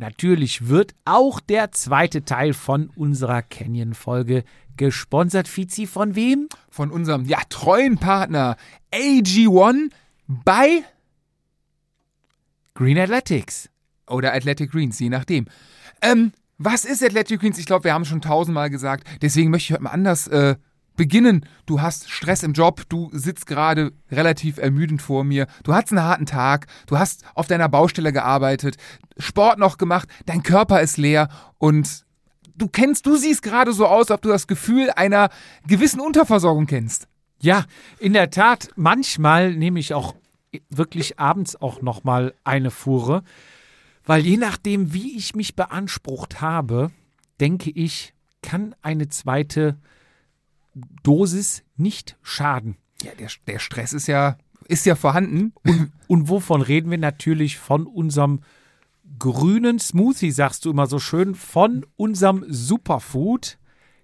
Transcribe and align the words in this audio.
natürlich 0.00 0.68
wird 0.68 0.94
auch 1.04 1.38
der 1.38 1.70
zweite 1.72 2.24
Teil 2.24 2.54
von 2.54 2.90
unserer 2.96 3.42
Canyon-Folge 3.42 4.44
gesponsert. 4.76 5.46
Fizi, 5.46 5.86
von 5.86 6.16
wem? 6.16 6.48
Von 6.70 6.90
unserem, 6.90 7.26
ja, 7.26 7.38
treuen 7.48 7.98
Partner 7.98 8.56
AG1 8.92 9.90
bei 10.26 10.82
Green 12.74 12.98
Athletics. 12.98 13.68
Oder 14.08 14.34
Athletic 14.34 14.72
Greens, 14.72 14.98
je 14.98 15.10
nachdem. 15.10 15.46
Ähm, 16.02 16.32
was 16.58 16.84
ist 16.84 17.04
Athletic 17.04 17.40
Greens? 17.40 17.58
Ich 17.58 17.66
glaube, 17.66 17.84
wir 17.84 17.94
haben 17.94 18.02
es 18.02 18.08
schon 18.08 18.22
tausendmal 18.22 18.70
gesagt. 18.70 19.06
Deswegen 19.22 19.50
möchte 19.50 19.66
ich 19.66 19.72
heute 19.72 19.84
mal 19.84 19.90
anders 19.90 20.26
äh, 20.28 20.56
beginnen. 20.96 21.46
Du 21.66 21.80
hast 21.80 22.10
Stress 22.10 22.42
im 22.42 22.52
Job, 22.52 22.82
du 22.88 23.10
sitzt 23.12 23.46
gerade 23.46 23.92
relativ 24.10 24.58
ermüdend 24.58 25.02
vor 25.02 25.24
mir, 25.24 25.46
du 25.62 25.74
hattest 25.74 25.92
einen 25.92 26.02
harten 26.02 26.26
Tag, 26.26 26.66
du 26.86 26.98
hast 26.98 27.24
auf 27.34 27.46
deiner 27.46 27.68
Baustelle 27.68 28.12
gearbeitet, 28.12 28.76
Sport 29.18 29.58
noch 29.58 29.78
gemacht, 29.78 30.08
dein 30.26 30.42
Körper 30.42 30.80
ist 30.80 30.96
leer 30.96 31.28
und 31.58 32.04
du 32.56 32.68
kennst, 32.68 33.06
du 33.06 33.16
siehst 33.16 33.42
gerade 33.42 33.72
so 33.72 33.86
aus, 33.86 34.10
ob 34.10 34.22
du 34.22 34.28
das 34.28 34.46
Gefühl 34.46 34.90
einer 34.90 35.30
gewissen 35.66 36.00
Unterversorgung 36.00 36.66
kennst. 36.66 37.08
Ja, 37.40 37.64
in 37.98 38.12
der 38.12 38.30
Tat, 38.30 38.68
manchmal 38.76 39.54
nehme 39.54 39.80
ich 39.80 39.94
auch 39.94 40.14
wirklich 40.68 41.18
abends 41.18 41.56
auch 41.60 41.80
noch 41.80 42.04
mal 42.04 42.34
eine 42.44 42.70
Fuhre, 42.70 43.22
weil 44.04 44.26
je 44.26 44.36
nachdem, 44.36 44.92
wie 44.92 45.16
ich 45.16 45.34
mich 45.34 45.56
beansprucht 45.56 46.40
habe, 46.40 46.90
denke 47.40 47.70
ich, 47.70 48.12
kann 48.42 48.74
eine 48.82 49.08
zweite 49.08 49.76
Dosis 51.02 51.62
nicht 51.76 52.16
schaden. 52.22 52.76
Ja, 53.02 53.12
der, 53.18 53.28
der 53.46 53.58
Stress 53.58 53.92
ist 53.92 54.06
ja, 54.06 54.36
ist 54.68 54.86
ja 54.86 54.94
vorhanden. 54.94 55.52
Und, 55.64 55.92
und 56.06 56.28
wovon 56.28 56.62
reden 56.62 56.90
wir 56.90 56.98
natürlich? 56.98 57.58
Von 57.58 57.86
unserem 57.86 58.40
grünen 59.18 59.78
Smoothie, 59.78 60.30
sagst 60.30 60.64
du 60.64 60.70
immer 60.70 60.86
so 60.86 60.98
schön, 60.98 61.34
von 61.34 61.86
unserem 61.96 62.44
Superfood. 62.48 63.58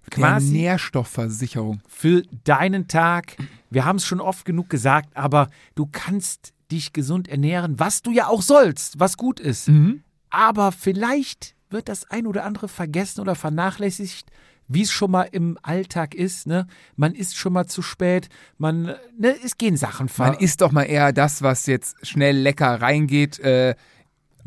Quasi 0.09 0.53
der 0.53 0.61
Nährstoffversicherung. 0.61 1.81
Für 1.87 2.23
deinen 2.43 2.87
Tag. 2.87 3.35
Wir 3.69 3.85
haben 3.85 3.97
es 3.97 4.05
schon 4.05 4.21
oft 4.21 4.45
genug 4.45 4.69
gesagt, 4.69 5.15
aber 5.17 5.49
du 5.75 5.87
kannst 5.91 6.53
dich 6.71 6.93
gesund 6.93 7.27
ernähren, 7.27 7.79
was 7.79 8.01
du 8.01 8.11
ja 8.11 8.27
auch 8.27 8.41
sollst, 8.41 8.99
was 8.99 9.17
gut 9.17 9.39
ist. 9.39 9.67
Mhm. 9.67 10.03
Aber 10.29 10.71
vielleicht 10.71 11.55
wird 11.69 11.89
das 11.89 12.09
ein 12.09 12.27
oder 12.27 12.45
andere 12.45 12.67
vergessen 12.67 13.21
oder 13.21 13.35
vernachlässigt, 13.35 14.29
wie 14.67 14.81
es 14.81 14.91
schon 14.91 15.11
mal 15.11 15.23
im 15.23 15.57
Alltag 15.61 16.15
ist. 16.15 16.47
Ne? 16.47 16.67
Man 16.95 17.13
isst 17.15 17.37
schon 17.37 17.53
mal 17.53 17.67
zu 17.67 17.81
spät, 17.81 18.29
man, 18.57 18.95
ne, 19.17 19.35
es 19.43 19.57
gehen 19.57 19.77
Sachen 19.77 20.09
ver 20.09 20.27
Man 20.27 20.39
isst 20.39 20.61
doch 20.61 20.71
mal 20.71 20.83
eher 20.83 21.13
das, 21.13 21.41
was 21.41 21.65
jetzt 21.65 22.05
schnell 22.05 22.37
lecker 22.37 22.81
reingeht. 22.81 23.39
Äh, 23.39 23.75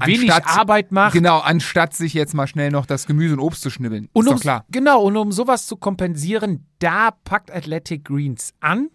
wenig 0.05 0.33
anstatt, 0.33 0.59
Arbeit 0.59 0.93
macht. 0.93 1.13
Genau, 1.13 1.39
anstatt 1.39 1.95
sich 1.95 2.15
jetzt 2.15 2.35
mal 2.35 2.47
schnell 2.47 2.71
noch 2.71 2.87
das 2.87 3.07
Gemüse 3.07 3.35
und 3.35 3.41
Obst 3.41 3.63
zu 3.63 3.71
schnibbeln. 3.71 4.09
Und 4.13 4.25
ist 4.25 4.31
um, 4.31 4.37
doch 4.37 4.43
klar. 4.43 4.65
Genau, 4.71 5.03
und 5.03 5.17
um 5.17 5.33
sowas 5.33 5.67
zu 5.67 5.77
kompensieren, 5.77 6.67
da 6.79 7.11
packt 7.11 7.51
Athletic 7.51 8.05
Greens 8.05 8.53
an. 8.61 8.89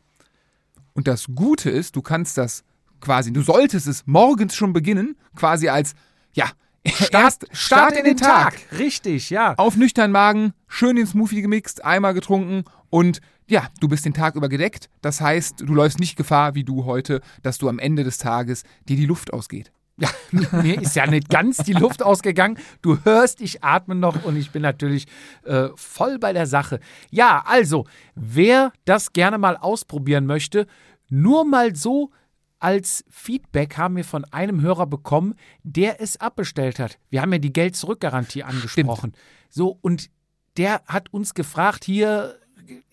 Und 0.93 1.07
das 1.07 1.27
Gute 1.33 1.69
ist, 1.69 1.95
du 1.95 2.01
kannst 2.01 2.37
das 2.37 2.63
quasi, 3.01 3.33
du 3.33 3.41
solltest 3.41 3.87
es 3.87 4.03
morgens 4.05 4.55
schon 4.55 4.73
beginnen, 4.73 5.17
quasi 5.35 5.69
als, 5.69 5.93
ja, 6.33 6.49
Start, 6.87 7.45
Start, 7.51 7.97
in 7.97 8.05
den 8.05 8.17
Tag. 8.17 8.53
Tag. 8.53 8.79
Richtig, 8.79 9.29
ja. 9.29 9.55
Auf 9.57 9.75
nüchtern 9.75 10.11
Magen, 10.11 10.53
schön 10.67 10.95
den 10.95 11.07
Smoothie 11.07 11.41
gemixt, 11.41 11.83
einmal 11.83 12.13
getrunken 12.13 12.63
und 12.89 13.21
ja, 13.47 13.67
du 13.79 13.87
bist 13.87 14.05
den 14.05 14.13
Tag 14.13 14.35
über 14.35 14.49
gedeckt. 14.49 14.89
Das 15.01 15.21
heißt, 15.21 15.61
du 15.61 15.73
läufst 15.73 15.99
nicht 15.99 16.15
Gefahr 16.15 16.55
wie 16.55 16.63
du 16.63 16.85
heute, 16.85 17.21
dass 17.43 17.57
du 17.57 17.69
am 17.69 17.79
Ende 17.79 18.03
des 18.03 18.17
Tages 18.17 18.63
dir 18.87 18.95
die 18.95 19.05
Luft 19.05 19.33
ausgeht. 19.33 19.71
Ja, 19.97 20.09
mir 20.31 20.81
ist 20.81 20.95
ja 20.95 21.07
nicht 21.07 21.29
ganz 21.29 21.57
die 21.57 21.73
Luft 21.73 22.03
ausgegangen. 22.03 22.57
Du 22.81 22.97
hörst, 23.03 23.41
ich 23.41 23.63
atme 23.63 23.95
noch 23.95 24.25
und 24.25 24.35
ich 24.35 24.51
bin 24.51 24.61
natürlich 24.61 25.07
äh, 25.43 25.69
voll 25.75 26.19
bei 26.19 26.33
der 26.33 26.47
Sache. 26.47 26.79
Ja, 27.11 27.43
also, 27.45 27.85
wer 28.15 28.73
das 28.85 29.13
gerne 29.13 29.37
mal 29.37 29.57
ausprobieren 29.57 30.25
möchte, 30.25 30.67
nur 31.09 31.45
mal 31.45 31.75
so 31.75 32.11
als 32.59 33.03
Feedback 33.09 33.77
haben 33.77 33.95
wir 33.95 34.03
von 34.05 34.25
einem 34.25 34.61
Hörer 34.61 34.87
bekommen, 34.87 35.35
der 35.63 36.01
es 36.01 36.17
abbestellt 36.19 36.79
hat. 36.79 36.97
Wir 37.09 37.21
haben 37.21 37.31
ja 37.33 37.39
die 37.39 37.53
Geld-Zurück-Garantie 37.53 38.43
angesprochen. 38.43 39.11
Stimmt. 39.11 39.17
So, 39.49 39.77
und 39.81 40.09
der 40.57 40.81
hat 40.87 41.13
uns 41.13 41.33
gefragt, 41.33 41.83
hier, 41.83 42.37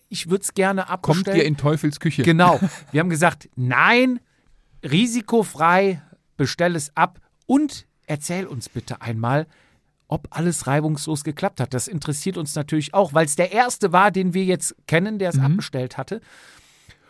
ich 0.09 0.29
würde 0.29 0.43
es 0.43 0.53
gerne 0.53 0.89
abbestellen. 0.89 1.23
Kommt 1.25 1.37
ihr 1.37 1.45
in 1.45 1.57
Teufels 1.57 1.99
Küche? 1.99 2.23
Genau. 2.23 2.59
Wir 2.91 2.99
haben 2.99 3.09
gesagt, 3.09 3.49
nein, 3.55 4.19
risikofrei, 4.83 6.01
bestell 6.37 6.75
es 6.75 6.95
ab 6.95 7.19
und 7.45 7.85
erzähl 8.05 8.45
uns 8.45 8.69
bitte 8.69 9.01
einmal, 9.01 9.47
ob 10.07 10.27
alles 10.31 10.67
reibungslos 10.67 11.23
geklappt 11.23 11.59
hat. 11.59 11.73
Das 11.73 11.87
interessiert 11.87 12.37
uns 12.37 12.53
natürlich 12.55 12.93
auch, 12.93 13.13
weil 13.13 13.25
es 13.25 13.35
der 13.35 13.51
erste 13.51 13.91
war, 13.91 14.11
den 14.11 14.33
wir 14.33 14.43
jetzt 14.43 14.75
kennen, 14.87 15.17
der 15.17 15.29
es 15.29 15.37
Mhm. 15.37 15.45
abbestellt 15.45 15.97
hatte. 15.97 16.21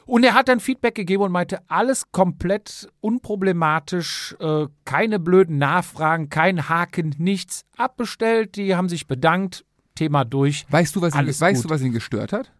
Und 0.05 0.23
er 0.23 0.33
hat 0.33 0.47
dann 0.47 0.59
Feedback 0.59 0.95
gegeben 0.95 1.23
und 1.23 1.31
meinte, 1.31 1.59
alles 1.69 2.11
komplett 2.11 2.89
unproblematisch, 3.01 4.35
äh, 4.39 4.67
keine 4.85 5.19
blöden 5.19 5.57
Nachfragen, 5.57 6.29
kein 6.29 6.69
Haken, 6.69 7.15
nichts. 7.17 7.63
Abbestellt, 7.77 8.55
die 8.55 8.75
haben 8.75 8.89
sich 8.89 9.07
bedankt, 9.07 9.65
Thema 9.95 10.25
durch. 10.25 10.65
Weißt 10.69 10.95
du, 10.95 11.01
was 11.01 11.13
ihn, 11.13 11.19
Alles 11.19 11.39
weißt 11.39 11.61
gut. 11.61 11.71
du, 11.71 11.73
was 11.75 11.81
ihn 11.81 11.91
gestört 11.93 12.33
hat? 12.33 12.51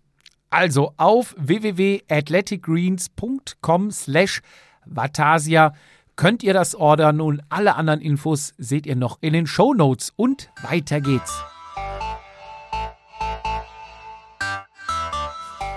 Also 0.56 0.94
auf 0.96 1.36
www.athleticgreens.com 1.38 3.92
slash 3.92 4.42
Vatasia 4.86 5.74
könnt 6.16 6.44
ihr 6.44 6.54
das 6.54 6.76
ordern 6.76 7.20
und 7.20 7.42
alle 7.50 7.76
anderen 7.76 8.00
Infos 8.00 8.54
seht 8.58 8.86
ihr 8.86 8.96
noch 8.96 9.18
in 9.20 9.34
den 9.34 9.48
Shownotes 9.48 10.14
und 10.16 10.50
weiter 10.64 11.02
geht's. 11.02 11.44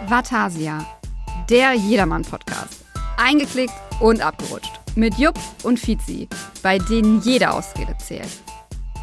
Vatasia, 0.07 0.87
der 1.51 1.75
Jedermann-Podcast. 1.75 2.85
Eingeklickt 3.17 3.75
und 3.99 4.21
abgerutscht. 4.21 4.79
Mit 4.95 5.19
Jupp 5.19 5.41
und 5.65 5.81
Fizi, 5.81 6.29
bei 6.63 6.79
denen 6.79 7.21
jede 7.23 7.51
Ausrede 7.51 7.97
zählt. 7.99 8.45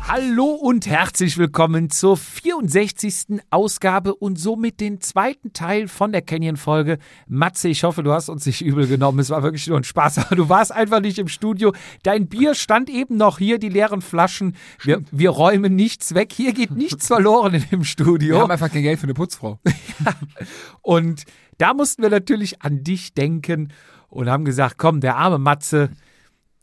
Hallo 0.07 0.51
und 0.51 0.85
herzlich 0.85 1.39
willkommen 1.39 1.89
zur 1.89 2.15
64. 2.15 3.41
Ausgabe 3.49 4.13
und 4.13 4.37
somit 4.37 4.79
den 4.79 5.01
zweiten 5.01 5.51
Teil 5.51 5.87
von 5.87 6.11
der 6.11 6.21
Canyon-Folge. 6.21 6.99
Matze, 7.27 7.69
ich 7.69 7.83
hoffe, 7.83 8.03
du 8.03 8.11
hast 8.11 8.29
uns 8.29 8.45
nicht 8.45 8.61
übel 8.61 8.85
genommen. 8.85 9.17
Es 9.17 9.31
war 9.31 9.41
wirklich 9.41 9.65
nur 9.65 9.77
ein 9.77 9.83
Spaß, 9.83 10.17
aber 10.27 10.35
du 10.35 10.47
warst 10.47 10.71
einfach 10.71 10.99
nicht 10.99 11.17
im 11.17 11.27
Studio. 11.27 11.73
Dein 12.03 12.27
Bier 12.27 12.53
stand 12.53 12.91
eben 12.91 13.17
noch 13.17 13.39
hier, 13.39 13.57
die 13.57 13.69
leeren 13.69 14.01
Flaschen. 14.01 14.55
Wir, 14.83 15.01
wir 15.09 15.31
räumen 15.31 15.75
nichts 15.75 16.13
weg. 16.13 16.31
Hier 16.33 16.53
geht 16.53 16.69
nichts 16.69 17.07
verloren 17.07 17.55
in 17.55 17.63
dem 17.71 17.79
Wir 17.79 17.85
Studio. 17.85 18.41
haben 18.41 18.51
einfach 18.51 18.71
kein 18.71 18.83
Geld 18.83 18.99
für 18.99 19.05
eine 19.05 19.15
Putzfrau. 19.15 19.59
Und 20.83 21.23
da 21.57 21.73
mussten 21.73 22.03
wir 22.03 22.11
natürlich 22.11 22.61
an 22.61 22.83
dich 22.83 23.15
denken 23.15 23.73
und 24.09 24.29
haben 24.29 24.45
gesagt, 24.45 24.77
komm, 24.77 25.01
der 25.01 25.17
arme 25.17 25.39
Matze, 25.39 25.89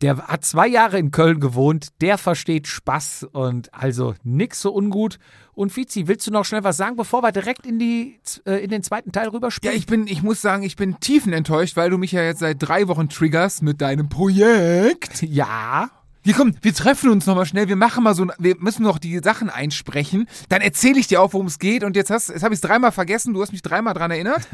der 0.03 0.19
hat 0.27 0.45
zwei 0.45 0.67
Jahre 0.67 0.99
in 0.99 1.11
Köln 1.13 1.41
gewohnt, 1.41 1.89
der 2.01 2.19
versteht 2.19 2.67
Spaß 2.67 3.29
und 3.33 3.73
also 3.73 4.15
nix 4.25 4.61
so 4.61 4.75
ungut. 4.75 5.19
Und 5.55 5.71
Fizi, 5.71 6.09
willst 6.09 6.27
du 6.27 6.31
noch 6.31 6.45
schnell 6.45 6.65
was 6.65 6.77
sagen, 6.77 6.97
bevor 6.97 7.23
wir 7.23 7.31
direkt 7.31 7.67
in, 7.67 7.79
die, 7.79 8.19
äh, 8.47 8.63
in 8.65 8.71
den 8.71 8.83
zweiten 8.83 9.13
Teil 9.13 9.27
Ja, 9.27 9.31
rüberspringen? 9.31 9.77
ich 9.77 9.87
bin, 9.87 10.07
ich 10.07 10.23
muss 10.23 10.43
sagen, 10.43 10.63
ich 10.63 10.77
bin 10.77 10.99
tiefenenttäuscht, 10.99 11.77
weil 11.77 11.91
du 11.91 11.99
mich 11.99 12.13
ja 12.13 12.23
jetzt 12.23 12.41
seit 12.41 12.57
drei 12.61 12.89
Wochen 12.89 13.09
triggerst 13.09 13.63
mit 13.63 13.81
deinem 13.81 14.09
Projekt. 14.09 15.23
ja. 15.23 15.91
Hier 16.25 16.35
komm, 16.35 16.55
wir 16.63 16.73
treffen 16.73 17.11
uns 17.11 17.27
nochmal 17.27 17.47
schnell, 17.47 17.67
wir 17.67 17.75
machen 17.75 18.05
mal 18.05 18.15
so, 18.15 18.29
wir 18.39 18.55
müssen 18.61 18.85
noch 18.85 18.99
die 18.99 19.19
Sachen 19.19 19.51
einsprechen. 19.51 20.29
Dann 20.49 20.63
erzähle 20.63 21.01
ich 21.01 21.09
dir 21.09 21.21
auch, 21.21 21.33
worum 21.33 21.49
es 21.49 21.59
geht. 21.59 21.83
Und 21.83 21.97
jetzt 21.97 22.11
hast, 22.11 22.29
jetzt 22.29 22.45
habe 22.45 22.55
ich 22.55 22.59
es 22.59 22.61
dreimal 22.61 22.93
vergessen, 22.93 23.35
du 23.35 23.43
hast 23.43 23.51
mich 23.51 23.63
dreimal 23.63 23.93
dran 23.93 24.13
erinnert. 24.13 24.47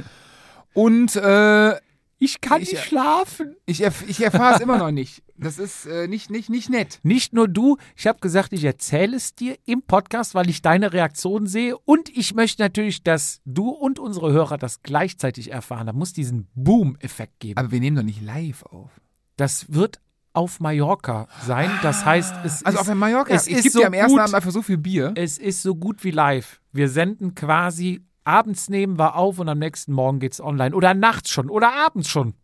Und 0.73 1.15
äh, 1.17 1.75
Ich 2.20 2.41
kann 2.41 2.61
Ich- 2.62 2.73
nicht 2.73 2.85
schlafen. 2.85 3.55
ich, 3.67 3.81
erf 3.81 4.05
ich 4.09 4.20
erfahre 4.20 4.56
es 4.56 4.61
immer 4.61 4.76
noch 4.79 4.91
nicht. 4.91 5.23
Das 5.37 5.59
ist 5.59 5.87
äh, 5.87 6.09
nicht, 6.09 6.31
nicht, 6.31 6.50
nicht 6.50 6.69
nett. 6.69 6.99
Nicht 7.05 7.32
nur 7.32 7.47
du, 7.47 7.76
ich 7.97 8.09
habe 8.09 8.19
gesagt, 8.19 8.53
ich 8.53 8.65
erzähle 8.65 9.17
es 9.17 9.37
dir 9.37 9.56
im 9.67 9.82
Podcast, 9.82 10.35
weil 10.35 10.50
ich 10.50 10.61
deine 10.61 10.93
Reaktion 10.93 11.47
sehe. 11.47 11.79
Und 11.79 12.09
ich 12.09 12.35
möchte 12.35 12.61
natürlich, 12.62 13.05
dass 13.05 13.41
du 13.44 13.69
und 13.70 14.00
unsere 14.00 14.32
Hörer 14.32 14.59
das 14.59 14.82
gleichzeitig 14.82 15.53
erfahren. 15.53 15.87
Da 15.87 15.93
muss 15.93 16.12
diesen 16.12 16.49
Boom-Effekt 16.56 17.38
geben. 17.38 17.56
Aber 17.59 17.70
wir 17.70 17.79
nehmen 17.79 17.97
doch 17.97 18.03
nicht 18.03 18.21
live 18.23 18.64
auf. 18.64 18.91
Das 19.37 19.73
wird 19.73 20.00
auf 20.32 20.59
Mallorca 20.61 21.29
sein. 21.47 21.71
Das 21.82 22.05
heißt, 22.05 22.35
es 22.44 22.64
Also 22.64 22.81
ist, 22.81 22.88
auf 22.88 22.94
Mallorca, 22.97 23.32
es 23.35 23.47
ist 23.47 23.62
gebe 23.62 23.71
so 23.71 23.79
dir 23.81 23.87
am 23.87 23.93
ersten 23.93 24.12
gut- 24.12 24.21
Abend 24.21 24.35
einfach 24.35 24.50
so 24.50 24.62
viel 24.62 24.79
Bier. 24.79 25.12
es 25.17 25.38
ist 25.38 25.62
so 25.62 25.75
gut 25.76 26.03
wie 26.03 26.11
live. 26.11 26.61
Wir 26.73 26.88
senden 26.88 27.35
quasi, 27.37 28.00
abends 28.28 28.69
nehmen 28.69 28.98
wir 28.98 29.16
auf 29.16 29.38
und 29.38 29.48
am 29.48 29.58
nächsten 29.58 29.92
Morgen 29.92 30.20
geht's 30.20 30.40
online. 30.40 30.76
Oder 30.76 30.94
nachts 30.94 31.30
schon 31.30 31.48
oder 31.48 31.72
abends 31.72 32.08
schon. 32.08 32.34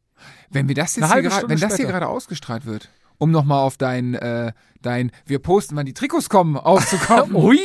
Wenn 0.51 0.69
wir 0.69 0.75
das 0.75 0.97
jetzt 0.97 1.13
hier 1.13 1.31
Stunde 1.31 1.49
wenn 1.51 1.61
das 1.61 1.77
hier 1.77 1.87
gerade 1.87 2.09
ausgestrahlt 2.09 2.65
wird, 2.65 2.89
um 3.19 3.31
nochmal 3.31 3.61
auf 3.61 3.77
dein, 3.77 4.15
äh, 4.15 4.53
dein, 4.81 5.13
wir 5.27 5.39
posten, 5.39 5.77
wann 5.77 5.87
die 5.87 5.93
Trikots 5.93 6.29
kommen, 6.29 6.57
aufzukommen. 6.57 7.35
Ui, 7.45 7.61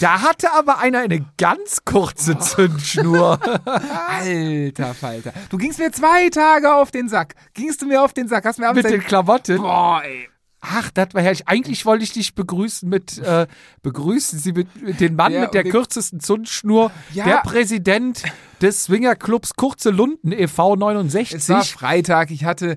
da 0.00 0.22
hatte 0.22 0.52
aber 0.52 0.78
einer 0.78 1.00
eine 1.00 1.26
ganz 1.36 1.84
kurze 1.84 2.38
Zündschnur. 2.38 3.40
Alter 4.08 4.94
Falter. 4.94 5.32
Du 5.50 5.58
gingst 5.58 5.78
mir 5.78 5.90
zwei 5.90 6.30
Tage 6.30 6.74
auf 6.74 6.90
den 6.90 7.08
Sack. 7.08 7.34
Gingst 7.54 7.82
du 7.82 7.86
mir 7.86 8.02
auf 8.02 8.12
den 8.12 8.28
Sack? 8.28 8.44
Hast 8.44 8.58
mir 8.58 8.72
mit 8.72 8.88
den 8.88 9.02
Klamotten. 9.02 9.58
Boah, 9.58 10.02
ey. 10.04 10.28
Ach, 10.60 10.90
das 10.90 11.14
war 11.14 11.22
herrlich. 11.22 11.46
Eigentlich 11.46 11.86
wollte 11.86 12.02
ich 12.04 12.12
dich 12.12 12.34
begrüßen 12.34 12.88
mit, 12.88 13.18
äh, 13.18 13.46
begrüßen 13.82 14.38
Sie 14.38 14.52
mit, 14.52 14.82
mit 14.82 15.00
den 15.00 15.14
Mann 15.14 15.32
Ja, 15.32 15.42
mit 15.42 15.54
der 15.54 15.64
kürzesten 15.64 16.20
Zündschnur, 16.20 16.90
Ja. 17.12 17.24
der 17.24 17.36
Präsident 17.38 18.24
des 18.60 18.84
Swingerclubs 18.84 19.54
Kurze 19.54 19.90
Lunden 19.90 20.32
e.V. 20.32 20.74
69. 20.76 21.36
Es 21.36 21.48
war 21.48 21.64
Freitag. 21.64 22.30
Ich 22.32 22.44
hatte 22.44 22.76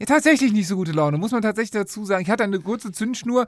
ja, 0.00 0.06
tatsächlich 0.06 0.52
nicht 0.52 0.66
so 0.66 0.76
gute 0.76 0.92
Laune, 0.92 1.18
muss 1.18 1.30
man 1.30 1.42
tatsächlich 1.42 1.70
dazu 1.72 2.04
sagen. 2.04 2.22
Ich 2.22 2.30
hatte 2.30 2.42
eine 2.42 2.58
kurze 2.58 2.90
Zündschnur, 2.90 3.46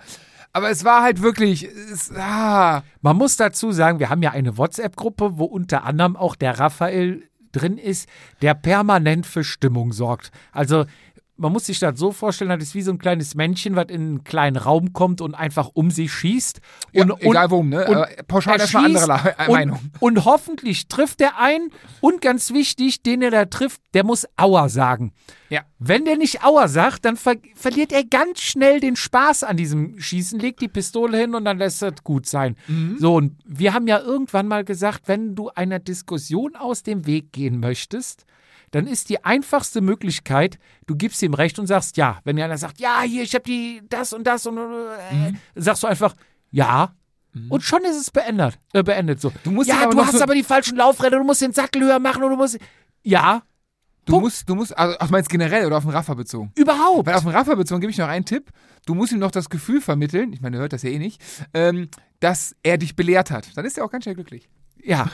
aber 0.52 0.70
es 0.70 0.84
war 0.84 1.02
halt 1.02 1.23
wirklich. 1.23 1.64
Es, 1.64 2.12
ah. 2.14 2.82
Man 3.00 3.17
muss 3.17 3.37
dazu 3.37 3.73
sagen, 3.73 3.99
wir 3.99 4.11
haben 4.11 4.23
ja 4.23 4.31
eine 4.31 4.58
WhatsApp-Gruppe, 4.58 5.38
wo 5.38 5.44
unter 5.44 5.84
anderem 5.84 6.14
auch 6.14 6.37
der 6.37 6.58
Raphael 6.58 7.23
drin 7.52 7.79
ist, 7.79 8.08
der 8.43 8.55
permanent 8.55 9.26
für 9.26 9.44
Stimmung 9.44 9.93
sorgt. 9.93 10.31
Also 10.52 10.84
man 11.43 11.53
muss 11.53 11.67
sich 11.67 11.81
das 11.81 11.99
so 11.99 12.12
vorstellen, 12.12 12.50
das 12.50 12.62
ist 12.62 12.75
wie 12.77 12.83
so 12.83 12.93
ein 12.93 12.99
kleines 12.99 13.35
Männchen, 13.35 13.75
was 13.75 13.87
in 13.89 14.00
einen 14.00 14.25
kleinen 14.25 14.56
Raum 14.56 14.93
kommt 14.93 15.21
und 15.21 15.35
einfach 15.35 15.71
um 15.75 15.91
sich 15.91 16.12
schießt. 16.12 16.61
Ja, 16.93 17.03
Und, 17.03 17.21
egal 17.21 17.50
worum, 17.50 17.69
ne? 17.69 17.85
und 17.85 18.29
pauschal 18.29 18.55
er 18.55 18.61
erstmal 18.61 18.85
andere 18.85 19.06
La- 19.06 19.35
und, 19.47 19.53
Meinung. 19.53 19.81
Und 19.99 20.25
hoffentlich 20.25 20.87
trifft 20.87 21.21
er 21.21 21.39
einen 21.39 21.71
und 22.00 22.21
ganz 22.21 22.53
wichtig, 22.53 23.03
den 23.03 23.23
er 23.23 23.33
da 23.33 23.44
trifft, 23.44 23.83
der 23.93 24.05
muss 24.05 24.25
Aua 24.37 24.69
sagen. 24.69 25.12
Ja. 25.50 25.62
Wenn 25.81 26.05
der 26.05 26.17
nicht 26.17 26.44
Aua 26.44 26.69
sagt, 26.69 27.05
dann 27.05 27.17
ver 27.17 27.35
verliert 27.56 27.93
er 27.93 28.05
ganz 28.05 28.41
schnell 28.41 28.79
den 28.79 28.94
Spaß 28.94 29.43
an 29.43 29.56
diesem 29.56 29.99
Schießen, 29.99 30.39
legt 30.39 30.62
die 30.62 30.69
Pistole 30.69 31.19
hin 31.19 31.35
und 31.35 31.44
dann 31.44 31.59
lässt 31.59 31.83
es 31.83 32.05
gut 32.05 32.27
sein. 32.27 32.56
Mhm. 32.69 32.97
So, 32.99 33.17
und 33.17 33.37
wir 33.44 33.75
haben 33.75 33.89
ja 33.89 34.00
irgendwann 34.00 34.47
mal 34.47 34.65
gesagt, 34.65 35.09
wenn 35.09 35.35
du 35.35 35.50
einer 35.50 35.81
Diskussion 35.81 36.55
aus 36.55 36.85
dem 36.85 37.05
Weg 37.05 37.33
gehen 37.33 37.59
möchtest, 37.59 38.25
dann 38.73 38.87
ist 38.89 39.09
die 39.09 39.25
einfachste 39.25 39.81
Möglichkeit, 39.81 40.59
du 40.87 40.97
gibst 40.97 41.23
ihm 41.23 41.35
recht 41.35 41.59
und 41.61 41.67
sagst 41.69 41.97
ja. 41.97 42.19
Wenn 42.25 42.39
einer 42.41 42.59
sagt, 42.59 42.81
ja, 42.81 43.03
hier, 43.03 43.23
ich 43.23 43.35
habe 43.35 43.45
die 43.45 43.81
das 43.89 44.13
und 44.13 44.25
das 44.27 44.47
und 44.47 44.59
äh, 44.59 45.15
Mhm. 45.15 45.37
sagst 45.55 45.83
du 45.85 45.87
einfach 45.87 46.15
ja. 46.51 46.95
Und 47.49 47.63
schon 47.63 47.83
ist 47.85 47.97
es 47.97 48.11
beendet. 48.11 48.59
Äh, 48.75 48.83
beendet 48.83 49.21
so. 49.21 49.33
Du 49.45 49.53
musst 49.53 49.69
ja, 49.69 49.87
du 49.89 49.99
hast 50.05 50.19
so- 50.19 50.23
aber 50.23 50.35
die 50.35 50.43
falschen 50.43 50.77
Laufräder, 50.77 51.17
du 51.19 51.25
musst 51.25 51.41
den 51.41 51.53
Sattel 51.55 51.83
höher 51.83 51.99
machen 51.99 52.23
und 52.23 52.31
du 52.31 52.37
musst. 52.37 52.59
Ja, 53.03 53.43
Du 54.05 54.15
Punkt. 54.15 54.25
musst, 54.25 54.49
du 54.51 54.55
musst, 54.57 54.77
also, 54.77 54.97
ach, 54.99 55.11
meinst 55.11 55.31
generell 55.31 55.65
oder 55.65 55.77
auf 55.77 55.85
den 55.85 55.93
Raffer 55.93 56.17
bezogen? 56.17 56.51
überhaupt. 56.57 57.07
Weil 57.07 57.15
auf 57.15 57.23
den 57.23 57.31
Raffer 57.31 57.55
bezogen 57.55 57.81
gebe 57.81 57.91
ich 57.93 57.99
noch 57.99 58.09
einen 58.09 58.25
Tipp. 58.25 58.51
Du 58.85 58.95
musst 58.95 59.13
ihm 59.13 59.21
noch 59.21 59.31
das 59.31 59.49
Gefühl 59.49 59.81
vermitteln, 59.81 60.33
ich 60.33 60.41
meine, 60.41 60.57
er 60.57 60.61
hört 60.63 60.73
das 60.73 60.83
ja 60.83 60.91
eh 60.91 60.99
nicht, 60.99 61.23
ähm, 61.55 61.89
dass 62.19 62.57
er 62.65 62.79
dich 62.79 62.97
belehrt 62.97 63.31
hat. 63.31 63.57
Dann 63.57 63.65
ist 63.65 63.79
er 63.79 63.85
auch 63.85 63.91
ganz 63.93 64.05
schnell 64.05 64.17
glücklich. 64.17 64.49
Ja. 64.84 65.06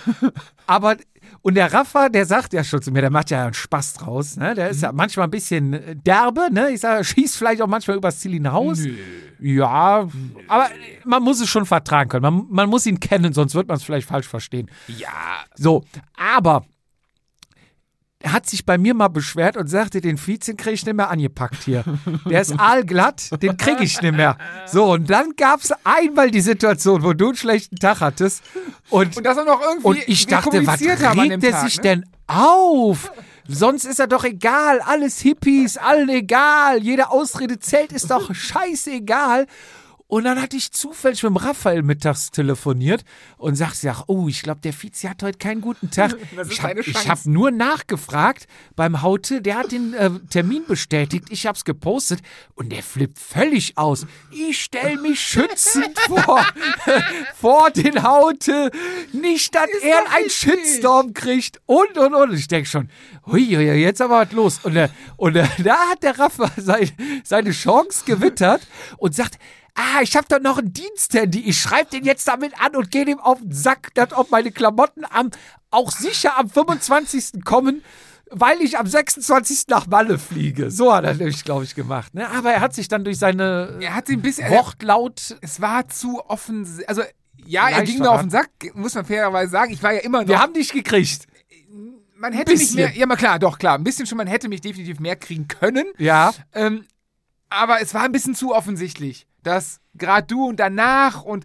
Aber, 0.67 0.97
und 1.43 1.55
der 1.55 1.73
Rafa, 1.73 2.09
der 2.09 2.25
sagt 2.27 2.53
ja 2.53 2.65
schon 2.65 2.81
zu 2.83 2.91
mir, 2.91 3.01
der 3.03 3.11
macht 3.11 3.31
ja 3.31 3.45
einen 3.45 3.55
Spaß 3.55 3.95
draus. 3.95 4.37
Ne? 4.37 4.55
Der 4.55 4.67
Mhm. 4.67 4.71
ist 4.73 4.83
ja 4.83 4.93
manchmal 4.93 5.27
ein 5.27 5.31
bisschen 5.31 5.73
äh, 5.75 5.95
derbe. 5.97 6.49
Ne? 6.51 6.71
Ich 6.71 6.81
sage, 6.81 7.05
schießt 7.05 7.37
vielleicht 7.37 7.61
auch 7.63 7.67
manchmal 7.67 7.97
übers 7.97 8.19
Ziel 8.21 8.33
hinaus. 8.33 8.81
Ja, 9.41 10.09
aber 10.49 10.69
man 11.05 11.23
muss 11.23 11.41
es 11.41 11.49
schon 11.49 11.65
vertragen 11.67 12.09
können. 12.11 12.23
Man, 12.23 12.47
man 12.51 12.69
muss 12.69 12.87
ihn 12.87 12.99
kennen, 12.99 13.33
sonst 13.33 13.55
wird 13.55 13.69
man 13.69 13.77
es 13.77 13.85
vielleicht 13.85 14.09
falsch 14.09 14.27
verstehen. 14.27 14.69
Ja. 14.89 15.09
So, 15.55 15.85
aber 16.17 16.55
er 16.55 16.65
hat 18.25 18.49
sich 18.49 18.67
bei 18.67 18.79
mir 18.79 18.95
mal 18.95 19.09
beschwert 19.09 19.57
und 19.57 19.69
sagte, 19.69 20.01
den 20.01 20.19
Vizen 20.19 20.57
kriege 20.57 20.75
ich 20.75 20.85
nicht 20.85 20.95
mehr 20.95 21.11
angepackt 21.11 21.63
hier. 21.65 21.85
Der 22.29 22.41
ist 22.41 22.59
aalglatt, 22.59 23.31
den 23.43 23.57
kriege 23.57 23.85
ich 23.85 24.03
nicht 24.03 24.15
mehr. 24.17 24.37
So, 24.67 24.93
und 24.93 25.09
dann 25.09 25.37
gab 25.37 25.61
es 25.61 25.73
einmal 25.85 26.31
die 26.31 26.41
Situation, 26.41 27.03
wo 27.03 27.13
du 27.13 27.27
einen 27.27 27.37
schlechten 27.37 27.77
Tag 27.77 28.01
hattest 28.01 28.43
und, 28.91 29.17
Und 29.17 29.25
er 29.25 29.85
und 29.85 29.99
ich 30.09 30.27
dachte, 30.27 30.67
was 30.67 30.81
regt 30.81 31.43
der 31.43 31.51
Tag, 31.53 31.61
sich 31.61 31.77
ne? 31.77 31.83
denn 31.83 32.05
auf? 32.27 33.13
Sonst 33.47 33.85
ist 33.85 33.99
er 33.99 34.09
doch 34.09 34.25
egal, 34.25 34.81
alles 34.81 35.21
Hippies, 35.21 35.79
allen 35.79 36.09
egal, 36.11 36.83
jede 36.83 37.11
Ausrede 37.11 37.59
zählt, 37.59 37.93
ist 37.93 38.11
doch 38.11 38.35
scheißegal. 38.35 39.47
Und 40.09 40.25
dann 40.25 40.41
hatte 40.41 40.57
ich 40.57 40.73
zufällig 40.73 41.23
mit 41.23 41.31
dem 41.31 41.37
Raphael 41.37 41.83
mittags 41.83 42.31
telefoniert 42.31 43.05
und 43.37 43.57
sagte, 43.57 43.87
ja, 43.87 44.05
oh, 44.07 44.27
ich 44.27 44.43
glaube, 44.43 44.61
der 44.63 44.73
Vizi 44.73 45.07
hat 45.07 45.23
heute 45.23 45.37
keinen 45.37 45.61
guten 45.61 45.91
Tag. 45.91 46.15
Ist 46.37 46.53
ich 46.53 46.63
habe 46.63 46.83
hab 46.83 47.27
nur 47.27 47.51
nachgefragt 47.51 48.47
beim 48.75 49.03
Haute, 49.03 49.43
der 49.43 49.59
hat 49.59 49.73
den 49.73 49.93
äh, 49.93 50.11
Termin 50.31 50.65
bestätigt, 50.67 51.27
ich 51.29 51.47
habe 51.47 51.57
es 51.57 51.65
gepostet 51.65 52.21
und 52.55 52.73
der 52.73 52.83
flippt 52.83 53.19
völlig 53.19 53.77
aus. 53.77 54.07
Ich 54.31 54.63
stelle 54.65 54.99
mich 54.99 55.21
schützend 55.21 55.99
vor, 56.09 56.45
vor 57.39 57.71
den 57.71 58.03
Haute, 58.03 58.71
nicht, 59.13 59.55
dass 59.55 59.69
er 59.83 60.05
doch 60.05 60.13
einen. 60.15 60.31
Shitstorm 60.31 61.13
kriegt 61.13 61.61
und 61.67 61.99
und 61.99 62.15
und. 62.15 62.33
Ich 62.33 62.49
denke 62.49 62.69
schon, 62.69 62.89
hui, 63.27 63.43
jetzt 63.43 64.01
aber 64.01 64.21
was 64.27 64.33
los. 64.33 64.61
Und, 64.63 64.77
äh, 64.77 64.89
und 65.17 65.37
äh, 65.37 65.47
da 65.63 65.77
hat 65.91 66.03
der 66.03 66.19
Rafa 66.19 66.51
sein, 66.57 66.91
seine 67.25 67.51
Chance 67.51 68.05
gewittert 68.07 68.67
und 68.97 69.15
sagt, 69.15 69.39
Ah, 69.79 70.03
ich 70.03 70.17
habe 70.17 70.27
da 70.29 70.41
noch 70.41 70.59
ein 70.59 70.73
Diensthandy. 70.73 71.41
Ich 71.41 71.61
schreibe 71.61 71.91
den 71.91 72.05
jetzt 72.05 72.27
damit 72.27 72.53
an 72.61 72.75
und 72.75 72.91
gehe 72.91 73.05
dem 73.05 73.21
auf 73.21 73.39
den 73.39 73.53
Sack, 73.53 73.95
dass 73.95 74.13
ob 74.13 74.33
meine 74.33 74.51
Klamotten 74.51 75.05
am, 75.09 75.31
auch 75.71 75.93
sicher 75.93 76.37
am 76.37 76.51
25. 76.51 77.45
kommen, 77.45 77.85
weil 78.29 78.61
ich 78.61 78.77
am 78.77 78.89
26. 78.89 79.69
nach 79.69 79.87
Malle 79.87 80.19
fliege. 80.19 80.73
So 80.73 80.93
hat 80.93 81.05
er 81.05 81.15
nämlich, 81.15 81.45
glaube 81.45 81.63
ich, 81.63 81.77
gemacht. 81.77 82.13
Ne? 82.13 82.29
Aber 82.29 82.51
er 82.51 82.61
hat 82.61 82.75
sich 82.75 82.89
dann 82.89 83.05
durch 83.05 83.21
seine 83.21 83.79
Er 83.81 83.95
hat 83.95 84.09
ein 84.09 84.21
bisschen. 84.21 84.51
Wortlaut. 84.51 85.37
es 85.43 85.61
war 85.61 85.87
zu 85.87 86.25
offen. 86.27 86.67
Also, 86.89 87.03
ja, 87.47 87.69
er 87.69 87.85
ging 87.85 88.01
mir 88.01 88.11
auf 88.11 88.23
den 88.23 88.31
Sack, 88.31 88.51
muss 88.75 88.97
man 88.97 89.05
fairerweise 89.05 89.53
sagen. 89.53 89.73
Ich 89.73 89.83
war 89.83 89.93
ja 89.93 90.01
immer 90.01 90.23
noch. 90.23 90.29
Wir 90.29 90.41
haben 90.43 90.55
dich 90.55 90.73
gekriegt. 90.73 91.27
man 92.17 92.33
hätte 92.33 92.53
mich 92.53 92.75
mehr. 92.75 92.97
Ja, 92.97 93.07
mal 93.07 93.15
klar, 93.15 93.39
doch, 93.39 93.61
klar. 93.61 93.79
Ein 93.79 93.85
bisschen 93.85 94.07
schon, 94.07 94.19
man 94.19 94.27
hätte 94.27 94.49
mich 94.49 94.61
definitiv 94.61 94.99
mehr 94.99 95.15
kriegen 95.15 95.47
können. 95.47 95.87
Ja. 95.99 96.35
Ähm, 96.53 96.85
aber 97.49 97.81
es 97.81 97.95
war 97.95 98.03
ein 98.03 98.13
bisschen 98.13 98.35
zu 98.35 98.55
offensichtlich, 98.55 99.28
dass 99.43 99.81
gerade 99.95 100.27
du 100.27 100.47
und 100.47 100.61
danach 100.61 101.23
und 101.23 101.45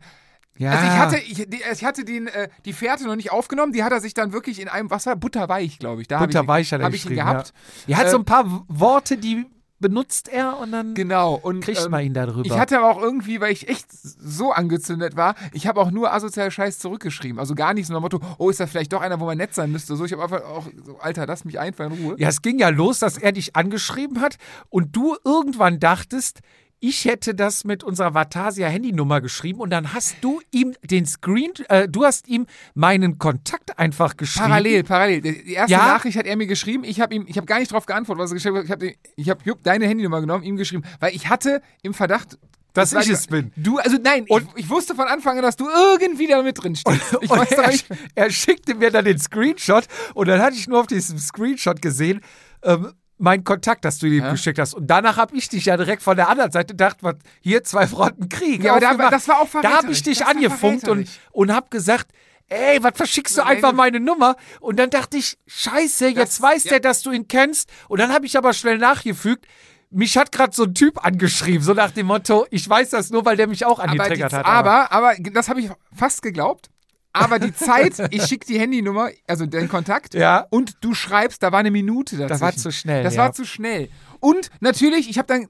Ja. 0.57 0.71
Also 0.71 0.85
ich 0.85 0.91
hatte, 0.91 1.17
ich, 1.17 1.49
die, 1.49 1.61
ich 1.71 1.83
hatte 1.83 2.05
den, 2.05 2.27
äh, 2.27 2.47
die 2.65 2.73
Fährte 2.73 3.05
noch 3.05 3.15
nicht 3.15 3.31
aufgenommen, 3.31 3.73
die 3.73 3.83
hat 3.83 3.91
er 3.91 3.99
sich 4.01 4.13
dann 4.13 4.33
wirklich 4.33 4.61
in 4.61 4.67
einem 4.67 4.91
Wasser, 4.91 5.15
butterweich, 5.15 5.79
glaube 5.79 6.01
ich. 6.01 6.07
Da 6.07 6.19
Butterweich 6.19 6.67
ich, 6.67 6.73
hat 6.73 6.81
er 6.81 6.85
hab 6.85 6.93
ich 6.93 7.05
ihn 7.05 7.15
gehabt. 7.15 7.53
Ja. 7.87 7.95
Er 7.95 7.99
hat 8.01 8.07
Äh, 8.07 8.11
so 8.11 8.17
ein 8.17 8.25
paar 8.25 8.63
Worte, 8.67 9.17
die 9.17 9.47
benutzt 9.83 10.29
er 10.29 10.57
und 10.59 10.71
dann 10.71 10.93
Genau. 10.95 11.35
Und 11.35 11.61
kriegt 11.61 11.83
ähm, 11.83 11.91
man 11.91 12.05
ihn 12.05 12.13
darüber. 12.13 12.45
ich 12.45 12.57
hatte 12.57 12.77
aber 12.77 12.89
auch 12.89 13.01
irgendwie, 13.01 13.41
weil 13.41 13.51
ich 13.51 13.67
echt 13.67 13.85
so 13.91 14.51
angezündet 14.51 15.15
war, 15.15 15.35
ich 15.51 15.67
habe 15.67 15.79
auch 15.81 15.91
nur 15.91 16.13
asozial 16.13 16.49
Scheiß 16.49 16.79
zurückgeschrieben. 16.79 17.37
Also 17.37 17.53
gar 17.53 17.73
nicht 17.73 17.87
so 17.87 17.93
nach 17.93 17.99
dem 17.99 18.03
Motto, 18.03 18.21
oh, 18.37 18.49
ist 18.49 18.59
da 18.59 18.67
vielleicht 18.67 18.93
doch 18.93 19.01
einer, 19.01 19.19
wo 19.19 19.25
man 19.25 19.37
nett 19.37 19.53
sein 19.53 19.71
müsste. 19.71 19.95
So, 19.95 20.05
ich 20.05 20.13
habe 20.13 20.23
einfach 20.23 20.43
auch 20.45 20.67
so, 20.85 20.97
Alter, 20.99 21.25
lass 21.27 21.43
mich 21.45 21.59
einfach 21.59 21.85
in 21.87 21.91
Ruhe. 21.91 22.15
Ja, 22.17 22.29
es 22.29 22.41
ging 22.41 22.59
ja 22.59 22.69
los, 22.69 22.99
dass 22.99 23.17
er 23.17 23.33
dich 23.33 23.55
angeschrieben 23.55 24.21
hat 24.21 24.37
und 24.69 24.95
du 24.95 25.17
irgendwann 25.25 25.79
dachtest, 25.79 26.39
ich 26.85 27.05
hätte 27.05 27.33
das 27.33 27.63
mit 27.63 27.81
unserer 27.81 28.13
Vatasia 28.13 28.67
Handynummer 28.67 29.21
geschrieben 29.21 29.61
und 29.61 29.69
dann 29.69 29.93
hast 29.93 30.17
du 30.19 30.41
ihm 30.51 30.75
den 30.83 31.05
Screen, 31.05 31.51
äh, 31.69 31.87
du 31.87 32.03
hast 32.03 32.27
ihm 32.27 32.45
meinen 32.73 33.17
Kontakt 33.19 33.79
einfach 33.79 34.17
geschrieben. 34.17 34.47
Parallel, 34.47 34.83
parallel. 34.83 35.21
Die 35.21 35.53
erste 35.53 35.71
Ja? 35.71 35.85
Nachricht 35.85 36.17
hat 36.17 36.25
er 36.25 36.35
mir 36.35 36.45
geschrieben. 36.45 36.83
Ich 36.83 36.99
habe 36.99 37.15
ihm, 37.15 37.23
ich 37.25 37.37
habe 37.37 37.45
gar 37.47 37.59
nicht 37.59 37.71
drauf 37.71 37.85
geantwortet, 37.85 38.23
was 38.25 38.31
er 38.31 38.35
geschrieben 38.35 38.57
hat. 38.57 38.65
Ich 38.65 38.71
habe, 38.71 38.93
ich 39.15 39.29
habe 39.29 39.39
Jupp 39.45 39.63
deine 39.63 39.87
Handynummer 39.87 40.19
genommen, 40.19 40.43
ihm 40.43 40.57
geschrieben, 40.57 40.83
weil 40.99 41.15
ich 41.15 41.29
hatte 41.29 41.61
im 41.83 41.93
Verdacht, 41.93 42.37
Dass 42.73 42.89
das 42.89 43.05
ich 43.05 43.11
es 43.13 43.27
bin. 43.27 43.53
Du, 43.55 43.77
also 43.77 43.97
nein, 44.03 44.25
Und- 44.27 44.49
ich, 44.57 44.65
ich 44.65 44.69
wusste 44.69 44.93
von 44.93 45.07
Anfang 45.07 45.37
an, 45.37 45.43
dass 45.43 45.55
du 45.55 45.69
irgendwie 45.69 46.27
da 46.27 46.41
mit 46.43 46.61
drin 46.61 46.75
stehst. 46.75 47.15
Und 47.15 47.49
er, 47.51 47.71
er 48.15 48.29
schickte 48.29 48.75
mir 48.75 48.91
dann 48.91 49.05
den 49.05 49.19
Screenshot 49.19 49.85
und 50.15 50.27
dann 50.27 50.41
hatte 50.41 50.57
ich 50.57 50.67
nur 50.67 50.81
auf 50.81 50.87
diesem 50.87 51.17
Screenshot 51.17 51.81
gesehen, 51.81 52.19
ähm, 52.63 52.91
mein 53.17 53.43
Kontakt, 53.43 53.85
das 53.85 53.99
du 53.99 54.07
ihm 54.07 54.23
Ja. 54.23 54.31
geschickt 54.31 54.59
hast. 54.59 54.73
Und 54.73 54.87
danach 54.87 55.17
habe 55.17 55.35
ich 55.35 55.47
dich 55.49 55.65
ja 55.65 55.77
direkt 55.77 56.01
von 56.03 56.17
der 56.17 56.29
anderen 56.29 56.51
Seite 56.51 56.73
gedacht, 56.73 56.97
was, 57.01 57.15
hier 57.41 57.63
zwei 57.63 57.87
Fronten 57.87 58.27
Krieg. 58.29 58.63
Ja, 58.63 58.73
aber 58.75 58.81
da- 58.81 59.09
das 59.09 59.27
war 59.27 59.39
auch 59.39 59.47
Da 59.61 59.77
habe 59.77 59.91
ich 59.91 60.03
dich 60.03 60.19
Das 60.19 60.27
angefunkt 60.27 60.87
und, 60.87 61.07
und 61.31 61.53
habe 61.53 61.67
gesagt, 61.69 62.07
ey, 62.49 62.83
was 62.83 62.93
verschickst 62.95 63.37
du 63.37 63.45
einfach 63.45 63.71
meine 63.73 63.99
Nummer? 63.99 64.35
Und 64.59 64.77
dann 64.77 64.89
dachte 64.89 65.17
ich, 65.17 65.37
scheiße, 65.47 66.07
jetzt 66.09 66.19
Das- 66.39 66.41
weiß 66.41 66.63
ja. 66.65 66.69
der, 66.71 66.79
dass 66.81 67.01
du 67.01 67.11
ihn 67.11 67.27
kennst. 67.27 67.69
Und 67.87 67.99
dann 67.99 68.11
habe 68.11 68.25
ich 68.25 68.37
aber 68.37 68.53
schnell 68.53 68.77
nachgefügt, 68.77 69.45
mich 69.89 70.17
hat 70.17 70.31
gerade 70.31 70.55
so 70.55 70.63
ein 70.63 70.73
Typ 70.73 71.05
angeschrieben, 71.05 71.61
so 71.61 71.73
nach 71.75 71.91
dem 71.91 72.07
Motto, 72.07 72.47
ich 72.49 72.67
weiß 72.67 72.89
das 72.89 73.11
nur, 73.11 73.25
weil 73.25 73.37
der 73.37 73.45
mich 73.47 73.63
auch 73.65 73.77
aber, 73.79 73.91
die, 73.93 73.99
angetriggert 73.99 74.33
hat. 74.33 74.45
aber, 74.45 74.91
aber 74.91 75.13
das 75.19 75.49
habe 75.49 75.61
ich 75.61 75.69
fast 75.95 76.23
geglaubt. 76.23 76.69
Aber 77.13 77.39
die 77.39 77.53
Zeit, 77.53 77.93
ich 78.11 78.23
schicke 78.25 78.45
die 78.47 78.59
Handynummer, 78.59 79.09
also 79.27 79.45
den 79.45 79.69
Kontakt, 79.69 80.13
Ja. 80.15 80.47
und 80.49 80.83
du 80.83 80.93
schreibst, 80.93 81.43
da 81.43 81.51
war 81.51 81.59
eine 81.59 81.71
Minute 81.71 82.17
dazwischen. 82.17 82.29
das 82.29 82.41
war 82.41 82.55
zu 82.55 82.71
schnell. 82.71 83.03
Das 83.03 83.15
ja. 83.15 83.21
war 83.23 83.33
zu 83.33 83.45
schnell. 83.45 83.89
Und 84.19 84.49
natürlich, 84.59 85.09
ich 85.09 85.17
habe 85.17 85.27
dann 85.27 85.47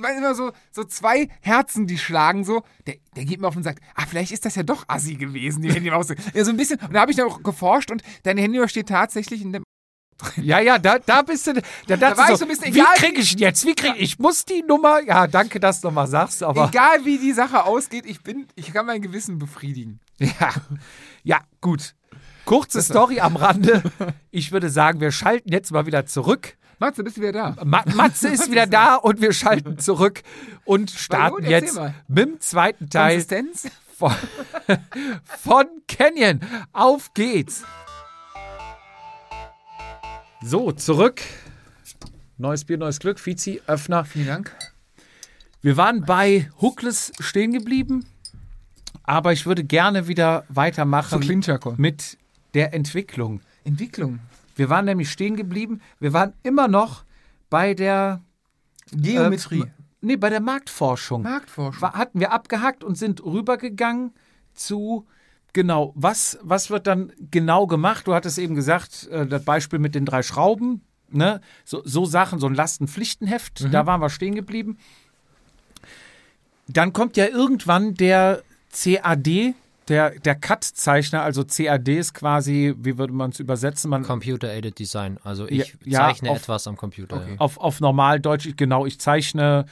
waren 0.00 0.18
immer 0.18 0.34
so, 0.34 0.52
so 0.70 0.84
zwei 0.84 1.28
Herzen, 1.40 1.86
die 1.86 1.96
schlagen 1.98 2.44
so. 2.44 2.62
Der, 2.86 2.96
der 3.16 3.24
geht 3.24 3.40
mir 3.40 3.48
auf 3.48 3.56
und 3.56 3.62
sagt, 3.62 3.82
ah, 3.94 4.04
vielleicht 4.06 4.32
ist 4.32 4.44
das 4.44 4.54
ja 4.54 4.62
doch 4.62 4.84
Assi 4.88 5.14
gewesen, 5.14 5.62
die 5.62 5.72
Handynummer. 5.72 6.04
ja, 6.34 6.44
so 6.44 6.50
ein 6.50 6.56
bisschen. 6.56 6.78
Und 6.80 6.92
da 6.92 7.00
habe 7.00 7.10
ich 7.10 7.16
dann 7.16 7.26
auch 7.26 7.42
geforscht 7.42 7.90
und 7.90 8.02
deine 8.24 8.40
Handynummer 8.42 8.68
steht 8.68 8.88
tatsächlich 8.88 9.40
in 9.42 9.52
dem. 9.52 9.62
Ja, 10.36 10.58
ja, 10.60 10.78
da, 10.78 10.98
da 10.98 11.22
bist 11.22 11.46
du. 11.46 11.54
Da, 11.86 11.96
dachte 11.96 12.18
war 12.18 12.26
ich 12.26 12.32
ich 12.32 12.38
so 12.38 12.44
ein 12.44 12.48
bisschen, 12.48 12.74
wie 12.74 12.84
kriege 12.96 13.20
ich 13.20 13.32
ihn 13.32 13.38
jetzt? 13.38 13.64
Wie 13.64 13.74
kriege 13.74 13.96
ich? 13.96 14.14
Ich 14.14 14.18
muss 14.18 14.44
die 14.44 14.62
Nummer. 14.62 15.00
Ja, 15.00 15.26
danke, 15.26 15.60
dass 15.60 15.80
du 15.80 15.88
nochmal 15.88 16.08
sagst, 16.08 16.42
aber. 16.42 16.68
Egal 16.68 17.04
wie 17.04 17.18
die 17.18 17.32
Sache 17.32 17.64
ausgeht, 17.64 18.04
ich 18.06 18.22
bin, 18.22 18.46
ich 18.56 18.72
kann 18.72 18.86
mein 18.86 19.00
Gewissen 19.00 19.38
befriedigen. 19.38 20.00
Ja, 20.18 20.52
ja, 21.22 21.40
gut. 21.60 21.94
Kurze 22.44 22.82
Story 22.82 23.20
am 23.20 23.36
Rande. 23.36 23.82
Ich 24.30 24.52
würde 24.52 24.70
sagen, 24.70 25.00
wir 25.00 25.12
schalten 25.12 25.52
jetzt 25.52 25.70
mal 25.70 25.86
wieder 25.86 26.06
zurück. 26.06 26.56
Matze, 26.78 27.04
bist 27.04 27.16
du 27.16 27.20
wieder 27.20 27.32
da? 27.32 27.56
Ma 27.64 27.84
Matze 27.94 28.28
ist 28.28 28.50
wieder 28.50 28.66
da 28.66 28.94
und 28.94 29.20
wir 29.20 29.32
schalten 29.32 29.78
zurück 29.78 30.22
und 30.64 30.90
starten 30.90 31.36
gut, 31.36 31.46
jetzt 31.46 31.76
mal. 31.76 31.94
mit 32.08 32.18
dem 32.18 32.40
zweiten 32.40 32.88
Teil 32.88 33.16
Konsistenz? 33.16 33.68
von, 33.96 34.12
von 35.24 35.66
Canyon. 35.88 36.40
Auf 36.72 37.12
geht's. 37.14 37.64
So, 40.42 40.72
zurück. 40.72 41.20
Neues 42.36 42.64
Bier, 42.64 42.78
neues 42.78 43.00
Glück. 43.00 43.18
Fizi, 43.18 43.60
Öffner. 43.66 44.04
Vielen 44.04 44.26
Dank. 44.26 44.52
Wir 45.60 45.76
waren 45.76 46.04
bei 46.04 46.48
Hookless 46.60 47.10
stehen 47.18 47.52
geblieben, 47.52 48.06
aber 49.02 49.32
ich 49.32 49.44
würde 49.44 49.64
gerne 49.64 50.06
wieder 50.06 50.44
weitermachen 50.48 51.20
Clinchakon. 51.20 51.74
mit 51.78 52.16
der 52.54 52.72
Entwicklung. 52.74 53.40
Entwicklung. 53.64 54.20
Wir 54.54 54.70
waren 54.70 54.84
nämlich 54.84 55.10
stehen 55.10 55.36
geblieben. 55.36 55.80
Wir 55.98 56.12
waren 56.12 56.32
immer 56.44 56.68
noch 56.68 57.02
bei 57.50 57.74
der 57.74 58.20
Geometrie. 58.92 59.62
Äh, 59.62 59.66
nee, 60.00 60.16
bei 60.16 60.30
der 60.30 60.40
Marktforschung. 60.40 61.22
Marktforschung. 61.22 61.82
Wa- 61.82 61.94
hatten 61.94 62.20
wir 62.20 62.32
abgehakt 62.32 62.84
und 62.84 62.96
sind 62.96 63.24
rübergegangen 63.24 64.12
zu 64.54 65.06
genau, 65.58 65.92
was, 65.96 66.38
was 66.42 66.70
wird 66.70 66.86
dann 66.86 67.12
genau 67.32 67.66
gemacht? 67.66 68.06
Du 68.06 68.14
hattest 68.14 68.38
eben 68.38 68.54
gesagt, 68.54 69.08
äh, 69.10 69.26
das 69.26 69.42
Beispiel 69.44 69.80
mit 69.80 69.96
den 69.96 70.04
drei 70.04 70.22
Schrauben, 70.22 70.82
ne? 71.10 71.40
So, 71.64 71.82
so 71.84 72.04
Sachen, 72.06 72.38
so 72.38 72.46
ein 72.46 72.54
Lastenpflichtenheft, 72.54 73.66
da 73.72 73.84
waren 73.86 74.00
wir 74.00 74.08
stehen 74.08 74.36
geblieben. 74.36 74.78
Dann 76.68 76.92
kommt 76.92 77.16
ja 77.16 77.26
irgendwann 77.26 77.94
der 77.94 78.42
CAD, 78.72 79.54
der, 79.88 80.10
der 80.20 80.34
CAD-Zeichner, 80.36 81.22
also 81.22 81.44
CAD 81.44 81.88
ist 81.88 82.14
quasi, 82.14 82.74
wie 82.78 82.98
würde 82.98 83.12
man 83.14 83.30
es 83.30 83.40
übersetzen? 83.40 83.90
Man, 83.90 84.04
Computer-Aided 84.04 84.78
Design. 84.78 85.18
Also 85.24 85.48
ich 85.48 85.74
Ja, 85.84 86.00
zeichne 86.08 86.30
auf- 86.30 86.38
etwas 86.42 86.68
am 86.68 86.76
Computer. 86.76 87.16
Okay. 87.16 87.30
Ja. 87.32 87.40
auf, 87.40 87.58
auf 87.58 87.80
Normaldeutsch, 87.80 88.46
ich- 88.46 88.56
genau, 88.56 88.86
ich 88.86 89.00
zeichne, 89.00 89.64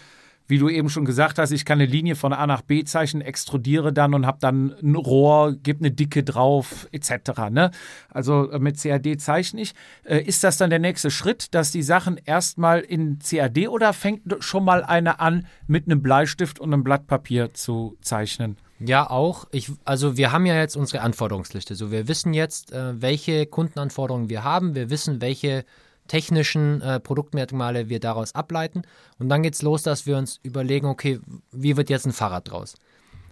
wie 0.49 0.59
du 0.59 0.69
eben 0.69 0.89
schon 0.89 1.05
gesagt 1.05 1.39
hast, 1.39 1.51
ich 1.51 1.65
kann 1.65 1.81
eine 1.81 1.91
Linie 1.91 2.17
von 2.17 2.33
A 2.33 2.47
nach 2.47 2.63
B 2.63 2.85
zeichnen, 2.85 3.23
extrudiere 3.23 3.93
dann 3.93 4.15
und 4.15 4.27
habe 4.27 4.39
dann 4.41 4.75
ein 4.83 4.95
Rohr, 4.95 5.55
gebe 5.55 5.81
eine 5.81 5.91
Dicke 5.91 6.23
drauf, 6.23 6.89
etc. 6.93 7.51
Ne? 7.51 7.71
Also 8.11 8.51
äh, 8.51 8.59
mit 8.59 8.81
CAD 8.81 9.21
zeichne 9.21 9.61
ich. 9.61 9.75
Äh, 10.05 10.21
ist 10.21 10.45
das 10.45 10.57
dann 10.57 10.71
der 10.71 10.79
nächste 10.79 11.11
Schritt, 11.11 11.55
dass 11.55 11.71
die 11.71 11.83
Sachen 11.83 12.19
erstmal 12.25 12.81
in 12.81 13.19
CAD 13.19 13.69
oder 13.69 13.93
fängt 13.93 14.23
schon 14.41 14.65
mal 14.65 14.85
einer 14.85 15.21
an, 15.21 15.47
mit 15.67 15.87
einem 15.87 16.03
Bleistift 16.03 16.61
und 16.61 16.73
einem 16.73 16.85
Blatt 16.85 17.07
Papier 17.07 17.55
zu 17.55 17.97
zeichnen? 18.01 18.57
Ja, 18.79 19.09
auch. 19.09 19.47
Ich, 19.53 19.73
also 19.85 20.17
wir 20.17 20.33
haben 20.33 20.45
ja 20.45 20.55
jetzt 20.55 20.77
unsere 20.77 21.03
Anforderungsliste. 21.03 21.75
So, 21.75 21.91
wir 21.91 22.09
wissen 22.09 22.35
jetzt, 22.35 22.73
äh, 22.73 23.01
welche 23.01 23.47
Kundenanforderungen 23.47 24.29
wir 24.29 24.45
haben. 24.45 24.75
Wir 24.75 24.91
wissen, 24.91 25.21
welche 25.21 25.65
technischen 26.07 26.81
äh, 26.81 27.01
Produktmerkmale 27.01 27.89
wir 27.89 28.01
daraus 28.01 28.35
ableiten. 28.35 28.83
Und 29.19 29.29
dann 29.29 29.43
geht's 29.43 29.63
los, 29.63 29.83
dass 29.83 30.07
wir 30.07 30.17
uns 30.17 30.41
überlegen, 30.43 30.87
okay, 30.87 31.21
wie 31.53 31.77
wird 31.77 31.91
jetzt 31.91 32.07
ein 32.07 32.13
Fahrrad 32.13 32.51
draus? 32.51 32.75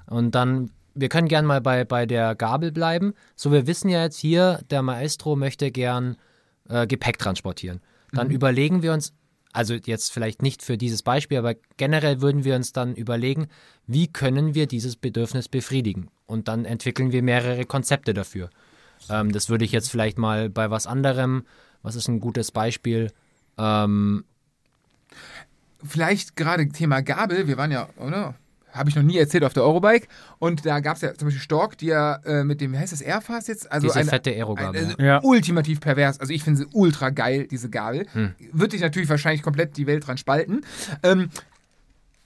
Und 0.07 0.35
dann, 0.35 0.71
wir 0.95 1.09
können 1.09 1.29
gern 1.29 1.47
mal 1.47 1.61
bei, 1.61 1.85
bei 1.85 2.07
der 2.07 2.35
Gabel 2.35 2.73
bleiben. 2.73 3.15
So, 3.37 3.53
wir 3.53 3.67
wissen 3.67 3.89
ja 3.89 4.03
jetzt 4.03 4.19
hier, 4.19 4.61
der 4.71 4.83
Maestro 4.83 5.37
möchte 5.37 5.71
gern 5.71 6.17
äh, 6.69 6.87
Gepäck 6.87 7.19
transportieren. 7.19 7.81
Dann 8.13 8.31
überlegen 8.31 8.83
wir 8.83 8.93
uns, 8.93 9.13
also 9.53 9.75
jetzt 9.75 10.13
vielleicht 10.13 10.43
nicht 10.43 10.63
für 10.63 10.77
dieses 10.77 11.03
Beispiel, 11.03 11.39
aber 11.39 11.55
generell 11.77 12.21
würden 12.21 12.45
wir 12.45 12.55
uns 12.55 12.73
dann 12.73 12.95
überlegen, 12.95 13.49
wie 13.87 14.07
können 14.07 14.55
wir 14.55 14.67
dieses 14.67 14.97
Bedürfnis 14.97 15.49
befriedigen? 15.49 16.09
Und 16.27 16.49
dann 16.49 16.65
entwickeln 16.65 17.13
wir 17.13 17.23
mehrere 17.23 17.65
Konzepte 17.65 18.15
dafür. 18.15 18.51
Ähm, 19.11 19.33
das 19.33 19.49
würde 19.49 19.65
ich 19.65 19.73
jetzt 19.73 19.91
vielleicht 19.91 20.19
mal 20.19 20.49
bei 20.49 20.71
was 20.71 20.87
anderem, 20.87 21.45
was 21.85 21.95
ist 21.95 22.09
ein 22.09 22.19
gutes 22.19 22.51
Beispiel? 22.51 23.13
Ähm, 23.57 24.25
Vielleicht 25.87 26.35
gerade 26.37 26.67
Thema 26.71 27.03
Gabel. 27.03 27.47
Wir 27.47 27.57
waren 27.59 27.71
ja, 27.71 27.89
oder? 27.99 28.35
Habe 28.73 28.89
ich 28.91 28.97
noch 28.97 29.03
nie 29.03 29.19
erzählt 29.19 29.45
auf 29.45 29.53
der 29.53 29.63
Eurobike. 29.63 30.09
Und 30.39 30.65
da 30.67 30.81
gab 30.81 30.97
es 30.97 31.03
ja 31.03 31.15
zum 31.15 31.29
Beispiel 31.29 31.43
Stork, 31.43 31.79
die 31.79 31.87
ja 31.87 32.17
äh, 32.25 32.43
mit 32.43 32.61
dem, 32.61 32.73
wie 32.73 32.79
heißt 32.79 32.93
das, 32.93 33.03
Airfast 33.03 33.47
jetzt? 33.49 33.71
Also 33.71 33.87
diese 33.87 34.01
eine- 34.01 34.09
fette 34.09 34.31
Aerogabel. 34.31 34.81
Also 34.87 34.97
Ja. 35.03 35.21
ultimativ 35.23 35.81
pervers. 35.81 36.19
Also 36.19 36.33
ich 36.33 36.43
finde 36.43 36.61
sie 36.61 36.67
ultra 36.73 37.11
geil, 37.11 37.47
diese 37.49 37.69
Gabel. 37.71 38.07
Hm. 38.15 38.35
Wird 38.53 38.73
dich 38.73 38.81
natürlich 38.81 39.09
wahrscheinlich 39.11 39.43
komplett 39.43 39.77
die 39.77 39.87
Welt 39.87 40.07
dran 40.07 40.17
spalten. 40.19 40.63
Ähm, 41.03 41.29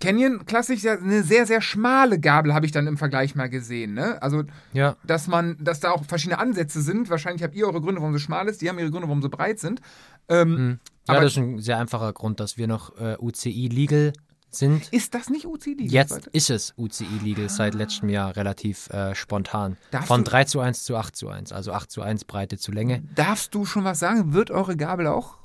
Canyon 0.01 0.47
klassisch 0.47 0.83
ja 0.83 0.97
eine 0.97 1.23
sehr, 1.23 1.47
sehr 1.47 1.61
schmale 1.61 2.21
Gabel 2.21 2.55
habe 2.55 2.67
ich 2.67 2.73
dann 2.73 2.87
im 2.87 2.97
Vergleich 2.97 3.35
mal 3.35 3.49
gesehen. 3.49 3.95
Ne? 3.95 4.21
Also, 4.23 4.45
ja. 4.73 4.97
dass 5.05 5.27
man, 5.27 5.57
dass 5.61 5.81
da 5.81 5.91
auch 5.91 6.05
verschiedene 6.05 6.39
Ansätze 6.39 6.81
sind. 6.83 7.11
Wahrscheinlich 7.11 7.43
habt 7.43 7.55
ihr 7.57 7.67
eure 7.67 7.81
Gründe, 7.81 8.01
warum 8.01 8.13
sie 8.13 8.21
schmal 8.21 8.49
ist. 8.49 8.63
Die 8.63 8.69
haben 8.69 8.79
ihre 8.79 8.91
Gründe, 8.91 9.09
warum 9.09 9.23
sie 9.23 9.29
breit 9.29 9.59
sind. 9.59 9.81
Ähm, 10.29 10.79
ja, 11.09 11.15
aber 11.15 11.25
das 11.25 11.33
ist 11.33 11.39
ein 11.39 11.59
sehr 11.59 11.79
einfacher 11.79 12.13
Grund, 12.13 12.39
dass 12.39 12.57
wir 12.59 12.69
noch 12.69 12.97
äh, 12.99 13.17
UCI-legal 13.19 14.13
sind. 14.51 14.89
ist 14.93 15.15
das 15.15 15.31
nicht 15.31 15.47
UCD? 15.47 15.85
Jetzt 15.87 16.29
ist 16.29 16.51
es 16.51 16.75
UCI-legal 16.77 17.49
seit 17.49 17.75
letztem 17.75 18.09
Jahr 18.09 18.37
relativ 18.37 18.89
äh, 18.91 19.15
spontan. 19.15 19.77
Darfst 19.91 20.09
Von 20.09 20.25
du- 20.25 20.31
3 20.31 20.45
zu 20.45 20.61
1 20.61 20.85
zu 20.85 20.97
8 20.97 21.17
zu 21.17 21.29
1. 21.29 21.53
Also 21.53 21.73
8 21.73 21.91
zu 21.91 22.03
1 22.03 22.25
Breite 22.25 22.57
zu 22.57 22.73
Länge. 22.73 23.03
Darfst 23.15 23.55
du 23.55 23.65
schon 23.65 23.85
was 23.85 23.99
sagen? 23.99 24.33
Wird 24.33 24.51
eure 24.51 24.77
Gabel 24.77 25.07
auch 25.07 25.39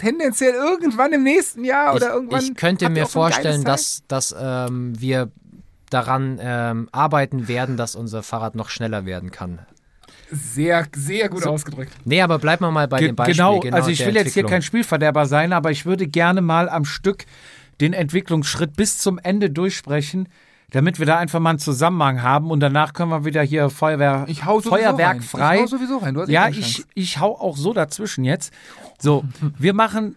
tendenziell 0.00 0.54
irgendwann 0.54 1.12
im 1.12 1.22
nächsten 1.22 1.64
Jahr 1.64 1.94
oder 1.94 2.14
irgendwann? 2.14 2.40
ich, 2.40 2.50
ich 2.50 2.56
könnte 2.56 2.88
mir 2.88 3.04
so 3.04 3.12
vorstellen, 3.12 3.64
dass, 3.64 4.02
dass 4.08 4.34
ähm, 4.38 4.98
wir 5.00 5.30
daran 5.90 6.38
ähm, 6.40 6.88
arbeiten 6.92 7.48
werden, 7.48 7.76
dass 7.76 7.94
unser 7.94 8.22
Fahrrad 8.22 8.54
noch 8.54 8.70
schneller 8.70 9.04
werden 9.04 9.30
kann. 9.30 9.60
Sehr, 10.30 10.86
sehr 10.94 11.28
gut 11.28 11.44
ausgedrückt. 11.44 11.92
Nee, 12.04 12.22
aber 12.22 12.38
bleiben 12.38 12.64
wir 12.64 12.70
mal 12.70 12.86
bei 12.86 13.00
Ge 13.00 13.08
dem 13.08 13.16
Beispiel. 13.16 13.34
genau, 13.34 13.60
also 13.72 13.90
ich 13.90 14.04
will 14.06 14.14
jetzt 14.14 14.32
hier 14.32 14.46
kein 14.46 14.62
Spielverderber 14.62 15.26
sein, 15.26 15.52
aber 15.52 15.72
ich 15.72 15.86
würde 15.86 16.06
gerne 16.06 16.40
mal 16.40 16.68
am 16.68 16.84
Stück 16.84 17.26
den 17.80 17.92
Entwicklungsschritt 17.92 18.76
bis 18.76 18.98
zum 18.98 19.18
Ende 19.18 19.50
durchsprechen, 19.50 20.28
damit 20.70 20.98
wir 20.98 21.06
da 21.06 21.18
einfach 21.18 21.40
mal 21.40 21.50
einen 21.50 21.58
Zusammenhang 21.58 22.22
haben 22.22 22.50
und 22.50 22.60
danach 22.60 22.92
können 22.92 23.10
wir 23.10 23.24
wieder 23.24 23.42
hier 23.42 23.70
Feuerwehr, 23.70 24.24
Ich 24.28 24.44
hau 24.44 24.60
Feuerwerk 24.60 25.16
rein. 25.16 25.22
frei. 25.22 25.56
Ich 25.56 25.62
hau 25.62 25.66
sowieso 25.66 25.98
rein. 25.98 26.14
Du 26.14 26.22
hast 26.22 26.28
ja, 26.28 26.48
ich, 26.48 26.84
ich 26.94 27.18
hau 27.18 27.38
auch 27.38 27.56
so 27.56 27.72
dazwischen 27.72 28.24
jetzt. 28.24 28.52
So, 28.98 29.24
wir 29.58 29.74
machen 29.74 30.16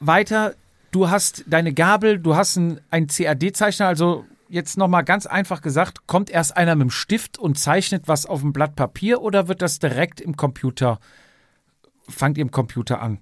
weiter. 0.00 0.54
Du 0.90 1.08
hast 1.08 1.44
deine 1.46 1.72
Gabel, 1.72 2.18
du 2.18 2.36
hast 2.36 2.56
einen, 2.58 2.80
einen 2.90 3.06
CAD-Zeichner, 3.06 3.86
also 3.86 4.26
jetzt 4.48 4.76
nochmal 4.76 5.04
ganz 5.04 5.24
einfach 5.24 5.62
gesagt, 5.62 6.06
kommt 6.06 6.28
erst 6.28 6.54
einer 6.56 6.74
mit 6.74 6.82
dem 6.88 6.90
Stift 6.90 7.38
und 7.38 7.58
zeichnet 7.58 8.08
was 8.08 8.26
auf 8.26 8.40
dem 8.42 8.52
Blatt 8.52 8.76
Papier 8.76 9.22
oder 9.22 9.48
wird 9.48 9.62
das 9.62 9.78
direkt 9.78 10.20
im 10.20 10.36
Computer, 10.36 10.98
fangt 12.06 12.36
ihr 12.36 12.42
im 12.42 12.50
Computer 12.50 13.00
an? 13.00 13.18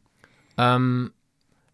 Ähm, 0.58 1.12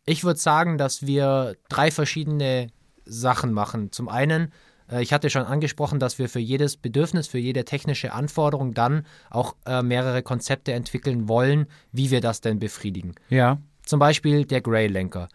ich 0.05 0.25
würde 0.25 0.39
sagen, 0.39 0.77
dass 0.77 1.07
wir 1.07 1.57
drei 1.71 1.91
verschiedene 1.91 2.69
Sachen 3.07 3.53
machen. 3.53 3.93
Zum 3.93 4.09
einen, 4.09 4.53
äh, 4.91 5.03
ich 5.03 5.13
hatte 5.13 5.31
schon 5.31 5.45
angesprochen, 5.45 5.99
dass 5.99 6.19
wir 6.19 6.29
für 6.29 6.41
jedes 6.41 6.77
Bedürfnis, 6.77 7.27
für 7.29 7.39
jede 7.39 7.65
technische 7.65 8.13
Anforderung 8.13 8.75
dann 8.75 9.07
auch 9.31 9.57
äh, 9.65 9.83
mehrere 9.83 10.23
Konzepte 10.23 10.73
entwickeln 10.73 11.29
wollen, 11.29 11.67
wie 11.93 12.11
wir 12.11 12.21
das 12.21 12.41
denn 12.41 12.59
befriedigen. 12.59 13.15
Ja. 13.29 13.59
Zum 13.85 14.01
Beispiel 14.01 14.45
der 14.45 14.61
Grail-Lenker. 14.61 15.29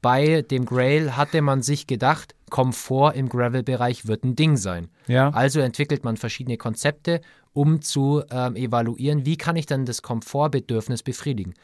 Bei 0.00 0.42
dem 0.42 0.64
Grail 0.64 1.16
hatte 1.16 1.42
man 1.42 1.62
sich 1.62 1.86
gedacht, 1.86 2.34
Komfort 2.50 3.14
im 3.14 3.28
Gravel-Bereich 3.28 4.06
wird 4.06 4.24
ein 4.24 4.36
Ding 4.36 4.56
sein. 4.56 4.88
Ja. 5.08 5.30
Also 5.30 5.60
entwickelt 5.60 6.04
man 6.04 6.16
verschiedene 6.16 6.56
Konzepte, 6.56 7.20
um 7.52 7.82
zu 7.82 8.22
ähm, 8.30 8.54
evaluieren, 8.54 9.26
wie 9.26 9.36
kann 9.36 9.56
ich 9.56 9.66
dann 9.66 9.84
das 9.84 10.02
Komfortbedürfnis 10.02 11.02
befriedigen. 11.02 11.54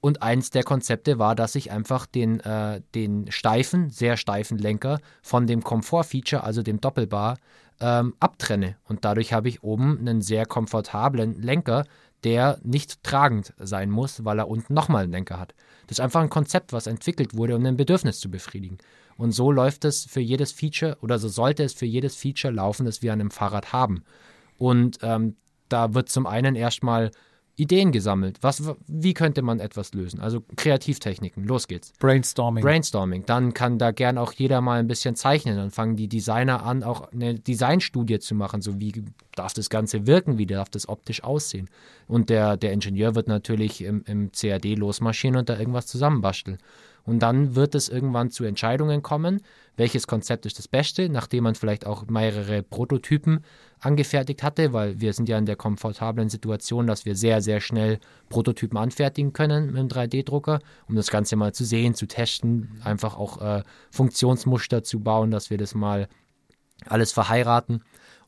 Und 0.00 0.22
eins 0.22 0.50
der 0.50 0.62
Konzepte 0.62 1.18
war, 1.18 1.34
dass 1.34 1.54
ich 1.54 1.70
einfach 1.70 2.06
den, 2.06 2.40
äh, 2.40 2.80
den 2.94 3.30
steifen, 3.30 3.90
sehr 3.90 4.16
steifen 4.16 4.56
Lenker 4.56 5.00
von 5.22 5.46
dem 5.46 5.62
Komfortfeature, 5.62 6.42
also 6.42 6.62
dem 6.62 6.80
Doppelbar, 6.80 7.36
ähm, 7.80 8.14
abtrenne. 8.18 8.76
Und 8.84 9.04
dadurch 9.04 9.32
habe 9.32 9.48
ich 9.48 9.62
oben 9.62 9.98
einen 9.98 10.22
sehr 10.22 10.46
komfortablen 10.46 11.40
Lenker, 11.42 11.84
der 12.24 12.58
nicht 12.62 13.02
tragend 13.02 13.54
sein 13.58 13.90
muss, 13.90 14.24
weil 14.24 14.38
er 14.38 14.48
unten 14.48 14.74
nochmal 14.74 15.04
einen 15.04 15.12
Lenker 15.12 15.38
hat. 15.38 15.54
Das 15.86 15.98
ist 15.98 16.04
einfach 16.04 16.20
ein 16.20 16.30
Konzept, 16.30 16.72
was 16.72 16.86
entwickelt 16.86 17.36
wurde, 17.36 17.56
um 17.56 17.64
ein 17.64 17.76
Bedürfnis 17.76 18.20
zu 18.20 18.30
befriedigen. 18.30 18.78
Und 19.16 19.32
so 19.32 19.52
läuft 19.52 19.84
es 19.84 20.04
für 20.04 20.20
jedes 20.20 20.52
Feature 20.52 20.96
oder 21.02 21.18
so 21.18 21.28
sollte 21.28 21.62
es 21.62 21.74
für 21.74 21.86
jedes 21.86 22.16
Feature 22.16 22.52
laufen, 22.52 22.86
das 22.86 23.02
wir 23.02 23.12
an 23.12 23.20
einem 23.20 23.30
Fahrrad 23.30 23.72
haben. 23.72 24.04
Und 24.56 24.98
ähm, 25.02 25.36
da 25.68 25.94
wird 25.94 26.08
zum 26.08 26.26
einen 26.26 26.54
erstmal 26.54 27.10
Ideen 27.60 27.92
gesammelt. 27.92 28.38
Was, 28.40 28.62
wie 28.86 29.12
könnte 29.12 29.42
man 29.42 29.60
etwas 29.60 29.92
lösen? 29.92 30.20
Also 30.20 30.42
Kreativtechniken, 30.56 31.44
los 31.44 31.68
geht's. 31.68 31.92
Brainstorming. 31.98 32.64
Brainstorming. 32.64 33.26
Dann 33.26 33.52
kann 33.52 33.78
da 33.78 33.90
gern 33.90 34.16
auch 34.16 34.32
jeder 34.32 34.62
mal 34.62 34.80
ein 34.80 34.86
bisschen 34.86 35.14
zeichnen. 35.14 35.56
Dann 35.56 35.70
fangen 35.70 35.94
die 35.94 36.08
Designer 36.08 36.64
an, 36.64 36.82
auch 36.82 37.12
eine 37.12 37.38
Designstudie 37.38 38.18
zu 38.18 38.34
machen. 38.34 38.62
So 38.62 38.80
wie 38.80 39.04
darf 39.34 39.52
das 39.52 39.68
Ganze 39.68 40.06
wirken, 40.06 40.38
wie 40.38 40.46
darf 40.46 40.70
das 40.70 40.88
optisch 40.88 41.22
aussehen. 41.22 41.68
Und 42.08 42.30
der, 42.30 42.56
der 42.56 42.72
Ingenieur 42.72 43.14
wird 43.14 43.28
natürlich 43.28 43.82
im, 43.82 44.04
im 44.06 44.32
CAD 44.32 44.64
losmarschieren 44.76 45.36
und 45.36 45.48
da 45.48 45.58
irgendwas 45.58 45.86
zusammenbasteln. 45.86 46.58
Und 47.04 47.20
dann 47.20 47.54
wird 47.54 47.74
es 47.74 47.88
irgendwann 47.88 48.30
zu 48.30 48.44
Entscheidungen 48.44 49.02
kommen, 49.02 49.40
welches 49.76 50.06
Konzept 50.06 50.46
ist 50.46 50.58
das 50.58 50.68
Beste, 50.68 51.08
nachdem 51.08 51.44
man 51.44 51.54
vielleicht 51.54 51.86
auch 51.86 52.06
mehrere 52.06 52.62
Prototypen 52.62 53.44
angefertigt 53.80 54.42
hatte, 54.42 54.72
weil 54.72 55.00
wir 55.00 55.12
sind 55.12 55.28
ja 55.28 55.38
in 55.38 55.46
der 55.46 55.56
komfortablen 55.56 56.28
Situation, 56.28 56.86
dass 56.86 57.06
wir 57.06 57.16
sehr, 57.16 57.40
sehr 57.40 57.60
schnell 57.60 57.98
Prototypen 58.28 58.76
anfertigen 58.78 59.32
können 59.32 59.72
mit 59.72 59.76
dem 59.76 59.88
3D-Drucker, 59.88 60.60
um 60.88 60.96
das 60.96 61.10
Ganze 61.10 61.36
mal 61.36 61.52
zu 61.52 61.64
sehen, 61.64 61.94
zu 61.94 62.06
testen, 62.06 62.80
einfach 62.84 63.16
auch 63.16 63.40
äh, 63.40 63.62
Funktionsmuster 63.90 64.82
zu 64.82 65.00
bauen, 65.00 65.30
dass 65.30 65.50
wir 65.50 65.56
das 65.56 65.74
mal 65.74 66.08
alles 66.86 67.12
verheiraten. 67.12 67.82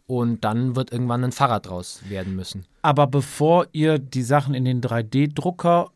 Und 0.06 0.44
dann 0.44 0.74
wird 0.74 0.92
irgendwann 0.92 1.24
ein 1.24 1.32
Fahrrad 1.32 1.68
draus 1.68 2.02
werden 2.08 2.34
müssen. 2.34 2.66
Aber 2.82 3.06
bevor 3.06 3.66
ihr 3.72 3.98
die 3.98 4.22
Sachen 4.22 4.54
in 4.54 4.64
den 4.64 4.80
3D-Drucker 4.80 5.90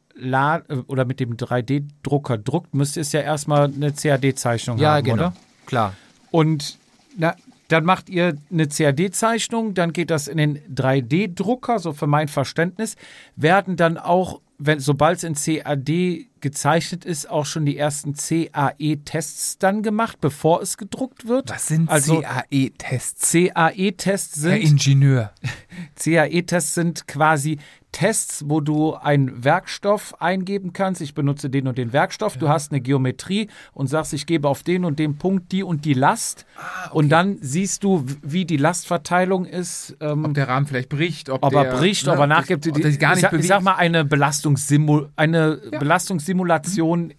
oder 0.87 1.05
mit 1.05 1.21
dem 1.21 1.37
3D-Drucker 1.37 2.39
druckt, 2.39 2.75
müsst 2.75 2.97
ihr 2.97 3.03
es 3.03 3.13
ja 3.13 3.21
erstmal 3.21 3.65
eine 3.65 3.93
CAD-Zeichnung 3.93 4.79
ja, 4.79 4.95
haben, 4.95 5.05
genau. 5.05 5.15
oder? 5.15 5.37
Klar. 5.67 5.95
Und 6.31 6.79
na, 7.17 7.35
dann 7.69 7.85
macht 7.85 8.09
ihr 8.09 8.37
eine 8.51 8.69
CAD-Zeichnung, 8.69 9.75
dann 9.75 9.93
geht 9.93 10.11
das 10.11 10.29
in 10.29 10.39
den 10.39 10.59
3D-Drucker, 10.75 11.79
so 11.79 11.93
für 11.93 12.07
mein 12.07 12.29
Verständnis, 12.29 12.97
werden 13.35 13.77
dann 13.77 13.99
auch, 13.99 14.41
wenn 14.59 14.81
sobald 14.81 15.23
es 15.23 15.25
in 15.25 15.35
CAD 15.35 16.27
gezeichnet 16.41 17.05
ist, 17.05 17.29
auch 17.29 17.45
schon 17.45 17.67
die 17.67 17.77
ersten 17.77 18.15
CAE-Tests 18.15 19.59
dann 19.59 19.83
gemacht, 19.83 20.21
bevor 20.21 20.63
es 20.63 20.77
gedruckt 20.77 21.27
wird. 21.27 21.51
Was 21.51 21.69
sind 21.69 21.91
Also- 21.91 22.21
CAE-Tests? 22.21 23.33
CAE-Tests 23.33 24.43
Herr 24.45 24.53
sind 24.53 24.63
Ingenieur. 24.63 25.33
CAE-Tests 25.97 26.75
sind 26.75 27.09
quasi 27.09 27.59
Tests, 27.97 28.45
wo 28.47 28.61
du 28.61 28.93
einen 28.93 29.43
Werkstoff 29.43 30.21
eingeben 30.21 30.75
kannst. 30.75 31.01
Ich 31.01 31.15
benutze 31.15 31.49
den 31.49 31.67
und 31.67 31.79
den 31.79 31.95
Werkstoff. 31.95 32.37
Du 32.37 32.47
hast 32.51 32.71
eine 32.71 32.83
Geometrie 32.83 33.49
und 33.73 33.87
sagst, 33.87 34.13
ich 34.13 34.27
gebe 34.27 34.49
auf 34.51 34.63
den 34.63 34.85
und 34.85 34.99
den 34.99 35.17
Punkt 35.17 35.51
die 35.51 35.63
und 35.63 35.87
die 35.87 35.95
Last. 35.95 36.45
Ah, 36.59 36.91
Und 36.91 37.09
dann 37.09 37.39
siehst 37.41 37.85
du, 37.85 38.05
wie 38.23 38.45
die 38.45 38.59
Lastverteilung 38.59 39.47
ist. 39.47 39.97
Ähm, 40.01 40.27
Ob 40.27 40.35
der 40.35 40.47
Rahmen 40.47 40.67
vielleicht 40.67 40.91
bricht, 40.91 41.31
ob, 41.31 41.43
ob 41.43 41.53
der, 41.55 41.63
er 41.71 41.79
bricht, 41.79 42.05
ne, 42.05 42.13
ob 42.13 42.19
er 42.19 42.27
nachgibt. 42.27 42.67
ob 42.69 42.83
sich 42.83 42.99
gar 42.99 43.15
ich, 43.17 43.23
nicht 43.23 43.31
bewegt. 43.31 43.45
ich 43.45 43.49
sag 43.49 43.63
mal, 43.63 43.77
eine, 43.77 44.05
Belastungssimul 44.05 45.09
eine 45.17 45.59
Ja. 45.73 45.79
Belastungssimulation 45.79 47.15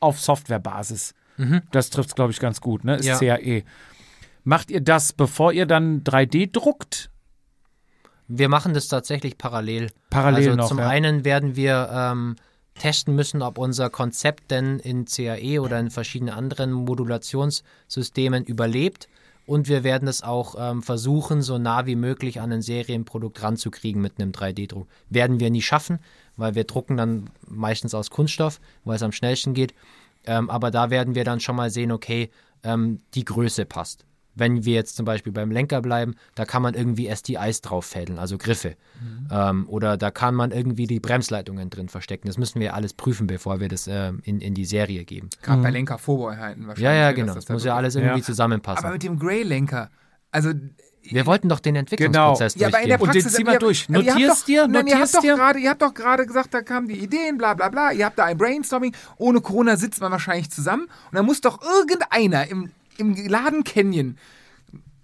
auf 0.00 0.20
Softwarebasis. 0.20 1.14
Das 1.70 1.88
trifft 1.88 2.10
es, 2.10 2.14
glaube 2.14 2.32
ich, 2.32 2.38
ganz 2.38 2.60
gut, 2.60 2.84
ne? 2.84 2.96
Ist 2.96 3.06
Ja. 3.06 3.18
CAE. 3.18 3.62
Macht 4.44 4.70
ihr 4.70 4.82
das, 4.82 5.14
bevor 5.14 5.52
ihr 5.54 5.64
dann 5.64 6.02
3D 6.04 6.52
druckt? 6.52 7.10
Wir 8.28 8.48
machen 8.48 8.74
das 8.74 8.88
tatsächlich 8.88 9.38
parallel. 9.38 9.90
Parallel 10.10 10.50
also 10.50 10.56
noch, 10.56 10.68
zum 10.68 10.78
ja. 10.78 10.88
einen 10.88 11.24
werden 11.24 11.56
wir 11.56 11.88
ähm, 11.92 12.36
testen 12.78 13.14
müssen, 13.14 13.42
ob 13.42 13.58
unser 13.58 13.90
Konzept 13.90 14.50
denn 14.50 14.78
in 14.78 15.04
CAE 15.06 15.60
oder 15.60 15.78
in 15.78 15.90
verschiedenen 15.90 16.34
anderen 16.34 16.72
Modulationssystemen 16.72 18.44
überlebt. 18.44 19.08
Und 19.46 19.68
wir 19.68 19.84
werden 19.84 20.08
es 20.08 20.22
auch 20.22 20.56
ähm, 20.58 20.82
versuchen, 20.82 21.40
so 21.40 21.56
nah 21.56 21.86
wie 21.86 21.94
möglich 21.94 22.40
an 22.40 22.52
ein 22.52 22.62
Serienprodukt 22.62 23.40
ranzukriegen 23.42 24.02
mit 24.02 24.14
einem 24.18 24.32
3D-Druck. 24.32 24.88
Werden 25.08 25.38
wir 25.38 25.50
nie 25.50 25.62
schaffen, 25.62 26.00
weil 26.36 26.56
wir 26.56 26.64
drucken 26.64 26.96
dann 26.96 27.30
meistens 27.46 27.94
aus 27.94 28.10
Kunststoff, 28.10 28.60
weil 28.84 28.96
es 28.96 29.02
am 29.02 29.12
schnellsten 29.12 29.54
geht. 29.54 29.72
Ähm, 30.26 30.50
aber 30.50 30.72
da 30.72 30.90
werden 30.90 31.14
wir 31.14 31.22
dann 31.22 31.38
schon 31.38 31.54
mal 31.54 31.70
sehen, 31.70 31.92
okay, 31.92 32.30
ähm, 32.64 33.02
die 33.14 33.24
Größe 33.24 33.66
passt. 33.66 34.04
Wenn 34.36 34.64
wir 34.64 34.74
jetzt 34.74 34.94
zum 34.96 35.04
Beispiel 35.06 35.32
beim 35.32 35.50
Lenker 35.50 35.80
bleiben, 35.82 36.14
da 36.34 36.44
kann 36.44 36.62
man 36.62 36.74
irgendwie 36.74 37.10
STIs 37.14 37.62
drauf 37.62 37.86
fädeln, 37.86 38.18
also 38.18 38.38
Griffe. 38.38 38.76
Ähm, 39.30 39.66
oder 39.68 39.96
da 39.96 40.10
kann 40.10 40.34
man 40.34 40.52
irgendwie 40.52 40.86
die 40.86 41.00
Bremsleitungen 41.00 41.70
drin 41.70 41.88
verstecken. 41.88 42.28
Das 42.28 42.38
müssen 42.38 42.60
wir 42.60 42.74
alles 42.74 42.92
prüfen, 42.94 43.26
bevor 43.26 43.60
wir 43.60 43.68
das 43.68 43.88
ähm, 43.88 44.20
in, 44.24 44.40
in 44.40 44.54
die 44.54 44.64
Serie 44.66 45.04
geben. 45.04 45.30
Gerade 45.42 45.62
bei 45.62 45.70
Lenkervorbehalten 45.70 46.66
wahrscheinlich. 46.66 46.84
Ja, 46.84 46.92
ja, 46.94 47.12
genau. 47.12 47.34
Das 47.34 47.46
da 47.46 47.54
muss 47.54 47.64
ja 47.64 47.74
alles 47.74 47.94
irgendwie 47.96 48.18
Ja. 48.20 48.24
zusammenpassen. 48.24 48.84
Aber 48.84 48.92
mit 48.92 49.02
dem 49.02 49.18
Grey-Lenker, 49.18 49.90
also 50.30 50.50
wir 51.08 51.24
wollten 51.24 51.48
doch 51.48 51.60
den 51.60 51.76
Entwicklungsprozess 51.76 52.56
Ja, 52.56 52.66
aber 52.66 52.80
in 52.80 52.88
der 52.88 52.98
durchgehen. 52.98 53.08
Und 53.08 53.14
den 53.14 53.22
Praxis, 53.22 53.36
zieh 53.36 53.44
mal 53.44 53.52
ihr- 53.52 53.58
durch. 53.60 53.86
ihr 53.88 53.96
habt 53.96 54.06
Notierst 54.08 54.48
dir, 54.48 54.66
Nein, 54.66 54.72
ihr 54.72 54.78
habt 54.80 54.90
notierst 54.92 55.14
doch 55.14 55.20
dir. 55.20 55.34
gerade, 55.36 55.58
ihr 55.60 55.70
habt 55.70 55.82
doch 55.82 55.94
gerade 55.94 56.26
gesagt, 56.26 56.52
da 56.52 56.62
kamen 56.62 56.88
die 56.88 56.98
Ideen, 56.98 57.38
bla 57.38 57.54
bla 57.54 57.68
bla. 57.68 57.92
Ihr 57.92 58.04
habt 58.06 58.18
da 58.18 58.24
ein 58.24 58.36
Brainstorming. 58.36 58.92
Ohne 59.16 59.40
Corona 59.40 59.76
sitzt 59.76 60.00
man 60.00 60.10
wahrscheinlich 60.10 60.50
zusammen 60.50 60.82
und 60.84 61.14
dann 61.14 61.24
muss 61.24 61.40
doch 61.40 61.60
irgendeiner 61.62 62.48
im, 62.50 62.70
im 62.98 63.14
Laden 63.14 63.64
Canyon 63.64 64.16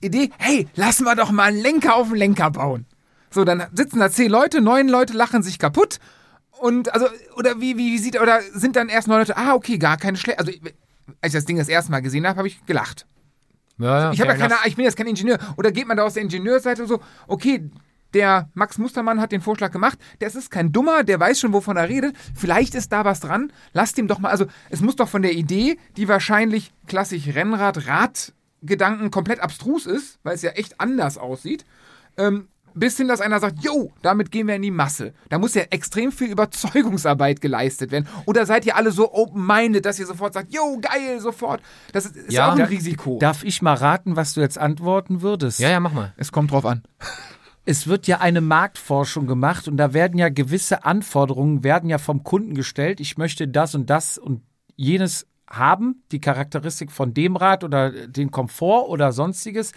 Idee, 0.03 0.31
hey, 0.39 0.69
lassen 0.75 1.05
wir 1.05 1.15
doch 1.15 1.31
mal 1.31 1.45
einen 1.45 1.61
Lenker 1.61 1.95
auf 1.95 2.09
den 2.09 2.17
Lenker 2.17 2.51
bauen. 2.51 2.87
So, 3.31 3.45
dann 3.45 3.65
sitzen 3.73 4.01
da 4.01 4.11
zehn 4.11 4.31
Leute, 4.31 4.61
neun 4.61 4.89
Leute 4.89 5.13
lachen 5.13 5.43
sich 5.43 5.59
kaputt. 5.59 5.99
Und 6.61 6.93
also, 6.93 7.07
oder 7.37 7.61
wie, 7.61 7.77
wie, 7.79 7.93
wie 7.93 7.99
sieht, 7.99 8.21
oder 8.21 8.41
sind 8.53 8.77
dann 8.77 8.89
erst 8.89 9.09
neun 9.09 9.21
Leute, 9.21 9.37
ah, 9.37 9.55
okay, 9.55 9.79
gar 9.79 9.97
keine 9.97 10.17
schlechte. 10.17 10.41
Also, 10.41 10.53
als 11.21 11.33
ich 11.33 11.39
das 11.39 11.45
Ding 11.45 11.57
das 11.57 11.69
erste 11.69 11.91
Mal 11.91 12.03
gesehen 12.03 12.27
habe, 12.27 12.39
habe 12.39 12.49
ich 12.49 12.65
gelacht. 12.67 13.07
ja, 13.79 14.01
ja, 14.01 14.13
Ich 14.13 14.21
habe 14.21 14.33
ja 14.33 14.37
keine, 14.37 14.55
ich 14.65 14.77
bin 14.77 14.85
jetzt 14.85 14.97
kein 14.97 15.07
Ingenieur. 15.07 15.39
Oder 15.57 15.73
geht 15.73 15.87
man 15.87 15.97
da 15.97 16.03
aus 16.03 16.15
der 16.15 16.23
Ingenieursseite 16.25 16.87
so, 16.87 17.01
okay, 17.27 17.71
der 18.15 18.49
Max 18.55 18.79
Mustermann 18.79 19.21
hat 19.21 19.33
den 19.33 19.41
Vorschlag 19.41 19.71
gemacht, 19.73 19.99
das 20.21 20.35
ist 20.35 20.51
kein 20.51 20.73
Dummer, 20.73 21.05
der 21.05 21.19
weiß 21.21 21.41
schon, 21.41 21.53
wovon 21.53 21.77
er 21.77 21.89
redet. 21.89 22.15
Vielleicht 22.35 22.75
ist 22.75 22.93
da 22.93 23.05
was 23.05 23.21
dran. 23.21 23.53
Lasst 23.73 23.99
ihm 23.99 24.09
doch 24.09 24.19
mal, 24.19 24.31
also 24.31 24.47
es 24.71 24.81
muss 24.81 24.97
doch 24.97 25.09
von 25.09 25.23
der 25.23 25.33
Idee, 25.33 25.79
die 25.97 26.09
wahrscheinlich 26.09 26.73
klassisch 26.87 27.29
Rennrad, 27.35 27.87
Radgedanken 27.87 29.11
komplett 29.11 29.41
abstrus 29.41 29.87
ist, 29.87 30.19
weil 30.23 30.35
es 30.35 30.43
ja 30.43 30.51
echt 30.51 30.81
anders 30.81 31.19
aussieht, 31.19 31.65
ähm, 32.17 32.49
bis 32.75 32.97
hin, 32.97 33.07
dass 33.07 33.21
einer 33.21 33.39
sagt, 33.39 33.63
yo, 33.63 33.93
damit 34.01 34.31
gehen 34.31 34.47
wir 34.47 34.55
in 34.55 34.63
die 34.63 34.71
Masse. 34.71 35.13
Da 35.29 35.39
muss 35.39 35.53
ja 35.55 35.61
extrem 35.69 36.11
viel 36.11 36.31
Überzeugungsarbeit 36.31 37.43
geleistet 37.43 37.91
werden. 37.91 38.09
Oder 38.25 38.47
seid 38.47 38.65
ihr 38.65 38.77
alle 38.77 38.93
so 38.93 39.13
open-minded, 39.13 39.85
dass 39.85 39.99
ihr 39.99 40.07
sofort 40.07 40.33
sagt, 40.33 40.55
yo, 40.55 40.79
geil, 40.81 41.21
sofort. 41.21 41.61
Das 41.93 42.07
ist, 42.07 42.17
ist 42.17 42.33
Ja. 42.33 42.49
auch 42.49 42.53
ein 42.53 42.59
Da- 42.61 42.65
Risiko. 42.65 43.19
Darf 43.19 43.45
ich 43.45 43.61
mal 43.61 43.75
raten, 43.75 44.17
was 44.17 44.33
du 44.33 44.41
jetzt 44.41 44.57
antworten 44.57 45.21
würdest? 45.21 45.59
ja, 45.61 45.69
ja, 45.69 45.81
mach 45.81 45.93
mal. 45.93 46.15
es 46.17 46.33
kommt 46.33 46.51
drauf 46.51 46.65
an. 46.65 46.83
Es 47.65 47.87
wird 47.87 48.07
ja 48.07 48.19
eine 48.19 48.41
Marktforschung 48.41 49.27
gemacht 49.27 49.69
und 49.69 49.77
da 49.77 49.95
werden 49.95 50.19
ja 50.19 50.29
gewisse 50.29 50.85
Anforderungen 50.85 51.63
werden 51.63 51.89
ja 51.89 51.99
vom 51.99 52.25
Kunden 52.25 52.55
gestellt. 52.55 53.01
Ich 53.01 53.17
möchte 53.17 53.47
das 53.47 53.75
und 53.75 53.89
das 53.89 54.19
und 54.19 54.43
jenes 54.75 55.27
haben, 55.49 56.03
die 56.11 56.21
Charakteristik 56.21 56.91
von 56.91 57.15
dem 57.15 57.37
Rad 57.37 57.63
oder 57.63 58.09
den 58.09 58.31
Komfort 58.31 58.89
oder 58.89 59.13
sonstiges. 59.13 59.73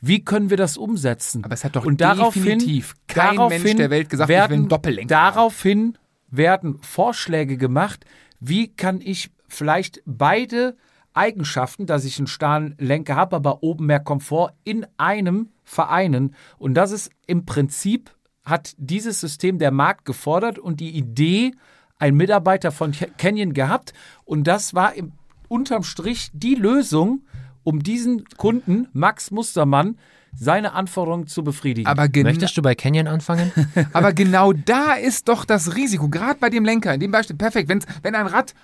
Wie 0.00 0.24
können 0.24 0.50
wir 0.50 0.56
das 0.56 0.76
umsetzen? 0.76 1.44
Aber 1.44 1.54
es 1.54 1.64
hat 1.64 1.76
doch 1.76 1.84
und 1.84 2.00
daraufhin, 2.00 2.58
definitiv 2.58 2.94
kein 3.06 3.36
daraufhin 3.36 3.62
Mensch 3.62 3.76
der 3.76 3.90
Welt 3.90 4.10
gesagt, 4.10 4.28
ich 4.30 4.34
will 4.34 4.40
werden, 4.40 4.52
einen 4.52 4.68
Doppellenker. 4.68 5.14
Daraufhin 5.14 5.98
werden 6.28 6.78
Vorschläge 6.82 7.56
gemacht, 7.56 8.04
wie 8.40 8.68
kann 8.68 9.00
ich 9.00 9.30
vielleicht 9.46 10.02
beide 10.06 10.76
Eigenschaften, 11.14 11.86
dass 11.86 12.04
ich 12.04 12.18
einen 12.18 12.26
starren 12.26 12.74
Lenker 12.78 13.16
habe, 13.16 13.36
aber 13.36 13.62
oben 13.62 13.86
mehr 13.86 14.00
Komfort 14.00 14.52
in 14.64 14.86
einem 14.96 15.50
vereinen. 15.64 16.34
Und 16.58 16.74
das 16.74 16.92
ist 16.92 17.10
im 17.26 17.46
Prinzip, 17.46 18.10
hat 18.44 18.74
dieses 18.78 19.20
System 19.20 19.58
der 19.58 19.70
Markt 19.70 20.04
gefordert 20.04 20.58
und 20.58 20.80
die 20.80 20.90
Idee 20.90 21.52
ein 21.98 22.14
Mitarbeiter 22.14 22.72
von 22.72 22.92
Canyon 23.18 23.52
gehabt. 23.52 23.92
Und 24.24 24.44
das 24.44 24.74
war 24.74 24.94
im, 24.94 25.12
unterm 25.48 25.82
Strich 25.82 26.30
die 26.32 26.54
Lösung, 26.54 27.22
um 27.62 27.82
diesen 27.82 28.24
Kunden, 28.36 28.88
Max 28.92 29.30
Mustermann, 29.30 29.98
seine 30.32 30.72
Anforderungen 30.72 31.26
zu 31.26 31.42
befriedigen. 31.42 31.88
Aber, 31.88 32.08
Möchtest 32.14 32.56
du 32.56 32.62
bei 32.62 32.74
Canyon 32.74 33.08
anfangen? 33.08 33.52
aber 33.92 34.12
genau 34.12 34.52
da 34.52 34.94
ist 34.94 35.28
doch 35.28 35.44
das 35.44 35.74
Risiko, 35.74 36.08
gerade 36.08 36.38
bei 36.38 36.50
dem 36.50 36.64
Lenker, 36.64 36.94
in 36.94 37.00
dem 37.00 37.10
Beispiel, 37.10 37.36
perfekt, 37.36 37.68
wenn's, 37.68 37.84
wenn 38.02 38.14
ein 38.14 38.26
Rad 38.26 38.54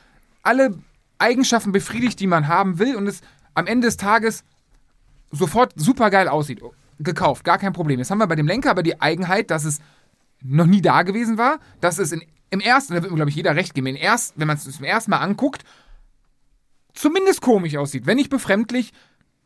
alle 0.42 0.78
Eigenschaften 1.18 1.72
befriedigt, 1.72 2.20
die 2.20 2.26
man 2.26 2.48
haben 2.48 2.78
will 2.78 2.96
und 2.96 3.06
es 3.06 3.20
am 3.54 3.66
Ende 3.66 3.88
des 3.88 3.96
Tages 3.96 4.44
sofort 5.30 5.72
super 5.76 6.10
geil 6.10 6.28
aussieht. 6.28 6.62
Gekauft, 6.98 7.44
gar 7.44 7.58
kein 7.58 7.72
Problem. 7.72 7.98
Jetzt 7.98 8.10
haben 8.10 8.18
wir 8.18 8.26
bei 8.26 8.36
dem 8.36 8.46
Lenker 8.46 8.70
aber 8.70 8.82
die 8.82 9.00
Eigenheit, 9.00 9.50
dass 9.50 9.64
es 9.64 9.80
noch 10.42 10.66
nie 10.66 10.80
da 10.80 11.02
gewesen 11.02 11.38
war, 11.38 11.58
dass 11.80 11.98
es 11.98 12.12
in, 12.12 12.22
im 12.50 12.60
ersten, 12.60 12.94
da 12.94 13.02
wird 13.02 13.10
mir, 13.10 13.16
glaube 13.16 13.30
ich, 13.30 13.36
jeder 13.36 13.56
recht 13.56 13.74
geben, 13.74 13.88
in 13.88 13.96
erst, 13.96 14.34
wenn 14.36 14.46
man 14.46 14.56
es 14.56 14.64
zum 14.64 14.84
ersten 14.84 15.10
Mal 15.10 15.18
anguckt, 15.18 15.64
zumindest 16.94 17.40
komisch 17.42 17.76
aussieht, 17.76 18.06
wenn 18.06 18.16
nicht 18.16 18.30
befremdlich. 18.30 18.92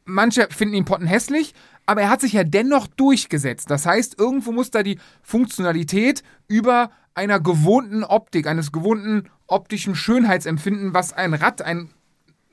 manche 0.04 0.48
finden 0.50 0.74
ihn 0.74 0.84
pottenhässlich, 0.84 1.54
aber 1.86 2.02
er 2.02 2.10
hat 2.10 2.20
sich 2.20 2.32
ja 2.32 2.44
dennoch 2.44 2.86
durchgesetzt. 2.86 3.70
Das 3.70 3.86
heißt, 3.86 4.18
irgendwo 4.18 4.52
muss 4.52 4.70
da 4.70 4.82
die 4.82 4.98
Funktionalität 5.22 6.22
über 6.48 6.90
einer 7.14 7.40
gewohnten 7.40 8.04
Optik, 8.04 8.46
eines 8.46 8.72
gewohnten 8.72 9.28
optischen 9.46 9.94
Schönheitsempfinden, 9.94 10.94
was 10.94 11.12
ein 11.12 11.34
Rad 11.34 11.62
ein 11.62 11.90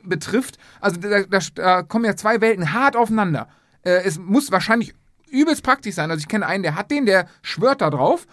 betrifft. 0.04 0.58
Also 0.80 1.00
da, 1.00 1.24
da, 1.24 1.40
da 1.56 1.84
kommen 1.84 2.06
ja 2.06 2.16
zwei 2.16 2.42
Welten 2.42 2.74
hart 2.74 2.96
aufeinander. 2.96 3.48
Äh, 3.84 4.04
es 4.04 4.18
muss 4.18 4.52
wahrscheinlich 4.52 4.94
übelst 5.30 5.64
praktisch 5.64 5.96
sein. 5.96 6.10
Also 6.10 6.22
ich 6.22 6.28
kenne 6.28 6.46
einen, 6.46 6.64
der 6.64 6.76
hat 6.76 6.92
den, 6.92 7.06
der 7.06 7.28
schwört 7.42 7.82
da 7.82 7.90
drauf. 7.90 8.26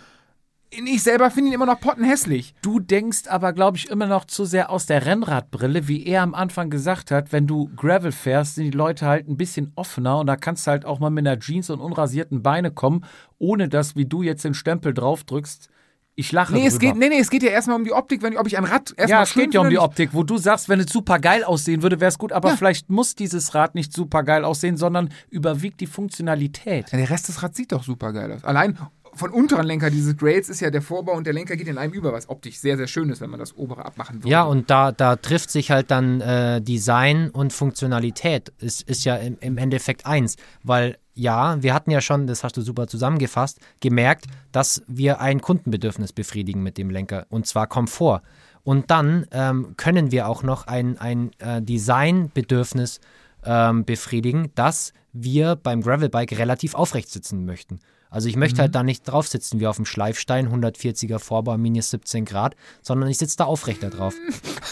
Ich 0.87 1.03
selber 1.03 1.31
finde 1.31 1.51
ihn 1.51 1.55
immer 1.55 1.67
noch 1.67 1.81
pottenhässlich. 1.81 2.55
Du 2.63 2.81
denkst 2.81 3.29
aber, 3.29 3.53
glaube 3.53 3.77
ich, 3.77 3.89
immer 3.91 4.07
noch 4.07 4.25
zu 4.25 4.45
sehr 4.45 4.71
aus 4.71 4.87
der 4.87 5.07
Rennradbrille, 5.07 5.89
wie 5.89 6.05
er 6.07 6.23
am 6.23 6.35
Anfang 6.35 6.71
gesagt 6.71 7.11
hat, 7.11 7.33
wenn 7.33 7.47
du 7.47 7.71
Gravel 7.77 8.13
fährst, 8.13 8.57
sind 8.57 8.65
die 8.65 8.71
Leute 8.71 9.07
halt 9.07 9.29
ein 9.29 9.37
bisschen 9.37 9.73
offener 9.77 10.19
und 10.19 10.27
da 10.27 10.37
kannst 10.37 10.67
du 10.67 10.73
halt 10.73 10.85
auch 10.85 10.99
mal 10.99 11.11
mit 11.11 11.27
einer 11.27 11.39
Jeans 11.39 11.71
und 11.71 11.81
unrasierten 11.81 12.43
Beine 12.43 12.71
kommen, 12.71 13.05
ohne 13.39 13.69
dass, 13.69 13.97
wie 13.97 14.07
du 14.07 14.23
jetzt 14.23 14.45
den 14.45 14.55
Stempel 14.55 14.93
draufdrückst, 14.95 15.69
ich 16.17 16.31
lache 16.31 16.53
Nee, 16.55 16.67
es 16.67 16.79
geht, 16.79 16.95
nee, 16.95 17.09
nee, 17.09 17.19
es 17.19 17.29
geht 17.29 17.43
ja 17.43 17.51
erstmal 17.51 17.77
um 17.77 17.85
die 17.85 17.93
Optik, 17.93 18.23
wenn, 18.23 18.37
ob 18.37 18.47
ich 18.47 18.57
ein 18.57 18.65
Rad 18.65 18.95
erstmal 18.97 19.09
ja, 19.09 19.23
es 19.23 19.35
geht 19.35 19.53
ja 19.53 19.61
um 19.61 19.69
die 19.71 19.79
Optik, 19.81 20.11
wo 20.13 20.23
du 20.23 20.39
sagst, 20.39 20.69
wenn 20.69 20.79
es 20.79 20.93
super 20.93 21.19
geil 21.19 21.43
aussehen 21.43 21.83
würde, 21.83 21.99
wäre 22.01 22.09
es 22.09 22.19
gut, 22.19 22.31
aber 22.33 22.51
Ja. 22.51 22.57
vielleicht 22.57 22.89
muss 22.89 23.17
dieses 23.17 23.55
Rad 23.55 23.75
nicht 23.75 23.93
super 23.93 24.23
geil 24.23 24.45
aussehen, 24.45 24.77
sondern 24.77 25.09
überwiegt 25.29 25.81
die 25.81 25.89
Funktionalität. 25.89 26.93
Ja, 26.93 26.99
der 26.99 27.11
Rest 27.11 27.29
des 27.29 27.43
Rads 27.43 27.57
sieht 27.57 27.73
doch 27.73 27.83
super 27.83 28.13
geil 28.13 28.31
aus. 28.31 28.45
Allein 28.45 28.79
von 29.17 29.31
unteren 29.31 29.67
Lenker 29.67 29.91
dieses 29.91 30.17
Grails 30.17 30.49
ist 30.49 30.61
ja 30.61 30.71
der 30.71 30.83
Vorbau 30.83 31.13
und 31.13 31.27
der 31.27 31.33
Lenker 31.33 31.57
geht 31.57 31.69
in 31.69 31.79
einem 31.79 31.93
über, 31.93 32.13
was 32.13 32.29
optisch 32.29 32.59
sehr, 32.59 32.77
sehr 32.77 32.87
schön 32.87 33.11
ist, 33.11 33.21
wenn 33.21 33.31
man 33.31 33.41
das 33.41 33.57
obere 33.57 33.85
abmachen 33.85 34.17
würde. 34.17 34.29
Ja, 34.29 34.43
und 34.45 34.71
da, 34.71 34.93
da 34.93 35.17
trifft 35.17 35.51
sich 35.51 35.71
halt 35.71 35.91
dann 35.91 36.21
äh, 36.21 36.61
Design 36.61 37.31
und 37.31 37.53
Funktionalität. 37.53 38.53
Es 38.59 38.81
ist 38.81 39.05
ja 39.05 39.17
im, 39.17 39.37
im 39.41 39.59
Endeffekt 39.59 40.07
eins, 40.07 40.37
weil 40.63 40.99
ja, 41.15 41.63
wir 41.63 41.75
hatten 41.75 41.91
ja 41.91 42.01
schon, 42.01 42.27
das 42.27 42.43
hast 42.43 42.57
du 42.57 42.61
super 42.61 42.87
zusammengefasst, 42.89 43.61
gemerkt, 43.81 44.27
dass 44.53 44.83
wir 44.89 45.21
ein 45.21 45.41
Kundenbedürfnis 45.41 46.13
befriedigen 46.13 46.63
mit 46.63 46.77
dem 46.77 46.91
Lenker 46.91 47.27
und 47.31 47.47
zwar 47.47 47.67
Komfort. 47.67 48.23
Und 48.65 48.91
dann 48.91 49.27
ähm, 49.31 49.75
können 49.77 50.11
wir 50.11 50.29
auch 50.29 50.43
noch 50.43 50.67
ein, 50.67 50.99
ein 50.99 51.31
äh, 51.39 51.63
Designbedürfnis 51.63 53.01
ähm, 53.45 53.85
befriedigen, 53.85 54.51
dass 54.55 54.93
wir 55.13 55.55
beim 55.55 55.83
Gravelbike 55.83 56.39
relativ 56.39 56.75
aufrecht 56.75 57.11
sitzen 57.11 57.45
möchten. 57.45 57.79
Also 58.15 58.29
ich 58.29 58.37
möchte 58.37 58.63
halt 58.63 58.77
da 58.77 58.85
nicht 58.85 59.03
drauf 59.03 59.27
sitzen 59.27 59.59
wie 59.59 59.67
auf 59.67 59.75
dem 59.75 59.87
Schleifstein, 59.87 60.49
140er 60.49 61.19
Vorbau, 61.19 61.59
minus 61.59 61.91
17 61.91 62.25
Grad, 62.25 62.55
sondern 62.81 63.11
ich 63.11 63.19
sitze 63.19 63.39
da 63.39 63.45
aufrechter 63.45 63.91
drauf. 63.91 64.15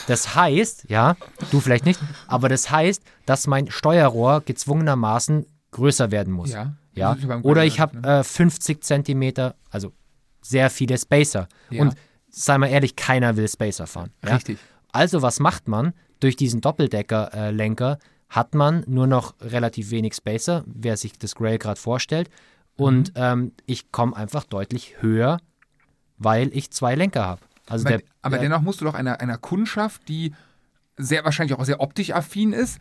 Das 0.09 0.35
heißt, 0.35 0.87
ja, 0.88 1.16
du 1.52 1.61
vielleicht 1.61 1.85
nicht, 1.85 2.00
aber 2.26 2.48
das 2.48 2.70
heißt, 2.70 3.02
dass 3.24 3.46
mein 3.46 3.70
Steuerrohr 3.70 4.40
gezwungenermaßen 4.40 5.46
größer 5.70 6.11
werden 6.11 6.33
muss. 6.33 6.50
Ja. 6.50 6.74
ja? 6.94 7.16
Oder 7.42 7.64
ich 7.64 7.78
habe 7.78 7.94
halt, 7.94 8.05
ne? 8.05 8.18
äh, 8.20 8.24
50 8.24 8.83
Zentimeter, 8.83 9.55
also 9.70 9.92
sehr 10.40 10.70
viele 10.70 10.98
Spacer. 10.98 11.46
Ja. 11.70 11.83
Und 11.83 11.94
sei 12.31 12.59
mal 12.59 12.66
ehrlich, 12.66 12.96
keiner 12.96 13.37
will 13.37 13.48
Spacer 13.48 13.87
fahren. 13.87 14.11
Ja? 14.24 14.35
Richtig. 14.35 14.59
Also 14.90 15.22
was 15.22 15.38
macht 15.38 15.68
man? 15.68 15.92
Durch 16.18 16.35
diesen 16.35 16.61
Doppeldecker-Lenker 16.61 17.98
hat 18.28 18.55
man 18.55 18.83
nur 18.88 19.07
noch 19.07 19.35
relativ 19.40 19.90
wenig 19.90 20.14
Spacer, 20.14 20.64
wer 20.66 20.96
sich 20.96 21.18
das 21.18 21.35
Grail 21.37 21.59
gerade 21.59 21.78
vorstellt. 21.78 22.28
Und 22.76 23.08
Mhm. 23.11 23.22
ähm, 23.22 23.52
ich 23.66 23.92
komme 23.92 24.16
einfach 24.16 24.44
deutlich 24.44 24.96
höher, 25.00 25.38
weil 26.18 26.50
ich 26.56 26.70
zwei 26.70 26.94
Lenker 26.94 27.26
habe. 27.26 27.42
Also 27.68 27.87
Aber, 27.87 27.98
der, 27.98 28.06
aber 28.22 28.37
der, 28.37 28.48
dennoch 28.48 28.62
musst 28.62 28.80
du 28.80 28.85
doch 28.85 28.94
einer, 28.94 29.20
einer 29.20 29.38
Kundschaft, 29.38 30.08
die 30.08 30.32
sehr 30.96 31.24
wahrscheinlich 31.24 31.58
auch 31.58 31.64
sehr 31.64 31.80
optisch 31.80 32.12
affin 32.12 32.52
ist, 32.52 32.78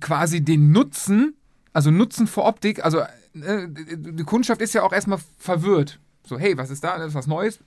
quasi 0.00 0.42
den 0.42 0.72
Nutzen, 0.72 1.34
also 1.72 1.90
Nutzen 1.90 2.26
vor 2.26 2.46
Optik, 2.46 2.84
also 2.84 3.00
äh, 3.00 3.68
die 3.68 4.24
Kundschaft 4.24 4.60
ist 4.60 4.74
ja 4.74 4.82
auch 4.82 4.92
erstmal 4.92 5.18
verwirrt. 5.38 6.00
So, 6.26 6.38
hey, 6.38 6.56
was 6.56 6.70
ist 6.70 6.84
da? 6.84 6.96
Das 6.98 7.08
ist 7.08 7.14
was 7.14 7.26
Neues, 7.26 7.60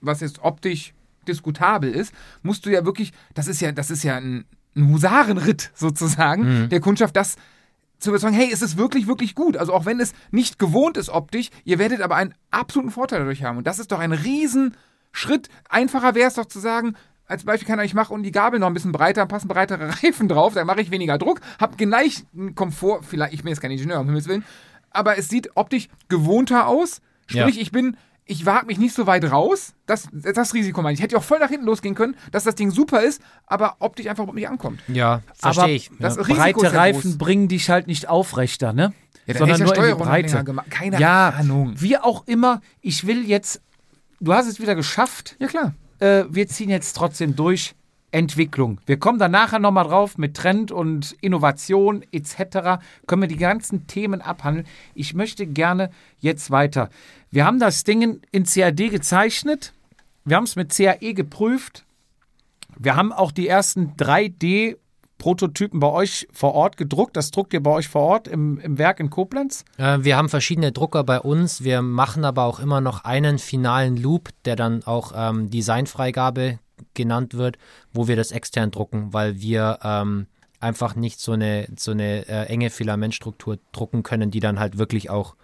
was 0.00 0.20
jetzt 0.20 0.40
optisch 0.42 0.94
diskutabel 1.26 1.90
ist, 1.90 2.12
musst 2.42 2.66
du 2.66 2.70
ja 2.70 2.84
wirklich, 2.84 3.12
das 3.34 3.48
ist 3.48 3.60
ja, 3.60 3.72
das 3.72 3.90
ist 3.90 4.02
ja 4.02 4.16
ein, 4.16 4.44
ein 4.76 4.88
Husarenritt 4.88 5.70
sozusagen, 5.74 6.68
der 6.68 6.80
Kundschaft 6.80 7.16
das 7.16 7.36
zu 8.04 8.10
überzeugen, 8.10 8.34
hey, 8.34 8.50
es 8.52 8.62
ist 8.62 8.76
wirklich, 8.76 9.06
wirklich 9.06 9.34
gut. 9.34 9.56
Also 9.56 9.72
auch 9.72 9.86
wenn 9.86 10.00
es 10.00 10.12
nicht 10.30 10.58
gewohnt 10.58 10.96
ist 10.96 11.08
optisch, 11.08 11.50
ihr 11.64 11.78
werdet 11.78 12.00
aber 12.00 12.16
einen 12.16 12.34
absoluten 12.50 12.90
Vorteil 12.92 13.20
dadurch 13.20 13.42
haben. 13.42 13.58
Und 13.58 13.66
das 13.66 13.78
ist 13.78 13.90
doch 13.92 13.98
ein 13.98 14.12
Riesenschritt. 14.12 15.48
Einfacher 15.68 16.14
wäre 16.14 16.28
es 16.28 16.34
doch 16.34 16.46
zu 16.46 16.58
sagen, 16.60 16.94
als 17.26 17.44
Beispiel 17.44 17.66
kann 17.66 17.80
ich 17.84 17.94
mache 17.94 18.12
und 18.12 18.22
die 18.22 18.32
Gabel 18.32 18.60
noch 18.60 18.66
ein 18.66 18.74
bisschen 18.74 18.92
breiter, 18.92 19.26
passen 19.26 19.48
breitere 19.48 19.88
Reifen 20.02 20.28
drauf, 20.28 20.54
dann 20.54 20.66
mache 20.66 20.80
ich 20.82 20.90
weniger 20.90 21.18
Druck, 21.18 21.40
habe 21.58 21.76
gleich 21.76 22.24
einen 22.36 22.54
Komfort, 22.54 23.02
vielleicht, 23.04 23.32
ich 23.32 23.42
bin 23.42 23.48
jetzt 23.48 23.60
kein 23.60 23.70
Ingenieur, 23.70 24.00
um 24.00 24.06
Himmels 24.06 24.28
Willen, 24.28 24.44
aber 24.90 25.16
es 25.18 25.28
sieht 25.28 25.56
optisch 25.56 25.88
gewohnter 26.08 26.66
aus. 26.68 27.00
Sprich, 27.26 27.56
Ja. 27.56 27.62
ich 27.62 27.72
bin, 27.72 27.96
ich 28.26 28.46
wage 28.46 28.66
mich 28.66 28.78
nicht 28.78 28.94
so 28.94 29.06
weit 29.06 29.30
raus. 29.30 29.74
Das, 29.86 30.08
das 30.12 30.54
Risiko 30.54 30.80
meine 30.82 30.94
ich. 30.94 31.00
Ich 31.00 31.04
hätte 31.04 31.16
auch 31.18 31.22
voll 31.22 31.38
nach 31.40 31.50
hinten 31.50 31.66
losgehen 31.66 31.94
können, 31.94 32.16
dass 32.32 32.44
das 32.44 32.54
Ding 32.54 32.70
super 32.70 33.02
ist, 33.02 33.20
aber 33.46 33.76
optisch 33.80 34.06
einfach 34.06 34.22
überhaupt 34.22 34.36
nicht 34.36 34.48
ankommt. 34.48 34.80
ja, 34.88 35.20
verstehe 35.34 35.74
ich. 35.74 35.90
das 35.98 36.16
ja. 36.16 36.22
Risiko 36.22 36.60
Breite 36.62 36.74
Reifen 36.76 37.02
groß. 37.02 37.18
bringen 37.18 37.48
dich 37.48 37.68
halt 37.70 37.86
nicht 37.86 38.08
aufrechter, 38.08 38.72
ne? 38.72 38.92
Ja, 39.26 39.38
Sondern 39.38 39.60
nur 39.62 39.74
in 39.76 39.96
die 39.96 40.02
Breite. 40.02 40.44
gemacht. 40.44 40.70
Keine 40.70 41.00
ja, 41.00 41.30
Ahnung. 41.30 41.74
wie 41.76 41.96
auch 41.96 42.26
immer, 42.26 42.60
ich 42.82 43.06
will 43.06 43.26
jetzt, 43.26 43.62
du 44.20 44.32
hast 44.34 44.46
es 44.46 44.60
wieder 44.60 44.74
geschafft, 44.74 45.36
Ja, 45.38 45.46
klar. 45.46 45.74
äh, 46.00 46.24
wir 46.28 46.46
ziehen 46.46 46.68
jetzt 46.70 46.94
trotzdem 46.94 47.34
durch. 47.34 47.74
Entwicklung. 48.14 48.80
Wir 48.86 48.96
kommen 48.96 49.18
da 49.18 49.28
nachher 49.28 49.58
nochmal 49.58 49.88
drauf 49.88 50.18
mit 50.18 50.36
Trend 50.36 50.70
und 50.70 51.16
Innovation 51.20 52.04
etc. 52.12 52.80
Können 53.08 53.22
wir 53.22 53.28
die 53.28 53.36
ganzen 53.36 53.88
Themen 53.88 54.22
abhandeln. 54.22 54.68
Ich 54.94 55.14
möchte 55.14 55.48
gerne 55.48 55.90
jetzt 56.20 56.52
weiter. 56.52 56.90
Wir 57.32 57.44
haben 57.44 57.58
das 57.58 57.82
Ding 57.82 58.20
in 58.30 58.44
CAD 58.44 58.90
gezeichnet. 58.90 59.72
Wir 60.24 60.36
haben 60.36 60.44
es 60.44 60.54
mit 60.54 60.72
CAE 60.72 61.12
geprüft. 61.12 61.84
Wir 62.78 62.94
haben 62.94 63.12
auch 63.12 63.32
die 63.32 63.48
ersten 63.48 63.94
3D-Prototypen 63.96 65.80
bei 65.80 65.88
euch 65.90 66.28
vor 66.32 66.54
Ort 66.54 66.76
gedruckt. 66.76 67.16
Das 67.16 67.32
druckt 67.32 67.52
ihr 67.52 67.64
bei 67.64 67.72
euch 67.72 67.88
vor 67.88 68.02
Ort 68.02 68.28
im, 68.28 68.58
im 68.60 68.78
Werk 68.78 69.00
in 69.00 69.10
Koblenz. 69.10 69.64
Äh, 69.76 69.98
wir 70.02 70.16
haben 70.16 70.28
verschiedene 70.28 70.70
Drucker 70.70 71.02
bei 71.02 71.18
uns. 71.18 71.64
Wir 71.64 71.82
machen 71.82 72.24
aber 72.24 72.44
auch 72.44 72.60
immer 72.60 72.80
noch 72.80 73.02
einen 73.04 73.40
finalen 73.40 73.96
Loop, 73.96 74.28
der 74.44 74.54
dann 74.54 74.84
auch 74.84 75.12
ähm, 75.16 75.50
Designfreigabe 75.50 76.60
genannt 76.94 77.34
wird, 77.34 77.58
wo 77.92 78.08
wir 78.08 78.16
das 78.16 78.32
extern 78.32 78.70
drucken, 78.70 79.12
weil 79.12 79.40
wir 79.40 79.78
ähm, 79.82 80.26
einfach 80.60 80.96
nicht 80.96 81.20
so 81.20 81.32
eine, 81.32 81.68
so 81.76 81.92
eine 81.92 82.26
äh, 82.28 82.46
enge 82.46 82.70
Filamentstruktur 82.70 83.58
drucken 83.72 84.02
können, 84.02 84.30
die 84.30 84.40
dann 84.40 84.58
halt 84.58 84.78
wirklich 84.78 85.10
auch. 85.10 85.36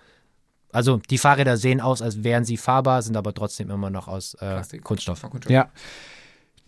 Also 0.73 0.99
die 1.11 1.19
Fahrräder 1.19 1.57
sehen 1.57 1.81
aus, 1.81 2.01
als 2.01 2.23
wären 2.23 2.45
sie 2.45 2.57
fahrbar, 2.57 3.03
sind 3.03 3.17
aber 3.17 3.35
trotzdem 3.35 3.71
immer 3.71 3.91
noch 3.91 4.09
aus 4.09 4.35
äh. 4.35 4.63
Kunststoff. 4.83 5.23
Ja. 5.49 5.69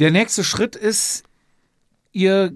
Der 0.01 0.11
nächste 0.11 0.43
Schritt 0.43 0.75
ist, 0.75 1.25
ihr 2.11 2.53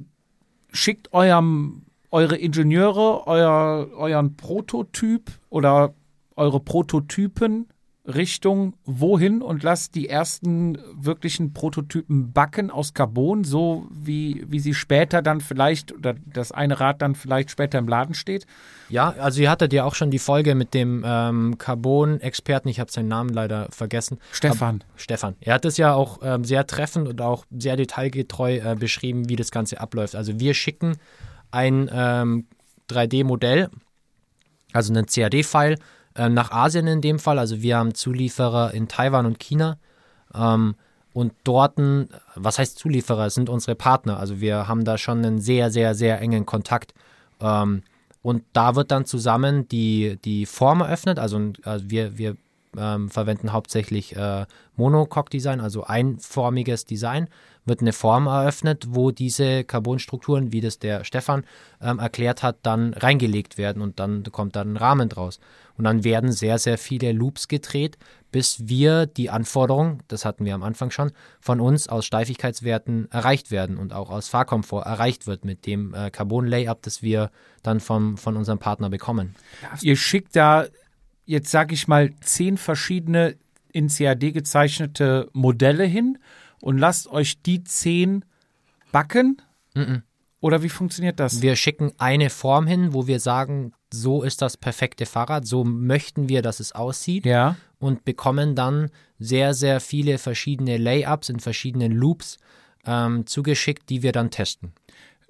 schickt 0.72 1.12
eurem, 1.12 1.82
eure 2.10 2.36
Ingenieure 2.36 3.26
euer, 3.26 3.88
euren 3.96 4.36
Prototyp 4.36 5.30
oder 5.48 5.94
eure 6.34 6.60
Prototypen 6.60 7.68
Richtung 8.06 8.74
wohin 8.84 9.42
und 9.42 9.62
lasst 9.62 9.94
die 9.94 10.08
ersten 10.08 10.78
wirklichen 10.94 11.52
Prototypen 11.52 12.32
backen 12.32 12.70
aus 12.70 12.94
Carbon, 12.94 13.42
so 13.42 13.86
wie, 13.90 14.44
wie 14.48 14.60
sie 14.60 14.74
später 14.74 15.22
dann 15.22 15.40
vielleicht 15.40 15.92
oder 15.92 16.14
das 16.24 16.52
eine 16.52 16.78
Rad 16.78 17.02
dann 17.02 17.14
vielleicht 17.14 17.50
später 17.50 17.78
im 17.78 17.88
Laden 17.88 18.14
steht. 18.14 18.46
Ja, 18.88 19.10
also 19.18 19.42
ihr 19.42 19.50
hattet 19.50 19.72
ja 19.72 19.84
auch 19.84 19.96
schon 19.96 20.10
die 20.10 20.20
Folge 20.20 20.54
mit 20.54 20.72
dem 20.72 21.02
ähm, 21.04 21.58
Carbon-Experten, 21.58 22.68
ich 22.68 22.78
habe 22.78 22.92
seinen 22.92 23.08
Namen 23.08 23.30
leider 23.30 23.68
vergessen. 23.70 24.18
Stefan. 24.30 24.84
Stefan. 24.94 25.34
Er 25.40 25.54
hat 25.54 25.64
es 25.64 25.76
ja 25.76 25.92
auch 25.92 26.20
ähm, 26.22 26.44
sehr 26.44 26.66
treffend 26.66 27.08
und 27.08 27.20
auch 27.20 27.44
sehr 27.50 27.76
detailgetreu 27.76 28.58
äh, 28.58 28.76
beschrieben, 28.76 29.28
wie 29.28 29.36
das 29.36 29.50
Ganze 29.50 29.80
abläuft. 29.80 30.14
Also 30.14 30.38
wir 30.38 30.54
schicken 30.54 30.96
ein 31.50 31.90
ähm, 31.92 32.46
3D-Modell, 32.88 33.70
also 34.72 34.92
einen 34.92 35.06
CAD-File, 35.06 35.76
äh, 36.16 36.28
nach 36.28 36.50
Asien 36.50 36.86
in 36.86 37.00
dem 37.00 37.18
Fall. 37.18 37.38
Also 37.38 37.62
wir 37.62 37.76
haben 37.78 37.94
Zulieferer 37.94 38.74
in 38.74 38.88
Taiwan 38.88 39.26
und 39.26 39.38
China. 39.38 39.78
Ähm, 40.34 40.74
und 41.12 41.32
dort, 41.44 41.78
was 42.34 42.58
heißt 42.58 42.78
Zulieferer, 42.78 43.26
es 43.26 43.34
sind 43.34 43.48
unsere 43.48 43.74
Partner. 43.74 44.18
Also 44.20 44.40
wir 44.40 44.68
haben 44.68 44.84
da 44.84 44.98
schon 44.98 45.24
einen 45.24 45.40
sehr, 45.40 45.70
sehr, 45.70 45.94
sehr 45.94 46.20
engen 46.20 46.44
Kontakt. 46.44 46.92
Ähm, 47.40 47.82
und 48.22 48.42
da 48.52 48.74
wird 48.74 48.90
dann 48.90 49.06
zusammen 49.06 49.68
die, 49.68 50.18
die 50.24 50.46
Form 50.46 50.80
eröffnet. 50.80 51.18
Also, 51.18 51.52
also 51.62 51.88
wir, 51.88 52.18
wir 52.18 52.36
ähm, 52.76 53.08
verwenden 53.08 53.52
hauptsächlich 53.52 54.16
äh, 54.16 54.46
Monocoque-Design, 54.76 55.60
also 55.60 55.84
einformiges 55.84 56.84
Design. 56.84 57.28
Wird 57.64 57.80
eine 57.80 57.92
Form 57.92 58.26
eröffnet, 58.26 58.86
wo 58.90 59.10
diese 59.10 59.64
Carbonstrukturen, 59.64 60.52
wie 60.52 60.60
das 60.60 60.78
der 60.78 61.04
Stefan 61.04 61.44
ähm, 61.80 61.98
erklärt 61.98 62.42
hat, 62.42 62.58
dann 62.62 62.94
reingelegt 62.94 63.58
werden 63.58 63.82
und 63.82 63.98
dann 63.98 64.22
kommt 64.24 64.56
dann 64.56 64.74
ein 64.74 64.76
Rahmen 64.76 65.08
draus. 65.08 65.40
Und 65.76 65.84
dann 65.84 66.04
werden 66.04 66.32
sehr, 66.32 66.58
sehr 66.58 66.78
viele 66.78 67.12
Loops 67.12 67.48
gedreht, 67.48 67.98
bis 68.32 68.68
wir 68.68 69.06
die 69.06 69.30
Anforderungen, 69.30 70.02
das 70.08 70.24
hatten 70.24 70.44
wir 70.44 70.54
am 70.54 70.62
Anfang 70.62 70.90
schon, 70.90 71.12
von 71.40 71.60
uns 71.60 71.88
aus 71.88 72.04
Steifigkeitswerten 72.04 73.10
erreicht 73.10 73.50
werden 73.50 73.76
und 73.78 73.92
auch 73.92 74.10
aus 74.10 74.28
Fahrkomfort 74.28 74.84
erreicht 74.84 75.26
wird 75.26 75.44
mit 75.44 75.66
dem 75.66 75.94
äh, 75.94 76.10
Carbon-Layup, 76.10 76.82
das 76.82 77.02
wir 77.02 77.30
dann 77.62 77.80
vom, 77.80 78.16
von 78.16 78.36
unserem 78.36 78.58
Partner 78.58 78.90
bekommen. 78.90 79.34
Ihr 79.80 79.96
schickt 79.96 80.36
da 80.36 80.66
jetzt, 81.24 81.50
sag 81.50 81.72
ich 81.72 81.88
mal, 81.88 82.14
zehn 82.20 82.56
verschiedene 82.56 83.36
in 83.72 83.88
CAD 83.88 84.32
gezeichnete 84.32 85.28
Modelle 85.32 85.84
hin 85.84 86.18
und 86.60 86.78
lasst 86.78 87.08
euch 87.08 87.42
die 87.42 87.62
zehn 87.64 88.24
backen? 88.92 89.42
Oder 90.40 90.62
wie 90.62 90.68
funktioniert 90.68 91.18
das? 91.18 91.40
Wir 91.40 91.56
schicken 91.56 91.92
eine 91.98 92.30
Form 92.30 92.66
hin, 92.66 92.92
wo 92.92 93.06
wir 93.06 93.20
sagen, 93.20 93.72
so 93.92 94.22
ist 94.22 94.42
das 94.42 94.56
perfekte 94.56 95.06
Fahrrad, 95.06 95.46
so 95.46 95.64
möchten 95.64 96.28
wir, 96.28 96.42
dass 96.42 96.60
es 96.60 96.72
aussieht 96.72 97.24
ja. 97.24 97.56
und 97.78 98.04
bekommen 98.04 98.54
dann 98.54 98.90
sehr, 99.18 99.54
sehr 99.54 99.80
viele 99.80 100.18
verschiedene 100.18 100.76
Layups 100.76 101.30
in 101.30 101.40
verschiedenen 101.40 101.92
Loops 101.92 102.38
ähm, 102.84 103.26
zugeschickt, 103.26 103.88
die 103.88 104.02
wir 104.02 104.12
dann 104.12 104.30
testen. 104.30 104.72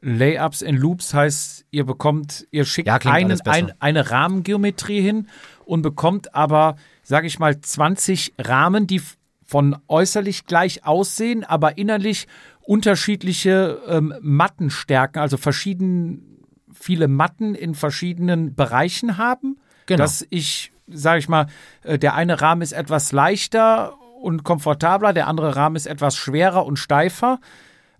Layups 0.00 0.62
in 0.62 0.76
Loops 0.76 1.14
heißt, 1.14 1.66
ihr 1.70 1.84
bekommt, 1.84 2.46
ihr 2.50 2.64
schickt 2.64 2.88
Ja, 2.88 2.96
einen, 2.96 3.40
ein, 3.42 3.72
eine 3.80 4.10
Rahmengeometrie 4.10 5.00
hin 5.00 5.28
und 5.64 5.82
bekommt 5.82 6.34
aber, 6.34 6.76
sage 7.02 7.26
ich 7.26 7.38
mal, 7.38 7.60
20 7.60 8.34
Rahmen, 8.38 8.86
die 8.86 9.00
von 9.44 9.76
äußerlich 9.88 10.44
gleich 10.46 10.84
aussehen, 10.84 11.44
aber 11.44 11.78
innerlich 11.78 12.26
unterschiedliche 12.66 13.80
ähm, 13.86 14.14
Mattenstärken, 14.20 15.20
also 15.20 15.36
verschieden 15.36 16.44
viele 16.72 17.08
Matten 17.08 17.54
in 17.54 17.74
verschiedenen 17.74 18.54
Bereichen 18.54 19.16
haben. 19.16 19.58
Genau. 19.86 20.02
Dass 20.02 20.26
ich, 20.30 20.72
sage 20.88 21.20
ich 21.20 21.28
mal, 21.28 21.46
äh, 21.84 21.98
der 21.98 22.14
eine 22.14 22.40
Rahmen 22.40 22.62
ist 22.62 22.72
etwas 22.72 23.12
leichter 23.12 23.94
und 24.20 24.42
komfortabler, 24.42 25.12
der 25.12 25.28
andere 25.28 25.56
Rahmen 25.56 25.76
ist 25.76 25.86
etwas 25.86 26.16
schwerer 26.16 26.66
und 26.66 26.78
steifer. 26.78 27.40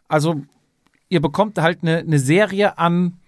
Also 0.09 0.43
ihr 1.09 1.21
bekommt 1.21 1.59
halt 1.59 1.83
eine, 1.83 1.99
eine 1.99 2.19
Serie 2.19 2.79
an 2.79 3.19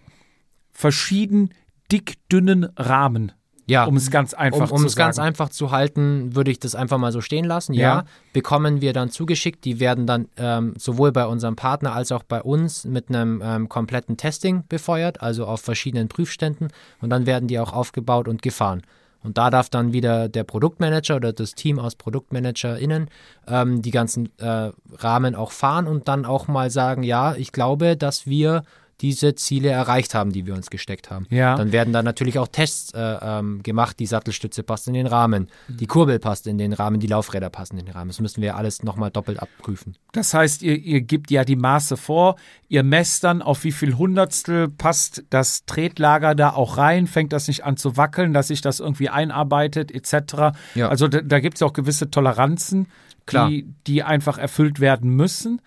verschieden 0.73 1.55
dick 1.91 2.19
dünnen 2.29 2.69
Rahmen, 2.77 3.33
Ja, 3.69 3.85
um 3.85 3.97
es 3.97 4.11
ganz 4.11 4.35
einfach 4.35 4.71
um, 4.71 4.77
um 4.77 4.81
zu 4.81 4.87
es 4.87 4.97
ganz 4.97 5.17
sagen. 5.17 5.29
einfach 5.29 5.51
zu 5.51 5.71
halten, 5.71 6.35
würde 6.35 6.51
ich 6.51 6.59
das 6.59 6.75
einfach 6.75 6.99
mal 6.99 7.13
so 7.13 7.21
stehen 7.21 7.45
lassen. 7.45 7.75
Ja, 7.75 7.83
Ja. 7.83 8.05
bekommen 8.33 8.81
wir 8.81 8.93
dann 8.93 9.11
zugeschickt. 9.11 9.65
Die 9.65 9.79
werden 9.79 10.07
dann 10.07 10.29
ähm, 10.39 10.75
sowohl 10.79 11.13
bei 11.13 11.27
unserem 11.27 11.55
Partner 11.55 11.93
als 11.95 12.11
auch 12.13 12.23
bei 12.23 12.41
uns 12.43 12.85
mit 12.85 13.11
einem 13.11 13.43
ähm, 13.45 13.69
kompletten 13.69 14.17
Testing 14.17 14.65
befeuert, 14.69 15.21
also 15.23 15.45
auf 15.47 15.61
verschiedenen 15.61 16.09
Prüfständen. 16.09 16.69
Und 17.01 17.11
dann 17.11 17.27
werden 17.27 17.47
die 17.47 17.59
auch 17.59 17.73
aufgebaut 17.73 18.27
und 18.27 18.41
gefahren. 18.43 18.83
Und 19.23 19.37
da 19.37 19.51
darf 19.51 19.69
dann 19.69 19.93
wieder 19.93 20.29
der 20.29 20.45
Produktmanager 20.45 21.17
oder 21.17 21.33
das 21.33 21.55
Team 21.57 21.79
aus 21.81 21.97
ProduktmanagerInnen 21.97 23.09
ähm, 23.49 23.83
die 23.83 23.91
ganzen 23.91 24.31
äh, 24.39 24.71
Rahmen 24.97 25.35
auch 25.35 25.51
fahren 25.51 25.87
und 25.87 26.09
dann 26.09 26.25
auch 26.25 26.47
mal 26.49 26.71
sagen, 26.71 27.03
ja, 27.03 27.35
ich 27.35 27.53
glaube, 27.53 27.97
dass 27.97 28.27
wir 28.27 28.63
diese 29.01 29.37
Ziele 29.37 29.69
erreicht 29.69 30.15
haben, 30.15 30.33
die 30.33 30.45
wir 30.45 30.55
uns 30.55 30.71
gesteckt 30.71 31.11
haben. 31.11 31.27
Ja. 31.31 31.57
Dann 31.57 31.71
werden 31.71 31.93
da 31.93 32.03
natürlich 32.03 32.39
auch 32.39 32.49
Tests 32.49 32.93
äh, 32.95 32.99
ähm, 33.23 33.63
gemacht. 33.63 33.99
Die 34.01 34.07
Sattelstütze 34.07 34.65
passt 34.65 34.89
in 34.89 34.95
den 34.95 35.07
Rahmen, 35.07 35.49
die 35.69 35.87
Kurbel 35.87 36.19
passt 36.19 36.47
in 36.49 36.59
den 36.59 36.73
Rahmen, 36.73 36.99
die 36.99 37.07
Laufräder 37.07 37.49
passen 37.49 37.79
in 37.79 37.87
den 37.87 37.95
Rahmen. 37.95 38.09
Das 38.09 38.21
müssen 38.21 38.43
wir 38.43 38.57
alles 38.57 38.83
nochmal 38.83 39.11
doppelt 39.11 39.41
abprüfen. 39.41 39.97
Das 40.13 40.35
heißt, 40.35 40.63
ihr, 40.63 40.77
ihr 40.77 41.01
gebt 41.01 41.31
ja 41.31 41.45
die 41.45 41.55
Maße 41.55 41.97
vor, 41.97 42.37
ihr 42.69 42.83
messt 42.83 43.23
dann, 43.23 43.41
auf 43.41 43.63
wie 43.63 43.73
viel 43.73 43.95
Hundertstel 43.97 44.69
passt 44.69 45.25
das 45.31 45.65
Tretlager 45.65 46.35
da 46.35 46.51
auch 46.51 46.77
rein, 46.77 47.07
fängt 47.07 47.33
das 47.33 47.47
nicht 47.47 47.65
an 47.65 47.77
zu 47.77 47.97
wackeln, 47.97 48.33
dass 48.33 48.49
sich 48.49 48.63
das 48.63 48.81
irgendwie 48.81 49.09
einarbeitet, 49.11 49.93
etc. 49.93 50.57
Ja. 50.75 50.89
Also 50.89 51.07
da, 51.07 51.21
da 51.21 51.39
gibt 51.39 51.57
es 51.57 51.63
auch 51.63 51.73
gewisse 51.73 52.11
Toleranzen, 52.11 52.89
Klar. 53.27 53.51
Die, 53.51 53.75
die 53.87 54.03
einfach 54.03 54.39
erfüllt 54.39 54.81
werden 54.81 55.11
müssen. 55.11 55.61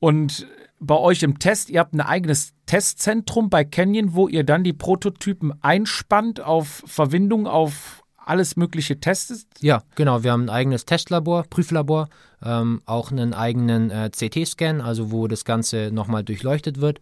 Und 0.00 0.48
bei 0.80 0.96
euch 0.96 1.22
im 1.22 1.38
Test, 1.38 1.70
ihr 1.70 1.80
habt 1.80 1.94
ein 1.94 2.00
eigenes 2.00 2.54
Testzentrum 2.68 3.48
bei 3.50 3.64
Canyon, 3.64 4.14
wo 4.14 4.28
ihr 4.28 4.44
dann 4.44 4.62
die 4.62 4.74
Prototypen 4.74 5.52
einspannt 5.62 6.40
auf 6.40 6.84
Verwindung, 6.86 7.46
auf 7.46 8.04
alles 8.18 8.56
Mögliche 8.56 9.00
testet. 9.00 9.46
Ja, 9.60 9.82
genau. 9.94 10.22
Wir 10.22 10.32
haben 10.32 10.44
ein 10.44 10.50
eigenes 10.50 10.84
Testlabor, 10.84 11.44
Prüflabor, 11.48 12.10
ähm, 12.44 12.82
auch 12.84 13.10
einen 13.10 13.32
eigenen 13.32 13.90
äh, 13.90 14.10
CT-Scan, 14.10 14.82
also 14.82 15.10
wo 15.10 15.28
das 15.28 15.46
Ganze 15.46 15.90
nochmal 15.90 16.22
durchleuchtet 16.22 16.78
wird. 16.80 17.00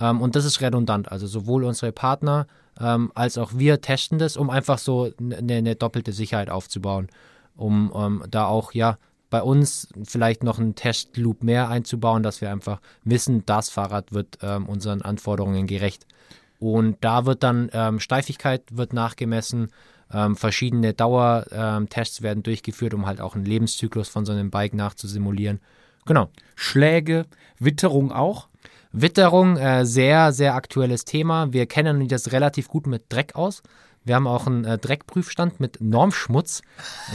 Ähm, 0.00 0.20
und 0.20 0.36
das 0.36 0.44
ist 0.44 0.60
redundant. 0.60 1.10
Also 1.10 1.26
sowohl 1.26 1.64
unsere 1.64 1.90
Partner 1.90 2.46
ähm, 2.80 3.10
als 3.16 3.38
auch 3.38 3.50
wir 3.56 3.80
testen 3.80 4.20
das, 4.20 4.36
um 4.36 4.50
einfach 4.50 4.78
so 4.78 5.10
eine, 5.18 5.54
eine 5.54 5.74
doppelte 5.74 6.12
Sicherheit 6.12 6.48
aufzubauen. 6.48 7.08
Um 7.56 7.92
ähm, 7.92 8.22
da 8.30 8.46
auch, 8.46 8.72
ja, 8.72 8.98
bei 9.30 9.42
uns 9.42 9.88
vielleicht 10.04 10.42
noch 10.42 10.58
einen 10.58 10.74
Testloop 10.74 11.42
mehr 11.42 11.68
einzubauen, 11.68 12.22
dass 12.22 12.40
wir 12.40 12.50
einfach 12.50 12.80
wissen, 13.04 13.44
das 13.46 13.68
Fahrrad 13.68 14.12
wird 14.12 14.38
ähm, 14.42 14.66
unseren 14.66 15.02
Anforderungen 15.02 15.66
gerecht. 15.66 16.06
Und 16.58 16.96
da 17.02 17.26
wird 17.26 17.42
dann 17.42 17.70
ähm, 17.72 18.00
Steifigkeit 18.00 18.62
wird 18.70 18.92
nachgemessen, 18.92 19.70
ähm, 20.12 20.36
verschiedene 20.36 20.94
Dauertests 20.94 22.18
ähm, 22.18 22.24
werden 22.24 22.42
durchgeführt, 22.42 22.94
um 22.94 23.06
halt 23.06 23.20
auch 23.20 23.34
einen 23.34 23.44
Lebenszyklus 23.44 24.08
von 24.08 24.24
so 24.24 24.32
einem 24.32 24.50
Bike 24.50 24.74
nachzusimulieren. 24.74 25.60
Genau. 26.06 26.30
Schläge, 26.54 27.26
Witterung 27.58 28.12
auch. 28.12 28.48
Witterung, 28.92 29.58
äh, 29.58 29.84
sehr, 29.84 30.32
sehr 30.32 30.54
aktuelles 30.54 31.04
Thema. 31.04 31.52
Wir 31.52 31.66
kennen 31.66 32.00
uns 32.00 32.10
das 32.10 32.32
relativ 32.32 32.68
gut 32.68 32.86
mit 32.86 33.04
Dreck 33.10 33.36
aus. 33.36 33.62
Wir 34.04 34.14
haben 34.14 34.26
auch 34.26 34.46
einen 34.46 34.64
äh, 34.64 34.78
Dreckprüfstand 34.78 35.60
mit 35.60 35.82
Normschmutz, 35.82 36.62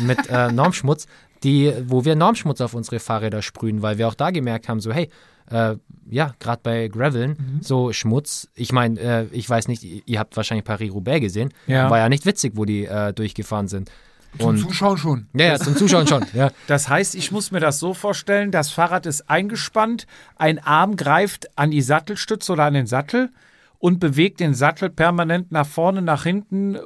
mit 0.02 0.30
äh, 0.30 0.52
Normschmutz, 0.52 1.08
die, 1.44 1.74
wo 1.86 2.06
wir 2.06 2.16
Normschmutz 2.16 2.62
auf 2.62 2.74
unsere 2.74 3.00
Fahrräder 3.00 3.42
sprühen, 3.42 3.82
weil 3.82 3.98
wir 3.98 4.08
auch 4.08 4.16
da 4.16 4.32
gemerkt 4.32 4.70
haben, 4.70 4.80
so 4.80 4.92
hey, 4.92 5.10
äh, 5.50 5.76
ja, 6.10 6.34
gerade 6.40 6.62
bei 6.64 6.88
Graveln, 6.88 7.60
so 7.62 7.92
Schmutz. 7.92 8.48
Ich 8.56 8.72
meine, 8.72 9.00
äh, 9.00 9.26
ich 9.32 9.50
weiß 9.50 9.68
nicht, 9.68 9.84
ihr, 9.84 10.20
habt 10.20 10.36
wahrscheinlich 10.38 10.66
Paris-Roubaix 10.66 11.22
gesehen. 11.22 11.54
Ja. 11.68 11.90
War 11.90 12.00
ja 12.00 12.10
nicht 12.10 12.26
witzig, 12.26 12.54
wo 12.56 12.66
die 12.66 12.86
äh, 12.86 13.14
durchgefahren 13.14 13.68
sind. 13.68 13.92
Zum 14.40 14.50
Und, 14.50 14.58
Zuschauen 14.60 14.98
schon. 14.98 15.28
ja, 15.34 15.46
ja, 15.46 15.60
zum 15.60 15.76
Zuschauen 15.76 16.08
schon. 16.08 16.26
Ja. 16.34 16.52
Das 16.68 16.90
heißt, 16.90 17.14
ich 17.16 17.32
muss 17.32 17.52
mir 17.52 17.60
das 17.60 17.80
so 17.80 17.94
vorstellen, 17.94 18.52
das 18.52 18.72
Fahrrad 18.72 19.06
ist 19.06 19.30
eingespannt, 19.30 20.08
ein 20.38 20.60
Arm 20.60 20.96
greift 20.96 21.56
an 21.58 21.72
die 21.72 21.82
Sattelstütze 21.82 22.54
oder 22.54 22.64
an 22.64 22.74
den 22.74 22.88
Sattel 22.88 23.30
und 23.78 24.00
bewegt 24.00 24.40
den 24.40 24.56
Sattel 24.56 24.90
permanent 24.90 25.52
nach 25.52 25.68
vorne, 25.68 26.02
nach 26.02 26.24
hinten, 26.24 26.78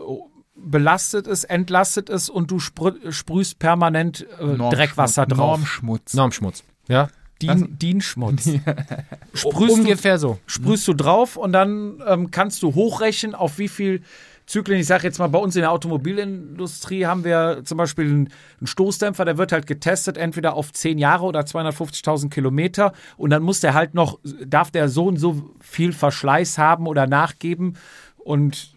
belastet 0.58 1.28
es, 1.28 1.44
entlastet 1.44 2.10
es 2.10 2.30
und 2.30 2.52
du 2.52 2.60
sprü 2.60 3.12
sprühst 3.12 3.60
permanent 3.60 4.26
äh, 4.40 4.44
Normschmutz- 4.44 4.70
Dreckwasser 4.72 5.26
drauf. 5.26 5.60
Normschmutz. 5.60 6.14
Normschmutz. 6.14 6.64
Ja. 6.88 7.10
Dien, 7.42 7.78
Dienschmutz. 7.78 8.50
Sprühst, 9.34 9.76
du, 9.78 9.82
Ungefähr 9.82 10.18
so. 10.18 10.40
sprühst 10.48 10.88
du 10.88 10.94
drauf 10.96 11.38
und 11.38 11.52
dann 11.54 12.02
ähm, 12.08 12.32
kannst 12.32 12.64
du 12.64 12.74
hochrechnen, 12.74 13.36
auf 13.36 13.60
wie 13.60 13.68
viel 13.68 14.02
Zyklen. 14.48 14.80
Ich 14.80 14.88
sage 14.88 15.04
jetzt 15.04 15.20
mal, 15.20 15.28
bei 15.28 15.38
uns 15.38 15.56
in 15.56 15.62
der 15.62 15.72
Automobilindustrie 15.72 17.06
haben 17.06 17.24
wir 17.24 17.62
zum 17.64 17.78
Beispiel 17.78 18.06
einen, 18.06 18.30
einen 18.60 18.66
Stoßdämpfer, 18.68 19.24
der 19.26 19.38
wird 19.38 19.52
halt 19.52 19.68
getestet, 19.68 20.18
entweder 20.18 20.56
auf 20.56 20.74
10 20.74 20.98
Jahre 20.98 21.26
oder 21.26 21.42
250.000 21.42 22.30
Kilometer. 22.30 22.94
Und 23.18 23.30
dann 23.30 23.44
muss 23.44 23.60
der 23.60 23.76
halt 23.76 23.94
noch, 23.94 24.20
darf 24.46 24.72
der 24.72 24.90
so 24.90 25.06
und 25.06 25.18
so 25.18 25.52
viel 25.60 25.94
Verschleiß 25.94 26.58
haben 26.58 26.88
oder 26.88 27.06
nachgeben. 27.06 27.78
Und 28.18 28.74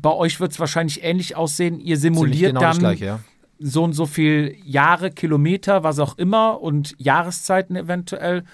bei 0.00 0.12
euch 0.12 0.40
wird 0.40 0.52
es 0.52 0.60
wahrscheinlich 0.60 1.02
ähnlich 1.02 1.36
aussehen. 1.36 1.80
Ihr 1.80 1.96
simuliert 1.96 2.52
genau 2.52 2.60
dann 2.60 2.78
Gleiche, 2.78 3.04
ja. 3.04 3.20
so 3.58 3.84
und 3.84 3.92
so 3.92 4.06
viel 4.06 4.56
Jahre, 4.64 5.10
Kilometer, 5.10 5.82
was 5.82 5.98
auch 5.98 6.18
immer 6.18 6.60
und 6.60 6.94
Jahreszeiten 6.98 7.76
eventuell. 7.76 8.44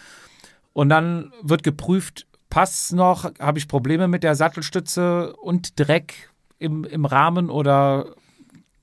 Und 0.72 0.88
dann 0.88 1.32
wird 1.42 1.62
geprüft, 1.62 2.26
passt 2.50 2.92
noch, 2.92 3.32
habe 3.38 3.58
ich 3.58 3.68
Probleme 3.68 4.08
mit 4.08 4.22
der 4.22 4.34
Sattelstütze 4.34 5.34
und 5.36 5.78
Dreck 5.78 6.30
im, 6.58 6.84
im 6.84 7.04
Rahmen 7.04 7.50
oder 7.50 8.14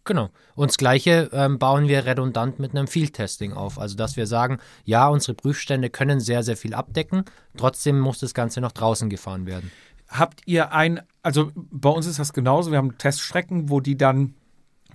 Genau. 0.06 0.30
Und 0.56 0.70
das 0.70 0.78
Gleiche 0.78 1.30
ähm, 1.32 1.60
bauen 1.60 1.88
wir 1.88 2.06
redundant 2.06 2.60
mit 2.60 2.72
einem 2.72 2.88
Field-Testing 2.88 3.54
auf. 3.54 3.80
Also, 3.80 3.96
dass 3.96 4.18
wir 4.18 4.28
sagen, 4.28 4.60
ja, 4.84 5.08
unsere 5.08 5.34
Prüfstände 5.34 5.90
können 5.90 6.20
sehr, 6.20 6.44
sehr 6.44 6.58
viel 6.58 6.74
abdecken. 6.74 7.24
Trotzdem 7.58 8.00
muss 8.00 8.20
das 8.20 8.34
Ganze 8.34 8.60
noch 8.60 8.74
draußen 8.74 9.10
gefahren 9.10 9.46
werden. 9.46 9.72
Habt 10.14 10.42
ihr 10.46 10.72
ein, 10.72 11.02
also 11.22 11.52
bei 11.56 11.90
uns 11.90 12.06
ist 12.06 12.20
das 12.20 12.34
genauso, 12.34 12.72
wir 12.72 12.78
haben 12.78 12.98
Teststrecken, 12.98 13.70
wo 13.70 13.80
die 13.80 13.98
dann 13.98 14.36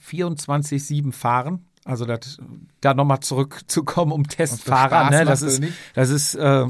24-7 0.06 1.12
fahren. 1.12 1.66
Also 1.84 2.04
das, 2.04 2.38
da 2.80 2.94
nochmal 2.94 3.20
zurückzukommen 3.20 4.12
um 4.12 4.26
Testfahrer, 4.28 5.06
Spaß 5.06 5.10
ne, 5.10 5.24
das 5.24 5.42
ist, 5.42 5.62
das 5.94 6.10
ist 6.10 6.34
äh, 6.34 6.66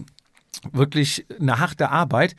wirklich 0.72 1.26
eine 1.40 1.58
harte 1.58 1.90
Arbeit. 1.90 2.36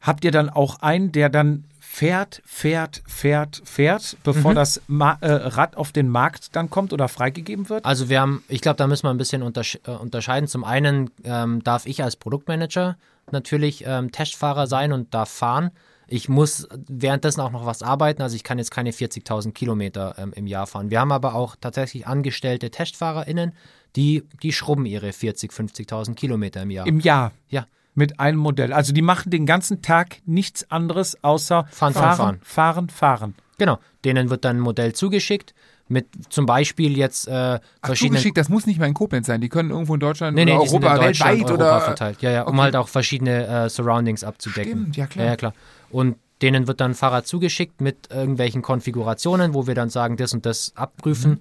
Habt 0.00 0.24
ihr 0.24 0.30
dann 0.30 0.48
auch 0.48 0.80
einen, 0.80 1.12
der 1.12 1.28
dann 1.28 1.64
fährt, 1.80 2.42
fährt, 2.46 3.02
fährt, 3.06 3.60
fährt, 3.64 4.16
bevor 4.22 4.54
das 4.54 4.80
Ma 4.86 5.18
äh, 5.20 5.32
Rad 5.32 5.76
auf 5.76 5.92
den 5.92 6.08
Markt 6.08 6.54
dann 6.54 6.70
kommt 6.70 6.92
oder 6.92 7.08
freigegeben 7.08 7.68
wird? 7.68 7.84
Also 7.84 8.08
wir 8.08 8.20
haben, 8.20 8.44
ich 8.48 8.60
glaube, 8.60 8.76
da 8.76 8.86
müssen 8.86 9.04
wir 9.04 9.10
ein 9.10 9.18
bisschen 9.18 9.42
untersch 9.42 9.78
äh, 9.84 9.90
unterscheiden. 9.90 10.48
Zum 10.48 10.64
einen 10.64 11.10
ähm, 11.24 11.62
darf 11.64 11.86
ich 11.86 12.02
als 12.02 12.16
Produktmanager 12.16 12.96
natürlich 13.32 13.84
ähm, 13.86 14.12
Testfahrer 14.12 14.66
sein 14.66 14.92
und 14.92 15.14
darf 15.14 15.30
fahren. 15.30 15.70
Ich 16.06 16.28
muss 16.28 16.66
währenddessen 16.88 17.42
auch 17.42 17.50
noch 17.50 17.66
was 17.66 17.82
arbeiten, 17.82 18.22
also 18.22 18.34
ich 18.34 18.42
kann 18.42 18.56
jetzt 18.56 18.70
keine 18.70 18.92
40.000 18.92 19.52
Kilometer 19.52 20.14
ähm, 20.16 20.32
im 20.34 20.46
Jahr 20.46 20.66
fahren. 20.66 20.90
Wir 20.90 21.00
haben 21.00 21.12
aber 21.12 21.34
auch 21.34 21.54
tatsächlich 21.60 22.06
angestellte 22.06 22.70
TestfahrerInnen, 22.70 23.52
die, 23.94 24.24
die 24.42 24.52
schrubben 24.52 24.86
ihre 24.86 25.10
40.000, 25.10 25.52
50.000 25.52 26.14
Kilometer 26.14 26.62
im 26.62 26.70
Jahr. 26.70 26.86
Im 26.86 27.00
Jahr. 27.00 27.32
ja, 27.50 27.66
Mit 27.94 28.20
einem 28.20 28.38
Modell. 28.38 28.72
Also 28.72 28.94
die 28.94 29.02
machen 29.02 29.30
den 29.30 29.44
ganzen 29.44 29.82
Tag 29.82 30.18
nichts 30.24 30.70
anderes 30.70 31.22
außer 31.22 31.66
Fahren, 31.70 31.92
fahren, 31.92 32.16
fahren, 32.16 32.16
fahren. 32.16 32.40
fahren, 32.42 32.88
fahren. 32.88 33.34
genau. 33.58 33.78
Denen 34.04 34.30
wird 34.30 34.46
dann 34.46 34.58
ein 34.58 34.60
Modell 34.60 34.94
zugeschickt 34.94 35.54
mit 35.88 36.06
zum 36.28 36.46
Beispiel 36.46 36.96
jetzt 36.96 37.26
äh, 37.28 37.32
Ach, 37.32 37.60
verschiedenen 37.86 38.16
zugeschickt, 38.18 38.36
das 38.36 38.48
muss 38.48 38.66
nicht 38.66 38.78
mal 38.78 38.86
in 38.86 38.94
Koblenz 38.94 39.26
sein. 39.26 39.40
Die 39.40 39.48
können 39.48 39.70
irgendwo 39.70 39.94
in 39.94 40.00
Deutschland 40.00 40.34
Nee, 40.36 40.44
nee, 40.44 40.52
oder 40.52 40.62
Europa, 40.62 40.94
in 40.96 41.02
Deutschland, 41.02 41.30
weltweit 41.38 41.50
Europa 41.50 41.76
oder. 41.76 41.80
verteilt. 41.80 42.22
Ja, 42.22 42.30
ja, 42.30 42.42
um 42.42 42.54
Okay. 42.54 42.62
halt 42.62 42.76
auch 42.76 42.88
verschiedene 42.88 43.46
äh, 43.46 43.68
Surroundings 43.68 44.24
abzudecken. 44.24 44.80
Stimmt, 44.80 44.96
ja, 44.96 45.06
klar. 45.06 45.24
Ja, 45.24 45.30
ja, 45.32 45.36
klar. 45.36 45.54
Und 45.90 46.16
denen 46.42 46.66
wird 46.68 46.80
dann 46.80 46.92
ein 46.92 46.94
Fahrrad 46.94 47.26
zugeschickt 47.26 47.80
mit 47.80 48.10
irgendwelchen 48.12 48.62
Konfigurationen, 48.62 49.54
wo 49.54 49.66
wir 49.66 49.74
dann 49.74 49.90
sagen, 49.90 50.16
das 50.16 50.32
und 50.34 50.46
das 50.46 50.72
abprüfen. 50.76 51.30
Mhm. 51.32 51.38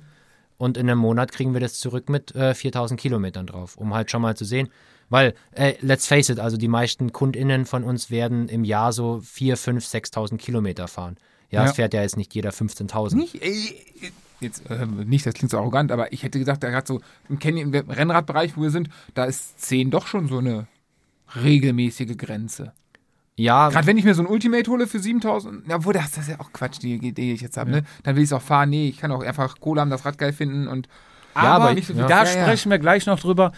Und 0.57 0.77
in 0.77 0.89
einem 0.89 0.99
Monat 0.99 1.31
kriegen 1.31 1.53
wir 1.53 1.59
das 1.61 1.77
zurück 1.77 2.09
mit 2.09 2.33
äh, 2.33 2.55
4000 2.55 2.99
Kilometern 2.99 3.45
drauf, 3.45 3.77
um 3.77 3.93
halt 3.93 4.09
schon 4.09 4.23
mal 4.23 4.35
zu 4.35 4.43
sehen. 4.43 4.69
Weil, 5.09 5.35
äh, 5.51 5.75
let's 5.81 6.07
face 6.07 6.29
it, 6.29 6.39
also 6.39 6.57
die 6.57 6.67
meisten 6.67 7.13
KundInnen 7.13 7.65
von 7.65 7.83
uns 7.83 8.09
werden 8.09 8.49
im 8.49 8.63
Jahr 8.63 8.91
so 8.91 9.21
4, 9.23 9.55
5, 9.55 9.85
6.000 9.85 10.37
Kilometer 10.37 10.87
fahren. 10.87 11.17
Ja, 11.51 11.63
Ja. 11.63 11.69
es 11.69 11.75
fährt 11.75 11.93
ja 11.93 12.01
jetzt 12.01 12.17
nicht 12.17 12.33
jeder 12.33 12.49
15.000. 12.51 13.15
Nicht, 13.15 13.41
ey, 13.41 13.85
jetzt 14.39 14.69
äh, 14.69 14.85
nicht, 14.85 15.25
das 15.25 15.33
klingt 15.33 15.51
so 15.51 15.57
arrogant, 15.57 15.91
aber 15.91 16.11
ich 16.13 16.23
hätte 16.23 16.39
gedacht, 16.39 16.61
da 16.63 16.69
gerade 16.69 16.87
so 16.87 17.01
im, 17.29 17.39
Canyon, 17.39 17.73
im 17.73 17.89
Rennradbereich, 17.89 18.55
wo 18.57 18.61
wir 18.61 18.69
sind, 18.71 18.89
da 19.13 19.25
ist 19.25 19.59
10 19.61 19.91
doch 19.91 20.07
schon 20.07 20.27
so 20.27 20.37
eine 20.39 20.67
regelmäßige 21.35 22.15
Grenze. 22.17 22.73
Ja, 23.35 23.69
Gerade 23.69 23.85
wenn 23.85 23.97
ich 23.97 24.03
mir 24.03 24.15
so 24.15 24.23
ein 24.23 24.27
Ultimate 24.27 24.69
hole 24.71 24.87
für 24.87 24.99
7000, 24.99 25.67
ja, 25.67 25.85
wo 25.85 25.91
das, 25.91 26.11
das 26.11 26.23
ist 26.23 26.29
ja 26.29 26.39
auch 26.39 26.51
Quatsch, 26.53 26.79
die 26.81 26.95
Idee, 26.95 27.11
die 27.11 27.33
ich 27.33 27.41
jetzt 27.41 27.55
habe, 27.57 27.69
ne? 27.69 27.83
Dann 28.01 28.15
will 28.15 28.23
ich 28.23 28.29
es 28.29 28.33
auch 28.33 28.41
fahren. 28.41 28.71
Nee, 28.71 28.87
ich 28.89 28.97
kann 28.97 29.11
auch 29.11 29.21
einfach 29.23 29.59
Cola 29.59 29.81
haben, 29.81 29.91
das 29.91 30.05
Rad 30.05 30.17
geil 30.17 30.33
finden 30.33 30.67
und. 30.67 30.87
Ja, 31.35 31.43
aber 31.43 31.75
so 31.75 31.81
viel- 31.81 31.95
Da 31.97 32.07
ja, 32.07 32.23
ja. 32.23 32.25
sprechen 32.45 32.71
wir 32.71 32.79
gleich 32.79 33.05
noch 33.05 33.19
drüber. 33.19 33.51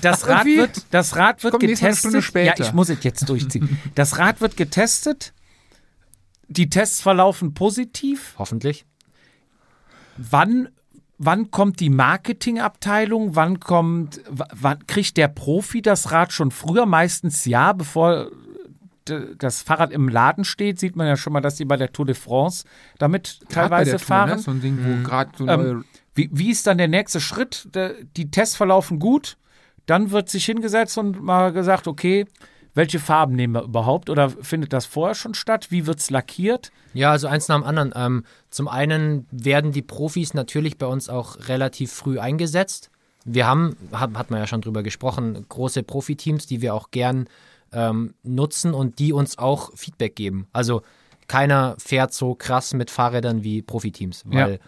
Das 0.00 0.26
Rad 0.28 0.44
wird, 0.46 0.86
das 0.90 1.14
Rad 1.14 1.44
wird 1.44 1.60
getestet. 1.60 2.34
Ja, 2.34 2.54
ich 2.58 2.72
muss 2.72 2.88
es 2.88 3.04
jetzt 3.04 3.28
durchziehen. 3.28 3.78
Das 3.94 4.18
Rad 4.18 4.40
wird 4.40 4.56
getestet. 4.56 5.32
Die 6.48 6.68
Tests 6.68 7.00
verlaufen 7.00 7.54
positiv. 7.54 8.34
hoffentlich. 8.38 8.86
Wann, 10.16 10.68
wann 11.18 11.50
kommt 11.50 11.80
die 11.80 11.90
Marketingabteilung? 11.90 13.36
Wann 13.36 13.60
kommt, 13.60 14.20
wann 14.30 14.86
kriegt 14.86 15.16
der 15.16 15.28
Profi 15.28 15.82
das 15.82 16.12
Rad 16.12 16.32
schon 16.32 16.50
früher? 16.50 16.86
Meistens 16.86 17.44
ja, 17.44 17.72
bevor 17.72 18.30
das 19.04 19.62
Fahrrad 19.62 19.92
im 19.92 20.08
Laden 20.08 20.44
steht, 20.44 20.78
sieht 20.80 20.96
man 20.96 21.06
ja 21.06 21.16
schon 21.16 21.32
mal, 21.32 21.42
dass 21.42 21.56
die 21.56 21.66
bei 21.66 21.76
der 21.76 21.92
Tour 21.92 22.06
de 22.06 22.14
France 22.14 22.64
damit 22.98 23.40
Grad 23.40 23.48
bei 23.48 23.54
teilweise 23.54 23.90
der 23.90 23.98
Tour, 23.98 24.06
fahren. 24.06 24.30
Ne? 24.30 24.38
So 24.38 24.50
ein 24.50 24.60
Ding, 24.60 24.78
wo 24.82 25.06
gerade 25.06 25.30
so 25.36 25.46
Ähm. 25.46 25.84
Wie, 26.14 26.30
wie 26.32 26.50
ist 26.50 26.66
dann 26.66 26.78
der 26.78 26.88
nächste 26.88 27.20
Schritt? 27.20 27.68
Die 28.16 28.30
Tests 28.30 28.56
verlaufen 28.56 29.00
gut. 29.00 29.36
Dann 29.86 30.12
wird 30.12 30.30
sich 30.30 30.44
hingesetzt 30.46 30.96
und 30.96 31.22
mal 31.22 31.52
gesagt, 31.52 31.88
okay, 31.88 32.26
welche 32.74 32.98
Farben 32.98 33.34
nehmen 33.36 33.54
wir 33.54 33.62
überhaupt? 33.62 34.10
Oder 34.10 34.30
findet 34.30 34.72
das 34.72 34.84
vorher 34.84 35.14
schon 35.14 35.34
statt? 35.34 35.70
Wie 35.70 35.86
wird 35.86 36.00
es 36.00 36.10
lackiert? 36.10 36.72
Ja, 36.92 37.12
also 37.12 37.28
eins 37.28 37.48
nach 37.48 37.56
dem 37.56 37.64
anderen. 37.64 37.92
Ähm, 37.94 38.24
zum 38.50 38.68
einen 38.68 39.26
werden 39.30 39.72
die 39.72 39.82
Profis 39.82 40.34
natürlich 40.34 40.76
bei 40.76 40.86
uns 40.86 41.08
auch 41.08 41.48
relativ 41.48 41.92
früh 41.92 42.18
eingesetzt. 42.18 42.90
Wir 43.24 43.46
haben, 43.46 43.76
hat, 43.92 44.14
hat 44.14 44.30
man 44.30 44.40
ja 44.40 44.46
schon 44.46 44.60
drüber 44.60 44.82
gesprochen, 44.82 45.46
große 45.48 45.82
Profiteams, 45.82 46.46
die 46.46 46.60
wir 46.60 46.74
auch 46.74 46.90
gern 46.90 47.28
ähm, 47.72 48.14
nutzen 48.22 48.74
und 48.74 48.98
die 48.98 49.12
uns 49.12 49.38
auch 49.38 49.70
Feedback 49.74 50.16
geben. 50.16 50.46
Also 50.52 50.82
keiner 51.26 51.76
fährt 51.78 52.12
so 52.12 52.34
krass 52.34 52.74
mit 52.74 52.90
Fahrrädern 52.90 53.42
wie 53.44 53.62
Profiteams, 53.62 54.24
weil 54.26 54.52
Ja. 54.52 54.58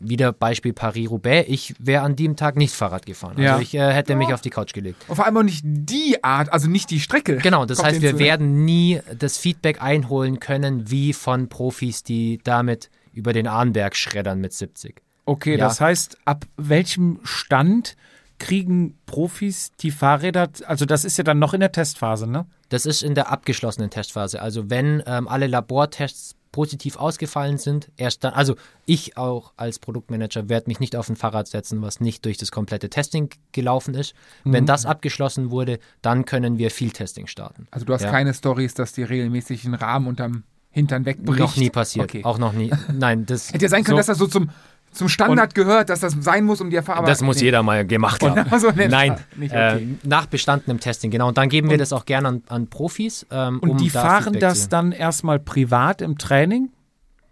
Wieder 0.00 0.32
Beispiel 0.32 0.72
Paris-Roubaix, 0.72 1.48
ich 1.48 1.74
wäre 1.78 2.02
an 2.02 2.16
dem 2.16 2.34
Tag 2.34 2.56
nicht 2.56 2.74
Fahrrad 2.74 3.06
gefahren. 3.06 3.32
Also 3.32 3.42
Ja. 3.42 3.60
ich 3.60 3.74
äh, 3.74 3.92
hätte 3.92 4.16
mich 4.16 4.32
auf 4.32 4.40
die 4.40 4.50
Couch 4.50 4.72
gelegt. 4.72 5.04
Und 5.08 5.16
vor 5.16 5.26
allem 5.26 5.36
auch 5.36 5.42
nicht 5.42 5.62
die 5.64 6.24
Art, 6.24 6.52
also 6.52 6.68
nicht 6.68 6.90
die 6.90 7.00
Strecke. 7.00 7.36
Genau, 7.36 7.66
das 7.66 7.82
heißt, 7.82 8.00
wir 8.02 8.18
werden 8.18 8.64
nie 8.64 9.00
das 9.18 9.36
Feedback 9.38 9.82
einholen 9.82 10.40
können, 10.40 10.90
wie 10.90 11.12
von 11.12 11.48
Profis, 11.48 12.02
die 12.02 12.40
damit 12.42 12.90
über 13.12 13.32
den 13.32 13.46
Arnberg 13.46 13.94
schreddern 13.94 14.40
mit 14.40 14.52
70. 14.52 15.00
Okay, 15.26 15.52
Ja. 15.52 15.58
das 15.68 15.80
heißt, 15.80 16.16
ab 16.24 16.46
welchem 16.56 17.20
Stand 17.22 17.96
kriegen 18.38 18.96
Profis 19.04 19.70
die 19.80 19.90
Fahrräder? 19.90 20.48
Also, 20.66 20.86
das 20.86 21.04
ist 21.04 21.18
ja 21.18 21.24
dann 21.24 21.38
noch 21.38 21.52
in 21.52 21.60
der 21.60 21.72
Testphase, 21.72 22.26
ne? 22.26 22.46
Das 22.70 22.86
ist 22.86 23.02
in 23.02 23.14
der 23.14 23.30
abgeschlossenen 23.30 23.90
Testphase. 23.90 24.40
Also 24.40 24.70
wenn 24.70 25.02
ähm, 25.04 25.26
alle 25.28 25.46
Labortests 25.48 26.36
positiv 26.52 26.96
ausgefallen 26.96 27.58
sind, 27.58 27.90
erst 27.96 28.24
dann, 28.24 28.32
also 28.32 28.56
ich 28.86 29.16
auch 29.16 29.52
als 29.56 29.78
Produktmanager 29.78 30.48
werde 30.48 30.68
mich 30.68 30.80
nicht 30.80 30.96
auf 30.96 31.08
ein 31.08 31.16
Fahrrad 31.16 31.46
setzen, 31.46 31.80
was 31.82 32.00
nicht 32.00 32.24
durch 32.24 32.38
das 32.38 32.50
komplette 32.50 32.90
Testing 32.90 33.30
gelaufen 33.52 33.94
ist. 33.94 34.14
Mhm. 34.44 34.52
Wenn 34.52 34.66
das 34.66 34.86
abgeschlossen 34.86 35.50
wurde, 35.50 35.78
dann 36.02 36.24
können 36.24 36.58
wir 36.58 36.70
viel 36.70 36.90
Testing 36.90 37.26
starten. 37.26 37.68
Also 37.70 37.86
du 37.86 37.92
hast 37.94 38.02
Ja. 38.02 38.10
keine 38.10 38.34
Stories, 38.34 38.74
dass 38.74 38.92
die 38.92 39.02
regelmäßig 39.04 39.64
einen 39.64 39.74
Rahmen 39.74 40.06
unterm 40.08 40.42
Hintern 40.72 41.04
wegbricht. 41.04 41.38
Noch 41.40 41.56
nie 41.56 41.70
passiert. 41.70 42.04
Okay. 42.04 42.22
Auch 42.24 42.38
noch 42.38 42.52
nie. 42.52 42.70
Nein, 42.92 43.26
das, 43.26 43.52
Hätte 43.52 43.64
ja 43.64 43.68
sein 43.68 43.82
können, 43.82 43.94
So. 43.94 43.98
dass 43.98 44.06
das 44.06 44.18
so 44.18 44.26
zum, 44.28 44.50
zum 44.92 45.08
Standard 45.08 45.54
gehört, 45.54 45.88
dass 45.88 46.00
das 46.00 46.16
sein 46.20 46.44
muss, 46.44 46.60
um 46.60 46.70
die 46.70 46.76
Erfahrung. 46.76 47.06
das 47.06 47.22
muss 47.22 47.40
jeder 47.40 47.62
mal 47.62 47.86
gemacht 47.86 48.22
haben. 48.22 48.44
Also, 48.50 48.70
nee, 48.74 48.88
Nein, 48.88 49.16
nicht 49.36 49.52
okay. 49.52 49.82
äh, 49.82 49.86
nach 50.06 50.26
bestandenem 50.26 50.80
Testing, 50.80 51.10
genau. 51.10 51.28
Und 51.28 51.38
dann 51.38 51.48
geben 51.48 51.70
wir 51.70 51.78
das 51.78 51.92
auch 51.92 52.04
gerne 52.06 52.28
an, 52.28 52.42
an 52.48 52.66
Profis. 52.68 53.26
Ähm, 53.30 53.60
Und 53.60 53.70
um 53.70 53.76
die 53.78 53.90
da 53.90 54.02
fahren 54.02 54.24
Feedback 54.24 54.40
das 54.40 54.62
zu- 54.64 54.68
dann 54.70 54.92
erstmal 54.92 55.38
privat 55.38 56.02
im 56.02 56.18
Training, 56.18 56.70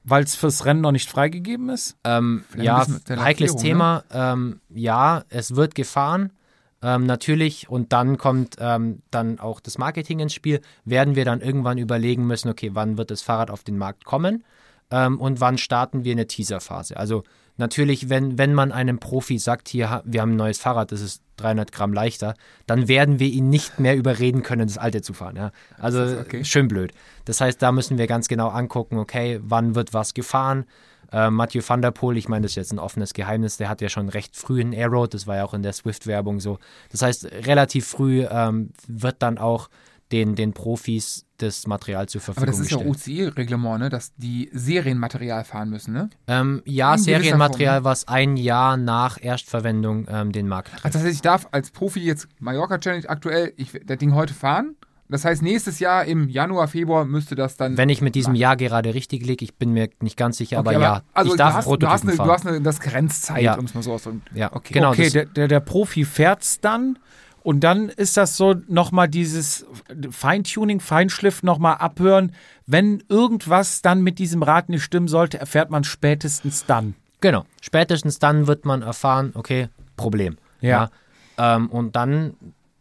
weil 0.04 0.22
es 0.22 0.36
fürs 0.36 0.64
Rennen 0.64 0.80
noch 0.80 0.92
nicht 0.92 1.10
freigegeben 1.10 1.68
ist? 1.68 1.96
Ähm, 2.04 2.44
ja, 2.56 2.86
heikles 3.10 3.56
Thema. 3.56 4.04
Ähm, 4.12 4.60
ja, 4.70 5.24
es 5.28 5.56
wird 5.56 5.74
gefahren. 5.74 6.32
Ähm, 6.80 7.06
natürlich, 7.06 7.68
und 7.68 7.92
dann 7.92 8.18
kommt 8.18 8.54
ähm, 8.60 9.02
dann 9.10 9.40
auch 9.40 9.58
das 9.58 9.78
Marketing 9.78 10.20
ins 10.20 10.32
Spiel, 10.32 10.60
werden 10.84 11.16
wir 11.16 11.24
dann 11.24 11.40
irgendwann 11.40 11.76
überlegen 11.76 12.24
müssen, 12.24 12.48
okay, 12.48 12.70
wann 12.72 12.96
wird 12.96 13.10
das 13.10 13.20
Fahrrad 13.20 13.50
auf 13.50 13.64
den 13.64 13.76
Markt 13.78 14.04
kommen 14.04 14.44
ähm, 14.92 15.20
und 15.20 15.40
wann 15.40 15.58
starten 15.58 16.04
wir 16.04 16.12
eine 16.12 16.28
Teaserphase. 16.28 16.96
Also 16.96 17.24
natürlich, 17.58 18.08
wenn, 18.08 18.38
wenn 18.38 18.54
man 18.54 18.72
einem 18.72 18.98
Profi 18.98 19.38
sagt, 19.38 19.68
hier, 19.68 20.02
wir 20.04 20.20
haben 20.20 20.32
ein 20.32 20.36
neues 20.36 20.58
Fahrrad, 20.58 20.90
das 20.92 21.00
ist 21.00 21.22
300 21.36 21.70
Gramm 21.70 21.92
leichter, 21.92 22.34
dann 22.66 22.88
werden 22.88 23.18
wir 23.18 23.28
ihn 23.28 23.48
nicht 23.50 23.78
mehr 23.78 23.96
überreden 23.96 24.42
können, 24.42 24.66
das 24.66 24.78
alte 24.78 25.02
zu 25.02 25.12
fahren. 25.12 25.36
Ja? 25.36 25.52
Also 25.78 26.02
okay. 26.20 26.44
schön 26.44 26.68
blöd. 26.68 26.92
Das 27.24 27.40
heißt, 27.40 27.60
da 27.60 27.72
müssen 27.72 27.98
wir 27.98 28.06
ganz 28.06 28.28
genau 28.28 28.48
angucken, 28.48 28.98
okay, 28.98 29.40
wann 29.42 29.74
wird 29.74 29.92
was 29.92 30.14
gefahren, 30.14 30.64
äh, 31.12 31.30
Mathieu 31.30 31.62
van 31.66 31.80
der 31.80 31.90
Poel, 31.90 32.16
ich 32.16 32.28
meine, 32.28 32.42
das 32.42 32.52
ist 32.52 32.56
jetzt 32.56 32.72
ein 32.72 32.78
offenes 32.78 33.14
Geheimnis, 33.14 33.56
der 33.56 33.68
hat 33.68 33.80
ja 33.80 33.88
schon 33.88 34.08
recht 34.08 34.36
früh 34.36 34.60
einen 34.60 34.74
Aero, 34.74 35.06
das 35.06 35.26
war 35.26 35.36
ja 35.36 35.44
auch 35.44 35.54
in 35.54 35.62
der 35.62 35.72
Swift-Werbung 35.72 36.40
so. 36.40 36.58
Das 36.90 37.02
heißt, 37.02 37.32
relativ 37.46 37.86
früh 37.86 38.26
ähm, 38.30 38.70
wird 38.86 39.22
dann 39.22 39.38
auch 39.38 39.68
den, 40.12 40.34
den 40.34 40.52
Profis 40.52 41.24
das 41.38 41.66
Material 41.66 42.08
zur 42.08 42.20
Aber 42.20 42.34
Verfügung 42.34 42.46
das 42.46 42.58
ist 42.58 42.70
ja 42.70 42.78
gestellt. 42.78 43.30
OCE-Reglement, 43.30 43.78
ne? 43.78 43.88
dass 43.90 44.12
die 44.16 44.50
Serienmaterial 44.52 45.44
fahren 45.44 45.70
müssen, 45.70 45.92
ne? 45.94 46.10
ähm, 46.26 46.62
ja, 46.64 46.94
In 46.94 46.98
Serienmaterial, 47.00 47.84
was 47.84 48.08
ein 48.08 48.36
Jahr 48.36 48.76
nach 48.76 49.18
Erstverwendung 49.22 50.06
ähm, 50.10 50.32
den 50.32 50.48
Markt 50.48 50.70
trifft. 50.72 50.84
Also 50.84 50.98
das 50.98 51.06
heißt, 51.06 51.14
ich 51.14 51.22
darf 51.22 51.46
als 51.52 51.70
Profi 51.70 52.00
jetzt 52.00 52.26
Mallorca 52.40 52.78
Challenge 52.78 53.08
aktuell, 53.08 53.52
ich 53.56 53.72
das 53.86 53.98
Ding 53.98 54.14
heute 54.14 54.34
fahren. 54.34 54.74
Das 55.10 55.24
heißt, 55.24 55.40
nächstes 55.40 55.78
Jahr 55.78 56.04
im 56.04 56.28
Januar, 56.28 56.68
Februar 56.68 57.06
müsste 57.06 57.34
das 57.34 57.56
dann. 57.56 57.78
Wenn 57.78 57.88
ich 57.88 58.02
mit 58.02 58.14
diesem 58.14 58.34
Jahr 58.34 58.56
gerade 58.56 58.92
richtig 58.92 59.24
liege, 59.24 59.42
ich 59.42 59.54
bin 59.54 59.72
mir 59.72 59.88
nicht 60.02 60.18
ganz 60.18 60.36
sicher, 60.36 60.58
Okay, 60.58 60.74
aber, 60.74 60.82
ja, 60.82 61.02
also 61.14 61.30
ich 61.30 61.38
darf 61.38 61.52
du 61.52 61.56
hast, 61.56 61.64
du 61.64 61.70
Prototypen 61.70 61.92
hast, 61.92 62.02
eine, 62.02 62.12
fahren. 62.16 62.26
du 62.26 62.32
hast 62.34 62.46
eine, 62.46 62.60
das 62.60 62.80
Grenzzeit, 62.80 63.42
Ja. 63.42 63.54
um 63.54 63.64
es 63.64 63.72
mal 63.74 63.82
so 63.82 63.94
auszudrücken. 63.94 64.36
ja, 64.36 64.52
okay. 64.54 64.74
genau. 64.74 64.90
okay, 64.90 65.04
das, 65.04 65.12
der, 65.12 65.24
der, 65.24 65.48
der 65.48 65.60
Profi 65.60 66.04
fährt's 66.04 66.60
dann 66.60 66.98
und 67.42 67.60
dann 67.60 67.88
ist 67.88 68.16
das 68.16 68.36
so 68.36 68.54
nochmal 68.68 69.08
dieses 69.08 69.66
Feintuning, 70.10 70.80
Feinschliff 70.80 71.42
nochmal 71.42 71.76
abhören. 71.76 72.32
Wenn 72.66 73.02
irgendwas 73.08 73.82
dann 73.82 74.02
mit 74.02 74.18
diesem 74.18 74.42
Rad 74.42 74.68
nicht 74.68 74.82
stimmen 74.82 75.08
sollte, 75.08 75.38
erfährt 75.38 75.70
man 75.70 75.84
spätestens 75.84 76.66
dann. 76.66 76.94
Genau. 77.20 77.44
Spätestens 77.60 78.18
dann 78.18 78.46
wird 78.46 78.64
man 78.64 78.82
erfahren, 78.82 79.32
okay, 79.34 79.68
Problem. 79.96 80.36
Ja. 80.60 80.90
Ja. 81.38 81.56
Ähm, 81.56 81.68
und 81.68 81.96
dann 81.96 82.34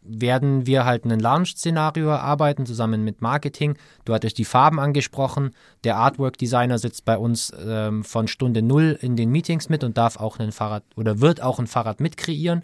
werden 0.10 0.66
wir 0.66 0.86
halt 0.86 1.06
ein 1.06 1.20
Launch-Szenario 1.20 2.08
erarbeiten, 2.08 2.66
zusammen 2.66 3.04
mit 3.04 3.22
Marketing. 3.22 3.78
Du 4.06 4.14
hattest 4.14 4.38
die 4.38 4.46
Farben 4.46 4.80
angesprochen. 4.80 5.52
Der 5.84 5.98
Artwork-Designer 5.98 6.78
sitzt 6.78 7.04
bei 7.04 7.18
uns 7.18 7.52
ähm, 7.60 8.04
von 8.04 8.28
Stunde 8.28 8.62
Null 8.62 8.98
in 9.02 9.16
den 9.16 9.30
Meetings 9.32 9.70
mit 9.70 9.84
und 9.84 9.98
darf 9.98 10.18
auch 10.18 10.40
ein 10.40 10.52
Fahrrad 10.52 10.84
oder 10.96 11.20
wird 11.20 11.42
auch 11.42 11.60
ein 11.60 11.68
Fahrrad 11.68 12.00
mitkreieren 12.00 12.64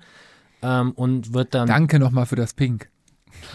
ähm, 0.64 0.91
und 0.91 1.34
wird 1.34 1.53
dann 1.53 1.68
Danke 1.68 1.99
nochmal 1.99 2.26
für 2.26 2.36
das 2.36 2.53
Pink. 2.53 2.89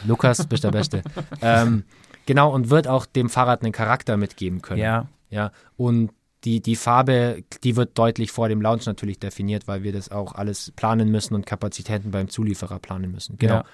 Lukas, 0.06 0.46
bist 0.46 0.64
der 0.64 0.70
Beste. 0.70 1.02
ähm, 1.42 1.84
Genau, 2.28 2.52
und 2.52 2.68
wird 2.68 2.86
auch 2.86 3.06
dem 3.06 3.30
Fahrrad 3.30 3.62
einen 3.62 3.72
Charakter 3.72 4.18
mitgeben 4.18 4.61
können. 4.61 4.82
Ja. 4.82 5.09
Ja, 5.30 5.50
und 5.78 6.11
die, 6.44 6.61
die 6.61 6.76
Farbe, 6.76 7.42
die 7.64 7.74
wird 7.74 7.96
deutlich 7.96 8.32
vor 8.32 8.50
dem 8.50 8.61
Launch 8.61 8.84
natürlich 8.84 9.18
definiert, 9.18 9.66
weil 9.66 9.82
wir 9.82 9.94
das 9.94 10.11
auch 10.11 10.34
alles 10.34 10.70
planen 10.76 11.11
müssen 11.11 11.34
und 11.34 11.46
Kapazitäten 11.46 12.11
beim 12.11 12.28
Zulieferer 12.28 12.80
planen 12.80 13.12
müssen. 13.12 13.38
Genau. 13.38 13.54
Ja. 13.54 13.64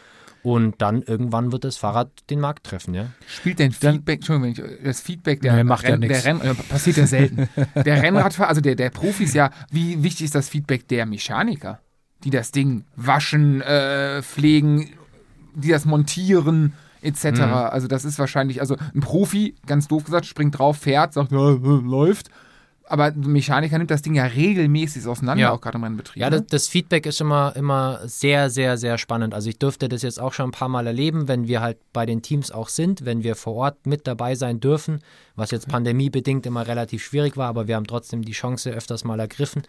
Und 0.45 0.81
dann 0.81 1.03
irgendwann 1.03 1.51
wird 1.51 1.65
das 1.65 1.77
Fahrrad 1.77 2.11
den 2.31 2.39
Markt 2.39 2.65
treffen, 2.65 2.95
ja. 2.95 3.07
Spielt 3.27 3.59
denn 3.59 3.73
Feedback, 3.73 4.21
Entschuldigung, 4.21 4.57
wenn 4.65 4.77
ich, 4.77 4.85
das 4.85 5.01
Feedback 5.01 5.41
der, 5.41 5.57
Nee, 5.57 5.65
macht 5.65 5.83
ja 5.83 5.91
Renn, 5.91 6.01
nix. 6.01 6.23
der 6.23 6.25
Renn, 6.25 6.41
äh, 6.41 6.55
passiert 6.55 6.97
ja 6.97 7.09
selten. 7.09 7.49
der 7.75 8.03
Rennradfahrer, 8.03 8.51
also 8.51 8.61
der, 8.61 8.77
der 8.77 8.91
Profis 8.91 9.35
ja, 9.35 9.51
wie 9.73 10.05
wichtig 10.05 10.27
ist 10.27 10.37
das 10.37 10.49
Feedback 10.49 10.87
der 10.87 11.07
Mechaniker, 11.07 11.81
die 12.25 12.31
das 12.31 12.51
Ding 12.51 12.85
waschen, 12.97 13.61
äh, 13.61 14.23
pflegen, 14.23 14.91
die 15.55 15.69
das 15.69 15.85
montieren, 15.85 16.73
etc. 17.03 17.25
Mhm. 17.25 17.41
Also 17.53 17.87
das 17.87 18.05
ist 18.05 18.19
wahrscheinlich, 18.19 18.61
also 18.61 18.77
ein 18.95 19.01
Profi, 19.01 19.55
ganz 19.67 19.89
doof 19.89 20.05
gesagt, 20.05 20.27
springt 20.27 20.59
drauf, 20.59 20.79
fährt, 20.79 21.13
sagt, 21.13 21.33
ja, 21.33 21.39
läuft. 21.39 22.31
Aber 22.87 23.05
ein 23.05 23.21
Mechaniker 23.21 23.79
nimmt 23.79 23.91
das 23.91 24.03
Ding 24.03 24.15
ja 24.15 24.25
regelmäßig 24.25 25.07
auseinander, 25.07 25.41
Ja. 25.45 25.53
auch 25.53 25.61
gerade 25.61 25.79
im 25.79 25.85
Rennbetrieb. 25.85 26.21
Ja, 26.21 26.29
ne? 26.29 26.41
das, 26.43 26.47
das 26.49 26.69
Feedback 26.69 27.07
ist 27.07 27.19
immer, 27.21 27.55
immer 27.57 28.01
sehr, 28.05 28.51
sehr, 28.51 28.77
sehr 28.77 28.99
spannend. 28.99 29.33
Also 29.33 29.49
ich 29.49 29.59
durfte 29.59 29.89
das 29.89 30.03
jetzt 30.03 30.21
auch 30.21 30.35
schon 30.35 30.49
ein 30.49 30.53
paar 30.53 30.69
Mal 30.69 30.87
erleben, 30.87 31.27
wenn 31.27 31.49
wir 31.49 31.63
halt 31.63 31.79
bei 31.95 32.05
den 32.05 32.21
Teams 32.21 32.51
auch 32.51 32.69
sind, 32.69 33.07
wenn 33.07 33.23
wir 33.23 33.37
vor 33.37 33.55
Ort 33.55 33.87
mit 33.87 34.07
dabei 34.07 34.35
sein 34.35 34.61
dürfen, 34.61 35.01
was 35.37 35.51
jetzt 35.51 35.69
pandemiebedingt 35.69 36.47
immer 36.47 36.67
relativ 36.67 37.05
schwierig 37.05 37.37
war, 37.37 37.49
aber 37.49 37.67
wir 37.67 37.77
haben 37.77 37.87
trotzdem 37.87 38.23
die 38.23 38.33
Chance 38.33 38.71
öfters 38.71 39.05
mal 39.05 39.19
ergriffen. 39.21 39.63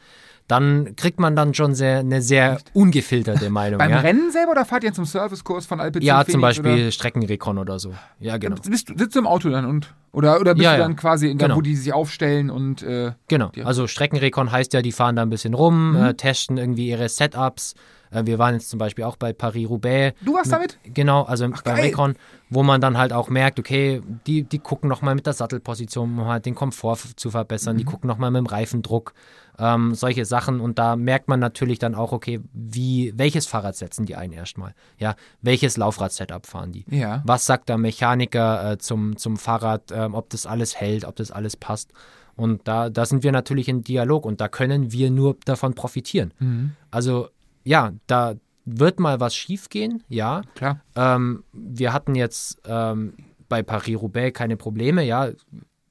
Dann 0.47 0.95
kriegt 0.95 1.19
man 1.19 1.35
dann 1.35 1.55
schon 1.55 1.73
sehr, 1.73 1.99
eine 1.99 2.21
sehr 2.21 2.59
ungefilterte 2.73 3.49
Meinung. 3.49 3.77
Beim 3.79 3.89
ja? 3.89 3.99
Rennen 4.01 4.31
selber 4.31 4.51
oder 4.51 4.63
fahrt 4.65 4.83
ihr 4.83 4.93
zum 4.93 5.05
Servicekurs 5.05 5.65
von 5.65 5.79
Alpecin 5.79 6.05
ja, 6.05 6.17
Phoenix, 6.17 6.31
zum 6.33 6.41
Beispiel 6.41 6.71
Oder? 6.83 6.91
Streckenrekon 6.91 7.57
oder 7.57 7.79
so. 7.79 7.93
Ja, 8.19 8.37
genau. 8.37 8.55
Bist, 8.63 8.89
du- 8.89 8.97
sitzt 8.97 9.15
du 9.15 9.19
im 9.19 9.27
Auto 9.27 9.49
dann 9.49 9.65
und 9.65 9.93
oder 10.11 10.39
oder 10.39 10.53
bist 10.53 10.63
Ja, 10.63 10.73
du 10.73 10.77
ja. 10.81 10.83
dann 10.83 10.95
quasi 10.95 11.29
in 11.31 11.39
der, 11.39 11.47
Genau. 11.47 11.57
wo 11.57 11.61
die 11.61 11.75
sich 11.75 11.91
aufstellen 11.93 12.51
und 12.51 12.83
äh, 12.83 13.13
Genau. 13.27 13.51
Also 13.63 13.87
Streckenrekon 13.87 14.51
heißt 14.51 14.71
ja, 14.73 14.83
die 14.83 14.91
fahren 14.91 15.15
da 15.15 15.23
ein 15.23 15.29
bisschen 15.31 15.55
rum, 15.55 15.93
Mhm. 15.93 16.03
äh, 16.03 16.13
testen 16.13 16.57
irgendwie 16.57 16.89
ihre 16.89 17.09
Setups. 17.09 17.73
Äh, 18.15 18.25
wir 18.25 18.39
waren 18.39 18.53
jetzt 18.55 18.69
zum 18.69 18.79
Beispiel 18.79 19.03
auch 19.03 19.15
bei 19.17 19.33
Paris-Roubaix. 19.33 20.17
du 20.23 20.33
warst 20.33 20.51
damit? 20.51 20.79
Genau, 20.83 21.23
also 21.23 21.43
beim 21.47 21.53
geil. 21.63 21.81
Recon, 21.85 22.15
wo 22.49 22.63
man 22.63 22.79
dann 22.81 22.97
halt 22.97 23.11
auch 23.13 23.29
merkt, 23.29 23.59
okay, 23.59 24.01
die, 24.25 24.43
die 24.43 24.59
gucken 24.59 24.89
nochmal 24.89 25.15
mit 25.15 25.25
der 25.25 25.33
Sattelposition, 25.33 26.17
um 26.19 26.25
halt 26.25 26.45
den 26.45 26.55
Komfort 26.55 26.97
zu 27.15 27.31
verbessern, 27.31 27.77
die 27.77 27.83
Mhm. 27.83 27.87
gucken 27.89 28.07
nochmal 28.07 28.31
mit 28.31 28.39
dem 28.39 28.45
Reifendruck, 28.45 29.13
ähm, 29.57 29.95
solche 29.95 30.25
Sachen. 30.25 30.59
Und 30.59 30.77
da 30.79 30.95
merkt 30.95 31.27
man 31.27 31.39
natürlich 31.39 31.79
dann 31.79 31.95
auch, 31.95 32.11
okay, 32.11 32.41
wie, 32.53 33.13
welches 33.15 33.45
Fahrrad 33.47 33.75
setzen 33.75 34.05
die 34.05 34.15
ein 34.15 34.31
erstmal? 34.31 34.73
Ja, 34.97 35.15
welches 35.41 35.77
Laufrad-Setup 35.77 36.45
fahren 36.45 36.71
die? 36.71 36.85
Ja. 36.89 37.21
Was 37.25 37.45
sagt 37.45 37.69
der 37.69 37.77
Mechaniker 37.77 38.71
äh, 38.73 38.77
zum, 38.77 39.17
zum 39.17 39.37
Fahrrad, 39.37 39.91
ähm, 39.91 40.13
ob 40.13 40.29
das 40.29 40.45
alles 40.45 40.75
hält, 40.75 41.05
ob 41.05 41.15
das 41.15 41.31
alles 41.31 41.55
passt? 41.57 41.91
Und 42.37 42.67
da, 42.67 42.89
da 42.89 43.05
sind 43.05 43.23
wir 43.23 43.31
natürlich 43.31 43.69
in 43.69 43.81
Dialog 43.81 44.25
und 44.25 44.41
da 44.41 44.49
können 44.49 44.91
wir 44.91 45.09
nur 45.09 45.37
davon 45.45 45.73
profitieren. 45.73 46.33
Mhm. 46.39 46.71
Also 46.91 47.29
ja, 47.65 47.91
da 48.07 48.35
wird 48.63 48.99
mal 48.99 49.19
was 49.19 49.35
schiefgehen, 49.35 50.03
ja. 50.07 50.41
Klar. 50.55 50.81
Ähm, 50.95 51.43
wir 51.51 51.91
hatten 51.91 52.15
jetzt 52.15 52.61
ähm, 52.65 53.13
bei 53.49 53.61
Paris-Roubaix 53.61 54.37
keine 54.37 54.55
Probleme, 54.55 55.03
ja, 55.03 55.31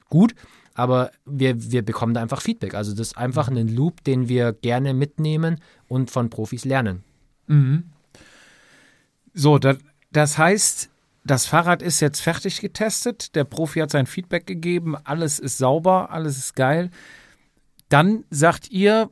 gut, 0.08 0.34
aber 0.74 1.10
wir, 1.24 1.70
wir 1.70 1.82
bekommen 1.82 2.14
da 2.14 2.22
einfach 2.22 2.40
Feedback. 2.40 2.74
Also 2.74 2.92
das 2.92 3.08
ist 3.08 3.18
einfach 3.18 3.48
ein 3.48 3.68
Loop, 3.68 4.02
den 4.04 4.28
wir 4.28 4.52
gerne 4.52 4.94
mitnehmen 4.94 5.60
und 5.88 6.10
von 6.10 6.30
Profis 6.30 6.64
lernen. 6.64 7.04
Mhm. 7.46 7.84
So, 9.34 9.58
das, 9.58 9.78
das 10.10 10.38
heißt, 10.38 10.90
das 11.24 11.46
Fahrrad 11.46 11.80
ist 11.80 12.00
jetzt 12.00 12.20
fertig 12.20 12.60
getestet. 12.60 13.34
Der 13.34 13.44
Profi 13.44 13.80
hat 13.80 13.90
sein 13.90 14.06
Feedback 14.06 14.46
gegeben. 14.46 14.96
Alles 14.96 15.38
ist 15.38 15.58
sauber, 15.58 16.10
alles 16.10 16.38
ist 16.38 16.56
geil. 16.56 16.90
Dann 17.88 18.24
sagt 18.30 18.70
ihr 18.70 19.10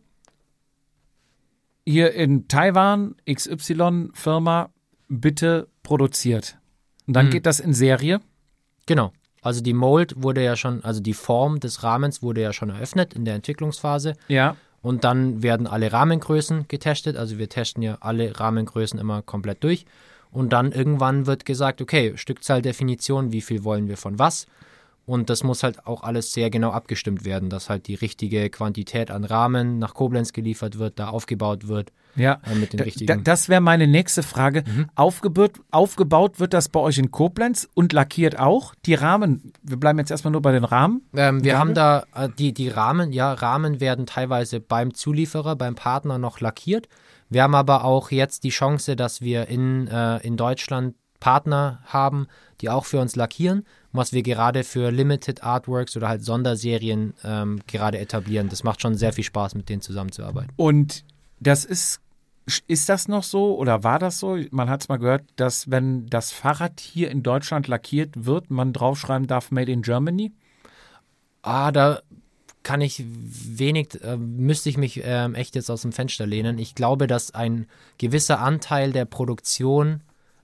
hier 1.87 2.13
in 2.15 2.49
Taiwan, 2.49 3.17
XY-Firma, 3.29 4.71
bitte 5.09 5.69
produziert. 5.83 6.59
Und 7.07 7.15
dann 7.17 7.27
Mhm. 7.27 7.31
geht 7.31 7.47
das 7.47 7.61
in 7.61 7.75
Serie. 7.75 8.21
Genau. 8.87 9.13
Also 9.43 9.61
die 9.61 9.73
Mold 9.75 10.15
wurde 10.23 10.43
ja 10.45 10.57
schon, 10.57 10.85
also 10.85 11.01
die 11.01 11.15
Form 11.15 11.59
des 11.61 11.83
Rahmens 11.83 12.23
wurde 12.23 12.41
ja 12.43 12.53
schon 12.53 12.71
eröffnet 12.71 13.13
in 13.15 13.25
der 13.25 13.35
Entwicklungsphase. 13.35 14.15
Ja. 14.29 14.57
Und 14.83 15.05
dann 15.05 15.43
werden 15.43 15.67
alle 15.67 15.93
Rahmengrößen 15.93 16.67
getestet. 16.69 17.17
Also 17.17 17.39
wir 17.39 17.49
testen 17.49 17.83
ja 17.83 17.99
alle 18.01 18.39
Rahmengrößen 18.39 18.99
immer 18.99 19.23
komplett 19.23 19.63
durch. 19.65 19.85
Und 20.31 20.53
dann 20.53 20.73
irgendwann 20.73 21.27
wird 21.27 21.45
gesagt, 21.45 21.83
okay, 21.83 22.13
Stückzahldefinition, 22.17 23.33
wie 23.33 23.41
viel 23.43 23.65
wollen 23.65 23.89
wir 23.89 23.97
von 23.97 24.19
was? 24.19 24.47
Und 25.05 25.31
das 25.31 25.43
muss 25.43 25.65
halt 25.65 25.85
auch 25.87 26.05
alles 26.05 26.33
sehr 26.33 26.49
genau 26.49 26.71
abgestimmt 26.71 27.25
werden, 27.25 27.51
dass 27.51 27.69
halt 27.69 27.89
die 27.89 27.95
richtige 27.97 28.49
Quantität 28.51 29.11
an 29.11 29.25
Rahmen 29.25 29.79
nach 29.81 29.95
Koblenz 29.95 30.33
geliefert 30.33 30.79
wird, 30.79 30.99
da 31.01 31.09
aufgebaut 31.09 31.67
wird 31.67 31.91
Ja. 32.15 32.41
äh, 32.49 32.55
mit 32.55 32.73
den 32.73 32.79
Da, 32.79 32.85
richtigen. 32.85 33.19
Mhm. 33.19 33.25
das 33.25 33.49
wäre 33.49 33.61
meine 33.61 33.89
nächste 33.89 34.23
Frage. 34.23 34.63
Aufgebaut, 34.95 35.55
aufgebaut 35.73 36.39
wird 36.39 36.55
das 36.55 36.69
bei 36.69 36.79
euch 36.79 36.99
in 36.99 37.11
Koblenz 37.11 37.69
und 37.75 37.93
lackiert 37.93 38.39
auch? 38.39 38.75
Die 38.87 38.95
Rahmen, 38.95 39.53
wir 39.63 39.77
bleiben 39.77 39.99
jetzt 39.99 40.13
erstmal 40.13 40.31
nur 40.31 40.43
bei 40.43 40.53
den 40.53 40.65
Rahmen. 40.65 41.03
Ähm, 41.17 41.43
wir 41.43 41.59
haben 41.59 41.75
da 41.75 42.05
äh, 42.15 42.29
die, 42.39 42.55
die 42.55 42.69
Rahmen, 42.69 43.13
ja, 43.13 43.33
Rahmen 43.33 43.81
werden 43.81 44.07
teilweise 44.07 44.61
beim 44.61 44.95
Zulieferer, 44.95 45.57
beim 45.57 45.75
Partner 45.75 46.19
noch 46.19 46.39
lackiert. 46.39 46.89
Wir 47.29 47.43
haben 47.43 47.57
aber 47.57 47.85
auch 47.85 48.13
jetzt 48.13 48.45
die 48.45 48.51
Chance, 48.51 48.95
dass 48.95 49.21
wir 49.21 49.49
in, 49.49 49.89
äh, 49.89 50.19
in 50.19 50.37
Deutschland 50.37 50.95
Partner 51.19 51.81
haben, 51.87 52.27
die 52.61 52.69
auch 52.71 52.85
für 52.85 53.01
uns 53.01 53.17
lackieren, 53.17 53.65
was 53.93 54.13
wir 54.13 54.23
gerade 54.23 54.65
für 54.65 54.91
Limited 54.91 55.43
Artworks 55.43 55.97
oder 55.97 56.09
halt 56.09 56.25
Sonderserien 56.25 57.15
ähm, 57.25 57.61
gerade 57.67 57.99
etablieren. 57.99 58.49
Das 58.49 58.65
macht 58.65 58.81
schon 58.81 58.95
sehr 58.95 59.13
viel 59.13 59.25
Spaß, 59.25 59.55
mit 59.55 59.69
denen 59.69 59.83
zusammenzuarbeiten. 59.83 60.53
Und 60.57 61.05
das 61.41 61.65
ist, 61.65 62.01
ist 62.67 62.89
das 62.89 63.09
noch 63.09 63.23
so 63.23 63.57
oder 63.57 63.85
war 63.85 63.99
das 63.99 64.19
so? 64.19 64.39
Man 64.51 64.71
hat 64.71 64.83
es 64.83 64.89
mal 64.89 64.99
gehört, 64.99 65.25
dass 65.37 65.71
wenn 65.71 66.07
das 66.07 66.33
Fahrrad 66.33 66.81
hier 66.81 67.11
in 67.11 67.23
Deutschland 67.23 67.69
lackiert 67.69 68.25
wird, 68.25 68.51
man 68.51 68.73
draufschreiben 68.73 69.27
darf 69.27 69.51
Made 69.51 69.71
in 69.71 69.83
Germany. 69.83 70.33
Ah, 71.43 71.73
da 71.73 72.01
kann 72.63 72.81
ich 72.81 73.05
wenig, 73.05 74.01
äh, 74.03 74.17
müsste 74.17 74.69
ich 74.69 74.77
mich 74.77 75.01
ähm, 75.05 75.35
echt 75.35 75.55
jetzt 75.57 75.71
aus 75.71 75.83
dem 75.83 75.93
Fenster 75.93 76.27
lehnen. 76.27 76.59
Ich 76.59 76.75
glaube, 76.75 77.07
dass 77.07 77.35
ein 77.35 77.67
gewisser 77.99 78.41
Anteil 78.41 78.93
der 78.93 79.05
Produktion, 79.05 80.03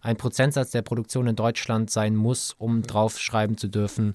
ein 0.08 0.16
Prozentsatz 0.16 0.70
der 0.70 0.82
Produktion 0.82 1.26
in 1.26 1.36
Deutschland 1.36 1.90
sein 1.90 2.16
muss, 2.16 2.54
um 2.58 2.82
draufschreiben 2.82 3.56
zu 3.58 3.68
dürfen, 3.68 4.14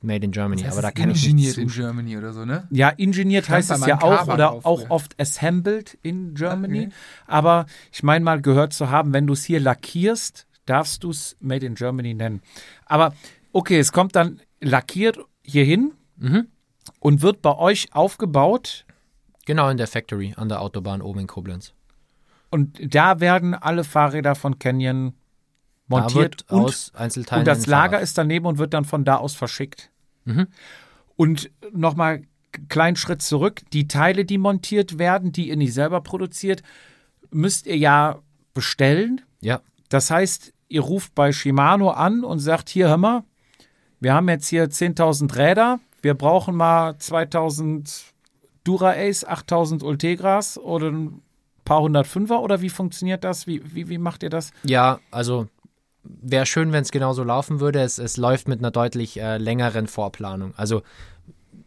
Made 0.00 0.24
in 0.24 0.32
Germany. 0.32 0.66
Aber 0.66 0.82
da 0.82 0.90
kann 0.90 1.10
ich 1.10 1.32
nicht 1.32 1.56
in. 1.56 1.68
Germany 1.68 2.16
oder 2.18 2.32
so, 2.32 2.44
ne? 2.44 2.66
Ja, 2.70 2.90
engineert 2.90 3.44
Stand 3.44 3.56
heißt 3.56 3.70
es 3.70 3.86
ja 3.86 4.02
auch 4.02 4.26
oder 4.28 4.52
auch 4.52 4.80
früher. 4.80 4.90
oft 4.90 5.18
assembled 5.20 5.96
in 6.02 6.34
Germany. 6.34 6.86
Okay. 6.86 6.92
Aber 7.26 7.66
ich 7.92 8.02
meine 8.02 8.24
mal 8.24 8.40
gehört 8.42 8.72
zu 8.74 8.90
haben, 8.90 9.12
wenn 9.14 9.26
du 9.26 9.32
es 9.32 9.44
hier 9.44 9.60
lackierst, 9.60 10.46
darfst 10.66 11.04
du 11.04 11.10
es 11.10 11.36
Made 11.40 11.64
in 11.64 11.74
Germany 11.74 12.12
nennen. 12.14 12.42
Aber 12.86 13.14
okay, 13.52 13.78
es 13.78 13.92
kommt 13.92 14.14
dann 14.16 14.40
lackiert 14.60 15.18
hierhin 15.42 15.92
Mhm. 16.16 16.48
und 17.00 17.22
wird 17.22 17.42
bei 17.42 17.56
euch 17.56 17.88
aufgebaut 17.94 18.84
Genau 19.46 19.68
in 19.68 19.76
der 19.76 19.88
Factory 19.88 20.32
an 20.36 20.48
der 20.48 20.60
Autobahn 20.62 21.02
oben 21.02 21.20
in 21.20 21.26
Koblenz. 21.26 21.72
und 22.50 22.94
da 22.94 23.20
werden 23.20 23.54
alle 23.54 23.84
Fahrräder 23.84 24.34
von 24.34 24.58
Canyon 24.58 25.12
montiert 25.86 26.16
wird 26.16 26.50
und 26.50 26.64
aus 26.64 26.92
Einzelteilen 26.94 27.40
Und 27.40 27.46
das 27.48 27.66
Lager 27.66 28.00
ist 28.00 28.16
daneben 28.18 28.46
und 28.46 28.58
wird 28.58 28.74
dann 28.74 28.84
von 28.84 29.04
da 29.04 29.16
aus 29.16 29.34
verschickt. 29.34 29.90
Mhm. 30.24 30.48
Und 31.16 31.50
nochmal 31.72 32.22
kleinen 32.68 32.96
Schritt 32.96 33.22
zurück. 33.22 33.62
Die 33.72 33.88
Teile, 33.88 34.24
die 34.24 34.38
montiert 34.38 34.98
werden, 34.98 35.32
die 35.32 35.48
ihr 35.48 35.56
nicht 35.56 35.74
selber 35.74 36.00
produziert, 36.00 36.62
müsst 37.30 37.66
ihr 37.66 37.76
ja 37.76 38.18
bestellen. 38.54 39.20
Ja, 39.40 39.60
Das 39.88 40.10
heißt, 40.10 40.52
ihr 40.68 40.80
ruft 40.80 41.14
bei 41.14 41.32
Shimano 41.32 41.90
an 41.90 42.24
und 42.24 42.38
sagt, 42.38 42.68
hier, 42.68 42.88
hör 42.88 42.96
mal, 42.96 43.24
wir 44.00 44.14
haben 44.14 44.28
jetzt 44.28 44.48
hier 44.48 44.68
10.000 44.68 45.36
Räder, 45.36 45.80
wir 46.02 46.14
brauchen 46.14 46.54
mal 46.54 46.92
2.000 46.92 48.04
Dura-Ace, 48.64 49.26
8.000 49.26 49.82
Ultegras 49.82 50.58
oder 50.58 50.90
ein 50.90 51.22
paar 51.64 51.80
hundert 51.80 52.06
Fünfer 52.06 52.40
oder 52.40 52.60
wie 52.60 52.70
funktioniert 52.70 53.24
das? 53.24 53.46
Wie, 53.46 53.62
wie, 53.74 53.88
wie 53.88 53.98
macht 53.98 54.22
ihr 54.22 54.30
das? 54.30 54.52
Ja, 54.64 55.00
also 55.10 55.48
wäre 56.04 56.46
schön, 56.46 56.72
wenn 56.72 56.82
es 56.82 56.90
genauso 56.92 57.24
laufen 57.24 57.60
würde. 57.60 57.80
Es, 57.80 57.98
es 57.98 58.16
läuft 58.16 58.48
mit 58.48 58.58
einer 58.60 58.70
deutlich 58.70 59.20
äh, 59.20 59.38
längeren 59.38 59.86
Vorplanung. 59.86 60.52
Also 60.56 60.82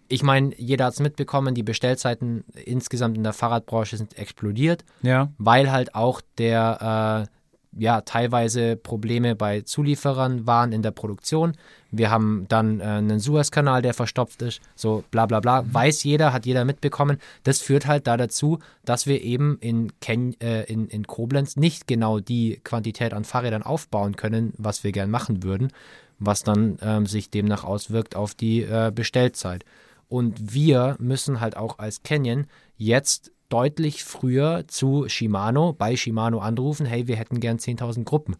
ich 0.10 0.24
meine, 0.24 0.54
jeder 0.58 0.86
hat 0.86 0.94
es 0.94 1.00
mitbekommen, 1.00 1.54
die 1.54 1.64
Bestellzeiten 1.64 2.46
insgesamt 2.66 3.18
in 3.18 3.24
der 3.24 3.34
Fahrradbranche 3.34 3.98
sind 3.98 4.18
explodiert, 4.18 4.86
Ja. 5.02 5.32
weil 5.38 5.72
halt 5.72 5.96
auch 5.96 6.22
der, 6.38 7.28
äh, 7.28 7.84
ja 7.84 8.02
teilweise 8.02 8.76
Probleme 8.78 9.36
bei 9.36 9.62
Zulieferern 9.62 10.48
waren 10.48 10.72
in 10.72 10.82
der 10.82 10.92
Produktion. 10.92 11.54
Wir 11.92 12.12
haben 12.12 12.46
dann 12.50 12.80
äh, 12.80 12.84
einen 12.84 13.20
Suezkanal, 13.20 13.82
der 13.82 13.94
verstopft 13.94 14.42
ist, 14.42 14.62
so 14.76 15.04
bla 15.12 15.26
bla 15.26 15.40
bla. 15.40 15.64
Weiß 15.72 16.04
jeder, 16.04 16.34
hat 16.34 16.46
jeder 16.46 16.66
mitbekommen. 16.66 17.18
Das 17.44 17.60
führt 17.60 17.88
halt 17.88 18.08
da 18.08 18.18
dazu, 18.18 18.60
dass 18.86 19.08
wir 19.08 19.22
eben 19.22 19.58
in, 19.60 19.92
Ken 20.00 20.40
äh, 20.42 20.64
in, 20.64 20.88
in 20.88 21.08
Koblenz 21.08 21.56
nicht 21.56 21.88
genau 21.88 22.20
die 22.20 22.60
Quantität 22.64 23.14
an 23.14 23.24
Fahrrädern 23.24 23.64
aufbauen 23.64 24.16
können, 24.16 24.54
was 24.58 24.84
wir 24.84 24.92
gern 24.92 25.10
machen 25.10 25.44
würden, 25.44 25.72
was 26.20 26.44
dann 26.44 26.78
ähm, 26.82 27.06
sich 27.06 27.30
demnach 27.30 27.64
auswirkt 27.64 28.16
auf 28.16 28.36
die 28.36 28.64
äh, 28.64 28.92
Bestellzeit. 28.94 29.64
Und 30.10 30.54
wir 30.54 30.96
müssen 31.00 31.40
halt 31.40 31.58
auch 31.58 31.80
als 31.80 32.04
Canyon 32.04 32.48
jetzt 32.78 33.32
deutlich 33.50 34.04
früher 34.04 34.66
zu 34.68 35.08
Shimano, 35.08 35.74
bei 35.74 35.96
Shimano 35.96 36.40
anrufen, 36.40 36.86
hey, 36.86 37.08
wir 37.08 37.16
hätten 37.16 37.40
gern 37.40 37.58
10.000 37.58 38.04
Gruppen. 38.04 38.36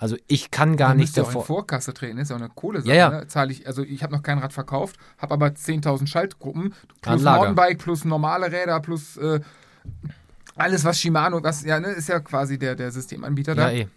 Also 0.00 0.16
ich 0.28 0.50
kann 0.50 0.78
gar 0.78 0.94
nicht 0.94 1.08
müsst 1.08 1.16
ja 1.18 1.24
auch 1.24 1.28
in 1.28 1.34
davor. 1.34 1.44
Vorkasse 1.44 1.92
treten, 1.92 2.16
ist 2.16 2.30
ja 2.30 2.36
auch 2.36 2.40
eine 2.40 2.48
Kohle 2.48 2.80
Ja, 2.84 2.94
ja. 2.94 3.10
Ne? 3.10 3.26
Zahle 3.28 3.52
ich, 3.52 3.66
also 3.66 3.82
ich 3.82 4.02
habe 4.02 4.14
noch 4.14 4.22
kein 4.22 4.38
Rad 4.38 4.54
verkauft, 4.54 4.96
habe 5.18 5.34
aber 5.34 5.48
10.000 5.48 6.06
Schaltgruppen 6.06 6.74
plus. 7.02 7.22
Mountainbike 7.22 7.78
plus 7.78 8.06
normale 8.06 8.50
Räder 8.50 8.80
plus 8.80 9.18
äh, 9.18 9.40
alles 10.56 10.84
was 10.86 10.98
Shimano, 10.98 11.42
was 11.42 11.64
ja, 11.64 11.78
ne, 11.80 11.88
ist 11.88 12.08
ja 12.08 12.18
quasi 12.20 12.58
der, 12.58 12.76
der 12.76 12.90
Systemanbieter 12.90 13.54
da. 13.54 13.70
Ja, 13.70 13.80
eh. 13.80 13.88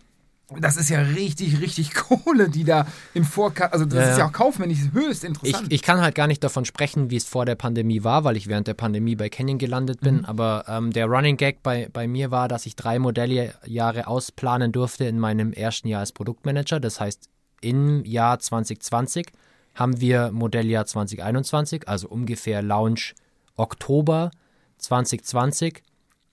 Das 0.59 0.77
ist 0.77 0.89
ja 0.89 0.99
richtig, 1.01 1.61
richtig 1.61 1.93
Kohle, 1.95 2.49
die 2.49 2.63
da 2.63 2.85
in 3.13 3.23
Vorkasse, 3.23 3.73
also 3.73 3.85
das 3.85 3.95
Ja, 3.95 4.11
ist 4.11 4.17
ja 4.17 4.27
auch 4.27 4.31
kaufmännisch 4.33 4.79
höchst 4.91 5.23
Ich, 5.23 5.29
interessant. 5.29 5.71
ich 5.71 5.81
kann 5.81 6.01
halt 6.01 6.15
gar 6.15 6.27
nicht 6.27 6.43
davon 6.43 6.65
sprechen, 6.65 7.09
wie 7.09 7.15
es 7.15 7.25
vor 7.25 7.45
der 7.45 7.55
Pandemie 7.55 8.03
war, 8.03 8.23
weil 8.23 8.37
ich 8.37 8.47
während 8.47 8.67
der 8.67 8.73
Pandemie 8.73 9.15
bei 9.15 9.29
Canyon 9.29 9.57
gelandet 9.57 10.01
bin. 10.01 10.17
Mhm. 10.17 10.25
Aber 10.25 10.65
ähm, 10.67 10.91
der 10.91 11.07
Running 11.07 11.37
Gag 11.37 11.63
bei, 11.63 11.89
bei 11.91 12.07
mir 12.07 12.29
war, 12.29 12.47
dass 12.47 12.65
ich 12.65 12.75
drei 12.75 12.99
Modelljahre 12.99 14.05
ausplanen 14.07 14.71
durfte 14.71 15.05
in 15.05 15.17
meinem 15.19 15.53
ersten 15.53 15.87
Jahr 15.87 16.01
als 16.01 16.11
Produktmanager. 16.11 16.79
Das 16.79 16.99
heißt, 16.99 17.29
im 17.61 18.03
Jahr 18.05 18.37
2020 18.39 19.31
haben 19.75 19.99
wir 20.01 20.31
Modelljahr 20.31 20.85
2021, 20.85 21.87
also 21.87 22.07
ungefähr 22.09 22.61
Launch 22.61 23.15
Oktober 23.55 24.29
2020 24.77 25.81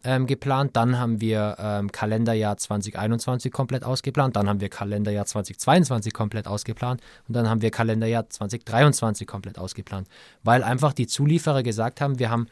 ähm, 0.04 0.26
geplant. 0.26 0.76
Dann 0.76 0.98
haben 0.98 1.20
wir 1.20 1.56
ähm, 1.58 1.92
Kalenderjahr 1.92 2.56
2021 2.56 3.52
komplett 3.52 3.84
ausgeplant. 3.84 4.36
Dann 4.36 4.48
haben 4.48 4.60
wir 4.60 4.68
Kalenderjahr 4.68 5.26
2022 5.26 6.12
komplett 6.12 6.46
ausgeplant. 6.46 7.00
Und 7.28 7.34
dann 7.36 7.48
haben 7.48 7.62
wir 7.62 7.70
Kalenderjahr 7.70 8.28
2023 8.28 9.26
komplett 9.26 9.58
ausgeplant. 9.58 10.08
Weil 10.42 10.62
einfach 10.62 10.92
die 10.92 11.06
Zulieferer 11.06 11.62
gesagt 11.62 12.00
haben, 12.00 12.18
wir 12.18 12.30
haben, 12.30 12.46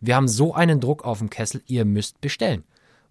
wir 0.00 0.16
haben 0.16 0.28
so 0.28 0.54
einen 0.54 0.80
Druck 0.80 1.04
auf 1.04 1.18
dem 1.18 1.30
Kessel, 1.30 1.62
ihr 1.66 1.84
müsst 1.84 2.20
bestellen. 2.20 2.64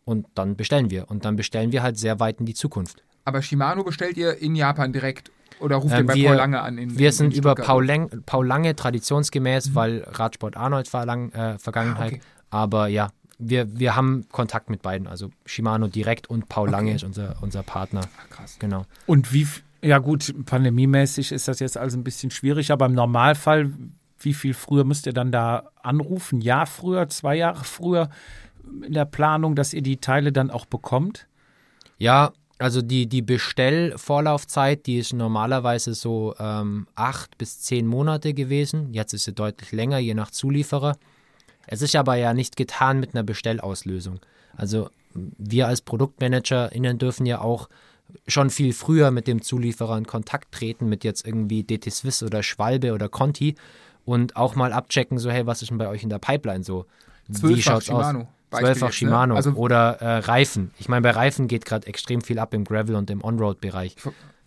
Und 0.06 0.28
dann 0.36 0.56
bestellen 0.56 0.90
wir. 0.92 1.10
Und 1.10 1.26
dann 1.26 1.36
bestellen 1.36 1.72
wir 1.72 1.82
halt 1.84 1.98
sehr 1.98 2.20
weit 2.20 2.40
in 2.40 2.46
die 2.46 2.54
Zukunft. 2.54 3.04
aber 3.26 3.42
Shimano 3.42 3.84
bestellt 3.84 4.18
ihr 4.18 4.38
in 4.42 4.54
Japan 4.56 4.92
direkt 4.92 5.32
oder 5.62 5.78
ruft 5.78 5.94
ihr 5.94 6.00
Ähm, 6.00 6.06
bei 6.08 6.16
wir- 6.16 6.28
Paul 6.30 6.36
Lange 6.38 6.62
an? 6.62 6.78
In, 6.78 6.98
Wir 6.98 7.08
in, 7.08 7.14
sind 7.14 7.32
in 7.34 7.40
über 7.40 7.52
Stuttgart? 7.52 7.68
Paul, 7.68 7.86
Leng, 7.86 8.10
Paul 8.26 8.46
Lange 8.48 8.76
traditionsgemäß, 8.76 9.74
weil 9.76 10.04
Radsport 10.08 10.58
Arnold 10.58 10.90
Verlang, 10.90 11.32
äh, 11.32 11.58
Vergangenheit. 11.58 12.14
Ah, 12.14 12.16
okay. 12.16 12.22
Aber 12.50 12.88
ja, 12.88 13.10
wir, 13.50 13.78
wir 13.78 13.96
haben 13.96 14.26
Kontakt 14.32 14.70
mit 14.70 14.82
beiden. 14.82 15.08
Also 15.08 15.30
Shimano 15.46 15.88
direkt 15.88 16.30
und 16.30 16.50
Paul 16.50 16.70
Lange 16.70 16.90
Okay. 16.90 16.96
ist 16.96 17.04
unser, 17.04 17.36
unser 17.42 17.64
Partner. 17.64 18.02
Ah, 18.18 18.26
krass. 18.30 18.58
Genau. 18.60 18.86
Und 19.06 19.34
wie, 19.34 19.48
ja 19.82 20.00
gut, 20.00 20.34
pandemiemäßig 20.46 21.32
ist 21.32 21.48
das 21.48 21.60
jetzt 21.60 21.78
also 21.78 21.98
ein 21.98 22.04
bisschen 22.04 22.32
schwierig, 22.32 22.72
aber 22.72 22.86
im 22.86 22.94
Normalfall, 22.94 23.72
wie 24.20 24.34
viel 24.34 24.54
früher 24.54 24.84
müsst 24.84 25.06
ihr 25.06 25.14
dann 25.14 25.32
da 25.32 25.70
anrufen? 25.82 26.40
Ein 26.40 26.42
Jahr 26.42 26.66
früher, 26.66 27.10
zwei 27.10 27.36
Jahre 27.36 27.64
früher 27.64 28.10
in 28.86 28.94
der 28.94 29.06
Planung, 29.06 29.56
dass 29.56 29.74
ihr 29.74 29.82
die 29.82 29.98
Teile 29.98 30.32
dann 30.32 30.50
auch 30.50 30.66
bekommt? 30.66 31.28
Ja, 31.98 32.32
also 32.60 32.82
die, 32.82 33.08
die 33.08 33.22
Bestellvorlaufzeit, 33.22 34.86
die 34.86 34.98
ist 35.00 35.14
normalerweise 35.14 35.94
so 35.94 36.34
ähm, 36.40 36.88
acht 36.96 37.38
bis 37.38 37.62
zehn 37.62 37.86
Monate 37.88 38.34
gewesen. 38.34 38.94
Jetzt 38.94 39.14
ist 39.14 39.26
sie 39.26 39.34
deutlich 39.34 39.72
länger, 39.72 39.98
je 39.98 40.14
nach 40.14 40.32
Zulieferer. 40.32 40.96
Es 41.68 41.82
ist 41.82 41.96
aber 41.96 42.16
ja 42.16 42.34
nicht 42.34 42.56
getan 42.56 43.00
mit 43.00 43.14
einer 43.14 43.24
Bestellauslösung. 43.24 44.20
Also 44.56 44.90
wir 45.14 45.68
als 45.68 45.82
ProduktmanagerInnen 45.82 46.98
dürfen 46.98 47.26
ja 47.26 47.42
auch 47.42 47.70
schon 48.28 48.50
viel 48.50 48.74
früher 48.74 49.12
mit 49.12 49.28
dem 49.28 49.42
Zulieferer 49.42 49.98
in 49.98 50.06
Kontakt 50.06 50.54
treten, 50.54 50.90
mit 50.90 51.04
jetzt 51.04 51.26
irgendwie 51.26 51.64
DT 51.64 51.92
Swiss 51.92 52.22
oder 52.24 52.44
Schwalbe 52.44 52.94
oder 52.94 53.10
Conti 53.10 53.56
und 54.06 54.36
auch 54.36 54.56
mal 54.56 54.74
abchecken, 54.74 55.18
so 55.18 55.32
hey, 55.32 55.46
was 55.46 55.62
ist 55.62 55.72
denn 55.72 55.78
bei 55.78 55.88
euch 55.88 56.04
in 56.04 56.10
der 56.10 56.20
Pipeline 56.20 56.64
so? 56.64 56.86
Wie 57.28 57.62
schaut's 57.62 57.86
Shimano. 57.86 58.22
aus? 58.22 58.28
Zwölffach 58.60 58.88
ne? 58.88 58.94
Shimano 58.94 59.36
Also- 59.36 59.52
oder 59.54 59.94
äh, 60.02 60.18
Reifen. 60.20 60.72
Ich 60.78 60.88
meine, 60.90 61.02
bei 61.02 61.12
Reifen 61.12 61.48
geht 61.48 61.66
gerade 61.66 61.88
extrem 61.88 62.22
viel 62.22 62.38
ab 62.38 62.54
im 62.54 62.66
Gravel 62.66 62.96
und 62.96 63.10
im 63.10 63.24
On-Road-Bereich. 63.24 63.96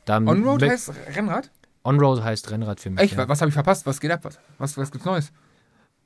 Onroad 0.09 0.63
heißt 0.63 0.93
Rennrad? 1.17 1.51
On-Road 1.83 2.23
heißt 2.23 2.51
Rennrad 2.51 2.79
für 2.79 2.91
mich. 2.91 3.01
Echt? 3.01 3.17
ja. 3.17 3.29
Was 3.29 3.41
habe 3.41 3.49
ich 3.49 3.55
verpasst? 3.55 3.87
Was 3.87 4.01
geht 4.01 4.11
ab? 4.13 4.25
Was, 4.25 4.39
was, 4.59 4.77
was 4.77 4.93
gibt's 4.93 5.05
Neues? 5.05 5.33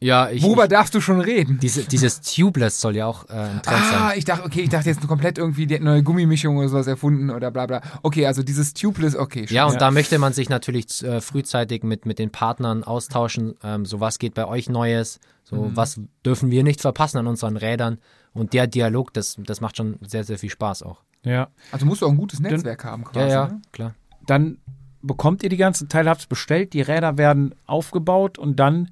Ja, 0.02 0.30
ich, 0.30 0.42
Worüber 0.42 0.64
ich, 0.64 0.70
darfst 0.70 0.94
du 0.94 1.00
schon 1.00 1.20
reden? 1.20 1.58
diese, 1.60 1.84
dieses 1.84 2.20
Tubeless 2.22 2.80
soll 2.80 2.96
ja 2.96 3.06
auch 3.06 3.28
äh, 3.28 3.32
ein 3.32 3.62
Trend 3.62 3.82
Ah, 3.82 4.08
sein. 4.08 4.18
ich 4.18 4.24
dachte, 4.24 4.44
okay, 4.44 4.62
ich 4.62 4.68
dachte 4.70 4.88
jetzt 4.88 5.06
komplett 5.06 5.36
irgendwie, 5.38 5.66
die 5.66 5.78
neue 5.78 6.02
Gummimischung 6.02 6.56
oder 6.56 6.68
sowas 6.68 6.86
erfunden 6.86 7.30
oder 7.30 7.50
bla 7.50 7.66
bla. 7.66 7.82
Okay, 8.02 8.26
also 8.26 8.42
dieses 8.42 8.72
Tubeless, 8.74 9.14
okay. 9.14 9.44
Ja, 9.50 9.64
und 9.66 9.72
schon. 9.72 9.78
da 9.80 9.90
möchte 9.90 10.18
man 10.18 10.32
sich 10.32 10.48
natürlich 10.48 11.02
äh, 11.04 11.20
frühzeitig 11.20 11.82
mit, 11.82 12.06
mit 12.06 12.18
den 12.18 12.30
Partnern 12.30 12.82
austauschen. 12.82 13.54
Ähm, 13.62 13.84
so, 13.84 14.00
was 14.00 14.18
geht 14.18 14.34
bei 14.34 14.46
euch 14.46 14.68
Neues? 14.68 15.20
So, 15.44 15.56
Mhm. 15.56 15.76
was 15.76 16.00
dürfen 16.24 16.50
wir 16.50 16.62
nicht 16.64 16.80
verpassen 16.80 17.18
an 17.18 17.26
unseren 17.26 17.56
Rädern? 17.56 17.98
Und 18.32 18.52
der 18.54 18.66
Dialog, 18.68 19.12
das, 19.12 19.36
das 19.38 19.60
macht 19.60 19.76
schon 19.76 19.96
sehr, 20.00 20.24
sehr 20.24 20.38
viel 20.38 20.50
Spaß 20.50 20.82
auch. 20.84 21.02
Ja. 21.24 21.48
Also 21.72 21.84
musst 21.84 22.00
du 22.00 22.06
auch 22.06 22.10
ein 22.10 22.16
gutes 22.16 22.40
Netzwerk 22.40 22.84
haben 22.84 23.04
quasi. 23.04 23.28
Ja, 23.28 23.28
ja, 23.28 23.46
Ne? 23.48 23.60
klar. 23.72 23.94
Dann 24.26 24.58
bekommt 25.02 25.42
ihr 25.42 25.48
die 25.48 25.56
ganzen 25.56 25.88
Teile, 25.88 26.08
habt 26.08 26.20
es 26.20 26.26
bestellt, 26.26 26.72
die 26.72 26.80
Räder 26.82 27.18
werden 27.18 27.54
aufgebaut 27.66 28.38
und 28.38 28.56
dann 28.60 28.90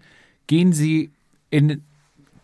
gehen 0.48 0.72
sie 0.72 1.12
in 1.50 1.84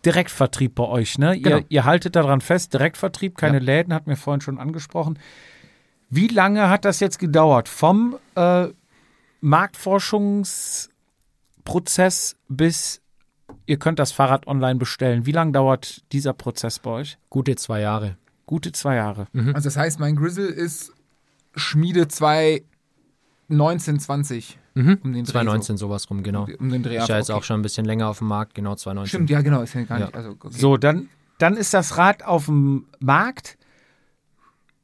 Direktvertrieb 0.05 0.75
bei 0.75 0.85
euch, 0.85 1.17
ne? 1.17 1.37
Genau. 1.39 1.57
Ihr, 1.57 1.65
ihr 1.67 1.83
haltet 1.83 2.15
daran 2.15 2.39
fest, 2.39 2.73
Direktvertrieb, 2.73 3.37
keine 3.37 3.57
Ja. 3.57 3.63
Läden, 3.63 3.93
hat 3.93 4.07
mir 4.07 4.15
vorhin 4.15 4.39
schon 4.41 4.57
angesprochen. 4.59 5.19
Wie 6.09 6.27
lange 6.27 6.69
hat 6.69 6.85
das 6.85 7.01
jetzt 7.01 7.19
gedauert? 7.19 7.67
Vom 7.67 8.15
äh, 8.35 8.67
Marktforschungsprozess 9.41 12.37
bis 12.47 13.01
ihr 13.65 13.77
könnt 13.77 13.99
das 13.99 14.11
Fahrrad 14.11 14.47
online 14.47 14.79
bestellen. 14.79 15.25
Wie 15.25 15.31
lange 15.31 15.51
dauert 15.51 16.03
dieser 16.11 16.33
Prozess 16.33 16.79
bei 16.79 16.91
euch? 16.91 17.17
Gute 17.29 17.55
zwei 17.55 17.81
Jahre. 17.81 18.17
Gute 18.45 18.71
zwei 18.71 18.95
Jahre. 18.95 19.27
Also 19.33 19.65
das 19.65 19.77
heißt, 19.77 19.99
mein 19.99 20.15
Grizzle 20.15 20.47
ist 20.47 20.93
Schmiede 21.55 22.07
2019, 22.07 23.99
20. 23.99 24.59
Mhm. 24.75 24.99
Um 25.03 25.13
den 25.13 25.23
Dreh 25.23 25.31
2019 25.31 25.77
sowas 25.77 26.09
rum, 26.09 26.21
genau. 26.21 26.45
So. 26.47 26.53
Um 26.59 26.69
den 26.69 26.83
Dreh 26.83 26.97
Ist 26.97 27.07
ja 27.07 27.17
jetzt 27.17 27.29
okay. 27.29 27.39
auch 27.39 27.43
schon 27.43 27.59
ein 27.59 27.63
bisschen 27.63 27.85
länger 27.85 28.07
auf 28.09 28.19
dem 28.19 28.27
Markt, 28.27 28.53
genau 28.55 28.75
2019. 28.75 29.09
Stimmt, 29.09 29.29
ja 29.29 29.41
genau, 29.41 29.61
ist 29.61 29.73
ja 29.73 29.83
gar 29.83 29.99
Ja. 29.99 30.05
nicht. 30.07 30.15
Also, 30.15 30.29
okay. 30.31 30.49
So, 30.51 30.77
dann, 30.77 31.09
dann 31.37 31.55
ist 31.57 31.73
das 31.73 31.97
Rad 31.97 32.23
auf 32.23 32.45
dem 32.45 32.85
Markt. 32.99 33.57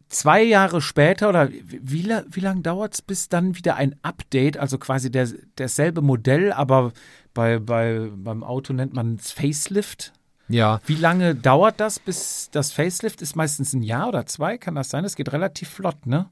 Zwei 0.08 0.44
Jahre 0.44 0.82
später 0.82 1.30
oder 1.30 1.50
wie, 1.52 2.10
wie 2.28 2.39
lange 2.42 2.62
dauert 2.62 2.96
es, 2.96 3.02
bis 3.02 3.30
dann 3.30 3.56
wieder 3.56 3.76
ein 3.76 3.96
Update, 4.02 4.58
also 4.58 4.78
quasi 4.78 5.10
der, 5.10 5.30
dasselbe 5.56 6.02
Modell, 6.02 6.52
aber 6.52 6.92
bei, 7.34 7.60
bei, 7.60 8.10
beim 8.14 8.44
Auto 8.44 8.74
nennt 8.74 8.94
man 8.94 9.16
es 9.16 9.32
Facelift. 9.32 10.12
Ja, 10.50 10.82
Wie 10.86 10.96
lange 10.96 11.34
dauert 11.34 11.80
das, 11.80 11.98
bis 12.00 12.50
das 12.52 12.74
Facelift 12.74 13.22
ist? 13.22 13.38
Meistens 13.38 13.72
ein 13.72 13.84
Jahr 13.84 14.10
oder 14.10 14.26
zwei, 14.26 14.58
kann 14.58 14.76
das 14.76 14.89
sein? 14.89 15.04
Das 15.04 15.16
geht 15.16 15.32
relativ 15.32 15.70
flott, 15.70 16.06
ne? 16.06 16.28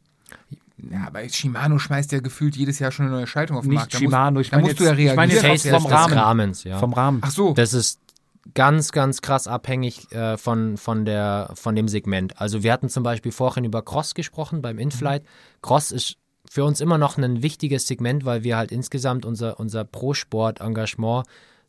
Ja, 0.92 1.08
aber 1.08 1.28
Shimano 1.28 1.78
schmeißt 1.80 2.12
ja 2.12 2.20
gefühlt 2.20 2.56
jedes 2.56 2.80
Jahr 2.80 2.92
schon 2.92 3.06
eine 3.08 3.16
neue 3.16 3.28
Schaltung 3.28 3.58
auf 3.58 3.64
den 3.64 3.70
Nicht 3.72 3.80
Markt. 3.80 3.94
Da 3.94 3.98
Shimano, 3.98 4.40
musst, 4.40 4.46
ich 4.48 4.52
meine 4.52 4.64
musst 4.64 4.80
du 4.80 4.84
jetzt- 4.86 4.98
ja 5.00 5.10
ich 5.12 5.16
meine 5.16 5.34
reagieren. 5.34 5.54
jetzt 5.54 5.68
vom 5.70 5.84
des 5.84 5.92
Rahmen. 5.92 6.14
Rahmens, 6.14 6.64
ja. 6.64 6.78
Vom 6.80 6.94
Rahmen. 6.94 7.20
Ach 7.24 7.32
so. 7.32 7.54
Das 7.54 7.74
ist 7.74 8.00
ganz, 8.54 8.92
ganz 8.92 9.22
krass 9.22 9.48
abhängig 9.48 10.12
äh, 10.12 10.38
von, 10.38 10.78
von, 10.78 11.06
der, 11.06 11.52
von 11.56 11.76
dem 11.76 11.88
Segment. 11.88 12.40
Also 12.40 12.64
wir 12.64 12.72
hatten 12.74 12.90
zum 12.90 13.04
Beispiel 13.04 13.32
vorhin 13.32 13.66
über 13.66 13.82
Cross 13.82 14.14
gesprochen 14.16 14.62
beim 14.62 14.80
Inflight. 14.80 15.24
Cross 15.62 15.92
ist 15.92 16.16
für 16.50 16.64
uns 16.64 16.82
immer 16.82 16.98
noch 16.98 17.18
ein 17.18 17.44
wichtiges 17.44 17.86
Segment, 17.88 18.26
weil 18.26 18.44
wir 18.44 18.58
halt 18.58 18.72
insgesamt 18.72 19.26
unser, 19.26 19.60
unser 19.60 19.84
Pro-Sport-Engagement 19.84 21.26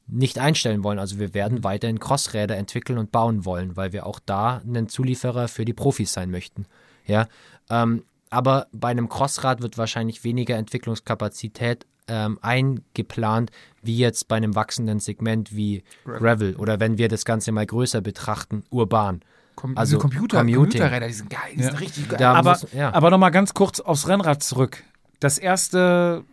nicht 0.07 0.39
einstellen 0.39 0.83
wollen. 0.83 0.99
Also 0.99 1.19
wir 1.19 1.35
werden 1.35 1.63
weiterhin 1.65 2.01
Crossräder 2.01 2.57
entwickeln 2.57 2.99
und 2.99 3.13
bauen 3.13 3.45
wollen, 3.45 3.77
weil 3.77 3.93
wir 3.93 4.07
auch 4.07 4.19
da 4.25 4.61
ein 4.67 4.89
Zulieferer 4.89 5.49
für 5.49 5.65
die 5.65 5.75
Profis 5.75 6.13
sein 6.13 6.31
möchten. 6.31 6.67
Ja, 7.07 7.27
ähm, 7.69 8.05
aber 8.31 8.69
bei 8.73 8.89
einem 8.89 9.09
Crossrad 9.09 9.61
wird 9.61 9.77
wahrscheinlich 9.77 10.25
weniger 10.25 10.57
Entwicklungskapazität 10.57 11.87
ähm, 12.07 12.39
eingeplant, 12.43 13.51
wie 13.83 13.99
jetzt 13.99 14.29
bei 14.29 14.37
einem 14.37 14.55
wachsenden 14.55 15.01
Segment 15.01 15.55
wie 15.55 15.83
Gravel, 16.05 16.57
oder 16.57 16.81
wenn 16.81 16.99
wir 16.99 17.09
das 17.09 17.25
Ganze 17.25 17.53
mal 17.53 17.67
größer 17.67 18.01
betrachten, 18.01 18.65
urban. 18.71 19.21
Com 19.57 19.77
also 19.77 19.99
Computer, 19.99 20.39
Commuting. 20.39 20.63
Computerräder, 20.63 21.07
die 21.09 21.13
sind 21.13 21.31
geil, 21.31 21.53
die 21.55 21.63
sind 21.63 21.81
richtig 21.81 22.09
geil. 22.09 22.19
Da 22.19 22.35
aber 22.35 22.59
ja. 22.73 22.95
aber 22.95 23.11
nochmal 23.11 23.31
ganz 23.31 23.53
kurz 23.53 23.81
aufs 23.81 24.09
Rennrad 24.09 24.43
zurück. 24.43 24.83
Das 25.19 25.37
erste 25.39 26.25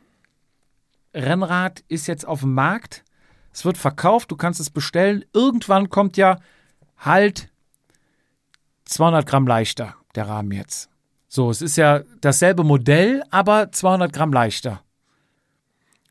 Rennrad 1.13 1.83
ist 1.87 2.07
jetzt 2.07 2.25
auf 2.25 2.41
dem 2.41 2.53
Markt. 2.53 3.03
Es 3.51 3.65
wird 3.65 3.77
verkauft, 3.77 4.31
du 4.31 4.35
kannst 4.35 4.59
es 4.59 4.69
bestellen. 4.69 5.25
Irgendwann 5.33 5.89
kommt 5.89 6.15
ja 6.15 6.37
halt 6.97 7.49
200 8.85 9.25
Gramm 9.25 9.47
leichter, 9.47 9.95
der 10.15 10.27
Rahmen 10.27 10.51
jetzt. 10.51 10.89
So, 11.28 11.49
es 11.49 11.61
ist 11.61 11.78
ja 11.78 12.01
dasselbe 12.21 12.63
Modell, 12.63 13.23
aber 13.32 13.71
200 13.71 14.13
Gramm 14.13 14.32
leichter. 14.32 14.82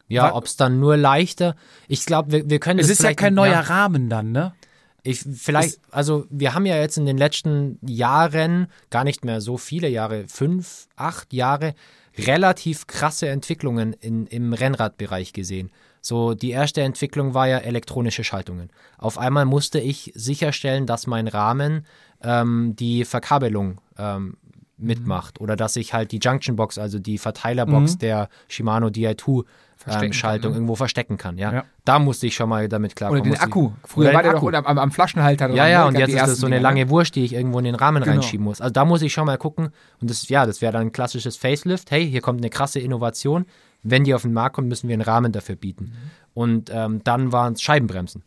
Ja, 0.09 0.35
ob 0.35 0.45
es 0.45 0.57
dann 0.57 0.79
nur 0.79 0.97
leichter. 0.97 1.57
Ich 1.89 2.07
glaube, 2.07 2.31
wir, 2.31 2.51
wir 2.51 2.61
können 2.61 2.79
Es 2.79 2.91
ist 2.91 3.03
ja 3.03 3.15
kein 3.15 3.35
neuer 3.35 3.59
Rahmen 3.59 4.09
dann, 4.09 4.31
ne? 4.31 4.55
Ich, 5.03 5.21
vielleicht, 5.21 5.79
also 5.93 6.27
wir 6.31 6.55
haben 6.55 6.67
ja 6.67 6.77
jetzt 6.77 6.99
in 6.99 7.07
den 7.07 7.17
letzten 7.17 7.79
Jahren, 7.87 8.67
gar 8.91 9.05
nicht 9.05 9.25
mehr 9.25 9.41
so 9.41 9.57
viele 9.57 9.89
Jahre, 9.89 10.27
fünf, 10.27 10.89
acht 10.97 11.33
Jahre, 11.33 11.75
relativ 12.19 12.87
krasse 12.89 13.29
Entwicklungen 13.29 13.93
in, 13.93 14.27
im 14.27 14.53
Rennradbereich 14.53 15.33
gesehen. 15.33 15.71
So, 16.01 16.35
die 16.35 16.51
erste 16.51 16.83
Entwicklung 16.83 17.35
war 17.35 17.47
ja 17.47 17.59
elektronische 17.59 18.25
Schaltungen. 18.25 18.71
Auf 18.99 19.19
einmal 19.19 19.45
musste 19.45 19.81
ich 19.81 20.13
sicherstellen, 20.15 20.87
dass 20.87 21.07
mein 21.07 21.29
Rahmen 21.29 21.87
ähm, 22.23 22.75
die 22.77 23.05
Verkabelung 23.05 23.81
ähm, 23.99 24.37
mitmacht 24.79 25.41
oder 25.41 25.57
dass 25.57 25.77
ich 25.77 25.95
halt 25.95 26.13
die 26.13 26.19
Junction 26.19 26.57
Box, 26.57 26.79
also 26.79 26.99
die 26.99 27.19
Verteilerbox 27.19 27.99
der 27.99 28.29
Shimano 28.49 28.89
Di2 28.89 29.45
Verstecken 29.77 30.07
ähm, 30.07 30.13
Schaltung 30.15 30.41
kann, 30.43 30.51
ne? 30.51 30.57
irgendwo 30.57 30.75
verstecken 30.75 31.17
kann. 31.17 31.39
Ja? 31.39 31.53
Ja. 31.53 31.65
Da 31.85 31.99
musste 31.99 32.27
ich 32.27 32.35
schon 32.35 32.49
mal 32.49 32.69
damit 32.69 32.97
klarkommen. 32.97 33.21
Oder 33.23 33.31
den 33.31 33.41
Akku. 33.41 33.73
Früher 33.85 34.13
war 34.13 34.23
der 34.23 34.33
doch 34.33 34.39
Akku. 34.39 34.49
oder 34.49 34.67
am, 34.67 34.79
am 34.79 34.91
Flaschenhalter 34.91 35.49
dran. 35.49 35.57
Ja, 35.57 35.69
ja, 35.69 35.83
ne? 35.83 35.89
und 35.89 35.99
jetzt 35.99 36.15
ist 36.15 36.21
das 36.21 36.39
so 36.39 36.47
eine 36.47 36.57
Dinger, 36.57 36.69
ne? 36.71 36.77
lange 36.79 36.91
Wurst, 36.91 37.15
die 37.15 37.25
ich 37.25 37.35
irgendwo 37.35 37.59
in 37.59 37.67
den 37.67 37.75
Rahmen 37.75 38.03
Genau. 38.03 38.15
reinschieben 38.15 38.45
muss. 38.45 38.61
Also 38.61 38.73
da 38.73 38.85
muss 38.85 39.03
ich 39.03 39.13
schon 39.13 39.27
mal 39.27 39.39
gucken. 39.39 39.69
Und 40.01 40.11
das, 40.11 40.29
ja, 40.29 40.47
das 40.47 40.61
wäre 40.63 40.73
dann 40.73 40.83
ein 40.83 40.93
klassisches 40.93 41.37
Facelift. 41.37 41.91
Hey, 41.91 42.09
hier 42.11 42.21
kommt 42.21 42.41
eine 42.41 42.51
krasse 42.51 42.81
Innovation. 42.81 43.45
Wenn 43.83 44.05
die 44.05 44.15
auf 44.15 44.23
den 44.23 44.33
Markt 44.33 44.57
kommt, 44.57 44.69
müssen 44.69 44.89
wir 44.89 44.95
einen 44.95 45.03
Rahmen 45.03 45.31
dafür 45.31 45.57
bieten. 45.57 45.85
Mhm. 45.85 46.11
Und 46.35 46.71
ähm, 46.73 47.03
dann 47.05 47.33
waren 47.33 47.53
es 47.53 47.63
Scheibenbremsen. 47.63 48.25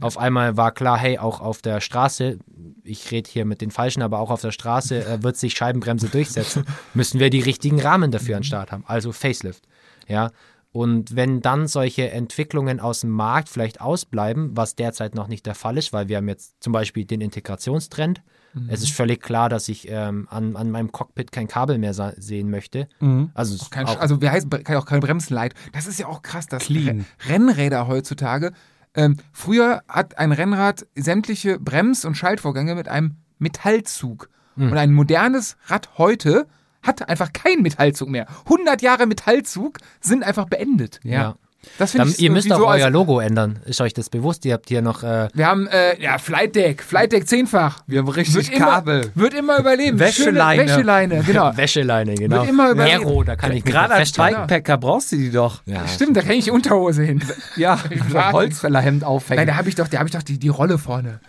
Auf 0.00 0.16
einmal 0.18 0.56
war 0.56 0.72
klar, 0.72 0.96
hey, 0.98 1.18
auch 1.18 1.40
auf 1.40 1.60
der 1.62 1.80
Straße, 1.80 2.38
ich 2.84 3.10
rede 3.10 3.28
hier 3.30 3.44
mit 3.44 3.60
den 3.60 3.70
Falschen, 3.70 4.02
aber 4.02 4.18
auch 4.18 4.30
auf 4.30 4.40
der 4.40 4.52
Straße 4.52 5.04
äh, 5.04 5.22
wird 5.22 5.36
sich 5.36 5.54
Scheibenbremse 5.54 6.08
durchsetzen, 6.08 6.64
müssen 6.94 7.20
wir 7.20 7.30
die 7.30 7.40
richtigen 7.40 7.80
Rahmen 7.80 8.10
dafür 8.10 8.36
an 8.36 8.40
den 8.42 8.46
Start 8.46 8.72
haben. 8.72 8.84
Also 8.86 9.12
Facelift. 9.12 9.64
Ja. 10.08 10.30
Und 10.72 11.16
wenn 11.16 11.40
dann 11.40 11.66
solche 11.66 12.10
Entwicklungen 12.12 12.78
aus 12.78 13.00
dem 13.00 13.10
Markt 13.10 13.48
vielleicht 13.48 13.80
ausbleiben, 13.80 14.56
was 14.56 14.76
derzeit 14.76 15.14
noch 15.16 15.26
nicht 15.26 15.44
der 15.44 15.56
Fall 15.56 15.76
ist, 15.76 15.92
weil 15.92 16.08
wir 16.08 16.16
haben 16.18 16.28
jetzt 16.28 16.62
zum 16.62 16.72
Beispiel 16.72 17.04
den 17.04 17.20
Integrationstrend. 17.20 18.22
Es 18.66 18.82
ist 18.82 18.90
völlig 18.90 19.22
klar, 19.22 19.48
dass 19.48 19.68
ich 19.68 19.86
ähm, 19.88 20.26
an, 20.28 20.56
an 20.56 20.72
meinem 20.72 20.90
Cockpit 20.90 21.30
kein 21.30 21.46
Kabel 21.46 21.78
mehr 21.78 21.94
sehen 21.94 22.50
möchte. 22.50 22.88
Also, 23.32 23.54
es 23.54 23.70
Kein, 23.70 23.86
auch, 23.86 24.00
also 24.00 24.20
wir 24.20 24.32
heißen 24.32 24.50
auch 24.74 24.86
kein 24.86 24.98
Bremsenleit. 24.98 25.54
Das 25.72 25.86
ist 25.86 26.00
ja 26.00 26.08
auch 26.08 26.22
krass, 26.22 26.46
dass. 26.46 26.68
Re- 26.68 27.04
Rennräder 27.28 27.86
heutzutage. 27.86 28.52
Ähm, 28.94 29.16
früher 29.32 29.82
hat 29.88 30.18
ein 30.18 30.32
Rennrad 30.32 30.86
sämtliche 30.94 31.58
Brems- 31.58 32.04
und 32.04 32.16
Schaltvorgänge 32.16 32.74
mit 32.74 32.88
einem 32.88 33.16
Metallzug. 33.38 34.28
Hm. 34.56 34.72
Und 34.72 34.78
ein 34.78 34.92
modernes 34.92 35.56
Rad 35.66 35.98
heute 35.98 36.46
hat 36.82 37.08
einfach 37.08 37.32
keinen 37.32 37.62
Metallzug 37.62 38.08
mehr. 38.08 38.26
100 38.44 38.82
Jahre 38.82 39.06
Metallzug 39.06 39.78
sind 40.00 40.22
einfach 40.24 40.46
beendet. 40.46 41.00
ja. 41.02 41.36
Das 41.78 41.92
finde 41.92 42.06
Dann, 42.06 42.14
ich 42.14 42.20
ihr 42.20 42.30
müsst 42.30 42.50
auch 42.52 42.58
so 42.58 42.66
euer 42.68 42.88
Logo 42.88 43.20
ändern. 43.20 43.58
Ist 43.66 43.80
euch 43.82 43.92
das 43.92 44.08
bewusst? 44.08 44.44
Ihr 44.46 44.54
habt 44.54 44.68
hier 44.68 44.80
noch 44.80 45.02
äh, 45.02 45.28
Wir 45.34 45.46
haben 45.46 45.66
äh, 45.66 46.00
ja 46.00 46.16
Flight 46.18 46.54
Deck, 46.56 46.82
Flight 46.82 47.12
Deck 47.12 47.28
zehnfach. 47.28 47.82
Wir 47.86 47.98
haben 48.00 48.08
richtig 48.08 48.50
Wird 48.50 48.56
immer, 48.56 49.02
wird 49.14 49.34
immer 49.34 49.58
überleben. 49.58 49.98
Wäscheleine. 49.98 50.62
Schöne 50.62 50.76
Wäscheleine, 50.76 51.22
genau. 51.22 51.52
Wäscheleine, 51.56 52.14
genau. 52.14 52.36
Wird 52.40 52.48
immer 52.48 52.70
über- 52.70 52.84
Nero, 52.84 53.24
da 53.24 53.36
kann 53.36 53.52
ich 53.52 53.64
Gerade 53.64 53.94
als. 53.94 54.12
Bikepacker 54.12 54.78
brauchst 54.78 55.12
du 55.12 55.16
die 55.16 55.30
doch. 55.30 55.62
Ja, 55.66 55.86
Stimmt, 55.86 56.16
da 56.16 56.22
kann 56.22 56.32
ich 56.32 56.44
die 56.44 56.50
Unterhose 56.50 57.02
hin. 57.02 57.22
Ja. 57.56 57.78
Holzfällerhemd 58.32 59.02
Nein, 59.02 59.08
aufhängen. 59.08 59.46
da 59.46 59.56
habe 59.56 59.68
ich 59.68 59.74
doch, 59.74 59.88
da 59.88 59.98
habe 59.98 60.08
ich 60.08 60.14
doch 60.14 60.22
die, 60.22 60.38
die 60.38 60.48
Rolle 60.48 60.78
vorne. 60.78 61.20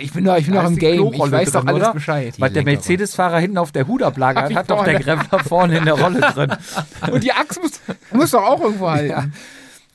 Ich, 0.00 0.12
bin 0.12 0.24
doch, 0.24 0.36
ich 0.36 0.46
bin 0.46 0.54
Da 0.54 0.62
doch 0.62 0.70
im 0.70 0.76
Game. 0.76 1.12
Ich 1.12 1.18
weiß 1.18 1.52
doch 1.52 1.66
alles 1.66 1.82
oder? 1.82 1.92
Bescheid. 1.92 2.34
Was 2.38 2.52
der 2.52 2.64
Mercedes-Fahrer 2.64 3.38
hinten 3.38 3.58
auf 3.58 3.72
der 3.72 3.86
Hudablage 3.86 4.40
hat, 4.42 4.50
ich 4.50 4.56
hat 4.56 4.70
doch 4.70 4.84
der. 4.84 4.98
Gremler 4.98 5.38
vorne 5.46 5.78
in 5.78 5.84
der 5.84 5.94
Rolle 5.94 6.20
drin. 6.20 6.52
Und 7.12 7.22
die 7.22 7.32
Axt 7.32 7.60
muss, 7.62 7.80
muss 8.12 8.30
doch 8.32 8.42
auch 8.42 8.60
irgendwo 8.60 8.90
halten. 8.90 9.32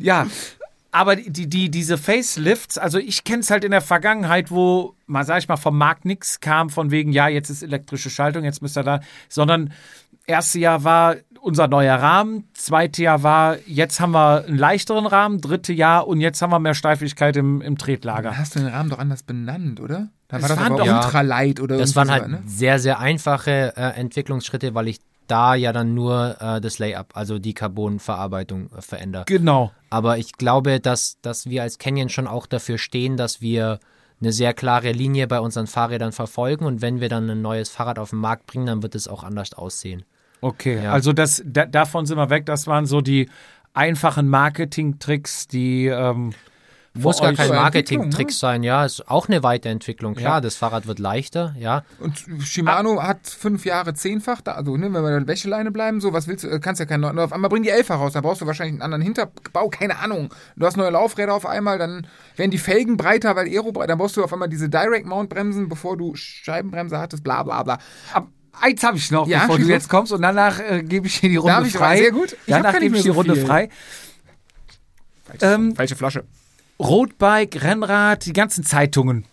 Ja, 0.04 0.28
aber 0.91 1.16
die, 1.16 1.47
die, 1.49 1.72
diese 1.72 1.97
Facelifts, 1.97 2.78
also 2.78 2.99
ich 2.99 3.24
kenne 3.24 3.39
es 3.39 3.49
halt 3.49 3.64
in 3.64 3.72
der 3.72 3.82
Vergangenheit, 3.82 4.51
wo, 4.51 4.93
mal 5.08 5.24
sag 5.26 5.39
ich 5.39 5.47
mal, 5.47 5.58
vom 5.58 5.76
Markt 5.78 6.06
nichts 6.06 6.39
kam, 6.39 6.70
von 6.70 6.91
wegen, 6.91 7.12
ja, 7.12 7.28
jetzt 7.28 7.49
ist 7.49 7.64
elektrische 7.64 8.12
Schaltung, 8.12 8.43
jetzt 8.43 8.62
müsst 8.62 8.78
ihr 8.78 8.84
da, 8.84 8.99
sondern 9.28 9.74
erste 10.28 10.60
Jahr 10.60 10.84
war 10.84 11.16
unser 11.41 11.68
neuer 11.68 11.95
Rahmen, 11.97 12.47
zweite 12.54 13.01
Jahr 13.04 13.24
war, 13.24 13.58
jetzt 13.66 13.99
haben 13.99 14.12
wir 14.12 14.45
einen 14.45 14.58
leichteren 14.58 15.06
Rahmen, 15.08 15.41
dritte 15.41 15.74
Jahr 15.74 16.08
und 16.08 16.22
jetzt 16.22 16.41
haben 16.41 16.51
wir 16.51 16.60
mehr 16.60 16.76
Steifigkeit 16.76 17.36
im, 17.38 17.62
im 17.62 17.78
Tretlager. 17.78 18.30
Da 18.30 18.38
hast 18.38 18.56
du 18.56 18.60
den 18.60 18.70
Rahmen 18.70 18.89
doch 18.89 18.99
anders 18.99 19.24
benannt, 19.24 19.80
oder? 19.82 20.10
Da 20.28 20.38
Es 20.38 20.43
war 20.43 20.49
das 20.49 20.60
waren 20.60 20.78
doch- 20.78 20.86
Ja. 20.86 21.04
Ultralight 21.04 21.60
oder 21.60 21.78
Das 21.78 21.95
waren 21.95 22.12
halt 22.12 22.28
ne? 22.30 22.43
sehr, 22.45 22.80
sehr 22.80 22.99
einfache 22.99 23.74
äh, 23.76 23.99
Entwicklungsschritte, 23.99 24.74
weil 24.76 24.88
ich 24.88 24.99
da 25.28 25.55
ja 25.55 25.71
dann 25.74 25.93
nur 25.93 26.38
äh, 26.39 26.61
das 26.61 26.80
Layup, 26.80 27.15
also 27.15 27.39
die 27.39 27.53
Carbonverarbeitung 27.53 28.69
äh, 28.76 28.82
verändere. 28.82 29.26
Genau. 29.26 29.71
Aber 29.89 30.17
ich 30.17 30.34
glaube, 30.34 30.80
dass, 30.80 31.17
dass 31.21 31.47
wir 31.49 31.61
als 31.63 31.78
Canyon 31.78 32.09
schon 32.09 32.28
auch 32.28 32.45
dafür 32.47 32.78
stehen, 32.78 33.17
dass 33.17 33.41
wir 33.41 33.80
eine 34.21 34.32
sehr 34.32 34.53
klare 34.53 34.91
Linie 34.91 35.28
bei 35.28 35.39
unseren 35.39 35.67
Fahrrädern 35.67 36.11
verfolgen 36.13 36.65
und 36.65 36.82
wenn 36.82 37.01
wir 37.01 37.09
dann 37.09 37.30
ein 37.30 37.41
neues 37.41 37.69
Fahrrad 37.69 37.99
auf 37.99 38.11
den 38.11 38.19
Markt 38.19 38.45
bringen, 38.47 38.65
dann 38.67 38.82
wird 38.84 38.95
es 38.95 39.07
auch 39.07 39.24
anders 39.24 39.53
aussehen. 39.53 40.03
Okay, 40.41 40.84
Ja. 40.84 40.91
also 40.91 41.13
das, 41.13 41.41
da, 41.45 41.65
davon 41.65 42.05
sind 42.05 42.17
wir 42.17 42.30
weg. 42.30 42.45
Das 42.45 42.67
waren 42.67 42.86
so 42.86 43.01
die 43.01 43.30
einfachen 43.74 44.28
Marketing-Tricks, 44.30 45.47
die 45.47 45.88
ähm, 45.88 46.34
Muss 46.96 47.20
gar 47.22 47.34
kein 47.34 47.50
Marketing-Trick 47.50 48.32
sein, 48.32 48.62
ja. 48.62 48.86
Ist 48.86 49.10
auch 49.10 49.28
eine 49.28 49.41
Weiterentwicklung. 49.41 50.14
Klar, 50.14 50.36
Ja. 50.36 50.41
das 50.41 50.56
Fahrrad 50.56 50.86
wird 50.86 51.00
leichter, 51.00 51.56
ja. 51.58 51.84
Und 52.00 52.24
Shimano 52.44 53.02
hat 53.02 53.26
fünf 53.28 53.66
Jahre 53.66 53.96
zehnfach, 53.96 54.41
da, 54.41 54.52
also 54.52 54.78
ne, 54.78 54.94
wenn 54.94 55.02
wir 55.02 55.18
in 55.18 55.26
der 55.26 55.28
Wäscheleine 55.28 55.72
bleiben, 55.72 56.02
so, 56.02 56.14
was 56.14 56.28
willst 56.28 56.44
du, 56.44 56.50
äh, 56.50 56.60
kannst 56.60 56.80
ja 56.80 56.86
keinen 56.86 57.02
neuen, 57.02 57.18
auf 57.18 57.34
einmal 57.34 57.50
bringen 57.50 57.64
die 57.64 57.70
elfach 57.72 58.00
raus, 58.00 58.14
dann 58.14 58.22
brauchst 58.22 58.41
du 58.41 58.46
wahrscheinlich 58.46 58.74
einen 58.74 58.84
anderen 58.84 59.02
Hinterbau, 59.02 59.70
keine 59.70 59.98
Ahnung. 59.98 60.30
Du 60.56 60.68
hast 60.68 60.78
neue 60.78 60.91
Laufräder 60.91 61.34
auf 61.34 61.48
einmal, 61.48 61.80
dann 61.80 62.06
werden 62.36 62.52
die 62.52 62.60
Felgen 62.60 62.96
breiter, 62.96 63.36
weil 63.36 63.48
Aero 63.48 63.72
breiter, 63.72 63.88
dann 63.88 63.98
brauchst 63.98 64.16
du 64.18 64.24
auf 64.24 64.32
einmal 64.32 64.50
diese 64.50 64.70
Direct-Mount-Bremsen, 64.70 65.70
bevor 65.70 65.98
du 65.98 66.14
Scheibenbremse 66.14 67.00
hattest, 67.00 67.24
bla 67.24 67.41
bla 67.41 67.64
bla. 67.64 67.80
Ab, 68.14 68.28
eins 68.62 68.84
habe 68.84 68.98
ich 68.98 69.10
noch, 69.10 69.28
Ja, 69.28 69.39
bevor 69.39 69.58
du 69.58 69.66
jetzt 69.66 69.89
kommst 69.89 70.12
und 70.12 70.22
danach 70.22 70.60
äh, 70.60 70.84
gebe 70.84 71.08
ich 71.08 71.20
dir 71.22 71.30
die 71.30 71.38
Runde 71.38 71.56
Darf 71.56 71.66
ich? 71.66 71.74
frei. 71.74 71.98
Sehr 71.98 72.12
gut. 72.12 72.34
Ich 72.34 72.38
danach 72.54 72.78
gebe 72.80 72.96
ich 72.96 73.02
die 73.02 73.08
so 73.08 73.14
Runde 73.16 73.36
viel. 73.36 73.46
frei. 73.48 73.70
Ähm, 75.41 75.76
Falsche 75.76 75.96
Flasche. 75.96 76.24
Roadbike, 76.84 77.63
Rennrad, 77.63 78.25
die 78.25 78.34
ganzen 78.34 78.63
Zeitungen, 78.63 79.25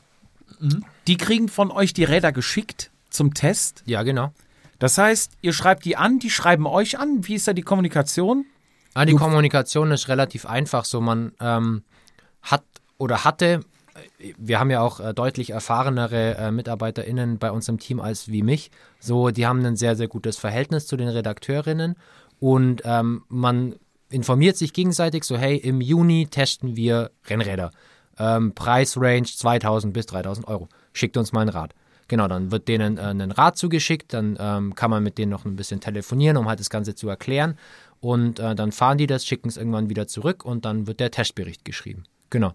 Mhm. 0.61 0.85
die 1.07 1.17
kriegen 1.17 1.49
von 1.49 1.71
euch 1.71 1.93
die 1.95 2.05
Räder 2.05 2.33
geschickt 2.33 2.91
zum 3.09 3.35
Test. 3.35 3.83
Ja, 3.87 4.03
genau. 4.03 4.33
Das 4.79 4.99
heißt, 4.99 5.33
ihr 5.43 5.53
schreibt 5.53 5.85
die 5.85 5.97
an, 5.97 6.19
die 6.19 6.31
schreiben 6.31 6.67
euch 6.67 6.99
an. 6.99 7.27
Wie 7.27 7.35
ist 7.35 7.49
da 7.49 7.53
die 7.53 7.63
Kommunikation? 7.63 8.47
Ah, 8.95 9.05
die 9.05 9.15
Kommunikation 9.15 9.91
ist 9.93 10.09
relativ 10.09 10.47
einfach. 10.47 10.85
So, 10.85 11.01
man 11.01 11.33
ähm, 11.41 11.83
hat 12.43 12.65
oder 12.99 13.25
hatte, 13.25 13.61
wir 14.39 14.59
haben 14.59 14.71
ja 14.71 14.81
auch 14.81 15.01
äh, 15.01 15.15
deutlich 15.15 15.51
erfahrenere 15.51 16.37
äh, 16.37 16.51
MitarbeiterInnen 16.51 17.39
bei 17.39 17.51
uns 17.51 17.69
im 17.69 17.79
Team 17.79 18.01
als 18.01 18.29
wie 18.29 18.43
mich. 18.43 18.71
So, 18.99 19.31
die 19.31 19.47
haben 19.47 19.65
ein 19.65 19.77
sehr, 19.77 19.97
sehr 19.97 20.09
gutes 20.09 20.37
Verhältnis 20.37 20.87
zu 20.87 20.97
den 20.97 21.09
Redakteurinnen 21.09 21.97
und 22.39 22.83
ähm, 22.85 23.23
man 23.29 23.77
informiert 24.11 24.57
sich 24.57 24.73
gegenseitig 24.73 25.25
so, 25.25 25.37
hey, 25.37 25.57
im 25.57 25.81
Juni 25.81 26.27
testen 26.31 26.77
wir 26.77 27.11
Rennräder. 27.27 27.71
Ähm, 28.19 28.55
Preisrange 28.55 29.25
2000 29.25 29.93
bis 29.93 30.07
3000 30.07 30.47
Euro. 30.49 30.69
Schickt 30.93 31.17
uns 31.17 31.33
mal 31.33 31.43
ein 31.43 31.49
Rad. 31.49 31.75
Genau, 32.09 32.27
dann 32.27 32.51
wird 32.51 32.67
denen 32.67 32.99
äh, 32.99 33.03
ein 33.03 33.31
Rad 33.31 33.57
zugeschickt, 33.57 34.13
dann 34.13 34.37
ähm, 34.41 34.75
kann 34.75 34.91
man 34.91 35.03
mit 35.03 35.17
denen 35.17 35.31
noch 35.31 35.45
ein 35.45 35.55
bisschen 35.55 35.81
telefonieren, 35.81 36.37
um 36.37 36.49
halt 36.49 36.59
das 36.59 36.69
Ganze 36.69 36.95
zu 36.95 37.09
erklären. 37.09 37.57
Und 38.01 38.41
äh, 38.41 38.55
dann 38.55 38.73
fahren 38.73 38.99
die 38.99 39.07
das, 39.07 39.25
schicken 39.25 39.49
es 39.49 39.57
irgendwann 39.57 39.89
wieder 39.89 40.09
zurück 40.09 40.45
und 40.45 40.65
dann 40.65 40.87
wird 40.87 41.01
der 41.01 41.13
Testbericht 41.13 41.65
geschrieben. 41.65 42.05
Genau. 42.29 42.53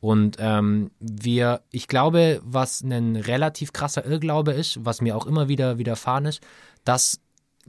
Und 0.00 0.36
ähm, 0.38 0.90
wir, 1.00 1.62
ich 1.70 1.88
glaube, 1.88 2.40
was 2.44 2.82
ein 2.82 3.16
relativ 3.16 3.72
krasser 3.72 4.04
Irrglaube 4.04 4.52
ist, 4.52 4.84
was 4.84 5.00
mir 5.00 5.16
auch 5.16 5.26
immer 5.26 5.48
wieder 5.48 5.78
widerfahren 5.78 6.26
ist, 6.26 6.42
dass 6.84 7.20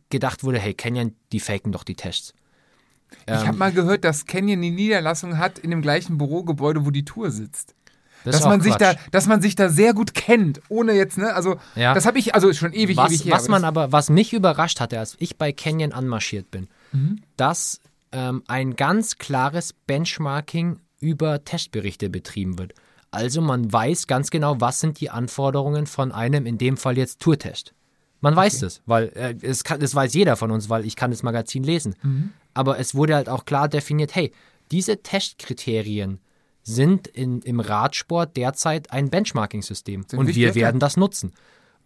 gedacht 0.10 0.44
wurde, 0.44 0.60
hey, 0.60 0.74
Canyon, 0.74 1.16
die 1.32 1.40
faken 1.40 1.72
doch 1.72 1.84
die 1.84 1.96
Tests. 1.96 2.34
Ich 3.28 3.48
habe 3.48 3.58
mal 3.58 3.72
gehört, 3.72 4.04
dass 4.04 4.26
Canyon 4.26 4.62
die 4.62 4.72
Niederlassung 4.72 5.38
hat 5.38 5.60
in 5.60 5.70
dem 5.70 5.82
gleichen 5.84 6.18
Bürogebäude, 6.18 6.86
wo 6.86 6.90
die 6.92 7.06
Tour 7.06 7.30
sitzt. 7.32 7.76
Das 8.24 8.36
dass 8.38 8.46
man 8.46 8.60
sich 8.60 8.76
da, 8.76 8.94
Quatsch. 8.96 9.08
dass 9.12 9.28
man 9.28 9.42
sich 9.42 9.56
da 9.56 9.70
sehr 9.70 9.94
gut 9.94 10.14
kennt, 10.14 10.62
ohne 10.68 10.94
jetzt, 10.94 11.18
ne, 11.18 11.34
also 11.34 11.58
Ja. 11.76 11.94
das 11.94 12.06
habe 12.06 12.18
ich, 12.20 12.36
also 12.36 12.52
schon 12.54 12.74
ewig, 12.74 12.98
was, 12.98 13.12
ewig 13.12 13.26
her. 13.26 13.34
was 13.34 13.44
aber 13.46 13.52
man 13.52 13.64
aber, 13.64 13.92
was 13.92 14.10
mich 14.10 14.34
überrascht 14.34 14.80
hatte, 14.80 15.00
als 15.00 15.16
ich 15.20 15.38
bei 15.38 15.52
Canyon 15.54 15.94
anmarschiert 15.94 16.50
bin, 16.52 16.68
Mhm. 16.92 17.22
dass 17.38 17.80
ähm, 18.12 18.42
ein 18.48 18.76
ganz 18.76 19.20
klares 19.20 19.74
Benchmarking 19.74 20.80
über 21.00 21.44
Testberichte 21.46 22.10
betrieben 22.10 22.58
wird. 22.58 22.74
Also 23.12 23.42
man 23.42 23.72
weiß 23.72 24.08
ganz 24.08 24.32
genau, 24.32 24.60
was 24.60 24.80
sind 24.80 25.00
die 25.00 25.10
Anforderungen 25.12 25.86
von 25.86 26.12
einem, 26.12 26.46
in 26.46 26.58
dem 26.58 26.76
Fall 26.78 26.98
jetzt 26.98 27.20
Tourtest. 27.22 27.74
Man 28.22 28.36
weiß 28.36 28.60
das, 28.60 28.82
weil 28.86 29.10
äh, 29.16 29.36
es 29.42 29.64
kann, 29.64 29.80
das 29.80 29.96
weiß 29.96 30.14
jeder 30.14 30.36
von 30.36 30.52
uns, 30.52 30.70
weil 30.70 30.86
ich 30.86 30.96
kann 30.96 31.12
das 31.12 31.24
Magazin 31.24 31.64
lesen. 31.64 31.96
Mhm. 32.02 32.32
Aber 32.54 32.80
es 32.80 32.94
wurde 32.96 33.16
halt 33.16 33.30
auch 33.30 33.46
klar 33.46 33.70
definiert, 33.70 34.16
hey, 34.16 34.32
diese 34.72 35.02
Testkriterien 35.02 36.20
sind 36.64 37.08
in, 37.08 37.42
im 37.42 37.60
Radsport 37.60 38.36
derzeit 38.36 38.92
ein 38.92 39.10
Benchmarking-System 39.10 40.06
und 40.16 40.28
wir 40.36 40.52
klar. 40.52 40.56
werden 40.56 40.80
das 40.80 40.98
nutzen. 40.98 41.32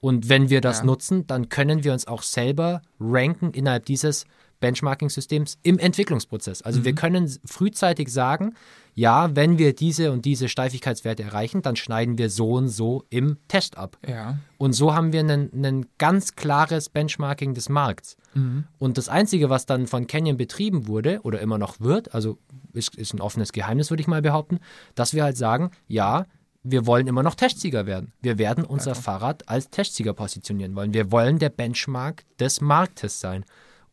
Und 0.01 0.27
wenn 0.27 0.49
wir 0.49 0.59
das 0.59 0.79
Ja. 0.79 0.85
nutzen, 0.85 1.25
dann 1.27 1.47
können 1.47 1.83
wir 1.83 1.93
uns 1.93 2.07
auch 2.07 2.23
selber 2.23 2.81
ranken 2.99 3.51
innerhalb 3.51 3.85
dieses 3.85 4.25
Benchmarking-Systems 4.63 5.57
im 5.61 5.77
Entwicklungsprozess. 5.77 6.61
Also 6.61 6.79
Mhm. 6.79 6.85
wir 6.85 6.95
können 6.95 7.37
frühzeitig 7.43 8.07
sagen, 8.07 8.55
ja, 8.95 9.35
wenn 9.35 9.57
wir 9.57 9.75
diese 9.75 10.11
und 10.11 10.23
diese 10.23 10.47
Steifigkeitswerte 10.47 11.23
erreichen, 11.23 11.61
dann 11.61 11.75
schneiden 11.75 12.17
wir 12.17 12.29
so 12.29 12.53
und 12.53 12.69
so 12.69 13.03
im 13.09 13.37
Test 13.49 13.77
ab. 13.77 13.97
Ja. 14.07 14.37
Und 14.57 14.73
so 14.73 14.93
haben 14.95 15.11
wir 15.11 15.21
ein, 15.21 15.85
ganz 15.97 16.35
klares 16.35 16.89
Benchmarking 16.89 17.53
des 17.55 17.69
Markts. 17.69 18.15
Und 18.79 18.97
das 18.97 19.09
Einzige, 19.09 19.49
was 19.49 19.65
dann 19.65 19.85
von 19.85 20.07
Canyon 20.07 20.37
betrieben 20.37 20.87
wurde 20.87 21.19
oder 21.23 21.39
immer 21.41 21.57
noch 21.59 21.79
wird, 21.81 22.15
also 22.15 22.37
ist, 22.73 22.95
ist 22.95 23.13
ein 23.13 23.21
offenes 23.21 23.51
Geheimnis, 23.51 23.89
würde 23.91 24.01
ich 24.01 24.07
mal 24.07 24.21
behaupten, 24.23 24.59
dass 24.95 25.13
wir 25.13 25.23
halt 25.23 25.37
sagen, 25.37 25.69
ja, 25.87 26.25
wir 26.63 26.85
wollen 26.85 27.07
immer 27.07 27.23
noch 27.23 27.35
Testsieger 27.35 27.85
werden. 27.85 28.13
Wir 28.21 28.37
werden 28.37 28.63
unser 28.63 28.95
Fahrrad 28.95 29.49
als 29.49 29.69
Testsieger 29.69 30.13
positionieren 30.13 30.75
wollen. 30.75 30.93
Wir 30.93 31.11
wollen 31.11 31.37
der 31.37 31.49
Benchmark 31.49 32.23
des 32.39 32.61
Marktes 32.61 33.19
sein. 33.19 33.43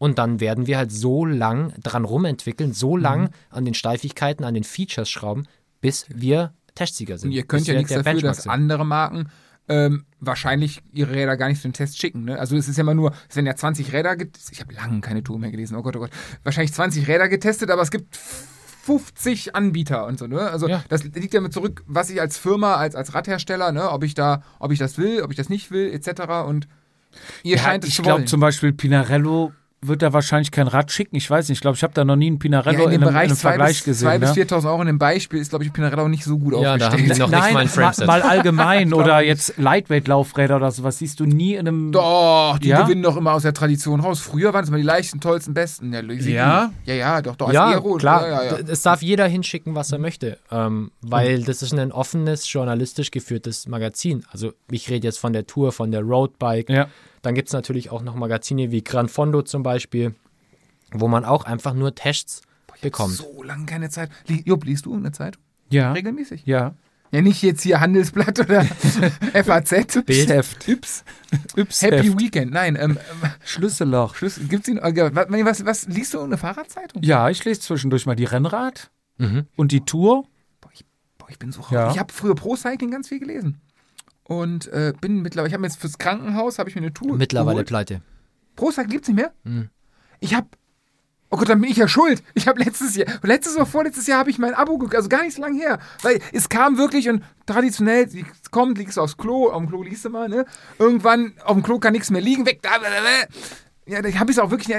Und 0.00 0.18
dann 0.18 0.40
werden 0.40 0.66
wir 0.66 0.78
halt 0.78 0.90
so 0.90 1.26
lang 1.26 1.74
dran 1.82 2.06
rumentwickeln, 2.06 2.72
so 2.72 2.96
lang 2.96 3.28
an 3.50 3.66
den 3.66 3.74
Steifigkeiten, 3.74 4.44
an 4.44 4.54
den 4.54 4.64
Features 4.64 5.10
schrauben, 5.10 5.46
bis 5.82 6.06
wir 6.08 6.54
Testsieger 6.74 7.18
sind. 7.18 7.28
Und 7.28 7.34
ihr 7.36 7.42
könnt 7.44 7.66
ja 7.66 7.74
nichts 7.74 7.90
dafür, 7.90 8.04
Benchmark 8.04 8.34
dass 8.34 8.44
sind. 8.44 8.50
andere 8.50 8.86
Marken 8.86 9.28
ähm, 9.68 10.06
wahrscheinlich 10.18 10.80
ihre 10.90 11.12
Räder 11.12 11.36
gar 11.36 11.48
nicht 11.48 11.60
für 11.60 11.68
den 11.68 11.74
Test 11.74 11.98
schicken. 12.00 12.24
Ne? 12.24 12.38
Also 12.38 12.56
es 12.56 12.66
ist 12.66 12.78
ja 12.78 12.80
immer 12.80 12.94
nur, 12.94 13.12
es 13.28 13.36
werden 13.36 13.44
ja 13.44 13.54
20 13.54 13.92
Räder 13.92 14.16
getestet. 14.16 14.54
Ich 14.54 14.60
habe 14.62 14.72
lange 14.72 15.02
keine 15.02 15.22
Tour 15.22 15.38
mehr 15.38 15.50
gelesen, 15.50 15.76
oh 15.76 15.82
Gott, 15.82 15.96
oh 15.96 16.00
Gott. 16.00 16.10
Wahrscheinlich 16.44 16.72
20 16.72 17.06
Räder 17.06 17.28
getestet, 17.28 17.70
aber 17.70 17.82
es 17.82 17.90
gibt 17.90 18.16
50 18.16 19.54
Anbieter 19.54 20.06
und 20.06 20.18
so, 20.18 20.26
ne? 20.26 20.40
Also 20.40 20.66
Ja. 20.66 20.82
das 20.88 21.04
liegt 21.04 21.34
ja 21.34 21.42
mit 21.42 21.52
zurück, 21.52 21.84
was 21.86 22.08
ich 22.08 22.20
als 22.20 22.38
Firma, 22.38 22.76
als, 22.76 22.94
als 22.94 23.14
Radhersteller, 23.14 23.70
ne, 23.72 23.90
ob 23.90 24.02
ich 24.02 24.14
da, 24.14 24.42
ob 24.58 24.72
ich 24.72 24.78
das 24.78 24.96
will, 24.96 25.22
ob 25.22 25.30
ich 25.30 25.36
das 25.36 25.50
nicht 25.50 25.70
will, 25.70 25.92
etc. 25.92 26.22
Und 26.46 26.66
ihr 27.42 27.56
Ja, 27.56 27.62
scheint 27.62 27.84
es 27.84 27.90
ich 27.90 28.02
glaube 28.02 28.24
zum 28.24 28.40
Beispiel 28.40 28.72
Pinarello 28.72 29.52
wird 29.82 30.02
da 30.02 30.12
wahrscheinlich 30.12 30.50
kein 30.50 30.66
Rad 30.68 30.92
schicken. 30.92 31.16
Ich 31.16 31.28
weiß 31.30 31.48
nicht. 31.48 31.56
Ich 31.58 31.62
glaube, 31.62 31.76
ich 31.76 31.82
habe 31.82 31.94
da 31.94 32.04
noch 32.04 32.16
nie 32.16 32.26
einen 32.26 32.38
Pinarello 32.38 32.80
ja, 32.80 32.84
in 32.88 32.92
in, 32.96 33.02
einem, 33.02 33.08
in 33.08 33.14
Bereich 33.14 33.28
einem 33.28 33.36
2 33.36 33.48
Vergleich 33.48 33.76
bis, 33.78 33.84
gesehen. 33.84 34.08
2 34.08 34.18
bis 34.18 34.36
ne? 34.36 34.44
4.000 34.44 34.66
Euro 34.66 34.80
in 34.82 34.86
dem 34.88 34.98
Beispiel 34.98 35.40
ist, 35.40 35.48
glaube 35.50 35.64
ich, 35.64 35.72
Pinarello 35.72 36.08
nicht 36.08 36.24
so 36.24 36.38
gut 36.38 36.52
Ja, 36.54 36.76
da 36.76 36.86
haben 36.86 36.94
aufgestellt. 36.94 37.16
die 37.16 37.20
noch 37.20 37.28
nicht 37.28 37.40
Nein, 37.40 37.54
mal 37.54 37.84
ein 38.00 38.06
mal, 38.06 38.22
allgemein 38.22 38.92
oder 38.94 39.18
nicht. 39.20 39.28
jetzt 39.28 39.54
Lightweight-Laufräder 39.56 40.56
oder 40.56 40.70
sowas 40.70 40.98
siehst 40.98 41.18
du 41.20 41.24
nie 41.24 41.54
in 41.54 41.66
einem. 41.66 41.92
Doch, 41.92 42.58
die 42.58 42.68
Ja? 42.68 42.82
gewinnen 42.82 43.02
doch 43.02 43.16
immer 43.16 43.32
aus 43.32 43.42
der 43.42 43.54
Tradition 43.54 44.00
raus. 44.00 44.20
Früher 44.20 44.52
waren 44.52 44.64
es 44.64 44.70
mal 44.70 44.76
die 44.76 44.82
leichten, 44.82 45.20
tollsten, 45.20 45.54
besten. 45.54 45.92
Ja, 45.92 46.02
Ja? 46.02 46.72
Ja, 46.84 46.94
ja, 46.94 47.22
doch, 47.22 47.36
doch. 47.36 47.52
Ja, 47.52 47.66
Aero, 47.68 47.94
klar. 47.94 48.28
Ja, 48.28 48.44
ja, 48.44 48.50
ja. 48.58 48.64
Es 48.68 48.82
darf 48.82 49.00
jeder 49.02 49.26
hinschicken, 49.26 49.74
was 49.74 49.92
er 49.92 49.98
möchte, 49.98 50.38
ähm, 50.50 50.90
weil 51.00 51.42
das 51.42 51.62
ist 51.62 51.72
ein 51.72 51.90
offenes, 51.92 52.52
journalistisch 52.52 53.10
geführtes 53.10 53.66
Magazin. 53.66 54.24
Also 54.30 54.52
ich 54.70 54.90
rede 54.90 55.06
jetzt 55.06 55.18
von 55.18 55.32
der 55.32 55.46
Tour, 55.46 55.72
von 55.72 55.90
der 55.90 56.02
Roadbike. 56.02 56.68
Dann 57.22 57.34
gibt 57.34 57.48
es 57.48 57.52
natürlich 57.52 57.90
auch 57.90 58.02
noch 58.02 58.14
Magazine 58.14 58.70
wie 58.70 58.82
Gran 58.82 59.08
Fondo 59.08 59.42
zum 59.42 59.62
Beispiel, 59.62 60.14
wo 60.92 61.08
man 61.08 61.24
auch 61.24 61.44
einfach 61.44 61.74
nur 61.74 61.94
Tests 61.94 62.42
bekommt. 62.82 63.14
So 63.14 63.42
lange 63.42 63.66
keine 63.66 63.90
Zeit. 63.90 64.10
Jupp, 64.26 64.64
liest 64.64 64.86
du 64.86 64.94
eine 64.94 65.12
Zeitung? 65.12 65.42
Ja. 65.68 65.92
Regelmäßig? 65.92 66.42
Ja. 66.46 66.74
Ja, 67.12 67.20
nicht 67.22 67.42
jetzt 67.42 67.62
hier 67.62 67.80
Handelsblatt 67.80 68.38
oder 68.38 68.64
FAZ. 69.44 70.04
Bildheft. 70.06 70.68
Yps. 70.68 71.04
Yps 71.56 71.82
Happy 71.82 72.06
Heft. 72.06 72.20
Weekend. 72.20 72.52
Nein, 72.52 72.76
ähm, 72.80 72.98
ähm, 73.22 73.30
Schlüsselloch. 73.44 74.14
Schluss. 74.14 74.40
Gibt's 74.48 74.68
ihn? 74.68 74.78
äh, 74.78 75.10
Was, 75.12 75.26
was, 75.28 75.64
was 75.66 75.86
liest 75.88 76.14
du 76.14 76.20
eine 76.20 76.38
Fahrradzeitung? 76.38 77.02
Ja, 77.02 77.28
ich 77.28 77.44
lese 77.44 77.60
zwischendurch 77.60 78.06
mal 78.06 78.14
die 78.16 78.24
Rennrad 78.24 78.90
Mhm. 79.18 79.46
und 79.56 79.72
die 79.72 79.80
Tour. 79.84 80.24
Boah, 80.60 80.70
ich, 80.72 80.84
boah, 81.18 81.28
ich 81.28 81.38
bin 81.38 81.52
so 81.52 81.60
raus. 81.60 81.70
Ja. 81.72 81.90
Ich 81.90 81.98
habe 81.98 82.12
früher 82.12 82.34
Pro 82.34 82.56
Cycling 82.56 82.90
ganz 82.92 83.08
viel 83.08 83.18
gelesen. 83.18 83.60
Und 84.30 84.68
äh, 84.68 84.92
bin 85.00 85.22
mittlerweile, 85.22 85.48
ich 85.48 85.54
habe 85.54 85.64
jetzt 85.64 85.80
fürs 85.80 85.98
Krankenhaus, 85.98 86.60
habe 86.60 86.68
ich 86.68 86.76
mir 86.76 86.82
eine 86.82 86.92
Tour 86.94 87.16
Mittlerweile 87.16 87.56
geholt. 87.56 87.66
pleite. 87.66 88.00
Pro 88.54 88.70
Cycling 88.70 88.90
gibt's 88.90 89.08
nicht 89.08 89.16
mehr? 89.16 89.32
Mhm. 89.42 89.70
Ich 90.20 90.34
habe 90.34 90.46
Oh 91.32 91.36
Gott, 91.36 91.48
dann 91.48 91.60
bin 91.60 91.68
ich 91.70 91.76
ja 91.76 91.88
schuld. 91.88 92.22
Ich 92.34 92.46
habe 92.46 92.62
letztes 92.62 92.94
Jahr, 92.94 93.08
letztes 93.22 93.56
oder 93.56 93.66
vorletztes 93.66 94.06
Jahr 94.06 94.20
habe 94.20 94.30
ich 94.30 94.38
mein 94.38 94.54
Abo 94.54 94.78
gekauft, 94.78 94.96
also 94.96 95.08
gar 95.08 95.24
nicht 95.24 95.34
so 95.34 95.42
lange 95.42 95.58
her. 95.60 95.80
Weil 96.02 96.20
es 96.32 96.48
kam 96.48 96.78
wirklich 96.78 97.08
und 97.08 97.24
traditionell, 97.46 98.08
sie 98.08 98.24
kommt, 98.52 98.78
liegst 98.78 98.96
du 98.98 99.00
aufs 99.00 99.16
Klo, 99.16 99.48
auf 99.48 99.58
dem 99.58 99.68
Klo 99.68 99.82
liegst 99.82 100.04
du 100.04 100.10
mal, 100.10 100.28
ne? 100.28 100.44
Irgendwann 100.78 101.32
auf 101.44 101.54
dem 101.54 101.64
Klo 101.64 101.80
kann 101.80 101.92
nichts 101.92 102.10
mehr 102.10 102.20
liegen, 102.20 102.46
weg, 102.46 102.60
da, 102.62 102.70
da, 102.78 102.84
da. 102.88 103.92
Ja, 103.92 104.02
da 104.02 104.08
habe 104.18 104.30
ich 104.30 104.36
es 104.36 104.42
auch 104.42 104.52
wirklich, 104.52 104.76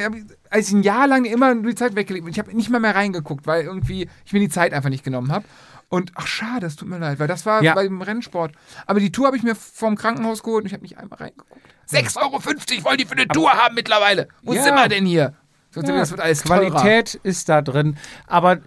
als 0.49 0.67
ich 0.69 0.73
ein 0.73 0.83
Jahr 0.83 1.07
lang 1.07 1.25
immer 1.25 1.53
nur 1.53 1.71
die 1.71 1.75
Zeit 1.75 1.95
weggelegt 1.95 2.23
bin, 2.23 2.31
ich 2.31 2.39
habe 2.39 2.55
nicht 2.55 2.69
mal 2.69 2.79
mehr 2.79 2.95
reingeguckt, 2.95 3.47
weil 3.47 3.63
irgendwie 3.63 4.09
ich 4.25 4.31
mir 4.31 4.39
die 4.39 4.49
Zeit 4.49 4.73
einfach 4.73 4.89
nicht 4.89 5.03
genommen 5.03 5.31
habe. 5.31 5.45
Und 5.91 6.13
ach 6.15 6.25
schade, 6.25 6.65
es 6.67 6.77
tut 6.77 6.87
mir 6.87 6.99
leid, 6.99 7.19
weil 7.19 7.27
das 7.27 7.45
war 7.45 7.61
Ja. 7.61 7.73
beim 7.75 8.01
Rennsport. 8.01 8.53
Aber 8.87 9.01
die 9.01 9.11
Tour 9.11 9.27
habe 9.27 9.35
ich 9.35 9.43
mir 9.43 9.55
vom 9.55 9.97
Krankenhaus 9.97 10.41
geholt 10.41 10.63
und 10.63 10.67
ich 10.67 10.73
habe 10.73 10.83
nicht 10.83 10.97
einmal 10.97 11.19
reingeguckt. 11.19 11.61
6,50 11.89 12.17
Euro 12.21 12.85
wollen 12.85 12.97
die 12.97 13.05
für 13.05 13.11
eine 13.11 13.27
Tour 13.27 13.51
haben 13.51 13.75
mittlerweile. 13.75 14.29
Wo 14.41 14.53
Ja. 14.53 14.63
sind 14.63 14.75
wir 14.75 14.87
denn 14.87 15.05
hier? 15.05 15.33
So, 15.69 15.81
Ja, 15.81 15.97
das 15.97 16.11
wird 16.11 16.21
alles 16.21 16.43
teurer. 16.43 16.69
Qualität 16.71 17.15
ist 17.23 17.49
da 17.49 17.61
drin. 17.61 17.97
Aber 18.25 18.59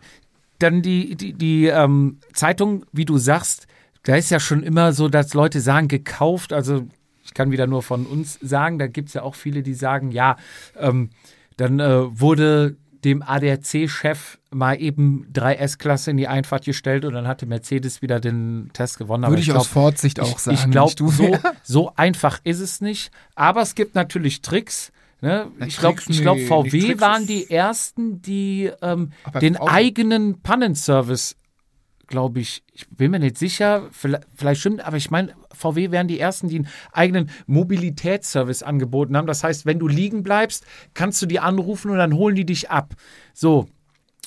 dann 0.58 0.82
die, 0.82 1.16
die, 1.16 1.32
die 1.32 1.66
ähm, 1.66 2.20
Zeitung, 2.34 2.84
wie 2.92 3.06
du 3.06 3.16
sagst, 3.16 3.66
da 4.02 4.16
ist 4.16 4.30
ja 4.30 4.38
schon 4.38 4.62
immer 4.62 4.92
so, 4.92 5.08
dass 5.08 5.32
Leute 5.32 5.60
sagen, 5.62 5.88
gekauft. 5.88 6.52
Also 6.52 6.86
ich 7.24 7.32
kann 7.32 7.50
wieder 7.50 7.66
nur 7.66 7.82
von 7.82 8.04
uns 8.04 8.38
sagen, 8.42 8.78
da 8.78 8.86
gibt 8.86 9.08
es 9.08 9.14
ja 9.14 9.22
auch 9.22 9.34
viele, 9.34 9.62
die 9.62 9.72
sagen, 9.74 10.10
ja, 10.10 10.36
ähm, 10.78 11.08
dann 11.56 11.80
äh, 11.80 12.20
wurde 12.20 12.76
dem 13.04 13.22
ADAC-Chef 13.22 14.38
mal 14.50 14.80
eben 14.80 15.26
3 15.32 15.56
S-Klasse 15.56 16.10
in 16.10 16.16
die 16.16 16.28
Einfahrt 16.28 16.64
gestellt 16.64 17.04
und 17.04 17.14
dann 17.14 17.28
hatte 17.28 17.46
Mercedes 17.46 18.02
wieder 18.02 18.20
den 18.20 18.70
Test 18.72 18.98
gewonnen. 18.98 19.28
Würde 19.28 19.40
ich, 19.40 19.48
glaub, 19.48 19.60
aus 19.60 19.66
Fortsicht 19.66 20.20
auch 20.20 20.38
sagen. 20.38 20.56
ich 20.56 20.70
glaube, 20.70 20.92
so, 20.96 21.36
so 21.62 21.92
einfach 21.96 22.40
ist 22.44 22.60
es 22.60 22.80
nicht. 22.80 23.10
Aber 23.34 23.62
es 23.62 23.74
gibt 23.74 23.94
natürlich 23.94 24.42
Tricks. 24.42 24.92
Ne? 25.20 25.50
Ich 25.66 25.78
glaube, 25.78 26.00
ich 26.06 26.20
glaub, 26.20 26.38
VW 26.38 27.00
waren 27.00 27.26
die 27.26 27.50
ersten, 27.50 28.20
die 28.20 28.70
ähm, 28.82 29.12
den 29.40 29.56
eigenen 29.56 30.40
Pannenservice, 30.42 31.36
glaube 32.06 32.40
ich, 32.40 32.62
ich 32.72 32.88
bin 32.88 33.10
mir 33.10 33.18
nicht 33.18 33.38
sicher, 33.38 33.88
vielleicht, 33.90 34.26
vielleicht 34.34 34.60
stimmt, 34.60 34.84
aber 34.84 34.96
ich 34.96 35.10
meine, 35.10 35.34
VW 35.52 35.90
wären 35.90 36.08
die 36.08 36.20
ersten, 36.20 36.48
die 36.48 36.56
einen 36.56 36.68
eigenen 36.92 37.30
Mobilitätsservice 37.46 38.62
angeboten 38.62 39.16
haben. 39.16 39.26
Das 39.26 39.44
heißt, 39.44 39.66
wenn 39.66 39.78
du 39.78 39.88
liegen 39.88 40.22
bleibst, 40.22 40.64
kannst 40.94 41.22
du 41.22 41.26
die 41.26 41.40
anrufen 41.40 41.90
und 41.90 41.98
dann 41.98 42.14
holen 42.14 42.34
die 42.34 42.46
dich 42.46 42.70
ab. 42.70 42.94
So. 43.32 43.68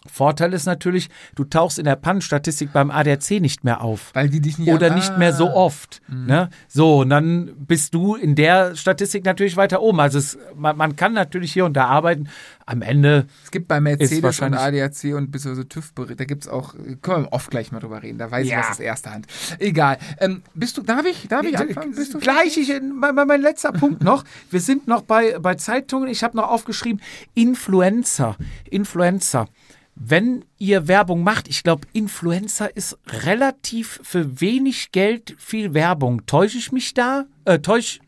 Vorteil 0.05 0.53
ist 0.53 0.65
natürlich, 0.65 1.09
du 1.35 1.43
tauchst 1.43 1.79
in 1.79 1.83
der 1.83 1.97
Pannenstatistik 1.97 2.71
beim 2.71 2.91
ADAC 2.91 3.41
nicht 3.41 3.65
mehr 3.65 3.81
auf 3.81 4.11
Weil 4.13 4.29
die 4.29 4.39
dich 4.39 4.57
nicht 4.57 4.71
oder 4.71 4.91
ah. 4.91 4.95
nicht 4.95 5.17
mehr 5.17 5.33
so 5.33 5.51
oft. 5.51 6.01
Ne? 6.07 6.49
So, 6.69 6.99
und 7.01 7.09
dann 7.09 7.51
bist 7.57 7.93
du 7.93 8.15
in 8.15 8.35
der 8.35 8.75
Statistik 8.75 9.25
natürlich 9.25 9.57
weiter 9.57 9.81
oben. 9.81 9.99
Also 9.99 10.19
es, 10.19 10.37
man, 10.55 10.77
man 10.77 10.95
kann 10.95 11.11
natürlich 11.13 11.51
hier 11.51 11.65
und 11.65 11.73
da 11.73 11.87
arbeiten. 11.87 12.29
Am 12.69 12.81
Ende, 12.81 13.27
Es 13.45 13.51
gibt 13.51 13.69
bei 13.69 13.79
Mercedes 13.79 14.41
und 14.41 14.53
ADAC 14.53 15.15
und 15.15 15.31
bis 15.31 15.43
so 15.43 15.63
TÜV, 15.63 15.93
da 15.95 16.25
gibt 16.25 16.43
es 16.43 16.49
auch, 16.49 16.75
können 17.01 17.23
wir 17.23 17.31
oft 17.33 17.49
gleich 17.49 17.71
mal 17.71 17.79
drüber 17.79 18.03
reden, 18.03 18.17
da 18.17 18.29
weiß 18.29 18.45
Ja. 18.45 18.59
ich 18.59 18.65
was 18.65 18.71
aus 18.71 18.79
erster 18.81 19.11
Hand. 19.11 19.25
Egal. 19.57 19.97
Ähm, 20.19 20.43
bist 20.53 20.77
du, 20.77 20.81
darf 20.81 21.05
ich, 21.05 21.29
darf 21.29 21.45
ich 21.45 21.57
anfangen? 21.57 21.95
Bist 21.95 22.13
du 22.13 22.19
gleich, 22.19 22.57
ich, 22.57 22.69
mein, 22.81 23.15
mein 23.15 23.25
mein 23.25 23.41
letzter 23.41 23.71
Punkt 23.71 24.03
noch. 24.03 24.25
Wir 24.51 24.59
sind 24.59 24.85
noch 24.85 25.01
bei, 25.03 25.39
bei 25.39 25.55
Zeitungen. 25.55 26.09
Ich 26.09 26.23
habe 26.23 26.35
noch 26.35 26.49
aufgeschrieben, 26.49 27.01
Influencer. 27.35 28.35
Influencer. 28.69 29.47
Wenn 29.95 30.45
ihr 30.59 30.87
Werbung 30.87 31.23
macht, 31.23 31.47
ich 31.47 31.63
glaube, 31.63 31.87
Influencer 31.93 32.75
ist 32.75 32.97
relativ 33.07 33.99
für 34.03 34.41
wenig 34.41 34.91
Geld 34.91 35.35
viel 35.39 35.73
Werbung. 35.73 36.25
Täusche 36.25 36.57
ich 36.57 36.71
mich 36.71 36.93
da? 36.93 37.25
Äh, 37.45 37.59
täusch, 37.59 37.99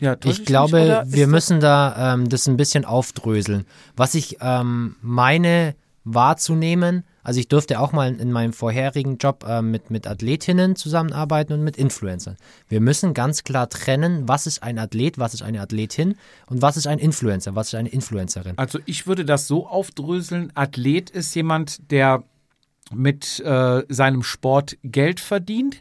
ja, 0.00 0.16
Ich 0.24 0.44
glaube, 0.44 0.80
ist 0.80 1.12
wir 1.12 1.26
müssen 1.26 1.60
da 1.60 2.14
ähm, 2.14 2.28
das 2.28 2.46
ein 2.46 2.56
bisschen 2.56 2.84
aufdröseln. 2.84 3.64
Was 3.96 4.14
ich 4.14 4.38
ähm, 4.40 4.96
meine 5.00 5.74
wahrzunehmen, 6.04 7.04
also 7.22 7.40
ich 7.40 7.48
durfte 7.48 7.80
auch 7.80 7.92
mal 7.92 8.14
in 8.14 8.30
meinem 8.30 8.52
vorherigen 8.52 9.16
Job 9.16 9.44
ähm, 9.48 9.70
mit, 9.70 9.90
mit 9.90 10.06
Athletinnen 10.06 10.76
zusammenarbeiten 10.76 11.54
und 11.54 11.64
mit 11.64 11.78
Influencern. 11.78 12.36
Wir 12.68 12.80
müssen 12.80 13.14
ganz 13.14 13.42
klar 13.42 13.70
trennen, 13.70 14.28
was 14.28 14.46
ist 14.46 14.62
ein 14.62 14.78
Athlet, 14.78 15.18
was 15.18 15.32
ist 15.32 15.42
eine 15.42 15.62
Athletin 15.62 16.16
und 16.46 16.60
was 16.60 16.76
ist 16.76 16.86
ein 16.86 16.98
Influencer, 16.98 17.54
was 17.54 17.68
ist 17.68 17.74
eine 17.74 17.88
Influencerin. 17.88 18.58
Also 18.58 18.78
ich 18.84 19.06
würde 19.06 19.24
das 19.24 19.48
so 19.48 19.66
aufdröseln. 19.66 20.52
Athlet 20.54 21.08
ist 21.08 21.34
jemand, 21.34 21.90
der 21.90 22.22
mit 22.92 23.40
äh, 23.40 23.82
seinem 23.88 24.22
Sport 24.22 24.76
Geld 24.82 25.20
verdient 25.20 25.80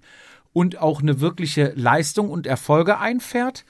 und 0.53 0.80
auch 0.80 1.01
eine 1.01 1.20
wirkliche 1.20 1.74
Leistung 1.76 2.30
und 2.30 2.47
Erfolge 2.47 2.99
einfährt. 2.99 3.66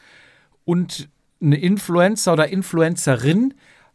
Und 0.65 1.09
eine 1.41 1.57
Influencer 1.57 2.33
oder 2.33 2.47
Influencerin 2.47 3.53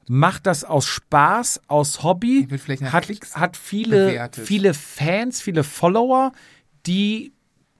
macht 0.09 0.47
das 0.47 0.64
aus 0.64 0.87
Spaß, 0.87 1.62
aus 1.66 2.03
Hobby, 2.03 2.49
hat, 2.83 3.09
hat 3.35 3.57
viele, 3.57 4.07
bewertet. 4.07 4.47
viele 4.47 4.75
Fans, 4.75 5.41
viele 5.41 5.64
Follower, 5.64 6.33
die 6.87 7.33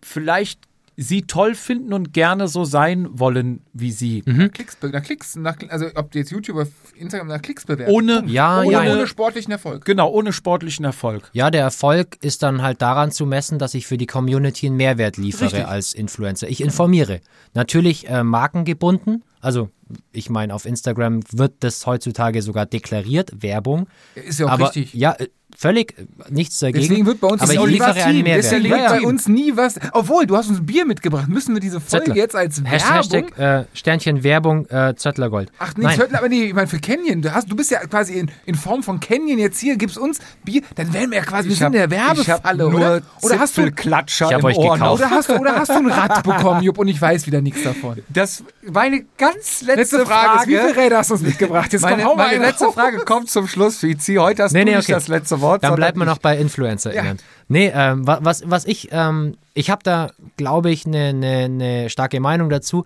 vielleicht 0.03 0.61
sie 1.01 1.22
toll 1.22 1.55
finden 1.55 1.92
und 1.92 2.12
gerne 2.12 2.49
so 2.49 2.64
sein 2.64 3.07
wollen 3.12 3.61
wie 3.72 3.92
sie. 3.92 4.24
Nach 4.26 4.51
Klicks, 4.51 4.76
nach 4.82 5.03
Klicks, 5.03 5.36
nach, 5.36 5.57
also 5.68 5.86
ob 5.94 6.11
du 6.11 6.18
jetzt 6.18 6.32
YouTube 6.32 6.57
oder 6.57 6.66
Instagram 6.96 7.28
nach 7.28 7.40
Klicks 7.40 7.64
bewerten. 7.64 7.92
Ohne, 7.92 8.24
Ja, 8.26 8.61
ohne, 8.62 8.72
ja, 8.72 8.80
ohne 8.80 8.99
ja. 9.01 9.07
sportlichen 9.07 9.53
Erfolg. 9.53 9.84
genau, 9.84 10.11
ohne 10.11 10.32
sportlichen 10.32 10.84
Erfolg. 10.84 11.30
Ja, 11.32 11.53
der 11.53 11.62
Erfolg 11.62 12.16
ist 12.20 12.42
dann 12.42 12.62
halt 12.62 12.82
daran 12.82 13.12
zu 13.12 13.26
messen, 13.26 13.61
dass 13.61 13.74
ich 13.74 13.86
für 13.86 13.96
die 13.96 14.07
Community 14.07 14.66
einen 14.66 14.76
Mehrwert 14.76 15.16
liefere 15.16 15.53
Richtig. 15.53 15.66
als 15.68 15.94
Influencer. 15.94 16.49
Ich 16.49 16.61
informiere. 16.61 17.20
Natürlich 17.55 18.09
äh, 18.09 18.24
markengebunden. 18.24 19.22
Also, 19.40 19.70
ich 20.11 20.30
meine, 20.30 20.53
auf 20.53 20.66
Instagram 20.66 21.20
wird 21.30 21.55
das 21.61 21.86
heutzutage 21.86 22.42
sogar 22.42 22.66
deklariert, 22.66 23.40
Werbung. 23.40 23.86
Ist 24.16 24.40
ja 24.40 24.46
auch 24.46 24.51
aber 24.51 24.64
richtig. 24.66 24.94
ja, 24.94 25.16
völlig 25.61 25.98
äh, 25.98 26.04
nichts 26.30 26.59
dagegen. 26.61 26.80
Deswegen 26.80 27.04
wird 27.06 27.20
bei 27.20 27.26
uns 27.28 27.42
aber 27.42 27.52
das 27.52 27.61
ich 27.62 27.66
nie 27.66 27.72
liefere 27.74 28.04
einen. 28.04 28.22
Mehrwert. 28.22 28.44
Deswegen 28.44 28.64
Ja, 28.66 28.70
wird 28.70 28.80
ja. 28.82 28.90
bei 28.92 29.00
uns 29.02 29.28
nie 29.28 29.56
was. 29.56 29.74
Obwohl, 29.92 30.24
du 30.26 30.36
hast 30.36 30.48
uns 30.48 30.64
Bier 30.64 30.86
mitgebracht. 30.86 31.28
Müssen 31.28 31.52
wir 31.54 31.61
diese 31.61 31.80
Folge 31.80 32.06
Zettler. 32.06 32.16
jetzt 32.16 32.36
als 32.36 32.62
Werbung? 32.62 32.78
Hashtag 32.78 33.38
äh, 33.38 33.64
Sternchen 33.74 34.22
Werbung 34.22 34.66
äh, 34.68 34.94
Zöttlergold. 34.94 35.50
Ach 35.59 35.72
nee, 35.76 35.84
Nein. 35.84 35.98
Zöttler, 35.98 36.18
aber 36.18 36.28
nee, 36.28 36.44
ich 36.44 36.54
meine 36.54 36.68
für 36.68 36.78
Canyon. 36.78 37.22
Du, 37.22 37.34
hast, 37.34 37.50
du 37.50 37.56
bist 37.56 37.70
ja 37.72 37.80
quasi 37.80 38.14
in, 38.14 38.30
in 38.46 38.54
Form 38.54 38.82
von 38.84 39.00
Canyon 39.00 39.38
jetzt 39.38 39.59
hier, 39.59 39.76
gibst 39.76 39.98
uns 39.98 40.20
Bier, 40.44 40.62
dann 40.76 40.92
wären 40.92 41.11
wir 41.11 41.18
ja 41.18 41.24
quasi, 41.24 41.48
wir 41.48 41.56
sind 41.56 41.66
in 41.66 41.72
der 41.72 41.90
Werbefalle, 41.90 42.62
nur 42.70 42.74
oder? 42.74 43.02
Oder 43.22 43.38
hast 43.40 43.56
du, 43.59 43.62
Zipfelklatscher 43.62 44.26
Ich 44.28 44.34
hab 44.34 44.44
euch 44.44 44.56
Ohr 44.56 44.74
gekauft. 44.74 44.80
noch. 44.80 44.92
oder, 45.06 45.11
hast 45.11 45.28
du, 45.28 45.34
oder 45.36 45.54
hast 45.56 45.68
du 45.70 45.74
ein 45.74 45.90
Rad 45.90 46.22
bekommen, 46.22 46.62
Jupp, 46.62 46.78
und 46.78 46.86
ich 46.88 47.00
weiß 47.00 47.26
wieder 47.26 47.40
nichts 47.40 47.62
davon. 47.64 47.98
Das 48.09 48.44
meine 48.70 49.04
ganz 49.16 49.62
letzte, 49.62 49.96
Letzte 49.98 50.06
Frage, 50.06 50.38
ist, 50.42 50.46
wie 50.48 50.56
viele 50.56 50.76
Räder 50.76 50.98
hast 50.98 51.11
du 51.11 51.14
uns 51.14 51.22
mitgebracht? 51.24 51.72
Jetzt 51.72 51.82
Meine, 51.82 52.04
komm, 52.04 52.16
meine 52.16 52.30
eine 52.36 52.46
letzte. 52.46 52.70
Frage 52.70 52.98
kommt 52.98 53.28
zum 53.28 53.48
Schluss, 53.48 53.82
Vizi. 53.82 54.14
Heute 54.16 54.44
hast 54.44 54.52
Nee, 54.52 54.61
du 54.61 54.70
nee, 54.70 54.76
nicht 54.76 54.84
okay. 54.86 54.92
das 54.92 55.09
letzte 55.09 55.40
Wort. 55.40 55.47
Dann 55.53 55.61
sondern 55.61 55.76
bleibt 55.76 55.96
man 55.96 56.07
noch 56.09 56.18
bei 56.18 56.36
InfluencerInnen. 56.38 57.18
Nee, 57.49 57.72
ähm, 57.74 58.07
wa- 58.07 58.18
was, 58.22 58.42
was 58.46 58.64
ich, 58.66 58.88
ähm, 58.92 59.36
ich 59.55 59.70
habe 59.70 59.82
da, 59.82 60.11
glaube 60.36 60.70
ich, 60.70 60.86
eine 60.86 61.12
ne, 61.14 61.49
ne 61.49 61.90
starke 61.90 62.20
Meinung 62.20 62.51
dazu. 62.51 62.84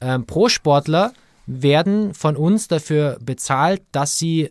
Ähm, 0.00 0.24
Pro-Sportler 0.26 1.12
werden 1.46 2.14
von 2.14 2.36
uns 2.36 2.68
dafür 2.68 3.18
bezahlt, 3.20 3.82
dass 3.92 4.18
sie 4.18 4.50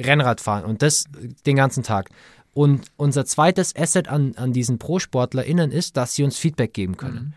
Rennrad 0.00 0.40
fahren 0.40 0.64
und 0.64 0.82
das 0.82 1.04
den 1.46 1.56
ganzen 1.56 1.82
Tag. 1.82 2.08
Und 2.54 2.90
unser 2.96 3.24
zweites 3.24 3.74
Asset 3.76 4.08
an, 4.08 4.34
an 4.36 4.52
diesen 4.52 4.78
Pro-SportlerInnen 4.78 5.70
ist, 5.70 5.96
dass 5.96 6.14
sie 6.14 6.24
uns 6.24 6.36
Feedback 6.38 6.74
geben 6.74 6.96
können. 6.96 7.34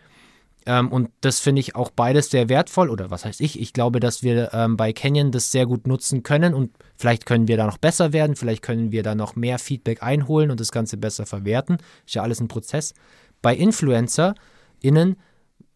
Ähm, 0.66 0.90
und 0.90 1.10
das 1.20 1.40
finde 1.40 1.60
ich 1.60 1.76
auch 1.76 1.90
beides 1.90 2.30
sehr 2.30 2.48
wertvoll. 2.48 2.90
Oder 2.90 3.10
was 3.10 3.24
heißt 3.24 3.40
ich? 3.40 3.60
Ich 3.60 3.72
glaube, 3.72 4.00
dass 4.00 4.22
wir 4.22 4.52
ähm, 4.52 4.76
bei 4.76 4.92
Canyon 4.92 5.30
das 5.30 5.50
sehr 5.52 5.66
gut 5.66 5.86
nutzen 5.86 6.22
können 6.22 6.54
und 6.54 6.72
vielleicht 6.96 7.24
können 7.24 7.48
wir 7.48 7.56
da 7.56 7.66
noch 7.66 7.78
besser 7.78 8.12
werden, 8.12 8.36
vielleicht 8.36 8.62
können 8.62 8.92
wir 8.92 9.02
da 9.02 9.14
noch 9.14 9.36
mehr 9.36 9.58
Feedback 9.58 10.02
einholen 10.02 10.50
und 10.50 10.60
das 10.60 10.72
Ganze 10.72 10.96
besser 10.96 11.24
verwerten. 11.24 11.78
Ist 12.04 12.16
ja 12.16 12.22
alles 12.22 12.40
ein 12.40 12.48
Prozess. 12.48 12.94
Bei 13.42 13.54
InfluencerInnen 13.54 15.16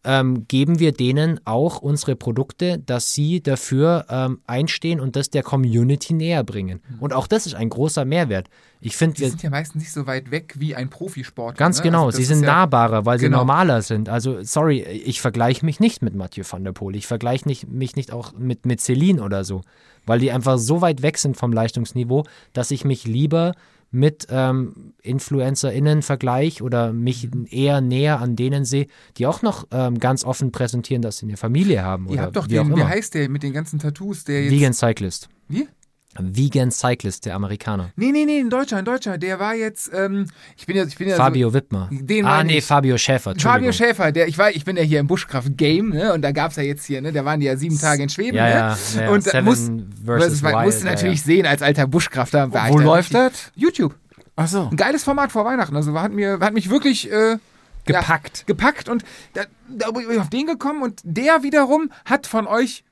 ähm, 0.03 0.47
geben 0.47 0.79
wir 0.79 0.93
denen 0.93 1.39
auch 1.45 1.81
unsere 1.81 2.15
Produkte, 2.15 2.79
dass 2.79 3.13
sie 3.13 3.41
dafür 3.41 4.05
ähm, 4.09 4.39
einstehen 4.47 4.99
und 4.99 5.15
das 5.15 5.29
der 5.29 5.43
Community 5.43 6.13
näher 6.13 6.43
bringen. 6.43 6.81
Und 6.99 7.13
auch 7.13 7.27
das 7.27 7.45
ist 7.45 7.53
ein 7.53 7.69
großer 7.69 8.03
Mehrwert. 8.03 8.47
Ich 8.79 8.97
finde, 8.97 9.19
wir 9.19 9.29
sind 9.29 9.43
ja 9.43 9.51
meistens 9.51 9.83
nicht 9.83 9.91
so 9.91 10.07
weit 10.07 10.31
weg 10.31 10.55
wie 10.57 10.75
ein 10.75 10.89
Profisport. 10.89 11.55
Ganz 11.55 11.77
ne? 11.77 11.83
genau, 11.83 12.05
Also 12.07 12.17
sie 12.17 12.23
sind 12.23 12.41
ja, 12.41 12.47
nahbarer, 12.47 13.05
weil 13.05 13.19
sie 13.19 13.25
Genau. 13.25 13.39
normaler 13.39 13.83
sind. 13.83 14.09
Also, 14.09 14.41
sorry, 14.41 14.81
ich 14.81 15.21
vergleiche 15.21 15.63
mich 15.63 15.79
nicht 15.79 16.01
mit 16.01 16.15
Mathieu 16.15 16.43
van 16.49 16.63
der 16.63 16.71
Poel. 16.71 16.95
Ich 16.95 17.05
vergleiche 17.05 17.45
mich 17.67 17.95
nicht 17.95 18.11
auch 18.11 18.33
mit, 18.33 18.65
mit 18.65 18.81
Celine 18.81 19.21
oder 19.21 19.43
so, 19.43 19.61
weil 20.07 20.19
die 20.19 20.31
einfach 20.31 20.57
so 20.57 20.81
weit 20.81 21.03
weg 21.03 21.19
sind 21.19 21.37
vom 21.37 21.53
Leistungsniveau, 21.53 22.25
dass 22.53 22.71
ich 22.71 22.85
mich 22.85 23.05
lieber 23.05 23.53
mit 23.91 24.27
ähm, 24.29 24.93
InfluencerInnen 25.01 26.01
vergleiche 26.01 26.63
oder 26.63 26.93
mich 26.93 27.29
Mhm. 27.33 27.45
eher 27.49 27.81
näher 27.81 28.19
an 28.19 28.35
denen 28.35 28.63
sehe, 28.65 28.87
die 29.17 29.27
auch 29.27 29.41
noch 29.41 29.67
ähm, 29.71 29.99
ganz 29.99 30.23
offen 30.23 30.51
präsentieren, 30.51 31.01
dass 31.01 31.17
sie 31.17 31.25
eine 31.25 31.37
Familie 31.37 31.83
haben 31.83 32.05
Ihr 32.05 32.13
oder 32.13 32.21
habt 32.23 32.35
doch 32.37 32.47
den, 32.47 32.75
wie 32.75 32.83
heißt 32.83 33.13
der 33.13 33.29
mit 33.29 33.43
den 33.43 33.53
ganzen 33.53 33.79
Tattoos, 33.79 34.23
der 34.23 34.43
jetzt. 34.43 34.51
Vegan 34.53 34.73
Cyclist. 34.73 35.29
Wie? 35.47 35.67
Vegan 36.19 36.71
Cyclist, 36.71 37.25
der 37.25 37.35
Amerikaner. 37.35 37.91
Nee, 37.95 38.11
nee, 38.11 38.25
nee, 38.25 38.39
ein 38.39 38.49
Deutscher, 38.49 38.77
ein 38.77 38.85
Deutscher. 38.85 39.17
Der 39.17 39.39
war 39.39 39.55
jetzt, 39.55 39.89
ähm, 39.93 40.27
ich 40.57 40.65
bin 40.65 40.75
ja, 40.75 40.83
ich 40.83 40.97
bin 40.97 41.07
ja 41.07 41.15
Fabio 41.15 41.53
Wittmer. 41.53 41.87
den 41.89 42.25
ah, 42.25 42.43
nee, 42.43 42.57
ich. 42.57 42.65
Fabio 42.65 42.97
Schäfer. 42.97 43.33
so, 43.37 43.47
Fabio. 43.47 43.71
Schäfer, 43.71 44.11
der, 44.11 44.27
ich 44.27 44.37
war, 44.37 44.51
ich 44.51 44.65
bin 44.65 44.75
ja 44.75 44.83
hier 44.83 44.99
im 44.99 45.07
Buschkraft-Game, 45.07 45.89
ne, 45.89 46.13
und 46.13 46.21
da 46.21 46.31
gab's 46.31 46.57
ja 46.57 46.63
jetzt 46.63 46.85
hier, 46.85 47.01
ne, 47.01 47.13
da 47.13 47.23
waren 47.23 47.39
die 47.39 47.45
ja 47.45 47.55
sieben 47.55 47.79
Tage 47.79 48.03
in 48.03 48.09
Schweden, 48.09 48.35
Ja, 48.35 48.45
ne, 48.45 48.51
ja, 48.51 48.77
ja, 49.01 49.09
und 49.09 49.25
da 49.25 49.31
Seven 49.31 49.45
muss, 49.45 49.71
versus 50.05 50.43
Wild, 50.43 50.65
musste 50.65 50.85
natürlich 50.85 51.19
ja. 51.19 51.25
sehen 51.25 51.45
als 51.45 51.61
alter 51.61 51.87
Buschkrafter. 51.87 52.51
Wo 52.51 52.77
da 52.77 52.83
läuft 52.83 53.13
das? 53.13 53.51
YouTube. 53.55 53.95
Ach 54.35 54.47
so. 54.47 54.67
Ein 54.69 54.77
geiles 54.77 55.03
Format 55.03 55.31
vor 55.31 55.45
Weihnachten, 55.45 55.75
also 55.75 55.97
hat 55.99 56.11
mir, 56.11 56.39
hat 56.41 56.53
mich 56.53 56.69
wirklich, 56.69 57.09
äh, 57.11 57.37
Gepackt. 57.85 58.39
Ja, 58.39 58.43
gepackt 58.45 58.89
und 58.89 59.03
da, 59.33 59.41
da 59.67 59.89
bin 59.91 60.03
ich 60.11 60.19
auf 60.19 60.29
den 60.29 60.45
gekommen 60.45 60.83
und 60.83 61.01
der 61.03 61.41
wiederum 61.41 61.91
hat 62.05 62.27
von 62.27 62.45
euch 62.45 62.83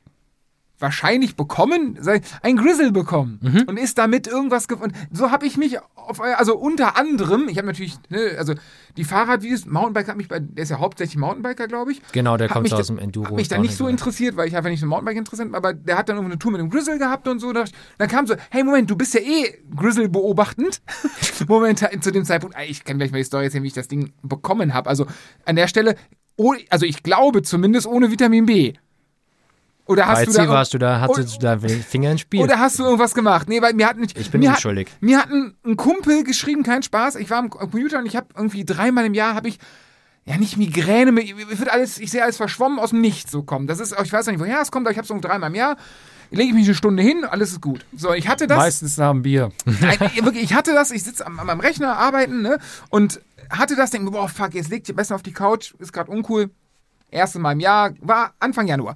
wahrscheinlich 0.79 1.35
bekommen, 1.35 1.97
sei- 1.99 2.21
ein 2.41 2.55
Grizzle 2.57 2.91
bekommen 2.91 3.39
Mhm. 3.41 3.63
und 3.67 3.77
ist 3.77 3.97
damit 3.97 4.27
irgendwas 4.27 4.67
gefunden. 4.67 4.95
So 5.11 5.31
habe 5.31 5.45
ich 5.45 5.57
mich 5.57 5.77
auf 5.95 6.21
also 6.21 6.57
unter 6.57 6.97
anderem, 6.97 7.47
ich 7.49 7.57
habe 7.57 7.67
natürlich, 7.67 7.97
ne, 8.09 8.35
also 8.37 8.53
die 8.97 9.03
Fahrradvideos, 9.03 9.65
Mountainbiker 9.67 10.07
hat 10.09 10.17
mich 10.17 10.27
bei, 10.27 10.39
der 10.39 10.63
ist 10.63 10.69
ja 10.69 10.79
hauptsächlich 10.79 11.17
Mountainbiker, 11.17 11.67
glaube 11.67 11.91
ich. 11.91 12.01
Genau, 12.13 12.35
der 12.37 12.47
kommt 12.49 12.63
mich 12.63 12.73
aus 12.73 12.87
da- 12.87 12.93
dem 12.93 12.99
Enduro. 12.99 13.27
Hat 13.27 13.35
mich 13.35 13.47
da 13.47 13.57
nicht 13.59 13.75
so 13.75 13.87
interessiert, 13.87 14.35
weil 14.37 14.47
ich 14.47 14.55
einfach 14.57 14.69
nicht 14.71 14.79
so 14.79 14.87
Mountainbike 14.87 15.17
interessant 15.17 15.51
bin, 15.51 15.55
aber 15.55 15.73
der 15.73 15.97
hat 15.97 16.09
dann 16.09 16.15
irgendwie 16.17 16.31
eine 16.33 16.39
Tour 16.39 16.51
mit 16.51 16.61
dem 16.61 16.69
Grizzle 16.69 16.97
gehabt 16.97 17.27
und 17.27 17.39
so. 17.39 17.53
Da- 17.53 17.65
Dann 17.99 18.07
kam 18.09 18.25
so, 18.25 18.35
hey 18.49 18.63
Moment, 18.63 18.89
du 18.89 18.95
bist 18.95 19.13
ja 19.13 19.19
eh 19.21 19.53
Grizzle 19.75 20.09
beobachtend. 20.09 20.81
Momentan 21.47 22.01
zu 22.01 22.11
dem 22.11 22.25
Zeitpunkt, 22.25 22.55
ich 22.67 22.83
kann 22.83 22.97
gleich 22.97 23.11
mal 23.11 23.17
die 23.19 23.23
Story 23.23 23.45
erzählen, 23.45 23.63
wie 23.63 23.67
ich 23.67 23.73
das 23.73 23.87
Ding 23.87 24.11
bekommen 24.23 24.73
habe. 24.73 24.89
Also 24.89 25.05
an 25.45 25.55
der 25.55 25.67
Stelle, 25.67 25.95
oh, 26.35 26.53
also 26.69 26.85
ich 26.85 27.03
glaube 27.03 27.41
zumindest 27.43 27.85
ohne 27.87 28.11
Vitamin 28.11 28.45
B. 28.45 28.73
Oder 29.89 30.05
hast 30.05 30.19
Bei 30.19 30.25
du 30.25 30.33
da 30.33 30.49
warst 30.49 30.73
du 30.75 30.77
da, 30.77 31.01
hattest 31.01 31.37
du 31.37 31.39
da 31.39 31.57
Finger 31.57 32.11
ins 32.11 32.21
Spiel. 32.21 32.43
oder 32.43 32.59
hast 32.59 32.77
du 32.77 32.83
irgendwas 32.83 33.15
gemacht? 33.15 33.49
Nee, 33.49 33.59
weil 33.59 33.73
mir 33.73 33.87
hat 33.87 33.97
nicht. 33.97 34.15
Ich 34.19 34.29
bin 34.29 34.41
mir 34.41 34.51
unschuldig. 34.51 34.87
Hat, 34.87 35.01
mir 35.01 35.17
hat 35.17 35.31
ein, 35.31 35.55
ein 35.65 35.77
Kumpel 35.77 36.23
geschrieben, 36.23 36.61
kein 36.61 36.83
Spaß. 36.83 37.15
Ich 37.15 37.31
war 37.31 37.39
am 37.39 37.49
Computer 37.49 37.97
und 37.97 38.05
ich 38.05 38.15
habe 38.15 38.27
irgendwie 38.35 38.63
dreimal 38.63 39.05
im 39.05 39.15
Jahr 39.15 39.33
habe 39.33 39.47
ich 39.47 39.57
ja 40.25 40.37
nicht 40.37 40.57
Migräne, 40.57 41.11
mir 41.11 41.23
mir 41.33 41.57
wird 41.57 41.71
alles, 41.71 41.97
ich 41.97 42.11
sehe 42.11 42.21
alles 42.21 42.37
verschwommen 42.37 42.77
aus 42.77 42.91
dem 42.91 43.01
Nichts 43.01 43.31
so 43.31 43.41
kommen. 43.41 43.65
Das 43.65 43.79
ist, 43.79 43.95
ich 44.03 44.13
weiß 44.13 44.27
noch 44.27 44.33
nicht, 44.33 44.41
woher 44.41 44.61
es 44.61 44.69
kommt, 44.69 44.85
aber 44.85 44.91
ich 44.91 44.97
habe 44.99 45.05
es 45.05 45.07
so 45.07 45.19
dreimal 45.19 45.49
im 45.49 45.55
Jahr. 45.55 45.75
Lege 46.29 46.49
ich 46.49 46.53
mich 46.53 46.65
eine 46.65 46.75
Stunde 46.75 47.01
hin, 47.01 47.25
alles 47.25 47.53
ist 47.53 47.61
gut. 47.61 47.83
So, 47.97 48.13
ich 48.13 48.27
hatte 48.27 48.45
das. 48.45 48.59
Meistens 48.59 48.95
nach 48.97 49.09
dem 49.09 49.23
Bier. 49.23 49.51
Nein, 49.65 49.97
wirklich, 50.21 50.43
ich 50.43 50.53
hatte 50.53 50.73
das, 50.75 50.91
ich 50.91 51.01
sitze 51.03 51.25
am, 51.25 51.39
an 51.39 51.47
meinem 51.47 51.61
Rechner 51.61 51.97
arbeiten, 51.97 52.43
ne? 52.43 52.59
Und 52.91 53.21
hatte 53.49 53.75
das, 53.75 53.89
denke 53.89 54.05
mir, 54.05 54.11
boah, 54.11 54.29
fuck, 54.29 54.53
jetzt 54.53 54.69
legt 54.69 54.87
ihr 54.87 54.95
besser 54.95 55.15
auf 55.15 55.23
die 55.23 55.33
Couch, 55.33 55.73
ist 55.79 55.93
gerade 55.93 56.11
uncool. 56.11 56.51
Erstes 57.09 57.41
Mal 57.41 57.53
im 57.53 57.59
Jahr, 57.59 57.95
war 58.01 58.35
Anfang 58.39 58.67
Januar. 58.67 58.95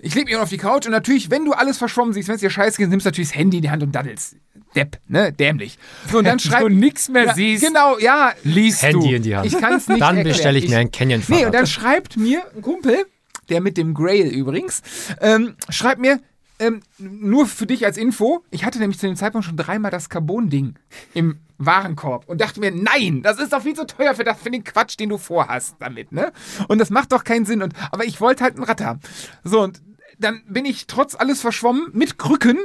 Ich 0.00 0.14
leg 0.14 0.26
mich 0.26 0.36
auf 0.36 0.48
die 0.48 0.58
Couch 0.58 0.86
und 0.86 0.92
natürlich, 0.92 1.30
wenn 1.30 1.44
du 1.44 1.52
alles 1.52 1.78
verschwommen 1.78 2.12
siehst, 2.12 2.28
wenn 2.28 2.36
es 2.36 2.40
dir 2.40 2.50
scheiße 2.50 2.76
geht, 2.78 2.88
nimmst 2.88 3.04
du 3.06 3.08
natürlich 3.08 3.30
das 3.30 3.36
Handy 3.38 3.56
in 3.58 3.62
die 3.64 3.70
Hand 3.70 3.82
und 3.82 3.92
daddelst. 3.92 4.36
Depp, 4.76 4.98
ne? 5.08 5.32
Dämlich. 5.32 5.78
So, 6.10 6.18
und 6.18 6.24
dann 6.24 6.34
Wenn 6.34 6.38
schreib. 6.40 6.60
du 6.60 6.68
nichts 6.68 7.08
mehr 7.08 7.24
ja, 7.26 7.34
siehst, 7.34 7.64
Genau, 7.64 7.98
ja. 7.98 8.32
liest 8.44 8.82
Handy 8.82 9.08
du. 9.10 9.16
in 9.16 9.22
die 9.22 9.34
Hand. 9.36 9.46
Ich 9.46 9.58
kann 9.58 9.74
es 9.74 9.88
nicht 9.88 10.00
Dann 10.00 10.22
bestelle 10.22 10.58
ich 10.58 10.68
mir 10.68 10.78
ein 10.78 10.90
Canyon 10.92 11.22
Nee, 11.28 11.34
und 11.36 11.40
Fahrrad. 11.40 11.54
dann 11.54 11.66
schreibt 11.66 12.16
mir 12.16 12.42
ein 12.54 12.62
Kumpel, 12.62 13.06
der 13.48 13.60
mit 13.60 13.76
dem 13.76 13.94
Grail 13.94 14.26
übrigens, 14.28 14.82
ähm, 15.20 15.56
schreibt 15.70 16.00
mir, 16.00 16.20
ähm, 16.60 16.80
nur 16.98 17.46
für 17.46 17.66
dich 17.66 17.84
als 17.86 17.96
Info, 17.96 18.44
ich 18.50 18.64
hatte 18.64 18.78
nämlich 18.80 18.98
zu 18.98 19.06
dem 19.06 19.14
Zeitpunkt 19.16 19.46
schon 19.46 19.56
dreimal 19.56 19.90
das 19.92 20.08
Carbon-Ding 20.08 20.74
im 21.14 21.38
Warenkorb 21.56 22.28
und 22.28 22.40
dachte 22.40 22.60
mir, 22.60 22.70
nein, 22.72 23.22
das 23.22 23.38
ist 23.38 23.52
doch 23.52 23.62
viel 23.62 23.74
zu 23.74 23.86
teuer 23.86 24.14
für, 24.14 24.24
das, 24.24 24.38
für 24.40 24.50
den 24.50 24.64
Quatsch, 24.64 24.96
den 24.98 25.08
du 25.08 25.18
vorhast 25.18 25.76
damit, 25.78 26.12
ne? 26.12 26.32
Und 26.68 26.78
das 26.78 26.90
macht 26.90 27.12
doch 27.12 27.24
keinen 27.24 27.46
Sinn. 27.46 27.62
Und, 27.62 27.74
aber 27.90 28.04
ich 28.04 28.20
wollte 28.20 28.44
halt 28.44 28.56
ein 28.56 28.64
Rad 28.64 28.80
haben. 28.80 29.00
So, 29.44 29.60
und 29.62 29.80
dann 30.18 30.42
bin 30.48 30.64
ich 30.64 30.86
trotz 30.86 31.14
alles 31.14 31.40
verschwommen 31.40 31.88
mit 31.92 32.18
Krücken 32.18 32.58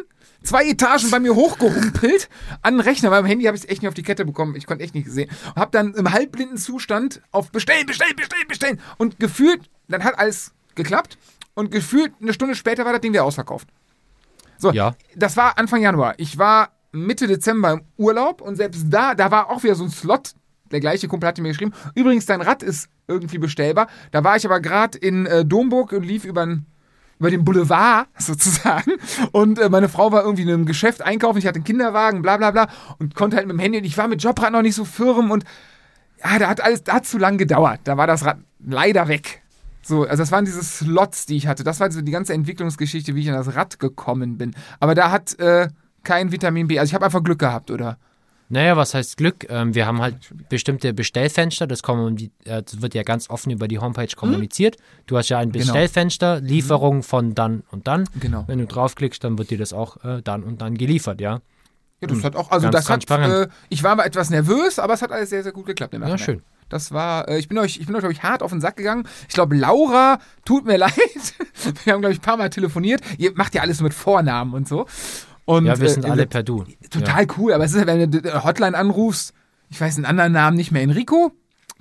zwei 0.43 0.66
Etagen 0.66 1.10
bei 1.10 1.20
mir 1.20 1.36
hochgehumpelt 1.36 2.30
an 2.62 2.76
den 2.76 2.80
Rechner. 2.82 3.10
Beim 3.10 3.26
Handy 3.26 3.45
habe 3.45 3.56
ich 3.56 3.64
es 3.64 3.70
echt 3.70 3.82
nicht 3.82 3.88
auf 3.88 3.93
die 3.93 4.04
Kette 4.04 4.26
bekommen. 4.26 4.56
Ich 4.56 4.66
konnte 4.66 4.84
echt 4.84 4.93
nicht 4.93 5.10
sehen. 5.10 5.30
Und 5.56 5.62
habe 5.62 5.72
dann 5.72 5.93
im 5.93 6.12
halbblinden 6.12 6.58
Zustand 6.58 7.22
auf 7.32 7.51
bestellen, 7.51 7.86
bestellen, 7.86 8.16
bestellen, 8.16 8.47
bestellen. 8.47 8.82
Und 8.97 9.20
gefühlt, 9.20 9.62
dann 9.88 10.04
hat 10.04 10.20
alles 10.20 10.51
geklappt. 10.76 11.18
Und 11.54 11.72
gefühlt 11.72 12.12
eine 12.22 12.34
Stunde 12.34 12.56
später 12.56 12.84
war 12.84 12.91
das 12.91 13.01
Ding 13.01 13.14
wieder 13.14 13.24
ausverkauft. 13.24 13.70
So, 14.58 14.72
Ja. 14.72 14.95
das 15.16 15.38
war 15.38 15.58
Anfang 15.58 15.82
Januar. 15.82 16.16
Ich 16.18 16.38
war 16.38 16.72
Mitte 16.91 17.28
Dezember 17.28 17.72
im 17.74 17.82
Urlaub 17.97 18.41
und 18.41 18.56
selbst 18.56 18.86
da, 18.89 19.16
da 19.16 19.32
war 19.32 19.49
auch 19.49 19.64
wieder 19.64 19.76
so 19.76 19.84
ein 19.84 19.89
Slot. 19.89 20.34
Der 20.72 20.80
gleiche 20.80 21.08
Kumpel 21.08 21.28
hatte 21.28 21.41
mir 21.41 21.49
geschrieben, 21.49 21.74
übrigens, 21.95 22.26
dein 22.26 22.41
Rad 22.41 22.64
ist 22.64 22.89
irgendwie 23.08 23.38
bestellbar. 23.38 23.88
Da 24.12 24.24
war 24.24 24.36
ich 24.36 24.45
aber 24.45 24.60
gerade 24.60 24.97
in 24.97 25.26
äh, 25.26 25.45
Domburg 25.45 25.91
und 25.91 26.04
lief 26.04 26.26
über 26.26 26.41
über 27.20 27.30
den 27.30 27.43
Boulevard 27.43 28.07
sozusagen. 28.18 28.93
Und 29.32 29.59
äh, 29.59 29.70
meine 29.70 29.89
Frau 29.89 30.11
war 30.11 30.24
irgendwie 30.24 30.43
in 30.43 30.49
einem 30.49 30.66
Geschäft 30.66 31.01
einkaufen. 31.01 31.38
Ich 31.38 31.47
hatte 31.47 31.57
einen 31.57 31.64
Kinderwagen, 31.64 32.22
bla 32.22 32.38
bla 32.38 32.51
bla. 32.51 32.68
Und 32.99 33.16
konnte 33.16 33.38
halt 33.38 33.47
mit 33.47 33.55
dem 33.55 33.59
Handy. 33.59 33.78
Und 33.80 33.86
ich 33.86 33.97
war 33.97 34.07
mit 34.07 34.22
Jobrad 34.22 34.51
noch 34.51 34.61
nicht 34.61 34.76
so 34.76 34.86
firm. 34.86 35.32
Und 35.32 35.43
ja, 36.24 36.39
da 36.39 36.49
hat 36.49 36.61
alles, 36.61 36.84
da 36.84 36.95
hat 36.95 37.05
zu 37.05 37.18
lang 37.18 37.38
gedauert. 37.38 37.82
Da 37.84 37.97
war 37.97 38.07
das 38.07 38.26
Rad 38.26 38.38
leider 38.59 39.07
weg. 39.07 39.41
So, 39.82 40.03
also 40.03 40.24
das 40.24 40.32
waren 40.32 40.45
diese 40.45 40.64
Slots, 40.64 41.26
die 41.26 41.36
ich 41.36 41.47
hatte. 41.47 41.64
Das 41.64 41.80
war 41.80 41.91
so 41.91 42.01
die 42.01 42.11
ganze 42.11 42.34
Entwicklungsgeschichte, 42.34 43.16
wie 43.16 43.22
ich 43.22 43.30
an 43.30 43.36
das 43.36 43.55
Rad 43.55 43.80
gekommen 43.80 44.38
bin. 44.38 44.55
Aber 44.80 44.95
da 44.95 45.11
hat 45.11 45.38
äh, 45.39 45.68
kein 46.03 46.32
Vitamin 46.32 46.68
B. 46.68 46.80
Also 46.80 46.91
ich 46.91 46.95
habe 46.95 47.05
einfach 47.05 47.24
Glück 47.24 47.39
gehabt, 47.39 47.70
oder? 47.70 47.97
Naja, 48.49 48.77
was 48.77 48.93
heißt 48.93 49.17
Glück? 49.17 49.47
Ähm, 49.49 49.73
wir 49.73 49.85
haben 49.87 50.01
halt 50.01 50.15
bestimmte 50.49 50.93
Bestellfenster, 50.93 51.65
das, 51.65 51.81
kommen, 51.81 52.17
äh, 52.45 52.61
das 52.63 52.81
wird 52.81 52.93
ja 52.93 53.03
ganz 53.03 53.29
offen 53.29 53.51
über 53.51 53.67
die 53.67 53.79
Homepage 53.79 54.13
kommuniziert. 54.15 54.77
Du 55.07 55.17
hast 55.17 55.29
ja 55.29 55.39
ein 55.39 55.51
Genau. 55.51 55.63
Bestellfenster, 55.65 56.39
Lieferung 56.41 57.03
von 57.03 57.33
dann 57.35 57.63
und 57.71 57.87
dann. 57.87 58.07
Genau. 58.19 58.43
Wenn 58.47 58.59
du 58.59 58.67
draufklickst, 58.67 59.23
dann 59.23 59.37
wird 59.37 59.49
dir 59.49 59.57
das 59.57 59.73
auch 59.73 60.03
äh, 60.03 60.21
dann 60.23 60.43
und 60.43 60.61
dann 60.61 60.75
geliefert, 60.77 61.19
ja. 61.21 61.39
Ja, 62.01 62.07
das 62.09 62.23
hat 62.23 62.35
auch, 62.35 62.51
also 62.51 62.65
Ganz 62.69 62.73
das 62.85 62.89
hat, 62.89 63.05
transparent. 63.07 63.47
äh, 63.49 63.53
ich 63.69 63.81
war 63.81 63.95
mal 63.95 64.03
etwas 64.03 64.29
nervös, 64.29 64.77
aber 64.77 64.93
es 64.93 65.01
hat 65.01 65.11
alles 65.11 65.29
sehr, 65.29 65.41
sehr 65.41 65.53
gut 65.53 65.65
geklappt. 65.65 65.93
Ja, 65.93 66.17
schön. 66.17 66.41
Das 66.69 66.91
war, 66.91 67.27
äh, 67.29 67.39
ich 67.39 67.47
bin 67.47 67.57
euch, 67.57 67.79
ich 67.79 67.85
bin 67.85 67.95
euch, 67.95 68.01
glaube 68.01 68.13
ich, 68.13 68.23
hart 68.23 68.43
auf 68.43 68.51
den 68.51 68.59
Sack 68.59 68.75
gegangen. 68.75 69.07
Ich 69.29 69.33
glaube, 69.35 69.55
Laura, 69.55 70.19
tut 70.43 70.65
mir 70.65 70.77
leid. 70.77 70.91
Wir 71.85 71.93
haben, 71.93 72.01
glaube 72.01 72.11
ich, 72.13 72.19
ein 72.19 72.23
paar 72.23 72.35
Mal 72.37 72.49
telefoniert. 72.49 73.01
Ihr 73.17 73.31
macht 73.35 73.55
ja 73.55 73.61
alles 73.61 73.79
mit 73.81 73.93
Vornamen 73.93 74.53
und 74.53 74.67
so. 74.67 74.85
Und, 75.45 75.65
Ja, 75.65 75.79
wir 75.79 75.89
sind 75.89 76.05
äh, 76.05 76.09
alle 76.09 76.25
per 76.25 76.43
Du. 76.43 76.65
Total 76.89 77.27
cool, 77.37 77.53
aber 77.53 77.65
es 77.65 77.73
ist, 77.73 77.85
wenn 77.85 78.11
du 78.11 78.19
eine 78.19 78.43
Hotline 78.43 78.77
anrufst, 78.77 79.33
ich 79.69 79.79
weiß 79.81 79.97
einen 79.97 80.05
anderen 80.05 80.33
Namen 80.33 80.55
nicht 80.55 80.71
mehr, 80.71 80.81
Enrico? 80.81 81.31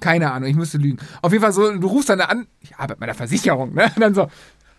Keine 0.01 0.33
Ahnung, 0.33 0.49
ich 0.49 0.57
müsste 0.57 0.79
lügen. 0.79 0.99
Auf 1.21 1.33
jeden 1.33 1.43
Fall 1.43 1.53
so, 1.53 1.73
du 1.77 1.87
rufst 1.87 2.09
dann 2.09 2.21
an, 2.21 2.47
ich 2.61 2.75
arbeite 2.77 2.99
bei 2.99 3.07
der 3.07 3.15
Versicherung, 3.15 3.75
ne? 3.75 3.85
Und 3.95 4.01
dann 4.01 4.15
so, 4.15 4.29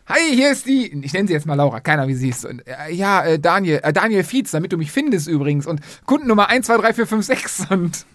hi, 0.07 0.35
hier 0.35 0.51
ist 0.51 0.65
die, 0.65 0.91
ich 1.03 1.13
nenne 1.13 1.27
sie 1.27 1.33
jetzt 1.33 1.45
mal 1.45 1.55
Laura, 1.55 1.79
keiner 1.79 2.07
wie 2.07 2.15
sie 2.15 2.29
ist. 2.29 2.45
Und, 2.45 2.67
äh, 2.67 2.91
ja, 2.91 3.23
äh, 3.23 3.39
Daniel, 3.39 3.79
äh, 3.83 3.93
Daniel 3.93 4.23
Fietz, 4.23 4.51
damit 4.51 4.73
du 4.73 4.77
mich 4.77 4.91
findest 4.91 5.27
übrigens. 5.27 5.65
Und 5.65 5.79
Kundennummer 6.05 6.49
1, 6.49 6.65
2, 6.67 6.77
3, 6.77 6.93
4, 6.93 7.07
5, 7.07 7.25
6. 7.25 7.65
Und 7.69 8.05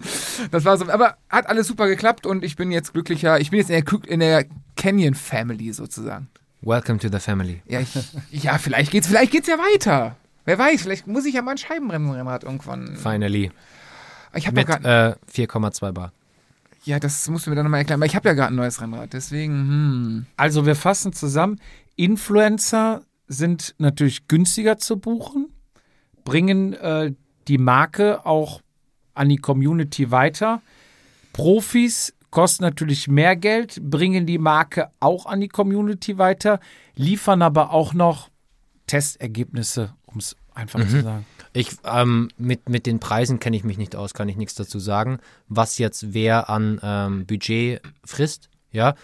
das 0.51 0.65
war 0.65 0.77
so, 0.77 0.89
aber 0.91 1.17
hat 1.31 1.49
alles 1.49 1.67
super 1.67 1.89
geklappt 1.89 2.27
und 2.27 2.45
ich 2.45 2.57
bin 2.57 2.71
jetzt 2.71 2.93
glücklicher, 2.93 3.41
ich 3.41 3.51
bin 3.51 3.61
jetzt 3.61 3.71
in 3.71 3.85
der, 3.85 4.11
in 4.11 4.21
der 4.21 4.45
Canyon 4.77 5.15
Family 5.15 5.73
sozusagen. 5.73 6.29
Welcome 6.61 6.99
to 6.99 7.09
the 7.11 7.21
family. 7.21 7.63
Ja, 7.67 7.81
ich, 7.81 7.95
ja, 8.31 8.59
vielleicht 8.59 8.91
geht's, 8.91 9.07
vielleicht 9.07 9.33
geht's 9.33 9.49
ja 9.49 9.57
weiter. 9.59 10.17
Wer 10.49 10.59
weiß, 10.59 10.81
vielleicht 10.81 11.07
muss 11.07 11.27
ich 11.27 11.35
ja 11.35 11.43
mal 11.43 11.51
ein 11.51 11.59
Scheibenbremsenrad 11.59 12.43
irgendwann. 12.43 12.97
Finally. 12.97 13.53
Ich 14.35 14.47
habe 14.47 14.57
Mit 14.57 14.67
gerade. 14.67 15.19
äh, 15.31 15.47
4,2 15.47 15.93
Bar. 15.93 16.15
Ja, 16.85 16.99
das 16.99 17.29
musst 17.29 17.45
du 17.45 17.51
mir 17.51 17.57
dann 17.57 17.67
nochmal 17.67 17.81
erklären. 17.81 18.01
Aber 18.01 18.07
ich 18.07 18.17
habe 18.17 18.31
ja 18.31 18.35
gerade 18.35 18.55
ein 18.55 18.57
neues 18.57 18.81
Rennrad, 18.81 19.13
deswegen, 19.13 19.53
hm. 19.53 20.27
Also 20.39 20.65
wir 20.65 20.75
fassen 20.75 21.13
zusammen. 21.13 21.61
Influencer 21.97 23.03
sind 23.27 23.75
natürlich 23.77 24.27
günstiger 24.27 24.79
zu 24.79 24.99
buchen, 24.99 25.53
bringen 26.25 26.73
äh, 26.73 27.13
die 27.47 27.59
Marke 27.59 28.25
auch 28.25 28.63
an 29.13 29.29
die 29.29 29.37
Community 29.37 30.11
weiter. 30.11 30.63
Profis 31.35 32.15
kosten 32.31 32.65
natürlich 32.65 33.07
mehr 33.07 33.37
Geld, 33.37 33.83
bringen 33.83 34.25
die 34.25 34.39
Marke 34.39 34.93
auch 34.99 35.27
an 35.27 35.43
die 35.43 35.49
Community 35.49 36.17
weiter, 36.17 36.59
liefern 36.95 37.43
aber 37.43 37.71
auch 37.75 37.93
noch 37.93 38.31
Testergebnisse, 38.87 39.93
um 40.19 40.21
es 40.21 40.37
einfach 40.55 40.81
zu 40.81 41.03
sagen. 41.03 41.27
Ich, 41.53 41.71
ähm, 41.85 42.29
mit, 42.37 42.69
mit 42.69 42.87
den 42.87 42.99
Preisen 42.99 43.39
kenne 43.39 43.57
ich 43.57 43.65
mich 43.65 43.79
nicht 43.79 43.95
aus, 43.95 44.15
kann 44.15 44.29
ich 44.29 44.37
nichts 44.37 44.55
dazu 44.55 44.79
sagen, 44.79 45.19
was 45.49 45.79
jetzt 45.79 46.13
wer 46.13 46.51
an 46.51 46.81
ähm, 46.83 47.27
Budget 47.27 47.81
frisst, 48.05 48.51
ja. 48.73 48.95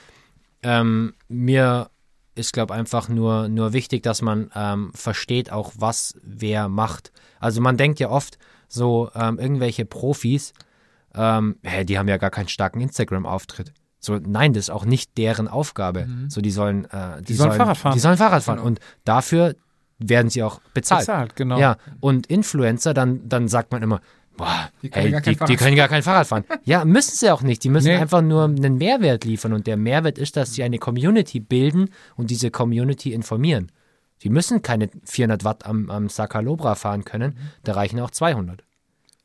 Ähm, 0.62 1.14
mir 1.28 1.90
ist, 2.34 2.52
glaube 2.52 2.74
einfach 2.74 3.08
nur, 3.08 3.48
nur 3.48 3.72
wichtig, 3.72 4.02
dass 4.02 4.22
man 4.22 4.50
ähm, 4.54 4.90
versteht 4.94 5.52
auch, 5.52 5.72
was 5.76 6.14
wer 6.22 6.68
macht. 6.68 7.12
Also 7.38 7.60
man 7.60 7.76
denkt 7.76 8.00
ja 8.00 8.10
oft 8.10 8.38
so, 8.68 9.10
ähm, 9.14 9.38
irgendwelche 9.38 9.84
Profis, 9.84 10.52
ähm, 11.14 11.56
hä, 11.62 11.84
die 11.84 11.98
haben 11.98 12.08
ja 12.08 12.16
gar 12.16 12.30
keinen 12.30 12.48
starken 12.48 12.80
Instagram-Auftritt. 12.80 13.72
So, 14.00 14.18
nein, 14.18 14.52
das 14.52 14.64
ist 14.64 14.70
auch 14.70 14.84
nicht 14.84 15.16
deren 15.16 15.48
Aufgabe. 15.48 16.08
So, 16.28 16.40
die 16.40 16.50
sollen, 16.50 16.86
äh, 16.86 17.22
die, 17.22 17.34
sollen 17.34 17.52
Fahrrad 17.52 17.78
fahren. 17.78 17.94
Die 17.94 18.00
sollen 18.00 18.18
Fahrrad 18.18 18.42
fahren. 18.42 18.56
Genau. 18.56 18.66
Und 18.66 18.80
dafür 19.04 19.54
werden 19.98 20.28
sie 20.30 20.42
auch 20.42 20.60
bezahlt. 20.74 21.00
Bezahlt, 21.02 21.36
genau. 21.36 21.58
Ja, 21.58 21.76
und 22.00 22.26
Influencer, 22.26 22.94
dann, 22.94 23.28
dann 23.28 23.48
sagt 23.48 23.72
man 23.72 23.82
immer, 23.82 24.00
boah, 24.36 24.68
Die 24.82 24.88
können 24.90 25.02
hey, 25.04 25.10
gar 25.12 25.20
kein 25.20 25.32
die, 25.32 25.34
die 25.34 25.36
Fahrrad 25.38 25.58
können 25.58 25.76
gar 25.76 25.88
kein 25.88 26.02
Fahrrad 26.02 26.26
fahren. 26.26 26.44
ja, 26.64 26.84
müssen 26.84 27.14
sie 27.16 27.30
auch 27.30 27.42
nicht. 27.42 27.62
Die 27.64 27.68
müssen 27.68 27.88
Nee. 27.88 27.96
einfach 27.96 28.22
nur 28.22 28.44
einen 28.44 28.76
Mehrwert 28.78 29.24
liefern. 29.24 29.52
Und 29.52 29.66
der 29.66 29.76
Mehrwert 29.76 30.18
ist, 30.18 30.36
dass 30.36 30.54
sie 30.54 30.62
eine 30.64 30.78
Community 30.78 31.40
bilden 31.40 31.90
und 32.16 32.30
diese 32.30 32.50
Community 32.50 33.12
informieren. 33.12 33.70
Die 34.22 34.30
müssen 34.30 34.62
keine 34.62 34.88
400 35.04 35.44
Watt 35.44 35.66
am, 35.66 35.90
am 35.90 36.08
Sakalobra 36.08 36.74
fahren 36.74 37.04
können. 37.04 37.36
Da 37.62 37.74
reichen 37.74 38.00
auch 38.00 38.10
200. 38.10 38.64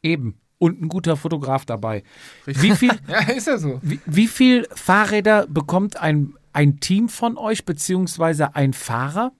Eben. 0.04 0.40
Und 0.58 0.82
ein 0.82 0.90
guter 0.90 1.16
Fotograf 1.16 1.66
dabei. 1.66 2.04
Wie 2.46 2.72
viel, 2.76 2.92
Ja, 3.08 3.20
ist 3.34 3.48
ja 3.48 3.58
so. 3.58 3.80
wie, 3.82 4.00
wie 4.06 4.28
viel 4.28 4.68
Fahrräder 4.76 5.48
bekommt 5.48 5.96
ein, 5.98 6.34
ein 6.54 6.80
Team 6.82 7.08
von 7.08 7.38
euch, 7.38 7.64
beziehungsweise 7.66 8.56
ein 8.56 8.74
Fahrer? 8.74 9.32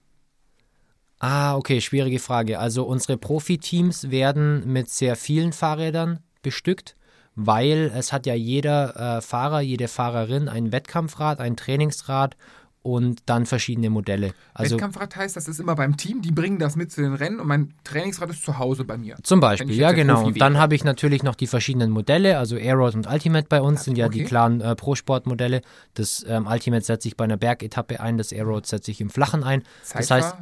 Ah, 1.20 1.54
okay, 1.54 1.82
schwierige 1.82 2.18
Frage. 2.18 2.58
Also 2.58 2.84
unsere 2.84 3.18
Profiteams 3.18 4.10
werden 4.10 4.72
mit 4.72 4.88
sehr 4.88 5.16
vielen 5.16 5.52
Fahrrädern 5.52 6.20
bestückt, 6.42 6.96
weil 7.34 7.92
es 7.94 8.12
hat 8.12 8.24
ja 8.24 8.34
jeder 8.34 9.18
äh, 9.18 9.20
Fahrer, 9.20 9.60
jede 9.60 9.86
Fahrerin 9.86 10.48
ein 10.48 10.72
Wettkampfrad, 10.72 11.40
ein 11.40 11.56
Trainingsrad 11.56 12.36
und 12.82 13.20
dann 13.26 13.44
verschiedene 13.44 13.90
Modelle. 13.90 14.32
Also 14.54 14.76
Wettkampfrad 14.76 15.14
heißt, 15.14 15.36
das 15.36 15.46
ist 15.46 15.60
immer 15.60 15.74
beim 15.74 15.98
Team, 15.98 16.22
die 16.22 16.32
bringen 16.32 16.58
das 16.58 16.76
mit 16.76 16.90
zu 16.90 17.02
den 17.02 17.12
Rennen 17.12 17.38
und 17.38 17.46
mein 17.46 17.74
Trainingsrad 17.84 18.30
ist 18.30 18.42
zu 18.42 18.58
Hause 18.58 18.84
bei 18.84 18.96
mir. 18.96 19.16
zum 19.22 19.40
Beispiel, 19.40 19.74
ja 19.74 19.92
genau. 19.92 20.24
Und 20.24 20.40
dann 20.40 20.56
habe 20.56 20.74
ich 20.74 20.84
natürlich 20.84 21.22
noch 21.22 21.34
die 21.34 21.46
verschiedenen 21.46 21.90
Modelle, 21.90 22.38
also 22.38 22.56
Aeroad 22.56 22.94
und 22.94 23.06
Ultimate 23.06 23.46
bei 23.46 23.60
uns 23.60 23.84
sind 23.84 23.98
ja 23.98 24.08
die 24.08 24.20
okay. 24.20 24.28
klaren 24.28 24.62
äh, 24.62 24.74
Pro-Sport-Modelle. 24.74 25.60
Das 25.92 26.24
ähm, 26.26 26.46
Ultimate 26.46 26.82
setze 26.82 27.08
ich 27.08 27.18
bei 27.18 27.24
einer 27.24 27.36
Bergetappe 27.36 28.00
ein, 28.00 28.16
das 28.16 28.32
Aeroad 28.32 28.64
setze 28.64 28.90
ich 28.90 29.02
im 29.02 29.10
Flachen 29.10 29.44
ein. 29.44 29.62
Das 29.82 30.10
heißt, 30.10 30.34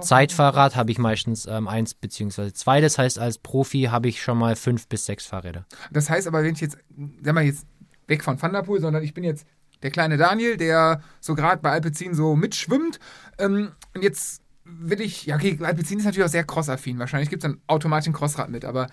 Zeitfahrrad 0.00 0.76
habe 0.76 0.90
ich 0.90 0.98
meistens 0.98 1.46
ähm, 1.46 1.68
eins 1.68 1.94
beziehungsweise 1.94 2.52
zwei. 2.52 2.80
Das 2.80 2.98
heißt, 2.98 3.18
als 3.18 3.38
Profi 3.38 3.88
habe 3.90 4.08
ich 4.08 4.22
schon 4.22 4.38
mal 4.38 4.56
fünf 4.56 4.88
bis 4.88 5.06
sechs 5.06 5.26
Fahrräder. 5.26 5.66
Das 5.90 6.10
heißt 6.10 6.26
aber, 6.26 6.42
wenn 6.42 6.54
ich 6.54 6.60
jetzt, 6.60 6.78
sag 7.22 7.34
mal 7.34 7.44
jetzt 7.44 7.66
weg 8.06 8.22
von 8.22 8.38
Thunderpool, 8.38 8.80
sondern 8.80 9.02
ich 9.02 9.14
bin 9.14 9.24
jetzt 9.24 9.46
der 9.82 9.90
kleine 9.90 10.16
Daniel, 10.16 10.56
der 10.56 11.02
so 11.20 11.34
gerade 11.34 11.60
bei 11.60 11.70
Alpecin 11.70 12.14
so 12.14 12.36
mitschwimmt. 12.36 12.98
Ähm, 13.38 13.72
und 13.94 14.02
jetzt 14.02 14.42
will 14.64 15.00
ich, 15.00 15.26
ja 15.26 15.36
okay, 15.36 15.58
Alpecin 15.62 15.98
ist 15.98 16.04
natürlich 16.04 16.26
auch 16.26 16.32
sehr 16.32 16.44
crossaffin. 16.44 16.98
Wahrscheinlich 16.98 17.30
gibt 17.30 17.44
es 17.44 17.50
dann 17.50 17.60
automatisch 17.66 18.08
ein 18.08 18.12
Crossrad 18.12 18.50
mit, 18.50 18.64
aber 18.64 18.88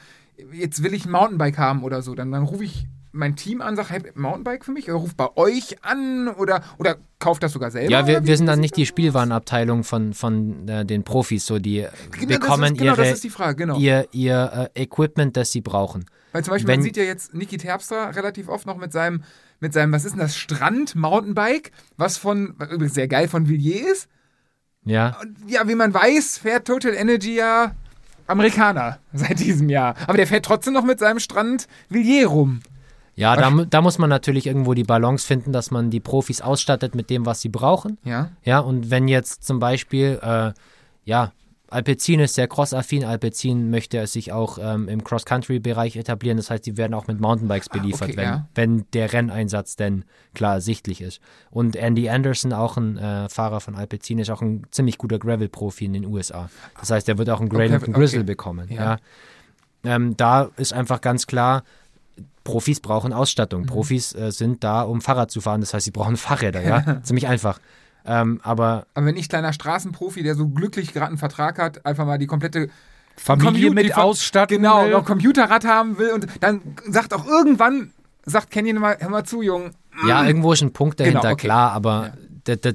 jetzt 0.51 0.83
will 0.83 0.93
ich 0.93 1.05
ein 1.05 1.11
Mountainbike 1.11 1.57
haben 1.57 1.83
oder 1.83 2.01
so. 2.01 2.15
Dann, 2.15 2.31
dann 2.31 2.43
rufe 2.43 2.63
ich 2.63 2.87
mein 3.13 3.35
Team 3.35 3.61
an, 3.61 3.75
sage, 3.75 3.89
hey, 3.91 4.01
Mountainbike 4.15 4.65
für 4.65 4.71
mich? 4.71 4.89
Oder 4.89 4.97
ruf 4.99 5.15
bei 5.15 5.29
euch 5.37 5.83
an 5.83 6.27
oder, 6.27 6.63
oder 6.79 6.97
kauft 7.19 7.43
das 7.43 7.53
sogar 7.53 7.71
selber? 7.71 7.91
Ja, 7.91 8.07
wir, 8.07 8.25
wir 8.25 8.35
sind 8.37 8.47
dann 8.47 8.59
nicht 8.59 8.75
die? 8.75 8.85
Spielwarenabteilung 8.85 9.83
von, 9.83 10.13
von 10.13 10.67
äh, 10.67 10.83
den 10.85 11.03
Profis, 11.03 11.45
so 11.45 11.59
die 11.59 11.87
Genau, 12.11 12.27
bekommen 12.39 12.61
das 12.61 12.71
ist, 12.71 12.77
genau, 12.79 12.95
ihre, 12.95 13.13
die 13.19 13.29
Frage, 13.29 13.55
genau. 13.55 13.77
ihr, 13.77 14.07
ihr 14.11 14.69
äh, 14.75 14.83
Equipment, 14.83 15.37
das 15.37 15.51
sie 15.51 15.61
brauchen. 15.61 16.05
Weil 16.33 16.43
zum 16.43 16.51
Beispiel, 16.53 16.67
Wenn- 16.67 16.79
man 16.79 16.83
sieht 16.83 16.97
ja 16.97 17.03
jetzt 17.03 17.33
Niki 17.35 17.57
Terpstra 17.57 18.09
relativ 18.09 18.49
oft 18.49 18.65
noch 18.65 18.77
mit 18.77 18.91
seinem, 18.91 19.23
mit 19.59 19.71
seinem, 19.73 19.91
was 19.93 20.03
ist 20.05 20.13
denn 20.13 20.19
das, 20.19 20.35
Strand-Mountainbike, 20.35 21.71
was 21.97 22.17
von, 22.17 22.55
was 22.57 22.69
übrigens 22.71 22.95
sehr 22.95 23.07
geil 23.07 23.27
von 23.27 23.47
Villiers 23.47 23.85
ist. 23.91 24.07
Ja, 24.85 25.17
Und 25.21 25.37
ja, 25.49 25.67
wie 25.67 25.75
man 25.75 25.93
weiß, 25.93 26.39
fährt 26.39 26.67
Total 26.67 26.93
Energy 26.93 27.35
ja 27.35 27.73
Amerikaner 28.27 28.99
seit 29.13 29.39
diesem 29.39 29.69
Jahr. 29.69 29.95
Aber 30.07 30.17
der 30.17 30.27
fährt 30.27 30.45
trotzdem 30.45 30.73
noch 30.73 30.83
mit 30.83 30.99
seinem 30.99 31.19
Strand 31.19 31.67
Villiers 31.89 32.29
rum. 32.29 32.61
Ja 33.15 33.35
da, 33.35 33.51
da 33.69 33.81
muss 33.81 33.97
man 33.97 34.09
natürlich 34.09 34.47
irgendwo 34.47 34.73
die 34.73 34.83
Balance 34.83 35.25
finden, 35.25 35.51
dass 35.51 35.71
man 35.71 35.89
die 35.89 35.99
Profis 35.99 36.41
ausstattet 36.41 36.95
mit 36.95 37.09
dem, 37.09 37.25
was 37.25 37.41
sie 37.41 37.49
brauchen. 37.49 37.97
Ja. 38.03 38.31
Ja, 38.43 38.59
und 38.59 38.89
wenn 38.89 39.07
jetzt 39.07 39.43
zum 39.43 39.59
Beispiel, 39.59 40.19
äh, 40.21 40.53
ja, 41.05 41.31
Alpecin 41.73 42.19
ist 42.19 42.35
sehr 42.35 42.47
crossaffin, 42.47 43.03
Alpecin 43.03 43.71
möchte 43.71 43.97
es 43.97 44.13
sich 44.13 44.31
auch 44.31 44.59
ähm, 44.61 44.87
im 44.87 45.03
Cross-Country-Bereich 45.03 45.95
etablieren, 45.95 46.37
das 46.37 46.51
heißt, 46.51 46.65
die 46.65 46.77
werden 46.77 46.93
auch 46.93 47.07
mit 47.07 47.19
Mountainbikes 47.19 47.69
beliefert, 47.69 48.09
okay, 48.09 48.17
wenn, 48.17 48.25
ja. 48.25 48.47
wenn 48.53 48.85
der 48.93 49.11
Renneinsatz 49.11 49.75
denn 49.75 50.05
klar 50.35 50.53
ersichtlich 50.55 51.01
ist. 51.01 51.19
Und 51.49 51.75
Andy 51.75 52.09
Anderson, 52.09 52.53
auch 52.53 52.77
ein 52.77 52.97
äh, 52.97 53.27
Fahrer 53.27 53.59
von 53.59 53.75
Alpecin, 53.75 54.19
ist 54.19 54.29
auch 54.29 54.41
ein 54.41 54.67
ziemlich 54.69 54.99
guter 54.99 55.17
Gravel-Profi 55.17 55.85
in 55.85 55.93
den 55.93 56.05
USA. 56.05 56.49
Das 56.79 56.91
heißt, 56.91 57.09
er 57.09 57.17
wird 57.17 57.29
auch 57.31 57.39
einen 57.39 57.49
Grail 57.49 57.73
Okay, 57.73 57.91
Grizzle 57.91 58.19
okay. 58.19 58.27
bekommen. 58.27 58.67
Ja. 58.69 58.83
Ja. 58.83 58.97
Ähm, 59.95 60.15
da 60.15 60.49
ist 60.57 60.73
einfach 60.73 61.01
ganz 61.01 61.27
klar, 61.27 61.63
Profis 62.43 62.79
brauchen 62.79 63.11
Mhm. 63.11 63.17
Ausstattung. 63.17 63.65
Profis 63.65 64.13
äh, 64.15 64.31
sind 64.31 64.63
da, 64.63 64.81
um 64.81 65.01
Fahrrad 65.01 65.31
zu 65.31 65.39
fahren. 65.41 65.61
Das 65.61 65.73
heißt, 65.73 65.85
sie 65.85 65.91
brauchen 65.91 66.17
Fahrräder, 66.17 66.61
ja. 66.61 67.01
Ziemlich 67.03 67.27
einfach. 67.27 67.59
Ähm, 68.05 68.41
aber 68.43 68.85
Aber 68.95 69.05
wenn 69.05 69.15
ich 69.15 69.29
kleiner 69.29 69.53
Straßenprofi, 69.53 70.23
der 70.23 70.35
so 70.35 70.47
glücklich 70.49 70.91
gerade 70.93 71.07
einen 71.07 71.17
Vertrag 71.17 71.57
hat, 71.57 71.85
einfach 71.85 72.05
mal 72.05 72.17
die 72.17 72.27
komplette 72.27 72.69
Familie 73.15 73.69
Commu- 73.69 73.73
mit 73.75 73.97
ausstatten 73.97 74.57
Genau, 74.57 74.83
will. 74.83 74.91
noch 74.91 75.05
Computerrad 75.05 75.63
haben 75.65 75.97
will 75.97 76.11
und 76.11 76.27
dann 76.41 76.61
sagt 76.89 77.13
auch 77.13 77.25
irgendwann, 77.25 77.91
sagt 78.25 78.51
Canyon 78.51 78.79
mal, 78.79 78.97
hör 78.99 79.09
mal 79.09 79.23
zu, 79.23 79.41
Jung. 79.41 79.71
ja, 80.07 80.25
irgendwo 80.25 80.51
ist 80.51 80.61
ein 80.63 80.73
Punkt 80.73 80.99
dahinter, 80.99 81.21
Genau, 81.21 81.33
okay. 81.33 81.45
klar, 81.47 81.71
aber 81.71 82.13
d- 82.17 82.32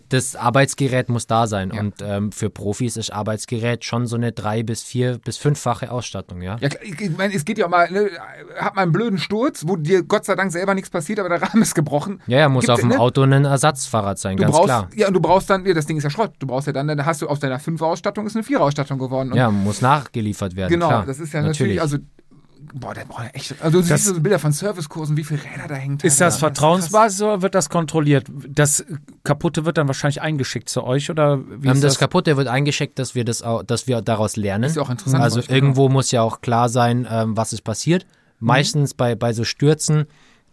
das 0.08 0.34
Arbeitsgerät 0.36 1.08
muss 1.08 1.26
da 1.26 1.46
sein. 1.46 1.70
Ja. 1.74 1.80
Und 1.80 1.94
ähm, 2.02 2.32
für 2.32 2.48
Profis 2.50 2.96
ist 2.96 3.12
Arbeitsgerät 3.12 3.84
schon 3.84 4.06
so 4.06 4.16
eine 4.16 4.32
drei- 4.32 4.62
bis 4.62 4.82
vier- 4.82 5.18
bis 5.18 5.36
fünffache 5.36 5.90
Ausstattung, 5.90 6.40
ja. 6.40 6.56
Ja, 6.60 6.68
ich 6.82 7.10
meine, 7.16 7.34
es 7.34 7.44
geht 7.44 7.58
ja 7.58 7.66
auch 7.66 7.70
mal, 7.70 7.90
ne, 7.90 8.08
hat 8.58 8.74
mal 8.76 8.82
einen 8.82 8.92
blöden 8.92 9.18
Sturz, 9.18 9.64
wo 9.66 9.76
dir 9.76 10.02
Gott 10.02 10.24
sei 10.24 10.34
Dank 10.36 10.52
selber 10.52 10.74
nichts 10.74 10.90
passiert, 10.90 11.18
aber 11.20 11.28
der 11.28 11.42
Rahmen 11.42 11.62
ist 11.62 11.74
gebrochen. 11.74 12.20
Ja, 12.26 12.38
ja, 12.38 12.48
muss 12.48 12.62
Gibt- 12.64 12.72
auf 12.72 12.80
dem 12.80 12.88
ne? 12.90 12.98
Auto 12.98 13.22
ein 13.22 13.44
Ersatzfahrrad 13.44 14.18
sein, 14.18 14.36
Du 14.36 14.42
ganz 14.44 14.54
brauchst, 14.56 14.66
klar. 14.66 14.88
ja, 14.94 15.08
und 15.08 15.14
du 15.14 15.20
brauchst 15.20 15.50
dann, 15.50 15.66
ja, 15.66 15.74
das 15.74 15.86
Ding 15.86 15.96
ist 15.98 16.04
ja 16.04 16.10
Schrott. 16.10 16.32
Du 16.38 16.46
brauchst 16.46 16.66
ja 16.66 16.72
dann, 16.72 16.88
dann 16.88 17.04
hast 17.04 17.20
du 17.22 17.28
aus 17.28 17.38
deiner 17.40 17.58
5er 17.60 17.84
Ausstattung 17.84 18.26
ist 18.26 18.36
eine 18.36 18.44
4er 18.44 18.58
Ausstattung 18.60 18.98
geworden. 18.98 19.32
Und 19.32 19.36
Ja, 19.38 19.50
muss 19.50 19.82
nachgeliefert 19.82 20.56
werden, 20.56 20.70
genau, 20.70 20.88
klar. 20.88 21.04
das 21.06 21.18
ist 21.20 21.32
ja 21.34 21.42
natürlich, 21.42 21.80
also 21.80 21.98
boah, 22.74 22.94
der 22.94 23.04
braucht 23.04 23.24
ja 23.24 23.30
echt. 23.32 23.54
Also, 23.62 23.80
du 23.82 23.88
Das- 23.88 24.02
siehst 24.04 24.14
so 24.16 24.20
Bilder 24.20 24.38
von 24.38 24.52
Servicekursen, 24.52 25.16
wie 25.16 25.24
viele 25.24 25.40
Räder 25.42 25.68
da 25.68 25.74
hängen. 25.74 25.98
Ist 26.02 26.20
das. 26.20 26.36
Vertrauensbasis 26.38 27.22
oder 27.22 27.42
wird 27.42 27.54
das 27.54 27.68
kontrolliert? 27.70 28.26
Das 28.48 28.84
Kaputte 29.24 29.64
wird 29.64 29.78
dann 29.78 29.86
wahrscheinlich 29.88 30.22
eingeschickt 30.22 30.68
zu 30.68 30.84
euch 30.84 31.10
oder 31.10 31.38
wie 31.38 31.68
Ähm, 31.68 31.74
ist 31.74 31.84
das, 31.84 31.94
das? 31.94 31.98
Kaputte 31.98 32.36
wird 32.36 32.48
eingeschickt, 32.48 32.98
dass 32.98 33.14
wir 33.14 33.24
das 33.24 33.42
auch, 33.42 33.62
dass 33.62 33.86
wir 33.86 34.00
daraus 34.02 34.36
lernen. 34.36 34.64
Ist 34.64 34.76
ja 34.76 34.82
auch 34.82 34.90
interessant. 34.90 35.22
Also 35.22 35.40
euch, 35.40 35.46
genau. 35.48 35.56
irgendwo 35.56 35.88
muss 35.88 36.10
ja 36.10 36.22
auch 36.22 36.40
klar 36.40 36.68
sein, 36.68 37.06
ähm, 37.10 37.36
was 37.36 37.52
ist 37.52 37.62
passiert. 37.62 38.06
Meistens 38.40 38.94
bei, 38.94 39.14
bei 39.16 39.32
so 39.32 39.44
Stürzen 39.44 40.04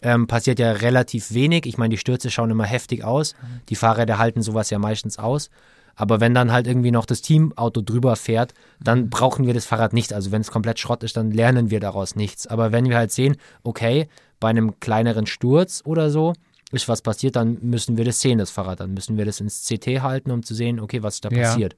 ähm, 0.02 0.28
passiert 0.28 0.60
ja 0.60 0.72
relativ 0.72 1.34
wenig. 1.34 1.66
Ich 1.66 1.78
meine, 1.78 1.90
die 1.94 1.98
Stürze 1.98 2.30
schauen 2.32 2.50
immer 2.52 2.66
heftig 2.66 3.04
aus. 3.04 3.36
Die 3.70 3.76
Fahrräder 3.76 4.18
halten 4.18 4.42
sowas 4.42 4.70
ja 4.70 4.80
meistens 4.80 5.18
aus. 5.20 5.50
Aber 5.96 6.20
wenn 6.20 6.34
dann 6.34 6.52
halt 6.52 6.68
irgendwie 6.68 6.92
noch 6.92 7.06
das 7.06 7.22
Teamauto 7.22 7.82
drüber 7.82 8.16
fährt, 8.16 8.54
dann 8.82 9.10
brauchen 9.10 9.46
wir 9.48 9.54
das 9.54 9.66
Fahrrad 9.66 9.94
nicht. 9.94 10.14
Also 10.14 10.32
wenn 10.32 10.42
es 10.42 10.52
komplett 10.52 10.80
Schrott 10.80 11.04
ist, 11.04 11.16
dann 11.18 11.32
lernen 11.32 11.70
wir 11.70 11.80
daraus 11.80 12.16
nichts. 12.16 12.48
Aber 12.48 12.72
wenn 12.72 12.90
wir 12.90 12.98
halt 12.98 13.12
sehen, 13.12 13.38
okay, 13.64 14.08
bei 14.40 14.50
einem 14.50 14.80
kleineren 14.80 15.26
Sturz 15.26 15.82
oder 15.86 16.10
so 16.10 16.34
ist 16.72 16.90
was 16.90 17.02
passiert, 17.02 17.36
dann 17.38 17.58
müssen 17.62 17.96
wir 17.98 18.04
das 18.04 18.20
sehen, 18.20 18.40
das 18.40 18.52
Fahrrad. 18.52 18.82
Dann 18.82 18.94
müssen 18.94 19.18
wir 19.18 19.24
das 19.26 19.40
ins 19.40 19.66
CT 19.66 20.02
halten, 20.02 20.32
um 20.32 20.44
zu 20.44 20.54
sehen, 20.54 20.80
okay, 20.80 21.02
was 21.04 21.16
ist 21.16 21.26
da 21.26 21.30
Ja. 21.30 21.44
passiert. 21.44 21.76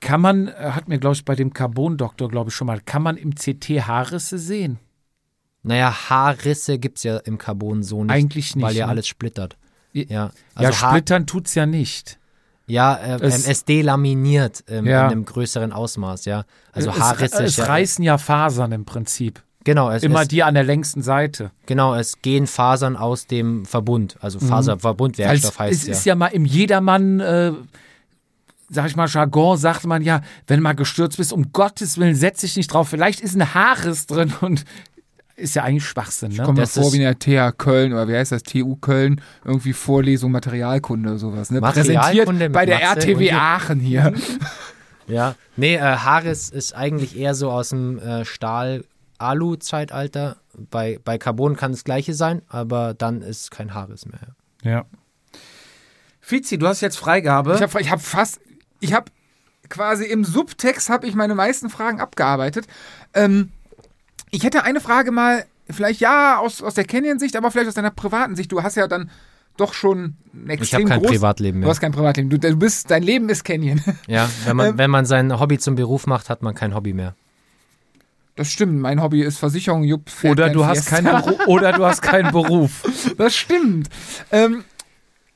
Kann 0.00 0.20
man, 0.20 0.48
äh, 0.48 0.52
hat 0.72 0.88
mir 0.88 0.98
glaube 0.98 1.14
ich 1.14 1.24
bei 1.24 1.34
dem 1.34 1.52
Carbon-Doktor 1.52 2.28
glaube 2.28 2.50
ich 2.50 2.54
schon 2.54 2.66
mal, 2.66 2.80
kann 2.80 3.02
man 3.02 3.16
im 3.16 3.34
CT 3.34 3.86
Haarrisse 3.86 4.38
sehen? 4.38 4.78
Naja, 5.62 6.10
Haarrisse 6.10 6.78
gibt 6.78 6.98
es 6.98 7.04
ja 7.04 7.16
im 7.18 7.38
Carbon 7.38 7.82
so 7.82 8.04
nicht. 8.04 8.12
Eigentlich 8.12 8.54
nicht, 8.54 8.62
Weil 8.64 8.76
ja 8.76 8.84
ne? 8.86 8.90
alles 8.90 9.06
splittert. 9.08 9.56
Ja, 9.94 10.02
Ja, 10.02 10.06
ja, 10.10 10.32
also 10.54 10.80
Haar, 10.82 10.90
splittern 10.90 11.26
tut's 11.26 11.54
ja 11.54 11.64
nicht. 11.64 12.18
Ja 12.66 12.94
äh, 12.96 13.18
Es- 13.20 13.44
ähm, 13.46 13.50
es 13.50 13.64
delaminiert 13.64 14.64
ähm, 14.68 14.86
Ja. 14.86 15.06
in 15.06 15.12
einem 15.12 15.24
größeren 15.24 15.72
Ausmaß, 15.72 16.24
ja. 16.24 16.44
Also 16.72 16.90
es, 16.90 16.98
Haarrisse 16.98 17.44
es 17.44 17.56
ja, 17.56 17.64
reißen 17.66 18.02
ja 18.04 18.18
Fasern 18.18 18.72
im 18.72 18.84
Prinzip. 18.84 19.42
genau, 19.64 19.90
es, 19.90 20.02
Immer 20.02 20.22
es, 20.22 20.28
die 20.28 20.42
an 20.42 20.54
der 20.54 20.64
längsten 20.64 21.02
Seite. 21.02 21.50
genau, 21.66 21.94
es 21.94 22.20
gehen 22.22 22.46
Fasern 22.46 22.96
aus 22.96 23.26
dem 23.26 23.64
Verbund, 23.66 24.16
also 24.20 24.38
Faserverbundwerkstoff 24.40 25.58
Als, 25.60 25.70
heißt 25.72 25.82
es 25.82 25.86
ja. 25.88 25.92
ist 25.92 26.04
ja 26.06 26.14
mal 26.14 26.28
im 26.28 26.44
Jedermann, 26.44 27.20
äh, 27.20 27.52
sag 28.70 28.86
ich 28.86 28.96
mal, 28.96 29.08
Jargon 29.08 29.56
sagt 29.58 29.84
man 29.86 30.02
ja, 30.02 30.22
wenn 30.46 30.56
du 30.58 30.62
mal 30.62 30.74
gestürzt 30.74 31.16
bist, 31.18 31.32
um 31.32 31.52
Gottes 31.52 31.98
Willen, 31.98 32.14
setz 32.14 32.40
dich 32.40 32.56
nicht 32.56 32.68
drauf. 32.72 32.88
Vielleicht 32.88 33.20
ist 33.20 33.36
ein 33.36 33.54
Haarriss 33.54 34.06
drin 34.06 34.32
und 34.40 34.64
ist 35.36 35.54
ja 35.54 35.64
eigentlich 35.64 35.84
Schwachsinn, 35.84 36.32
ne? 36.32 36.44
Kommt 36.44 36.58
mir 36.58 36.62
Das 36.62 36.74
vor 36.74 36.92
wie 36.92 36.96
in 36.96 37.02
der 37.02 37.18
TH 37.18 37.58
Köln 37.58 37.92
oder 37.92 38.08
wie 38.08 38.14
heißt 38.14 38.32
das, 38.32 38.42
TU 38.42 38.76
Köln, 38.76 39.20
irgendwie 39.44 39.72
Vorlesung 39.72 40.32
Materialkunde 40.32 41.10
oder 41.10 41.18
sowas. 41.18 41.50
Ne? 41.50 41.60
Materialkunde 41.60 42.00
Präsentiert 42.00 42.38
mit 42.38 42.52
bei 42.52 42.66
der 42.66 42.80
Matze 42.80 43.08
RTW. 43.08 43.32
Aachen 43.32 43.80
hier. 43.80 44.12
Ja, 45.06 45.34
nee, 45.56 45.76
äh, 45.76 45.80
Haares 45.80 46.48
ist 46.48 46.74
eigentlich 46.74 47.18
eher 47.18 47.34
so 47.34 47.50
aus 47.50 47.68
dem 47.70 47.98
äh, 47.98 48.24
Stahl-Alu-Zeitalter. 48.24 50.36
Bei, 50.70 51.00
bei 51.04 51.18
Carbon 51.18 51.56
kann 51.56 51.72
das 51.72 51.82
gleiche 51.84 52.14
sein, 52.14 52.40
aber 52.48 52.94
dann 52.94 53.20
ist 53.20 53.50
kein 53.50 53.74
Haares 53.74 54.06
mehr. 54.06 54.34
Ja. 54.62 54.86
Fizi, 56.20 56.56
du 56.58 56.66
hast 56.66 56.80
jetzt 56.80 56.96
Freigabe. 56.96 57.54
Ich 57.54 57.60
habe 57.60 57.78
ich 57.80 57.90
hab 57.90 58.00
fast, 58.00 58.40
ich 58.80 58.94
habe 58.94 59.10
quasi 59.68 60.06
im 60.06 60.24
Subtext 60.24 60.88
habe 60.88 61.06
ich 61.06 61.14
meine 61.14 61.34
meisten 61.34 61.68
Fragen 61.68 62.00
abgearbeitet. 62.00 62.66
Ähm, 63.12 63.50
ich 64.34 64.44
hätte 64.44 64.64
eine 64.64 64.80
Frage 64.80 65.10
mal, 65.12 65.44
vielleicht 65.70 66.00
ja 66.00 66.38
aus, 66.38 66.62
aus 66.62 66.74
der 66.74 66.84
Canyon-Sicht, 66.84 67.36
aber 67.36 67.50
vielleicht 67.50 67.68
aus 67.68 67.74
deiner 67.74 67.90
privaten 67.90 68.36
Sicht. 68.36 68.50
Du 68.52 68.62
hast 68.62 68.76
ja 68.76 68.86
dann 68.88 69.10
doch 69.56 69.72
schon 69.72 70.16
ein 70.34 70.50
extrem 70.50 70.62
Ich 70.62 70.74
habe 70.74 70.84
kein 70.84 71.00
groß, 71.00 71.10
Privatleben 71.12 71.60
Du 71.60 71.66
mehr. 71.66 71.70
hast 71.70 71.80
kein 71.80 71.92
Privatleben. 71.92 72.28
Du, 72.30 72.38
du 72.38 72.56
bist, 72.56 72.90
dein 72.90 73.02
Leben 73.02 73.28
ist 73.28 73.44
Canyon. 73.44 73.80
Ja, 74.08 74.28
wenn 74.46 74.56
man, 74.56 74.66
Ähm, 74.70 74.78
wenn 74.78 74.90
man 74.90 75.06
sein 75.06 75.38
Hobby 75.38 75.58
zum 75.58 75.76
Beruf 75.76 76.06
macht, 76.06 76.28
hat 76.28 76.42
man 76.42 76.54
kein 76.54 76.74
Hobby 76.74 76.92
mehr. 76.92 77.14
Das 78.36 78.50
stimmt. 78.50 78.80
Mein 78.80 79.00
Hobby 79.00 79.22
ist 79.22 79.38
Versicherung. 79.38 79.84
Jupp 79.84 80.10
oder, 80.24 80.50
du 80.50 80.66
hast 80.66 80.86
keinen 80.86 81.06
oder 81.46 81.72
du 81.72 81.84
hast 81.84 82.02
keinen 82.02 82.32
Beruf. 82.32 82.82
Das 83.16 83.36
stimmt. 83.36 83.88
Ähm, 84.32 84.64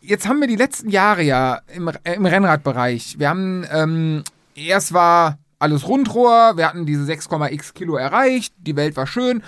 jetzt 0.00 0.26
haben 0.26 0.40
wir 0.40 0.48
die 0.48 0.56
letzten 0.56 0.90
Jahre 0.90 1.22
ja 1.22 1.60
im, 1.72 1.86
äh, 1.86 2.14
im 2.14 2.26
Rennradbereich. 2.26 3.20
Wir 3.20 3.28
haben, 3.28 3.64
ähm, 3.70 4.24
erst 4.56 4.92
war 4.92 5.38
alles 5.58 5.88
Rundrohr, 5.88 6.56
wir 6.56 6.68
hatten 6.68 6.86
diese 6.86 7.10
6,x 7.10 7.74
Kilo 7.74 7.96
erreicht, 7.96 8.54
die 8.58 8.76
Welt 8.76 8.96
war 8.96 9.06
schön. 9.06 9.42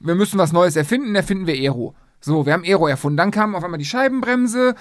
Wir 0.00 0.14
müssen 0.14 0.38
was 0.38 0.52
Neues 0.52 0.76
erfinden, 0.76 1.14
erfinden 1.14 1.46
wir 1.46 1.54
Aero. 1.54 1.94
So, 2.20 2.46
wir 2.46 2.54
haben 2.54 2.64
Aero 2.64 2.86
erfunden. 2.86 3.16
Dann 3.16 3.30
kam 3.30 3.54
auf 3.54 3.64
einmal 3.64 3.78
die 3.78 3.84
Scheibenbremse. 3.84 4.74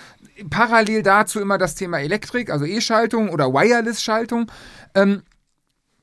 Parallel 0.50 1.04
dazu 1.04 1.40
immer 1.42 1.58
das 1.58 1.76
Thema 1.76 2.00
Elektrik, 2.00 2.50
also 2.50 2.66
E-Schaltung 2.66 3.30
oder 3.30 3.54
Wireless-Schaltung. 3.54 4.50
Ähm, 4.96 5.24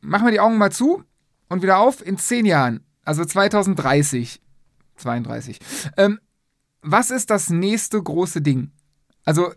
machen 0.01 0.27
wir 0.27 0.33
die 0.33 0.41
Augen 0.41 0.59
mal 0.59 0.71
zu 0.71 1.03
und 1.49 1.63
wieder 1.63 1.79
auf. 1.79 2.07
In 2.07 2.19
zehn 2.19 2.45
Jahren, 2.45 2.85
also 3.05 3.25
2030, 3.25 4.41
32. 4.97 5.59
Ähm, 5.97 6.21
was 6.83 7.11
ist 7.11 7.31
das 7.31 7.51
nächste 7.51 8.03
große 8.03 8.43
Ding? 8.43 8.71
Also, 9.25 9.53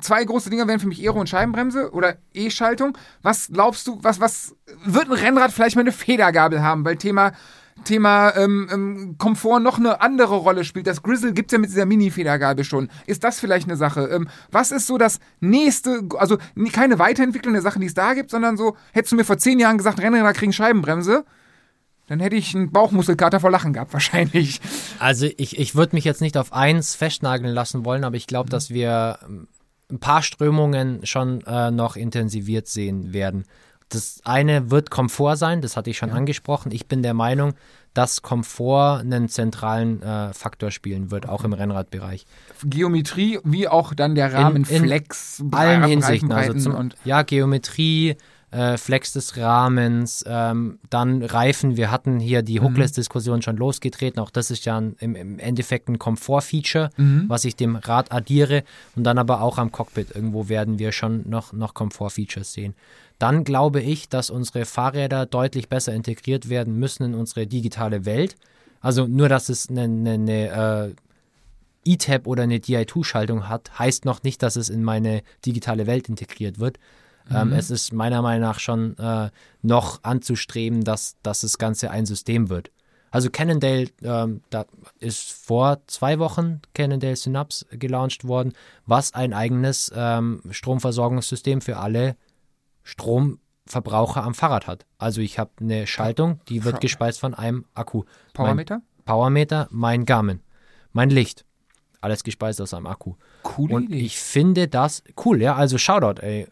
zwei 0.00 0.24
große 0.24 0.50
Dinge 0.50 0.66
wären 0.68 0.80
für 0.80 0.86
mich 0.86 1.00
Aero 1.00 1.20
und 1.20 1.28
Scheibenbremse 1.28 1.92
oder 1.92 2.16
E-Schaltung. 2.32 2.96
Was 3.22 3.48
glaubst 3.52 3.86
du, 3.86 3.98
was, 4.02 4.20
was 4.20 4.54
wird 4.84 5.06
ein 5.06 5.12
Rennrad 5.12 5.52
vielleicht 5.52 5.76
mal 5.76 5.82
eine 5.82 5.92
Federgabel 5.92 6.62
haben? 6.62 6.84
Weil 6.84 6.96
Thema, 6.96 7.32
Thema 7.84 8.34
ähm, 8.36 8.68
ähm, 8.72 9.14
Komfort 9.18 9.60
noch 9.60 9.78
eine 9.78 10.00
andere 10.00 10.36
Rolle 10.36 10.64
spielt. 10.64 10.86
Das 10.86 11.02
Grizzle 11.02 11.32
gibt 11.32 11.50
es 11.50 11.52
ja 11.52 11.58
mit 11.58 11.70
dieser 11.70 11.86
Mini-Federgabel 11.86 12.64
schon. 12.64 12.90
Ist 13.06 13.24
das 13.24 13.40
vielleicht 13.40 13.66
eine 13.66 13.76
Sache? 13.76 14.06
Ähm, 14.06 14.28
was 14.50 14.70
ist 14.70 14.86
so 14.86 14.98
das 14.98 15.18
nächste, 15.40 16.02
also 16.16 16.38
keine 16.72 16.98
Weiterentwicklung 16.98 17.54
der 17.54 17.62
Sachen, 17.62 17.80
die 17.80 17.86
es 17.86 17.94
da 17.94 18.14
gibt, 18.14 18.30
sondern 18.30 18.56
so, 18.56 18.76
hättest 18.92 19.12
du 19.12 19.16
mir 19.16 19.24
vor 19.24 19.38
zehn 19.38 19.58
Jahren 19.58 19.78
gesagt, 19.78 20.00
Rennräder 20.00 20.32
kriegen 20.32 20.52
Scheibenbremse, 20.52 21.24
dann 22.10 22.18
hätte 22.18 22.34
ich 22.34 22.56
einen 22.56 22.72
Bauchmuskelkater 22.72 23.38
vor 23.38 23.52
Lachen 23.52 23.72
gehabt, 23.72 23.92
wahrscheinlich. 23.92 24.60
Also 24.98 25.26
ich, 25.36 25.58
ich 25.60 25.76
würde 25.76 25.94
mich 25.94 26.04
jetzt 26.04 26.20
nicht 26.20 26.36
auf 26.36 26.52
eins 26.52 26.96
festnageln 26.96 27.54
lassen 27.54 27.84
wollen, 27.84 28.02
aber 28.02 28.16
ich 28.16 28.26
glaube, 28.26 28.50
dass 28.50 28.68
wir 28.70 29.20
ähm, 29.24 29.46
ein 29.88 30.00
paar 30.00 30.22
Strömungen 30.22 31.06
schon 31.06 31.40
äh, 31.46 31.70
noch 31.70 31.94
intensiviert 31.94 32.66
sehen 32.66 33.12
werden. 33.12 33.44
Das 33.90 34.20
eine 34.24 34.72
wird 34.72 34.90
Komfort 34.90 35.36
sein, 35.36 35.62
das 35.62 35.76
hatte 35.76 35.90
ich 35.90 35.98
schon 35.98 36.10
angesprochen. 36.10 36.72
Ich 36.72 36.86
bin 36.86 37.02
der 37.02 37.14
Meinung, 37.14 37.54
dass 37.94 38.22
Komfort 38.22 39.00
einen 39.00 39.28
zentralen 39.28 40.02
äh, 40.02 40.32
Faktor 40.32 40.72
spielen 40.72 41.12
wird, 41.12 41.28
auch 41.28 41.44
im 41.44 41.52
Rennradbereich. 41.52 42.26
Geometrie, 42.64 43.38
wie 43.44 43.68
auch 43.68 43.94
dann 43.94 44.16
der 44.16 44.32
Rahmenflex, 44.32 45.42
allen 45.52 45.82
Bre- 45.82 45.86
Hinsichten. 45.86 46.32
Also 46.32 46.54
zum, 46.58 46.90
ja, 47.04 47.22
Geometrie, 47.22 48.16
äh, 48.52 48.76
Flex 48.76 49.12
des 49.12 49.36
Rahmens, 49.36 50.24
ähm, 50.26 50.78
dann 50.90 51.22
Reifen. 51.22 51.76
Wir 51.76 51.90
hatten 51.90 52.18
hier 52.18 52.40
Mhm. 52.42 52.46
die 52.46 52.60
Hookless-Diskussion 52.60 53.42
schon 53.42 53.56
losgetreten. 53.56 54.18
Auch 54.20 54.30
das 54.30 54.50
ist 54.50 54.64
ja 54.64 54.76
ein, 54.78 54.96
im, 54.98 55.14
im 55.14 55.38
Endeffekt 55.38 55.88
ein 55.88 55.98
Komfort-Feature, 55.98 56.90
Mhm. 56.96 57.24
was 57.28 57.44
ich 57.44 57.54
dem 57.56 57.76
Rad 57.76 58.10
addiere. 58.12 58.64
Und 58.96 59.04
dann 59.04 59.18
aber 59.18 59.40
auch 59.42 59.58
am 59.58 59.70
Cockpit. 59.70 60.14
Irgendwo 60.14 60.48
werden 60.48 60.78
wir 60.78 60.90
schon 60.92 61.28
noch, 61.28 61.52
noch 61.52 61.74
Komfort-Features 61.74 62.52
sehen. 62.52 62.74
Dann 63.18 63.44
glaube 63.44 63.80
ich, 63.82 64.08
dass 64.08 64.30
unsere 64.30 64.64
Fahrräder 64.64 65.26
deutlich 65.26 65.68
besser 65.68 65.92
integriert 65.92 66.48
werden 66.48 66.78
müssen 66.78 67.04
in 67.04 67.14
unsere 67.14 67.46
digitale 67.46 68.04
Welt. 68.04 68.34
Also 68.80 69.06
nur, 69.06 69.28
dass 69.28 69.48
es 69.50 69.68
eine, 69.68 69.82
eine, 69.82 70.12
eine 70.14 70.86
äh, 70.88 70.94
E-Tab 71.84 72.26
oder 72.26 72.42
eine 72.42 72.58
DI2-Schaltung 72.58 73.48
hat, 73.48 73.78
heißt 73.78 74.04
noch 74.04 74.22
nicht, 74.22 74.42
dass 74.42 74.56
es 74.56 74.68
in 74.70 74.82
meine 74.82 75.22
digitale 75.46 75.86
Welt 75.86 76.08
integriert 76.08 76.58
wird. 76.58 76.78
Ähm, 77.30 77.52
es 77.52 77.70
ist 77.70 77.92
meiner 77.92 78.22
Meinung 78.22 78.48
nach 78.48 78.58
schon 78.58 78.96
äh, 78.98 79.30
noch 79.62 80.02
anzustreben, 80.02 80.82
dass, 80.84 81.16
dass 81.22 81.40
das 81.42 81.58
Ganze 81.58 81.90
ein 81.90 82.06
System 82.06 82.48
wird. 82.48 82.70
Also 83.10 83.28
Cannondale, 83.30 83.88
ähm, 84.02 84.42
da 84.50 84.66
ist 85.00 85.32
vor 85.32 85.80
zwei 85.86 86.18
Wochen 86.18 86.60
Cannondale 86.74 87.16
Synapse 87.16 87.66
gelauncht 87.76 88.24
worden, 88.24 88.52
was 88.86 89.14
ein 89.14 89.32
eigenes 89.32 89.92
ähm, 89.94 90.42
Stromversorgungssystem 90.50 91.60
für 91.60 91.78
alle 91.78 92.16
Stromverbraucher 92.84 94.22
am 94.22 94.34
Fahrrad 94.34 94.68
hat. 94.68 94.86
Also 94.98 95.20
ich 95.20 95.38
habe 95.38 95.50
eine 95.60 95.86
Schaltung, 95.88 96.40
die 96.48 96.64
wird 96.64 96.80
gespeist 96.80 97.18
von 97.18 97.34
einem 97.34 97.64
Akku. 97.74 98.04
Mein, 98.04 98.32
Powermeter? 98.32 98.82
Powermeter, 99.04 99.68
mein 99.70 100.04
Garmin, 100.04 100.40
mein 100.92 101.10
Licht. 101.10 101.44
Alles 102.00 102.24
gespeist 102.24 102.60
aus 102.60 102.72
einem 102.72 102.86
Akku. 102.86 103.16
Coole 103.42 103.74
Und 103.74 103.92
ich 103.92 104.18
finde 104.18 104.68
das 104.68 105.02
cool, 105.24 105.42
ja. 105.42 105.54
Also 105.54 105.76
Shoutout, 105.78 106.22
ey. 106.22 106.46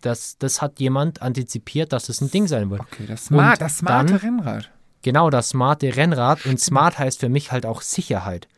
Das, 0.00 0.36
das 0.38 0.60
hat 0.62 0.78
jemand 0.80 1.22
antizipiert, 1.22 1.92
dass 1.92 2.08
es 2.08 2.20
ein 2.20 2.30
Ding 2.30 2.46
sein 2.46 2.70
wird. 2.70 2.80
okay, 2.80 3.06
das, 3.06 3.26
smart, 3.26 3.54
Und 3.54 3.60
das 3.62 3.78
smarte 3.78 4.12
dann- 4.12 4.16
Rennrad. 4.20 4.70
Genau, 5.02 5.30
das 5.30 5.50
smarte 5.50 5.94
Rennrad. 5.96 6.44
Und 6.46 6.58
smart 6.60 6.98
heißt 6.98 7.20
für 7.20 7.28
mich 7.28 7.52
halt 7.52 7.64
auch 7.64 7.80
Sicherheit. 7.82 8.48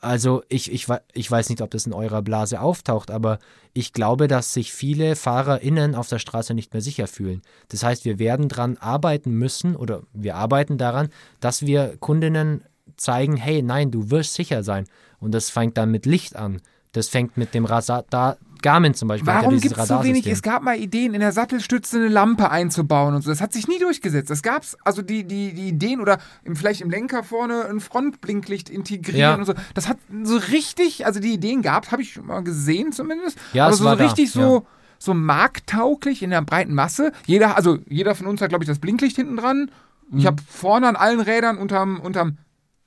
Also 0.00 0.42
ich, 0.48 0.72
ich, 0.72 0.88
ich 1.12 1.30
weiß 1.30 1.48
nicht, 1.48 1.62
ob 1.62 1.70
das 1.70 1.86
in 1.86 1.92
eurer 1.92 2.22
Blase 2.22 2.60
auftaucht, 2.60 3.12
aber 3.12 3.38
ich 3.72 3.92
glaube, 3.92 4.26
dass 4.26 4.52
sich 4.52 4.72
viele 4.72 5.14
FahrerInnen 5.14 5.94
auf 5.94 6.08
der 6.08 6.18
Straße 6.18 6.54
nicht 6.54 6.72
mehr 6.72 6.82
sicher 6.82 7.06
fühlen. 7.06 7.40
Das 7.68 7.84
heißt, 7.84 8.04
wir 8.04 8.18
werden 8.18 8.48
daran 8.48 8.76
arbeiten 8.78 9.30
müssen 9.30 9.76
oder 9.76 10.02
wir 10.12 10.34
arbeiten 10.34 10.76
daran, 10.76 11.08
dass 11.38 11.62
wir 11.64 11.96
Kundinnen 11.98 12.64
zeigen, 12.96 13.36
hey, 13.36 13.62
nein, 13.62 13.92
du 13.92 14.10
wirst 14.10 14.34
sicher 14.34 14.64
sein. 14.64 14.86
Und 15.20 15.30
das 15.32 15.50
fängt 15.50 15.76
dann 15.78 15.92
mit 15.92 16.04
Licht 16.04 16.34
an. 16.34 16.60
Das 16.92 17.08
fängt 17.08 17.36
mit 17.36 17.54
dem 17.54 17.64
Radar, 17.64 18.04
da, 18.10 18.36
Garmin 18.62 18.94
zum 18.94 19.08
Beispiel. 19.08 19.26
Warum 19.26 19.58
gibt 19.58 19.76
es 19.76 19.88
so 19.88 20.02
wenig? 20.04 20.26
Es 20.26 20.40
gab 20.40 20.62
mal 20.62 20.76
Ideen, 20.78 21.14
in 21.14 21.20
der 21.20 21.32
Sattelstütze 21.32 21.96
eine 21.98 22.08
Lampe 22.08 22.50
einzubauen 22.50 23.14
und 23.14 23.22
so. 23.22 23.30
Das 23.30 23.40
hat 23.40 23.52
sich 23.52 23.66
nie 23.66 23.78
durchgesetzt. 23.80 24.30
Das 24.30 24.42
gab's, 24.42 24.76
also 24.84 25.02
die, 25.02 25.24
die, 25.24 25.52
die 25.52 25.68
Ideen 25.68 26.00
oder 26.00 26.18
im, 26.44 26.54
vielleicht 26.54 26.80
im 26.80 26.88
Lenker 26.88 27.24
vorne 27.24 27.66
ein 27.68 27.80
Frontblinklicht 27.80 28.70
integrieren 28.70 29.18
Ja. 29.18 29.34
und 29.34 29.44
so. 29.44 29.54
Das 29.74 29.88
hat 29.88 29.98
so 30.22 30.36
richtig, 30.36 31.04
also 31.06 31.18
die 31.18 31.34
Ideen 31.34 31.62
gab, 31.62 31.90
habe 31.90 32.02
ich 32.02 32.22
mal 32.22 32.42
gesehen 32.44 32.92
zumindest. 32.92 33.36
Ja, 33.52 33.64
aber 33.64 33.72
es 33.72 33.78
so 33.80 33.84
war 33.84 33.96
da, 33.96 34.04
richtig 34.04 34.30
so. 34.30 34.40
ja. 34.58 34.62
So 34.98 35.14
markttauglich 35.14 36.22
in 36.22 36.30
der 36.30 36.42
breiten 36.42 36.74
Masse. 36.74 37.10
Jeder, 37.26 37.56
also 37.56 37.78
jeder 37.88 38.14
von 38.14 38.28
uns 38.28 38.40
hat, 38.40 38.50
glaube 38.50 38.62
ich, 38.62 38.68
das 38.68 38.78
Blinklicht 38.78 39.16
hinten 39.16 39.36
dran. 39.36 39.68
Mhm. 40.10 40.18
Ich 40.18 40.26
habe 40.26 40.40
vorne 40.48 40.86
an 40.86 40.94
allen 40.94 41.18
Rädern 41.18 41.58
unterm, 41.58 41.98
unterm 41.98 42.38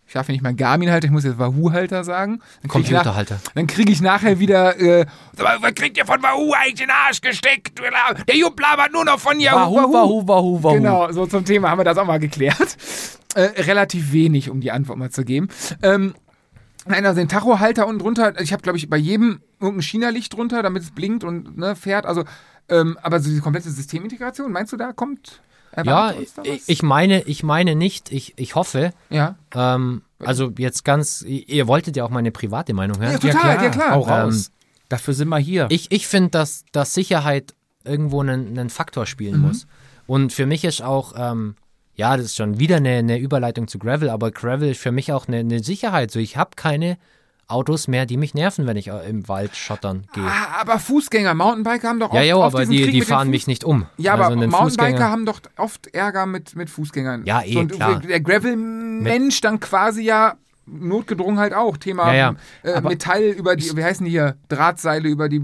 ich 0.07 0.14
darf 0.14 0.27
nicht 0.27 0.41
mal 0.44 0.53
Garmin-Halter, 0.53 1.06
ich 1.06 1.11
muss 1.11 1.23
jetzt 1.23 1.40
Wahoo-Halter 1.40 2.03
sagen. 2.03 2.40
Dann 2.40 2.41
nach- 2.64 2.69
Computerhalter. 2.69 3.40
dann 3.56 3.68
kriege 3.68 3.91
ich 3.91 4.02
nachher 4.02 4.40
wieder, 4.40 4.80
äh, 4.80 5.06
"Sag 5.36 5.44
mal, 5.45 5.57
was 5.61 5.73
kriegt 5.76 5.98
ihr 5.98 6.06
von 6.06 6.22
Wahoo 6.22 6.53
eigentlich 6.53 6.82
in 6.82 6.88
den 6.88 6.91
Arsch 6.91 7.22
gesteckt? 7.22 7.80
Der 8.27 8.36
Jupp 8.36 8.60
labert 8.60 8.94
nur 8.94 9.03
noch 9.06 9.19
von 9.19 9.40
Yahoo, 9.40 9.76
Wahoo, 9.76 9.94
Wahoo, 9.94 10.27
Wahoo, 10.27 10.64
Wahoo. 10.64 10.73
Genau, 10.76 11.11
so 11.11 11.26
zum 11.26 11.44
Thema 11.44 11.69
haben 11.69 11.80
wir 11.80 11.84
das 11.86 11.98
auch 11.98 12.06
mal 12.06 12.19
geklärt. 12.19 12.77
Äh, 13.34 13.41
relativ 13.64 14.11
wenig, 14.14 14.49
um 14.49 14.61
die 14.61 14.72
Antwort 14.72 14.98
mal 14.98 15.10
zu 15.10 15.26
geben. 15.26 15.49
Ähm, 15.82 16.14
nein, 16.86 17.06
also 17.06 17.19
den 17.19 17.27
Tachohalter 17.27 17.86
unten 17.88 17.99
drunter, 17.99 18.40
ich 18.40 18.53
habe, 18.53 18.61
glaube 18.61 18.77
ich, 18.77 18.90
bei 18.90 18.98
jedem 18.98 19.41
irgendein 19.60 19.82
China-Licht 19.82 20.34
drunter, 20.34 20.64
damit 20.64 20.84
es 20.84 20.91
blinkt 20.91 21.23
und 21.23 21.57
ne, 21.57 21.76
fährt. 21.76 22.06
Also, 22.06 22.23
ähm, 22.69 22.98
aber 23.02 23.19
so 23.19 23.30
diese 23.30 23.41
komplette 23.41 23.69
Systemintegration, 23.72 24.52
meinst 24.52 24.72
du, 24.72 24.77
da 24.77 24.94
kommt 24.94 25.41
Ja, 25.84 26.14
ich, 26.43 26.61
ich 26.68 26.84
meine, 26.84 27.22
ich 27.23 27.43
meine 27.43 27.76
nicht, 27.76 28.11
ich, 28.11 28.34
ich 28.38 28.56
hoffe, 28.56 28.91
ja. 29.10 29.35
ähm, 29.53 30.02
also 30.19 30.52
jetzt 30.57 30.85
ganz, 30.85 31.22
ihr 31.23 31.68
wolltet 31.68 31.95
ja 31.97 32.03
auch 32.06 32.10
meine 32.10 32.31
private 32.31 32.73
Meinung 32.73 32.99
hören. 32.99 33.14
Ja, 33.22 33.34
total, 33.34 33.64
ja 33.64 33.69
klar. 33.69 33.91
Hau 33.91 34.03
Ähm, 34.06 34.10
raus. 34.10 34.52
Dafür 34.89 35.14
sind 35.14 35.30
wir 35.30 35.38
hier. 35.39 35.68
Ich, 35.69 35.91
ich 35.91 36.07
finde, 36.07 36.30
dass, 36.30 36.64
dass 36.72 36.93
Sicherheit 36.93 37.53
irgendwo 37.84 38.22
einen, 38.22 38.57
einen 38.57 38.69
Faktor 38.69 39.06
spielen 39.06 39.38
Mhm. 39.41 39.47
muss. 39.47 39.68
Und 40.07 40.31
für 40.34 40.45
mich 40.45 40.64
ist 40.64 40.81
auch, 40.81 41.14
ähm, 41.18 41.56
ja, 41.95 42.15
das 42.18 42.27
ist 42.27 42.35
schon 42.35 42.60
wieder 42.60 42.77
eine, 42.77 42.91
eine 42.97 43.18
Überleitung 43.18 43.68
zu 43.68 43.80
Gravel, 43.80 44.10
aber 44.10 44.31
Gravel 44.31 44.69
ist 44.72 44.81
für 44.81 44.91
mich 44.91 45.11
auch 45.11 45.27
eine, 45.27 45.38
eine 45.38 45.64
Sicherheit. 45.64 46.11
So, 46.11 46.19
ich 46.19 46.38
habe 46.38 46.52
keine 46.56 46.97
Autos 47.47 47.88
mehr, 47.88 48.05
die 48.05 48.17
mich 48.17 48.34
nerven, 48.34 48.65
wenn 48.65 48.77
ich 48.77 48.88
äh, 48.88 49.09
im 49.09 49.27
Wald 49.27 49.55
schottern 49.55 50.07
gehe. 50.13 50.23
Ah, 50.23 50.61
aber 50.61 50.80
Fußgänger, 50.80 51.34
Mountainbiker 51.34 51.88
haben 51.88 51.99
doch 51.99 52.13
ja, 52.13 52.19
oft, 52.19 52.27
ja, 52.27 52.38
oft 52.38 52.55
aber 52.55 52.65
die, 52.65 52.84
Krieg 52.84 52.91
die 52.91 53.01
fahren 53.01 53.30
mich 53.30 53.45
nicht 53.47 53.63
um. 53.63 53.85
Ja, 53.97 54.13
aber 54.13 54.26
also 54.26 54.39
einen 54.39 54.49
Mountainbiker 54.49 55.09
haben 55.09 55.26
doch 55.26 55.41
oft 55.57 55.88
Ärger 55.93 56.26
mit, 56.26 56.55
mit 56.55 56.69
Fußgängern. 56.69 57.26
Ja, 57.26 57.43
eh, 57.43 57.57
und 57.57 57.73
klar. 57.73 57.99
Der 57.99 58.19
Gravel-Mensch 58.19 59.41
dann 59.41 59.59
quasi 59.59 60.01
ja 60.03 60.35
notgedrungen 60.65 61.39
halt 61.39 61.53
auch. 61.53 61.77
Thema 61.77 62.13
Ja, 62.13 62.35
ja. 62.63 62.73
Äh, 62.73 62.81
Metall 62.81 63.23
über 63.23 63.55
die, 63.55 63.76
wie 63.76 63.84
heißen 63.84 64.05
die 64.05 64.11
hier, 64.11 64.35
Drahtseile 64.49 65.07
über 65.07 65.30
die 65.30 65.43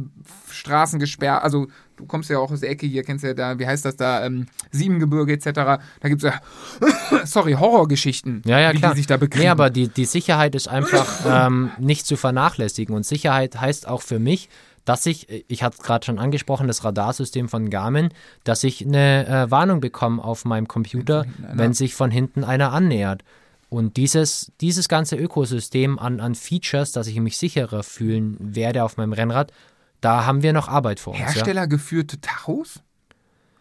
Straßen 0.49 0.99
gesperrt. 0.99 1.43
Also 1.43 1.67
du 2.01 2.07
kommst 2.07 2.29
ja 2.29 2.39
auch 2.39 2.51
aus 2.51 2.59
der 2.59 2.69
Ecke 2.69 2.85
hier, 2.87 3.03
kennst 3.03 3.23
ja 3.23 3.33
da, 3.33 3.57
wie 3.59 3.65
heißt 3.67 3.85
das 3.85 3.95
da, 3.95 4.25
ähm, 4.25 4.47
Siebengebirge 4.71 5.33
etc. 5.33 5.45
Da 5.53 5.79
gibt 6.03 6.23
es 6.23 6.31
ja, 6.31 6.41
sorry, 7.25 7.53
Horrorgeschichten, 7.53 8.41
Ja, 8.45 8.59
ja, 8.59 8.73
wie 8.73 8.77
klar. 8.77 8.91
die 8.91 8.97
sich 8.97 9.07
da 9.07 9.17
bekriegen. 9.17 9.43
Nee, 9.45 9.49
aber 9.49 9.69
die, 9.69 9.87
die 9.87 10.05
Sicherheit 10.05 10.55
ist 10.55 10.67
einfach 10.67 11.07
ähm, 11.25 11.71
nicht 11.79 12.05
zu 12.05 12.17
vernachlässigen. 12.17 12.95
Und 12.95 13.05
Sicherheit 13.05 13.59
heißt 13.59 13.87
auch 13.87 14.01
für 14.01 14.19
mich, 14.19 14.49
dass 14.83 15.05
ich, 15.05 15.45
ich 15.47 15.63
hatte 15.63 15.77
es 15.79 15.83
gerade 15.83 16.05
schon 16.05 16.17
angesprochen, 16.17 16.67
das 16.67 16.83
Radarsystem 16.83 17.49
von 17.49 17.69
Garmin, 17.69 18.09
dass 18.43 18.63
ich 18.63 18.85
eine 18.85 19.27
äh, 19.27 19.51
Warnung 19.51 19.79
bekomme 19.79 20.23
auf 20.23 20.43
meinem 20.43 20.67
Computer, 20.67 21.25
wenn 21.53 21.73
sich 21.73 21.93
von 21.93 22.09
hinten 22.09 22.43
einer 22.43 22.71
annähert. 22.73 23.23
Und 23.69 23.95
dieses, 23.95 24.51
dieses 24.59 24.89
ganze 24.89 25.15
Ökosystem 25.15 25.97
an, 25.97 26.19
an 26.19 26.35
Features, 26.35 26.91
dass 26.91 27.07
ich 27.07 27.17
mich 27.19 27.37
sicherer 27.37 27.83
fühlen 27.83 28.35
werde 28.39 28.83
auf 28.83 28.97
meinem 28.97 29.13
Rennrad, 29.13 29.53
da 30.01 30.25
haben 30.25 30.43
wir 30.43 30.53
noch 30.53 30.67
Arbeit 30.67 30.99
vor 30.99 31.13
uns. 31.13 31.19
Ja? 31.21 31.27
Herstellergeführte 31.27 32.19
Tachos? 32.21 32.81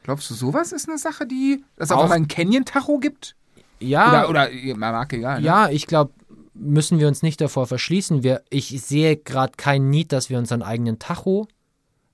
Glaubst 0.03 0.31
du, 0.31 0.35
sowas 0.35 0.73
ist 0.73 0.89
eine 0.89 0.99
Sache, 0.99 1.27
die, 1.27 1.63
dass 1.77 1.89
es 1.91 1.93
auch 1.93 2.05
Auch- 2.05 2.09
mal 2.09 2.15
ein 2.17 2.29
Canyon-Tacho 2.29 2.99
gibt? 2.99 3.37
Ja, 3.79 4.27
Oder, 4.29 4.49
oder, 4.51 4.77
Marke, 4.77 5.17
egal. 5.17 5.41
ne? 5.41 5.47
Ja, 5.47 5.69
ich 5.71 5.87
glaube, 5.87 6.13
müssen 6.55 6.99
wir 6.99 7.09
uns 7.09 7.23
nicht 7.23 7.41
davor 7.41 7.67
verschließen. 7.67 8.23
Wir, 8.23 8.43
ich 8.51 8.69
sehe 8.83 9.17
gerade 9.17 9.53
keinen 9.57 9.89
Need, 9.89 10.13
dass 10.13 10.29
wir 10.29 10.39
unseren 10.39 10.63
eigenen 10.63 10.99
Tacho 10.99 11.49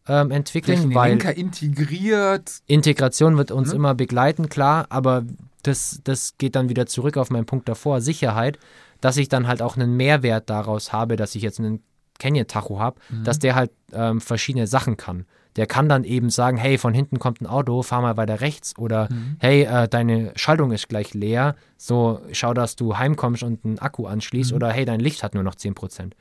ähm, 0.07 0.31
entwickeln, 0.31 0.95
weil 0.95 1.11
Lenker 1.11 1.37
integriert. 1.37 2.61
Integration 2.67 3.37
wird 3.37 3.51
uns 3.51 3.71
Ne? 3.71 3.75
immer 3.77 3.95
begleiten, 3.95 4.49
klar, 4.49 4.87
aber 4.91 5.25
das, 5.65 6.01
das 6.05 6.35
geht 6.39 6.55
dann 6.55 6.69
wieder 6.69 6.87
zurück 6.87 7.17
auf 7.17 7.31
meinen 7.31 7.47
Punkt 7.47 7.69
davor, 7.69 8.01
Sicherheit, 8.01 8.59
dass 9.01 9.17
ich 9.17 9.29
dann 9.29 9.49
halt 9.49 9.63
auch 9.63 9.77
einen 9.77 9.97
Mehrwert 9.97 10.49
daraus 10.49 10.93
habe, 10.93 11.17
dass 11.17 11.35
ich 11.35 11.43
jetzt 11.43 11.59
einen 11.59 11.83
Canyon-Tacho 12.19 12.79
habe, 12.79 13.01
Mhm. 13.11 13.25
dass 13.25 13.39
der 13.39 13.55
halt 13.55 13.71
ähm, 13.93 14.21
verschiedene 14.21 14.67
Sachen 14.67 14.97
kann. 14.97 15.27
Der 15.57 15.67
kann 15.67 15.89
dann 15.89 16.05
eben 16.05 16.29
sagen, 16.29 16.59
hey, 16.59 16.77
von 16.77 16.93
hinten 16.93 17.19
kommt 17.19 17.41
ein 17.41 17.47
Auto, 17.47 17.83
fahr 17.83 18.03
mal 18.03 18.17
weiter 18.19 18.41
rechts 18.43 18.77
oder 18.79 19.09
Mhm. 19.11 19.37
hey, 19.39 19.63
äh, 19.63 19.89
deine 19.89 20.33
Schaltung 20.37 20.71
ist 20.73 20.89
gleich 20.89 21.15
leer, 21.15 21.55
so 21.79 22.21
schau, 22.33 22.53
dass 22.53 22.77
du 22.77 22.99
heimkommst 22.99 23.43
und 23.43 23.65
einen 23.65 23.79
Akku 23.79 24.07
anschließt 24.07 24.51
Mhm. 24.51 24.57
oder 24.57 24.71
hey, 24.73 24.85
dein 24.85 25.01
Licht 25.01 25.23
hat 25.23 25.35
nur 25.35 25.43
noch 25.45 25.55
10%. 25.55 26.15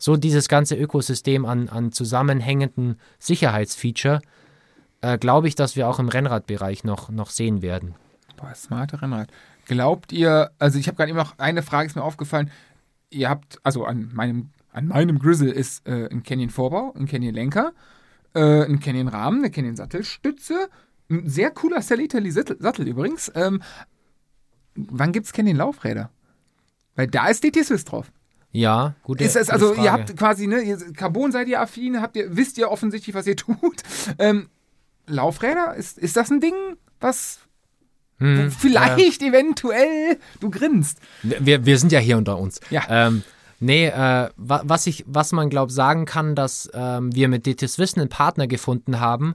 So 0.00 0.16
dieses 0.16 0.48
ganze 0.48 0.74
Ökosystem 0.74 1.44
an, 1.46 1.68
an 1.68 1.92
zusammenhängenden 1.92 2.98
Sicherheitsfeature, 3.18 4.20
äh, 5.00 5.18
glaube 5.18 5.48
ich, 5.48 5.54
dass 5.54 5.76
wir 5.76 5.88
auch 5.88 5.98
im 5.98 6.08
Rennradbereich 6.08 6.84
noch, 6.84 7.08
noch 7.10 7.30
sehen 7.30 7.62
werden. 7.62 7.94
Boah, 8.36 8.54
smarte 8.54 9.00
Rennrad. 9.00 9.28
Glaubt 9.66 10.12
ihr, 10.12 10.50
also 10.58 10.78
ich 10.78 10.86
habe 10.88 10.96
gerade 10.96 11.10
eben 11.10 11.18
noch 11.18 11.38
eine 11.38 11.62
Frage, 11.62 11.86
ist 11.86 11.96
mir 11.96 12.02
aufgefallen. 12.02 12.50
Ihr 13.10 13.28
habt, 13.30 13.58
also 13.62 13.84
an 13.84 14.10
meinem, 14.12 14.50
an 14.76 14.88
meinem 14.88 15.18
Grizzle 15.18 15.50
ist 15.50 15.86
äh, 15.88 16.08
ein 16.10 16.22
Canyon 16.22 16.50
Vorbau, 16.50 16.92
ein 16.94 17.06
Canyon 17.06 17.34
Lenker, 17.34 17.72
äh, 18.34 18.64
ein 18.64 18.78
Canyon 18.78 19.08
Rahmen, 19.08 19.38
eine 19.38 19.50
Canyon 19.50 19.74
Sattelstütze. 19.74 20.68
Ein 21.08 21.28
sehr 21.28 21.50
cooler 21.50 21.80
Sally 21.80 22.08
Sattel, 22.30 22.56
Sattel 22.60 22.86
übrigens. 22.86 23.32
Ähm, 23.34 23.62
wann 24.74 25.12
gibt's 25.12 25.32
Canyon 25.32 25.56
Laufräder? 25.56 26.10
Weil 26.94 27.06
da 27.06 27.28
ist 27.28 27.42
DT 27.42 27.64
Swiss 27.64 27.84
drauf. 27.84 28.12
Ja, 28.52 28.94
gute, 29.02 29.24
Ist 29.24 29.36
es, 29.36 29.48
also 29.48 29.68
Frage. 29.68 29.82
ihr 29.82 29.92
habt 29.92 30.16
quasi, 30.16 30.46
ne, 30.46 30.60
ihr, 30.60 30.78
Carbon 30.92 31.32
seid 31.32 31.48
ihr 31.48 31.60
affin, 31.60 32.00
habt 32.00 32.16
ihr, 32.16 32.36
wisst 32.36 32.58
ihr 32.58 32.70
offensichtlich, 32.70 33.14
was 33.14 33.26
ihr 33.26 33.36
tut. 33.36 33.82
Ähm, 34.18 34.48
Laufräder, 35.06 35.74
ist, 35.74 35.98
ist 35.98 36.16
das 36.16 36.30
ein 36.30 36.40
Ding, 36.40 36.54
was 37.00 37.40
Hm, 38.18 38.50
vielleicht 38.50 39.20
eventuell, 39.22 40.18
du 40.40 40.48
grinst. 40.50 41.00
Wir, 41.22 41.66
wir 41.66 41.78
sind 41.78 41.92
ja 41.92 41.98
hier 41.98 42.16
unter 42.16 42.38
uns. 42.38 42.60
Ja. 42.70 42.82
Ähm, 42.88 43.22
nee, 43.60 43.86
äh, 43.86 44.28
wa- 44.36 44.62
was, 44.64 44.86
ich, 44.86 45.04
was 45.06 45.32
man, 45.32 45.50
glaube 45.50 45.72
sagen 45.72 46.04
kann, 46.04 46.34
dass 46.34 46.68
ähm, 46.74 47.14
wir 47.14 47.28
mit 47.28 47.46
DT 47.46 47.68
Swiss 47.68 47.96
einen 47.96 48.08
Partner 48.08 48.46
gefunden 48.46 49.00
haben, 49.00 49.34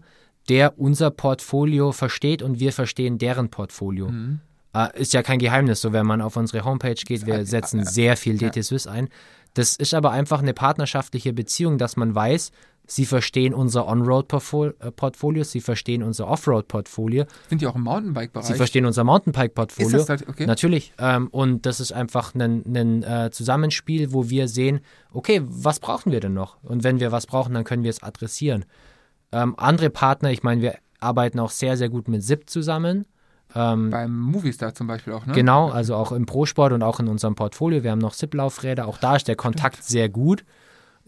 der 0.50 0.80
unser 0.80 1.12
Portfolio 1.12 1.92
versteht 1.92 2.42
und 2.42 2.60
wir 2.60 2.74
verstehen 2.74 3.18
deren 3.18 3.50
Portfolio. 3.50 4.10
Mhm. 4.10 4.40
Äh, 4.74 5.00
ist 5.00 5.14
ja 5.14 5.22
kein 5.24 5.40
Geheimnis, 5.40 5.82
so 5.82 5.92
wenn 5.94 6.06
man 6.06 6.22
auf 6.22 6.36
unsere 6.38 6.64
Homepage 6.66 6.96
geht, 6.96 7.26
wir 7.26 7.46
setzen 7.46 7.84
sehr 7.86 8.18
viel 8.18 8.38
DT 8.38 8.64
Swiss 8.64 8.88
ein. 8.88 9.10
Das 9.54 9.76
ist 9.76 9.94
aber 9.94 10.12
einfach 10.12 10.40
eine 10.40 10.54
partnerschaftliche 10.54 11.34
Beziehung, 11.34 11.78
dass 11.78 11.98
man 11.98 12.16
weiß, 12.16 12.52
sie 12.86 13.06
verstehen 13.06 13.54
unser 13.54 13.88
On-Road-Portfolio, 13.88 15.44
sie 15.44 15.62
verstehen 15.62 16.04
unser 16.04 16.28
Offroad-Portfolio, 16.28 17.26
Sind 17.50 17.62
die 17.62 17.68
auch 17.68 17.76
im 17.76 17.82
Sie 17.82 17.90
Mountainbike-Bereich? 17.90 18.56
verstehen 18.56 18.86
unser 18.86 19.04
Mountainbike-Portfolio. 19.04 19.98
Ist 20.00 20.10
das 20.10 20.20
das? 20.22 20.30
Okay. 20.30 20.46
Natürlich. 20.46 20.94
Ähm, 20.98 21.28
und 21.28 21.66
das 21.66 21.80
ist 21.80 21.92
einfach 21.94 22.36
ein, 22.36 22.64
ein 22.66 23.04
äh, 23.04 23.30
Zusammenspiel, 23.32 24.14
wo 24.14 24.30
wir 24.30 24.48
sehen, 24.48 24.82
okay, 25.12 25.42
was 25.46 25.80
brauchen 25.80 26.12
wir 26.12 26.20
denn 26.20 26.34
noch? 26.34 26.58
Und 26.64 26.84
wenn 26.84 27.00
wir 27.00 27.12
was 27.12 27.28
brauchen, 27.28 27.54
dann 27.54 27.64
können 27.64 27.84
wir 27.84 27.90
es 27.90 28.04
adressieren. 28.04 28.66
Ähm, 29.32 29.56
andere 29.58 29.90
Partner, 29.90 30.32
ich 30.32 30.44
meine, 30.44 30.62
wir 30.62 30.76
arbeiten 31.00 31.40
auch 31.40 31.52
sehr, 31.52 31.78
sehr 31.78 31.90
gut 31.90 32.08
mit 32.08 32.24
SIP 32.24 32.50
zusammen. 32.50 33.06
Beim 33.54 34.18
Movistar 34.18 34.74
zum 34.74 34.88
Beispiel 34.88 35.12
auch, 35.12 35.26
ne? 35.26 35.34
Genau, 35.34 35.70
also 35.70 35.96
auch 35.96 36.14
im 36.14 36.26
Pro-Sport 36.26 36.72
und 36.72 36.84
auch 36.84 37.02
in 37.02 37.10
unserem 37.10 37.36
Portfolio. 37.36 37.84
Wir 37.84 37.92
haben 37.92 38.00
noch 38.00 38.14
SIP-Laufräder, 38.14 38.88
auch 38.88 38.98
da 38.98 39.18
ist 39.18 39.28
der 39.28 39.36
Kontakt 39.36 39.84
sehr 39.84 40.08
gut. 40.08 40.46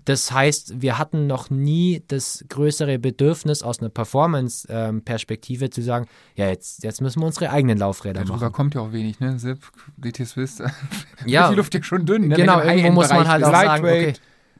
Das 0.05 0.31
heißt, 0.31 0.81
wir 0.81 0.97
hatten 0.97 1.27
noch 1.27 1.49
nie 1.49 2.03
das 2.07 2.43
größere 2.49 2.99
Bedürfnis 2.99 3.63
aus 3.63 3.79
einer 3.79 3.89
Performance-Perspektive 3.89 5.69
zu 5.69 5.81
sagen, 5.81 6.07
ja, 6.35 6.47
jetzt, 6.47 6.83
jetzt 6.83 7.01
müssen 7.01 7.21
wir 7.21 7.25
unsere 7.25 7.49
eigenen 7.51 7.77
Laufräder 7.77 8.21
Darüber 8.21 8.45
machen. 8.45 8.51
kommt 8.51 8.75
ja 8.75 8.81
auch 8.81 8.91
wenig, 8.91 9.19
ne? 9.19 9.39
SIP, 9.39 9.59
DT 9.97 10.27
Swiss. 10.27 10.61
Ja. 11.25 11.45
ist 11.45 11.51
die 11.51 11.55
Luft 11.55 11.73
ja 11.73 11.83
schon 11.83 12.05
dünn, 12.05 12.27
ne? 12.27 12.35
Genau, 12.35 12.59
irgendwo 12.61 12.91
muss 12.91 13.09
man 13.09 13.27
halt 13.27 13.43
auch 13.43 13.51
sagen, 13.51 13.85
okay. 13.85 14.13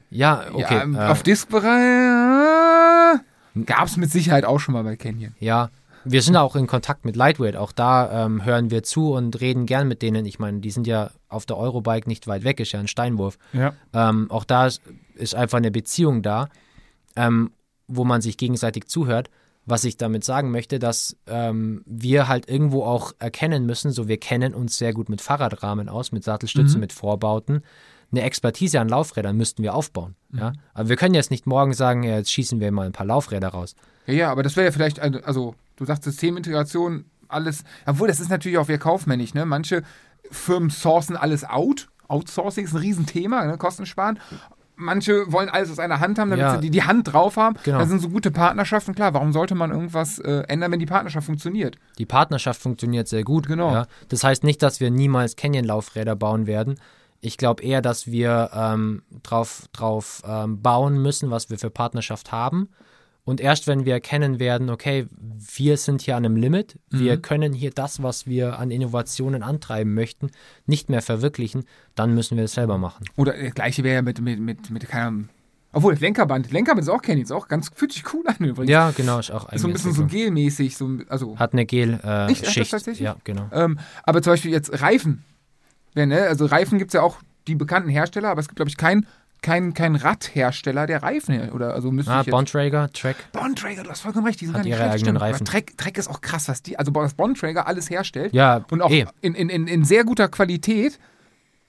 Ja, 0.09 0.45
okay. 0.53 0.91
ja, 0.93 1.07
äh, 1.07 1.11
auf 1.11 1.23
Diskbereich 1.23 3.19
äh, 3.55 3.63
gab 3.63 3.87
es 3.87 3.97
mit 3.97 4.11
Sicherheit 4.11 4.45
auch 4.45 4.59
schon 4.59 4.73
mal 4.73 4.83
bei 4.83 4.95
Canyon. 4.95 5.33
Ja, 5.39 5.71
wir 6.05 6.21
sind 6.21 6.35
auch 6.35 6.55
in 6.55 6.67
Kontakt 6.67 7.05
mit 7.05 7.15
Lightweight. 7.15 7.55
Auch 7.55 7.71
da 7.71 8.25
ähm, 8.25 8.43
hören 8.43 8.71
wir 8.71 8.83
zu 8.83 9.13
und 9.13 9.39
reden 9.41 9.65
gern 9.65 9.87
mit 9.87 10.01
denen. 10.01 10.25
Ich 10.25 10.37
meine, 10.37 10.59
die 10.59 10.71
sind 10.71 10.85
ja 10.85 11.11
auf 11.29 11.45
der 11.45 11.57
Eurobike 11.57 12.07
nicht 12.07 12.27
weit 12.27 12.43
weg, 12.43 12.59
ist 12.59 12.73
ja 12.73 12.79
ein 12.79 12.87
Steinwurf. 12.87 13.37
Ja. 13.53 13.73
Ähm, 13.93 14.29
auch 14.29 14.43
da 14.43 14.69
ist, 15.15 15.35
einfach 15.35 15.57
eine 15.57 15.71
Beziehung 15.71 16.21
da, 16.21 16.49
ähm, 17.15 17.51
wo 17.87 18.03
man 18.05 18.21
sich 18.21 18.37
gegenseitig 18.37 18.87
zuhört. 18.87 19.29
Was 19.65 19.85
ich 19.85 19.95
damit 19.95 20.25
sagen 20.25 20.51
möchte, 20.51 20.77
dass 20.77 21.15
ähm, 21.25 21.83
wir 21.85 22.27
halt 22.27 22.49
irgendwo 22.49 22.83
auch 22.83 23.13
erkennen 23.19 23.65
müssen, 23.65 23.91
so 23.91 24.09
wir 24.09 24.17
kennen 24.17 24.53
uns 24.53 24.77
sehr 24.77 24.93
gut 24.93 25.07
mit 25.07 25.21
Fahrradrahmen 25.21 25.87
aus, 25.87 26.11
mit 26.11 26.25
Sattelstützen, 26.25 26.81
mit 26.81 26.91
Vorbauten. 26.91 27.61
eine 28.11 28.23
Expertise 28.23 28.81
an 28.81 28.89
Laufrädern 28.89 29.37
müssten 29.37 29.63
wir 29.63 29.73
aufbauen. 29.73 30.15
Ja? 30.33 30.51
Aber 30.73 30.89
wir 30.89 30.97
können 30.97 31.15
jetzt 31.15 31.31
nicht 31.31 31.47
morgen 31.47 31.73
sagen, 31.73 32.03
ja, 32.03 32.17
jetzt 32.17 32.31
schießen 32.31 32.59
wir 32.59 32.73
mal 32.73 32.85
ein 32.85 32.91
paar 32.91 33.05
Laufräder 33.05 33.47
raus. 33.47 33.75
Ja, 34.05 34.13
ja, 34.13 34.31
aber 34.31 34.43
das 34.43 34.57
wäre 34.57 34.65
ja 34.65 34.71
vielleicht, 34.73 34.99
also, 34.99 35.19
also 35.21 35.55
du 35.77 35.85
sagst 35.85 36.03
Systemintegration, 36.03 37.05
alles, 37.29 37.63
obwohl 37.85 38.09
das 38.09 38.19
ist 38.19 38.29
natürlich 38.29 38.57
auch 38.57 38.67
wieder 38.67 38.77
kaufmännisch, 38.77 39.33
ne? 39.33 39.45
Manche 39.45 39.83
Firmen 40.29 40.69
sourcen 40.69 41.15
alles 41.15 41.43
out. 41.43 41.87
Outsourcing 42.07 42.65
ist 42.65 42.73
ein 42.73 42.79
Riesenthema, 42.79 43.45
ne? 43.45 43.57
Kosten 43.57 43.85
sparen. 43.85 44.19
Manche 44.75 45.31
wollen 45.31 45.49
alles 45.49 45.69
aus 45.71 45.79
einer 45.79 45.99
Hand 45.99 46.17
haben, 46.17 46.29
damit 46.31 46.43
Ja. 46.45 46.55
sie 46.55 46.61
die, 46.61 46.71
die 46.71 46.83
Hand 46.83 47.13
drauf 47.13 47.37
haben. 47.37 47.55
Genau. 47.63 47.79
Das 47.79 47.89
sind 47.89 48.01
so 48.01 48.09
gute 48.09 48.31
Partnerschaften. 48.31 48.95
Klar, 48.95 49.13
warum 49.13 49.31
sollte 49.31 49.53
man 49.55 49.71
irgendwas 49.71 50.17
äh, 50.19 50.43
ändern, 50.47 50.71
wenn 50.71 50.79
die 50.79 50.85
Partnerschaft 50.87 51.25
funktioniert? 51.27 51.77
Die 51.99 52.05
Partnerschaft 52.07 52.59
funktioniert 52.61 53.07
sehr 53.07 53.23
gut. 53.23 53.47
Genau. 53.47 53.71
Ja. 53.71 53.87
Das 54.09 54.23
heißt 54.23 54.43
nicht, 54.43 54.63
dass 54.63 54.79
wir 54.79 54.89
niemals 54.89 55.35
Canyon-Laufräder 55.35 56.15
bauen 56.15 56.47
werden. 56.47 56.79
Ich 57.21 57.37
glaube 57.37 57.63
eher, 57.63 57.81
dass 57.81 58.07
wir 58.07 58.49
ähm, 58.53 59.03
drauf, 59.21 59.67
drauf 59.73 60.21
ähm, 60.27 60.61
bauen 60.61 61.01
müssen, 61.01 61.29
was 61.31 61.49
wir 61.49 61.57
für 61.59 61.69
Partnerschaft 61.69 62.31
haben. 62.31 62.69
Und 63.25 63.39
erst 63.39 63.67
wenn 63.67 63.85
wir 63.85 63.93
erkennen 63.93 64.39
werden, 64.39 64.69
okay, 64.69 65.07
wir 65.55 65.77
sind 65.77 66.01
hier 66.01 66.17
an 66.17 66.25
einem 66.25 66.35
Limit, 66.35 66.77
wir 66.89 67.21
können 67.21 67.53
hier 67.53 67.71
das, 67.71 68.03
was 68.03 68.27
wir 68.27 68.59
an 68.59 68.69
Innovationen 68.69 69.43
antreiben 69.43 69.93
möchten, 69.93 70.29
nicht 70.65 70.89
mehr 70.89 71.01
verwirklichen, 71.01 71.63
dann 71.95 72.13
müssen 72.13 72.37
wir 72.37 72.43
es 72.43 72.53
selber 72.53 72.77
machen. 72.77 73.05
Oder 73.15 73.33
das 73.41 73.55
gleiche 73.55 73.83
wäre 73.83 73.95
ja 73.95 74.01
mit, 74.01 74.19
mit, 74.19 74.39
mit, 74.39 74.69
mit 74.69 74.87
keine 74.89 75.05
Ahnung. 75.05 75.29
Obwohl, 75.71 75.95
Lenkerband. 75.95 76.51
Lenkerband 76.51 76.83
ist 76.83 76.89
auch 76.89 77.01
Canyon, 77.01 77.23
ist 77.23 77.31
auch 77.31 77.47
ganz, 77.47 77.71
fühlt 77.73 77.93
sich 77.93 78.03
cool 78.13 78.23
an 78.27 78.45
übrigens. 78.45 78.69
Ja, 78.69 78.91
genau, 78.91 79.19
ist 79.19 79.31
auch 79.31 79.49
so 79.55 79.67
ein 79.67 79.73
bisschen 79.73 79.93
so 79.93 80.05
gelmäßig, 80.05 80.77
so, 80.77 80.99
also 81.09 81.39
Hat 81.39 81.53
eine 81.53 81.65
Gel-Schicht. 81.65 82.43
Echt? 82.43 82.47
Hat 82.47 82.57
das 82.57 82.69
tatsächlich? 82.69 82.99
ja, 83.05 83.15
genau. 83.23 83.47
Ähm, 83.51 83.79
aber 84.03 84.21
zum 84.21 84.33
Beispiel 84.33 84.51
jetzt 84.51 84.81
Reifen. 84.81 85.23
Ja, 85.95 86.05
ne? 86.05 86.23
Also 86.23 86.45
Reifen 86.45 86.77
gibt 86.77 86.89
es 86.89 86.93
ja 86.93 87.01
auch 87.01 87.17
die 87.47 87.55
bekannten 87.55 87.89
Hersteller, 87.89 88.29
aber 88.29 88.39
es 88.39 88.47
gibt, 88.47 88.57
glaube 88.57 88.69
ich, 88.69 88.77
keinen 88.77 89.07
kein, 89.43 89.75
kein 89.75 89.95
Radhersteller, 89.95 90.87
der 90.87 91.03
Reifen 91.03 91.35
her- 91.35 91.53
oder 91.53 91.75
also 91.75 91.91
müsste 91.91 92.11
Ah, 92.11 92.21
ich 92.21 92.25
jetzt, 92.27 92.31
Bontrager, 92.31 92.91
Track. 92.91 93.17
Bontrager, 93.31 93.83
du 93.83 93.89
hast 93.91 94.01
vollkommen 94.01 94.25
recht, 94.25 94.41
die 94.41 94.45
sind 94.45 94.55
Hat 94.55 94.61
gar 94.61 94.63
nicht 94.63 94.71
ihre 94.71 94.79
schlecht, 94.79 94.93
eigenen 94.95 95.17
stimmt. 95.17 95.21
Reifen. 95.21 95.45
Trek, 95.45 95.77
Trek 95.77 95.97
ist 95.99 96.07
auch 96.09 96.21
krass, 96.21 96.47
was 96.47 96.63
die, 96.63 96.79
also 96.79 96.91
was 96.95 97.13
Bontrager 97.13 97.67
alles 97.67 97.89
herstellt 97.91 98.33
Ja, 98.33 98.65
und 98.71 98.81
auch 98.81 98.89
eh. 98.89 99.05
in, 99.21 99.35
in, 99.35 99.49
in, 99.49 99.67
in 99.67 99.85
sehr 99.85 100.03
guter 100.03 100.27
Qualität. 100.29 100.97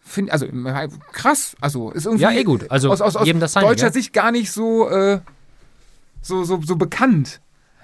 Find, 0.07 0.31
also 0.31 0.47
krass, 1.13 1.57
also 1.61 1.91
ist 1.91 2.07
irgendwie 2.07 2.23
Ja, 2.25 2.31
eh 2.31 2.45
gut. 2.45 2.71
Also 2.71 2.91
aus, 2.91 3.01
aus, 3.01 3.17
aus 3.17 3.27
jedem 3.27 3.41
das 3.41 3.53
seine, 3.53 3.67
deutscher 3.67 3.87
gell? 3.91 3.95
Sicht 3.95 4.13
gar 4.13 4.33
nicht 4.33 4.51
so, 4.53 4.89
äh, 4.89 5.21
so, 6.23 6.45
so, 6.45 6.61
so 6.63 6.77
bekannt. 6.77 7.41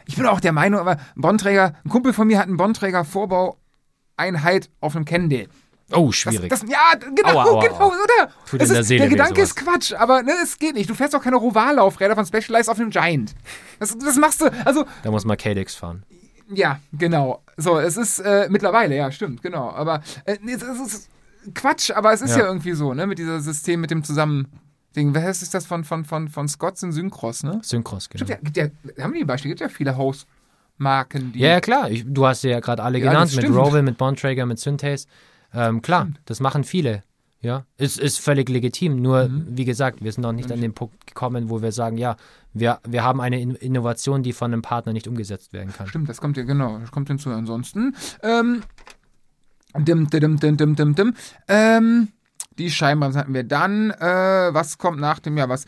Ich 0.07 0.17
bin 0.17 0.27
auch 0.27 0.41
der 0.41 0.53
Meinung, 0.53 0.81
aber 0.81 0.93
ein 0.93 1.21
Bontrager, 1.21 1.75
ein 1.85 1.89
Kumpel 1.91 2.12
von 2.12 2.27
mir 2.27 2.39
hat 2.39 2.47
einen 2.47 2.57
Bontrager 2.57 3.05
Vorbaueinheit 3.05 4.71
auf 4.81 4.97
einem 4.97 5.05
Candle. 5.05 5.47
Oh, 5.93 6.07
Das, 6.07 6.17
schwierig. 6.17 6.49
das, 6.51 6.62
ja, 6.62 6.79
genau, 7.15 7.29
Aua, 7.31 7.45
aua, 7.45 7.61
genau, 7.67 7.87
oder? 7.89 8.31
Tut 8.49 8.61
in 8.62 8.69
der 8.69 8.81
ist, 8.81 8.87
Seele 8.89 9.01
der 9.01 9.09
Gedanke 9.11 9.43
ist 9.43 9.57
Quatsch, 9.57 9.93
aber 9.93 10.23
ne, 10.23 10.33
es 10.43 10.59
geht 10.59 10.75
nicht. 10.75 10.89
Du 10.89 10.95
fährst 10.95 11.15
auch 11.17 11.23
keine 11.23 11.37
Roval-Laufräder 11.37 12.15
von 12.15 12.25
Specialized 12.27 12.69
auf 12.71 12.79
einem 12.79 12.91
Giant. 12.91 13.35
Das, 13.79 13.97
das 13.99 14.17
machst 14.17 14.41
du, 14.41 14.47
also, 14.65 14.85
Da 15.03 15.11
muss 15.11 15.25
man 15.25 15.37
Cadex 15.37 15.75
fahren. 15.75 16.05
ja, 16.53 16.81
genau. 16.93 17.43
So, 17.57 17.79
es 17.79 17.97
ist 17.97 18.19
äh, 18.21 18.49
mittlerweile, 18.51 18.97
ja, 18.97 19.11
stimmt, 19.12 19.43
genau. 19.43 19.71
Aber 19.71 20.03
äh, 20.25 20.37
es, 20.47 20.62
es 20.62 20.81
ist 20.95 21.09
Quatsch, 21.55 21.91
aber 21.91 22.12
es 22.12 22.21
ist 22.23 22.31
ja. 22.33 22.39
Ja. 22.41 22.47
irgendwie 22.47 22.73
so, 22.73 22.93
ne, 22.95 23.07
mit 23.07 23.19
diesem 23.19 23.41
System, 23.41 23.81
mit 23.81 23.91
dem 23.91 24.03
zusammen 24.05 24.49
Ding. 24.97 25.15
Wer 25.15 25.31
ist 25.31 25.55
das 25.55 25.67
von, 25.67 25.85
von, 25.85 26.05
von, 26.05 26.29
von 26.29 26.49
Scotts 26.49 26.83
und 26.83 26.93
Synchros, 26.93 27.43
ne? 27.45 27.61
Synchros, 27.62 28.09
genau. 28.09 28.25
Stimmt, 28.25 28.31
ja, 28.31 28.37
gibt 28.43 28.57
ja, 28.97 29.05
haben 29.05 29.12
die 29.15 29.25
Beispiele, 29.25 29.51
gibt 29.55 29.61
ja 29.61 29.69
viele 29.69 29.97
Hausmarken, 30.79 31.33
die. 31.33 31.39
Ja, 31.41 31.49
ja, 31.49 31.61
klar. 31.61 31.91
Ich, 31.91 32.05
du 32.07 32.27
hast 32.27 32.41
sie 32.43 32.49
ja 32.49 32.61
gerade 32.61 32.83
alle 32.83 32.99
Ja, 32.99 33.11
genannt. 33.11 33.31
das 33.35 33.37
Mit. 33.43 33.55
Roval, 33.55 33.83
mit 33.83 33.97
Bontrager, 33.99 34.47
mit 34.47 34.59
Synthes. 34.59 35.07
Ähm, 35.55 35.83
klar, 35.83 36.09
das 36.27 36.41
machen 36.41 36.65
viele. 36.65 37.03
Ja, 37.43 37.65
ist, 37.79 37.99
ist 37.99 38.21
völlig 38.21 38.51
legitim. 38.51 39.01
Nur, 39.01 39.29
Mhm. 39.29 39.47
wie 39.53 39.65
gesagt, 39.65 40.05
wir 40.05 40.13
sind 40.13 40.23
noch 40.23 40.33
nicht 40.33 40.53
an 40.53 40.61
den 40.61 40.75
Punkt 40.75 41.07
gekommen, 41.07 41.49
wo 41.49 41.63
wir 41.63 41.73
sagen, 41.73 41.97
ja, 41.97 42.17
wir, 42.53 42.81
wir 42.87 43.03
haben 43.03 43.21
eine 43.21 43.41
In 43.41 43.55
Innovation, 43.55 44.23
die 44.23 44.35
von 44.35 44.53
einem 44.53 44.61
Partner 44.61 44.93
nicht 44.93 45.09
umgesetzt 45.09 45.55
werden 45.55 45.73
kann. 45.73 45.87
Stimmt, 45.87 46.09
das 46.11 46.21
kommt 46.21 46.37
ja, 46.37 46.43
genau, 46.43 46.79
das 46.79 46.91
kommt 46.91 47.09
hinzu. 47.09 47.31
Ansonsten, 47.31 47.97
ähm, 48.23 48.63
dim, 49.79 50.11
dim, 50.11 50.39
dim, 50.39 50.57
dim, 50.59 50.77
dim, 50.77 50.95
dim, 50.95 51.15
ähm, 51.49 52.09
die 52.59 52.71
Scheibenbremse 52.71 53.19
hatten 53.19 53.33
wir 53.33 53.45
dann, 53.45 53.91
äh, 53.93 54.51
was 54.53 54.77
kommt 54.77 55.01
nach 55.01 55.19
dem 55.21 55.39
Jahr, 55.39 55.49
was, 55.49 55.65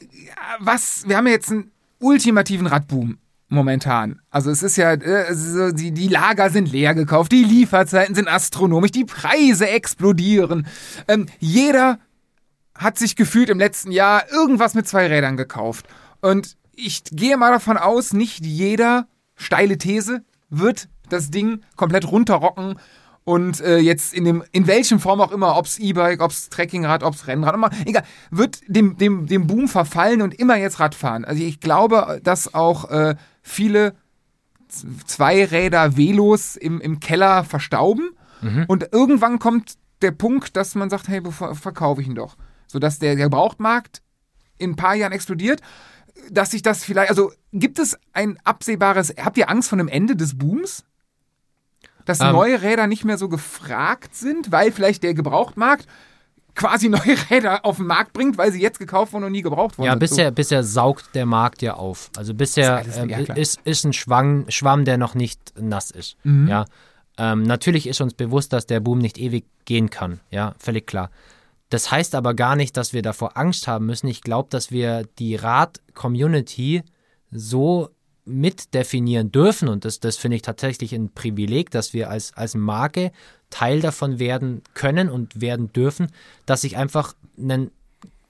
ja, 0.00 0.34
was, 0.60 1.08
wir 1.08 1.16
haben 1.16 1.26
ja 1.26 1.32
jetzt 1.32 1.50
einen 1.50 1.70
ultimativen 2.00 2.66
Radboom 2.66 3.16
momentan. 3.48 4.20
Also 4.30 4.50
es 4.50 4.62
ist 4.62 4.76
ja, 4.76 4.92
äh, 4.92 5.72
die, 5.72 6.08
Lager 6.08 6.50
sind 6.50 6.70
leer 6.70 6.94
gekauft, 6.94 7.32
die 7.32 7.44
Lieferzeiten 7.44 8.14
sind 8.14 8.28
astronomisch, 8.28 8.92
die 8.92 9.04
Preise 9.04 9.68
explodieren. 9.68 10.66
Ähm, 11.08 11.26
jeder 11.38 11.98
hat 12.76 12.98
sich 12.98 13.16
gefühlt 13.16 13.50
im 13.50 13.58
letzten 13.58 13.92
Jahr 13.92 14.30
irgendwas 14.30 14.74
mit 14.74 14.88
zwei 14.88 15.06
Rädern 15.06 15.36
gekauft. 15.36 15.86
Und 16.20 16.56
ich 16.72 17.04
gehe 17.12 17.36
mal 17.36 17.52
davon 17.52 17.76
aus, 17.76 18.12
nicht 18.12 18.44
jeder, 18.44 19.06
steile 19.36 19.78
These, 19.78 20.24
wird 20.50 20.88
das 21.08 21.30
Ding 21.30 21.60
komplett 21.76 22.10
runterrocken 22.10 22.76
und 23.24 23.60
äh, 23.62 23.78
jetzt 23.78 24.12
in 24.12 24.24
dem, 24.24 24.44
in 24.52 24.66
welchem 24.66 25.00
Form 25.00 25.20
auch 25.20 25.32
immer, 25.32 25.56
ob's 25.56 25.78
E-Bike, 25.78 26.20
ob's 26.20 26.50
Trekkingrad, 26.50 27.02
ob's 27.02 27.26
Rennrad, 27.26 27.54
immer, 27.54 27.70
egal, 27.86 28.04
wird 28.30 28.60
dem, 28.68 28.98
dem, 28.98 29.26
dem 29.26 29.46
Boom 29.46 29.66
verfallen 29.66 30.20
und 30.20 30.34
immer 30.34 30.56
jetzt 30.56 30.78
Rad 30.78 30.94
fahren. 30.94 31.24
Also 31.24 31.42
ich 31.42 31.60
glaube, 31.60 32.20
dass 32.22 32.52
auch 32.52 32.90
äh, 32.90 33.16
viele 33.44 33.94
Z- 34.68 35.08
Zweiräder 35.08 35.96
Velos 35.96 36.56
im, 36.56 36.80
im 36.80 36.98
Keller 36.98 37.44
verstauben 37.44 38.10
und 38.66 38.88
irgendwann 38.92 39.38
kommt 39.38 39.74
der 40.02 40.10
Punkt, 40.10 40.56
dass 40.56 40.74
man 40.74 40.90
sagt, 40.90 41.06
hey, 41.08 41.22
verkaufe 41.54 42.02
ich 42.02 42.08
ihn 42.08 42.14
doch. 42.16 42.36
Sodass 42.66 42.98
der 42.98 43.14
Gebrauchtmarkt 43.16 44.02
in 44.58 44.70
ein 44.70 44.76
paar 44.76 44.94
Jahren 44.96 45.12
explodiert, 45.12 45.60
dass 46.30 46.50
sich 46.50 46.62
das 46.62 46.84
vielleicht, 46.84 47.10
also 47.10 47.32
gibt 47.52 47.78
es 47.78 47.96
ein 48.12 48.38
absehbares, 48.44 49.14
habt 49.18 49.38
ihr 49.38 49.48
Angst 49.48 49.68
vor 49.68 49.78
dem 49.78 49.88
Ende 49.88 50.16
des 50.16 50.36
Booms? 50.36 50.84
Dass 52.04 52.20
Ähm. 52.20 52.32
neue 52.32 52.60
Räder 52.60 52.86
nicht 52.86 53.04
mehr 53.04 53.16
so 53.16 53.28
gefragt 53.28 54.14
sind, 54.14 54.52
weil 54.52 54.72
vielleicht 54.72 55.02
der 55.04 55.14
Gebrauchtmarkt 55.14 55.86
quasi 56.54 56.88
neue 56.88 57.16
Räder 57.30 57.64
auf 57.64 57.76
den 57.76 57.86
Markt 57.86 58.12
bringt, 58.12 58.38
weil 58.38 58.52
sie 58.52 58.60
jetzt 58.60 58.78
gekauft 58.78 59.12
wurden 59.12 59.24
und 59.24 59.32
nie 59.32 59.42
gebraucht 59.42 59.78
wurden. 59.78 59.86
Ja, 59.86 59.92
So. 59.94 59.98
bisher, 59.98 60.30
bisher 60.30 60.62
saugt 60.62 61.14
der 61.14 61.26
Markt 61.26 61.62
ja 61.62 61.74
auf. 61.74 62.10
Also 62.16 62.34
bisher 62.34 62.82
Ist 62.86 62.96
ähm, 62.98 63.08
ja, 63.08 63.18
ist, 63.18 63.60
ist 63.64 63.84
ein 63.84 63.92
Schwamm, 63.92 64.44
Schwamm, 64.48 64.84
der 64.84 64.98
noch 64.98 65.14
nicht 65.14 65.54
nass 65.58 65.90
ist. 65.90 66.16
Mhm. 66.24 66.48
Ja. 66.48 66.64
Ähm, 67.16 67.42
natürlich 67.42 67.86
ist 67.86 68.00
uns 68.00 68.14
bewusst, 68.14 68.52
dass 68.52 68.66
der 68.66 68.80
Boom 68.80 68.98
nicht 68.98 69.18
ewig 69.18 69.44
gehen 69.64 69.90
kann. 69.90 70.20
Ja, 70.30 70.54
völlig 70.58 70.86
klar. 70.86 71.10
Das 71.70 71.90
heißt 71.90 72.14
aber 72.14 72.34
gar 72.34 72.56
nicht, 72.56 72.76
dass 72.76 72.92
wir 72.92 73.02
davor 73.02 73.36
Angst 73.36 73.66
haben 73.66 73.86
müssen. 73.86 74.06
Ich 74.08 74.20
glaube, 74.20 74.48
dass 74.50 74.70
wir 74.70 75.04
die 75.18 75.34
Rad-Community 75.36 76.82
so 77.30 77.90
mitdefinieren 78.24 79.30
dürfen 79.30 79.68
und 79.68 79.84
das, 79.84 80.00
das 80.00 80.16
finde 80.16 80.36
ich 80.36 80.42
tatsächlich 80.42 80.94
ein 80.94 81.12
Privileg, 81.12 81.70
dass 81.70 81.92
wir 81.92 82.10
als, 82.10 82.34
als 82.36 82.54
Marke 82.54 83.12
Teil 83.50 83.80
davon 83.80 84.18
werden 84.18 84.62
können 84.72 85.10
und 85.10 85.40
werden 85.40 85.72
dürfen, 85.72 86.08
dass 86.46 86.62
sich 86.62 86.76
einfach 86.76 87.14
einen 87.38 87.70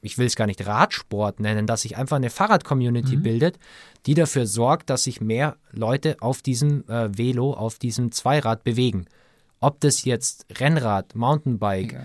ich 0.04 0.18
will 0.18 0.26
es 0.26 0.36
gar 0.36 0.46
nicht 0.46 0.66
Radsport 0.66 1.40
nennen, 1.40 1.66
dass 1.66 1.82
sich 1.82 1.96
einfach 1.96 2.16
eine 2.16 2.28
Fahrrad-Community 2.28 3.16
bildet, 3.16 3.58
die 4.04 4.12
dafür 4.12 4.46
sorgt, 4.46 4.90
dass 4.90 5.04
sich 5.04 5.22
mehr 5.22 5.56
Leute 5.72 6.16
auf 6.20 6.42
diesem 6.42 6.86
äh, 6.88 7.16
Velo, 7.16 7.54
auf 7.54 7.78
diesem 7.78 8.12
Zweirad 8.12 8.64
bewegen. 8.64 9.06
Ob 9.60 9.80
das 9.80 10.04
jetzt 10.04 10.44
Rennrad, 10.60 11.14
Mountainbike, 11.14 11.98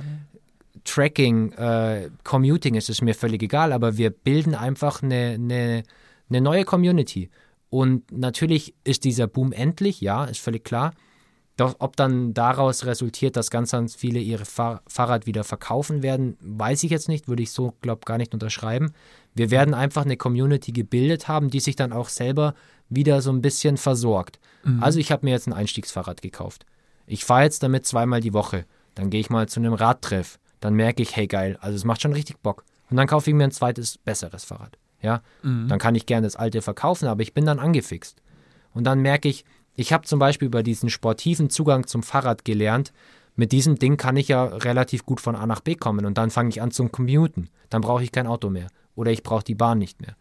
Tracking, 0.85 1.51
äh, 1.53 2.09
Commuting 2.23 2.75
ist, 2.75 2.89
ist 2.89 3.01
mir 3.01 3.13
völlig 3.13 3.43
egal, 3.43 3.73
aber 3.73 3.97
wir 3.97 4.11
bilden 4.11 4.55
einfach 4.55 5.03
eine, 5.03 5.31
eine, 5.31 5.83
eine 6.29 6.41
neue 6.41 6.63
Community. 6.63 7.29
Und 7.69 8.11
natürlich 8.11 8.73
ist 8.83 9.03
dieser 9.03 9.27
Boom 9.27 9.51
endlich, 9.51 10.01
ja, 10.01 10.25
ist 10.25 10.39
völlig 10.39 10.63
klar. 10.63 10.93
Doch 11.55 11.75
ob 11.79 11.97
dann 11.97 12.33
daraus 12.33 12.85
resultiert, 12.85 13.35
dass 13.35 13.51
ganz, 13.51 13.71
ganz 13.71 13.93
viele 13.93 14.19
ihre 14.19 14.45
Fahr 14.45 14.81
Fahrrad 14.87 15.25
wieder 15.25 15.43
verkaufen 15.43 16.01
werden, 16.01 16.37
weiß 16.39 16.83
ich 16.83 16.89
jetzt 16.89 17.09
nicht, 17.09 17.27
würde 17.27 17.43
ich 17.43 17.51
so, 17.51 17.73
glaube 17.81 18.05
gar 18.05 18.17
nicht 18.17 18.33
unterschreiben. 18.33 18.93
Wir 19.35 19.51
werden 19.51 19.73
einfach 19.73 20.05
eine 20.05 20.15
Community 20.15 20.71
gebildet 20.71 21.27
haben, 21.27 21.49
die 21.49 21.59
sich 21.59 21.75
dann 21.75 21.91
auch 21.91 22.07
selber 22.07 22.53
wieder 22.87 23.21
so 23.21 23.31
ein 23.31 23.41
bisschen 23.41 23.75
versorgt. 23.77 24.39
Also 24.81 24.99
ich 24.99 25.11
habe 25.11 25.25
mir 25.25 25.31
jetzt 25.31 25.47
ein 25.47 25.53
Einstiegsfahrrad 25.53 26.21
gekauft. 26.21 26.65
Ich 27.07 27.25
fahre 27.25 27.43
jetzt 27.43 27.61
damit 27.61 27.85
zweimal 27.85 28.21
die 28.21 28.33
Woche. 28.33 28.65
Dann 28.95 29.09
gehe 29.09 29.19
ich 29.19 29.29
mal 29.29 29.49
zu 29.49 29.59
einem 29.59 29.73
Radtreff. 29.73 30.39
Dann 30.61 30.75
merke 30.75 31.03
ich, 31.03 31.15
hey 31.15 31.27
geil, 31.27 31.57
also 31.61 31.75
es 31.75 31.85
macht 31.85 32.01
schon 32.01 32.13
richtig 32.13 32.39
Bock. 32.39 32.63
Und 32.89 32.97
dann 32.97 33.07
kaufe 33.07 33.29
ich 33.29 33.35
mir 33.35 33.43
ein 33.43 33.51
zweites, 33.51 33.97
besseres 33.97 34.45
Fahrrad. 34.45 34.77
Ja, 35.01 35.21
dann 35.67 35.79
kann 35.79 35.95
ich 35.95 36.05
gerne 36.05 36.27
das 36.27 36.35
alte 36.35 36.61
verkaufen, 36.61 37.07
aber 37.07 37.21
ich 37.21 37.33
bin 37.33 37.45
dann 37.45 37.59
angefixt. 37.59 38.21
Und 38.73 38.83
dann 38.83 39.01
merke 39.01 39.29
ich, 39.29 39.45
ich 39.75 39.93
habe 39.93 40.05
zum 40.05 40.19
Beispiel 40.19 40.47
über 40.47 40.61
diesen 40.61 40.89
sportiven 40.89 41.49
Zugang 41.49 41.87
zum 41.87 42.03
Fahrrad 42.03 42.43
gelernt, 42.43 42.91
mit 43.35 43.53
diesem 43.53 43.77
Ding 43.79 43.95
kann 43.95 44.17
ich 44.17 44.27
ja 44.27 44.43
relativ 44.43 45.05
gut 45.05 45.21
von 45.21 45.37
A 45.37 45.45
nach 45.45 45.61
B 45.61 45.75
kommen 45.75 46.05
und 46.05 46.17
dann 46.17 46.29
fange 46.29 46.49
ich 46.49 46.61
an 46.61 46.71
zum 46.71 46.91
Commuten. 46.91 47.49
Dann 47.69 47.79
brauche 47.81 48.03
ich 48.03 48.11
kein 48.11 48.27
Auto 48.27 48.49
mehr 48.49 48.67
oder 48.95 49.11
ich 49.11 49.23
brauche 49.23 49.45
die 49.45 49.55
Bahn 49.55 49.77
nicht 49.77 50.01
mehr. 50.01 50.17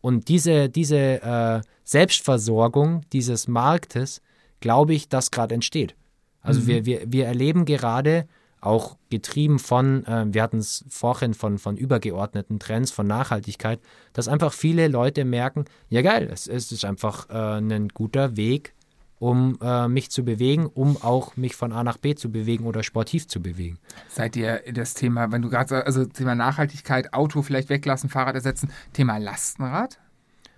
Und 0.00 0.28
diese, 0.28 0.68
diese 0.68 0.96
äh, 0.96 1.60
Selbstversorgung 1.82 3.02
dieses 3.12 3.48
Marktes, 3.48 4.22
glaube 4.60 4.94
ich, 4.94 5.08
das 5.08 5.32
gerade 5.32 5.54
entsteht. 5.54 5.96
Also 6.42 6.66
wir, 6.68 6.86
wir, 6.86 7.02
wir 7.06 7.26
erleben 7.26 7.64
gerade 7.64 8.28
auch 8.60 8.96
getrieben 9.10 9.58
von, 9.58 10.04
äh, 10.06 10.26
wir 10.28 10.42
hatten 10.42 10.58
es 10.58 10.84
vorhin 10.88 11.34
von, 11.34 11.58
von 11.58 11.76
übergeordneten 11.76 12.58
Trends, 12.58 12.90
von 12.90 13.06
Nachhaltigkeit, 13.06 13.80
dass 14.12 14.28
einfach 14.28 14.52
viele 14.52 14.88
Leute 14.88 15.24
merken, 15.24 15.64
ja 15.88 16.02
geil, 16.02 16.28
es, 16.32 16.46
es 16.46 16.70
ist 16.72 16.84
einfach 16.84 17.28
äh, 17.30 17.58
ein 17.58 17.88
guter 17.88 18.36
Weg, 18.36 18.74
um 19.18 19.58
äh, 19.60 19.86
mich 19.86 20.10
zu 20.10 20.24
bewegen, 20.24 20.66
um 20.66 20.96
auch 21.02 21.36
mich 21.36 21.54
von 21.54 21.72
A 21.72 21.84
nach 21.84 21.98
B 21.98 22.14
zu 22.14 22.30
bewegen 22.32 22.64
oder 22.64 22.82
sportiv 22.82 23.28
zu 23.28 23.40
bewegen. 23.42 23.78
Seid 24.08 24.34
ihr 24.36 24.62
das 24.72 24.94
Thema, 24.94 25.30
wenn 25.30 25.42
du 25.42 25.50
gerade 25.50 25.68
sagst, 25.68 25.86
also 25.86 26.06
Thema 26.06 26.34
Nachhaltigkeit, 26.34 27.12
Auto 27.12 27.42
vielleicht 27.42 27.68
weglassen, 27.68 28.08
Fahrrad 28.08 28.34
ersetzen, 28.34 28.70
Thema 28.94 29.18
Lastenrad? 29.18 29.98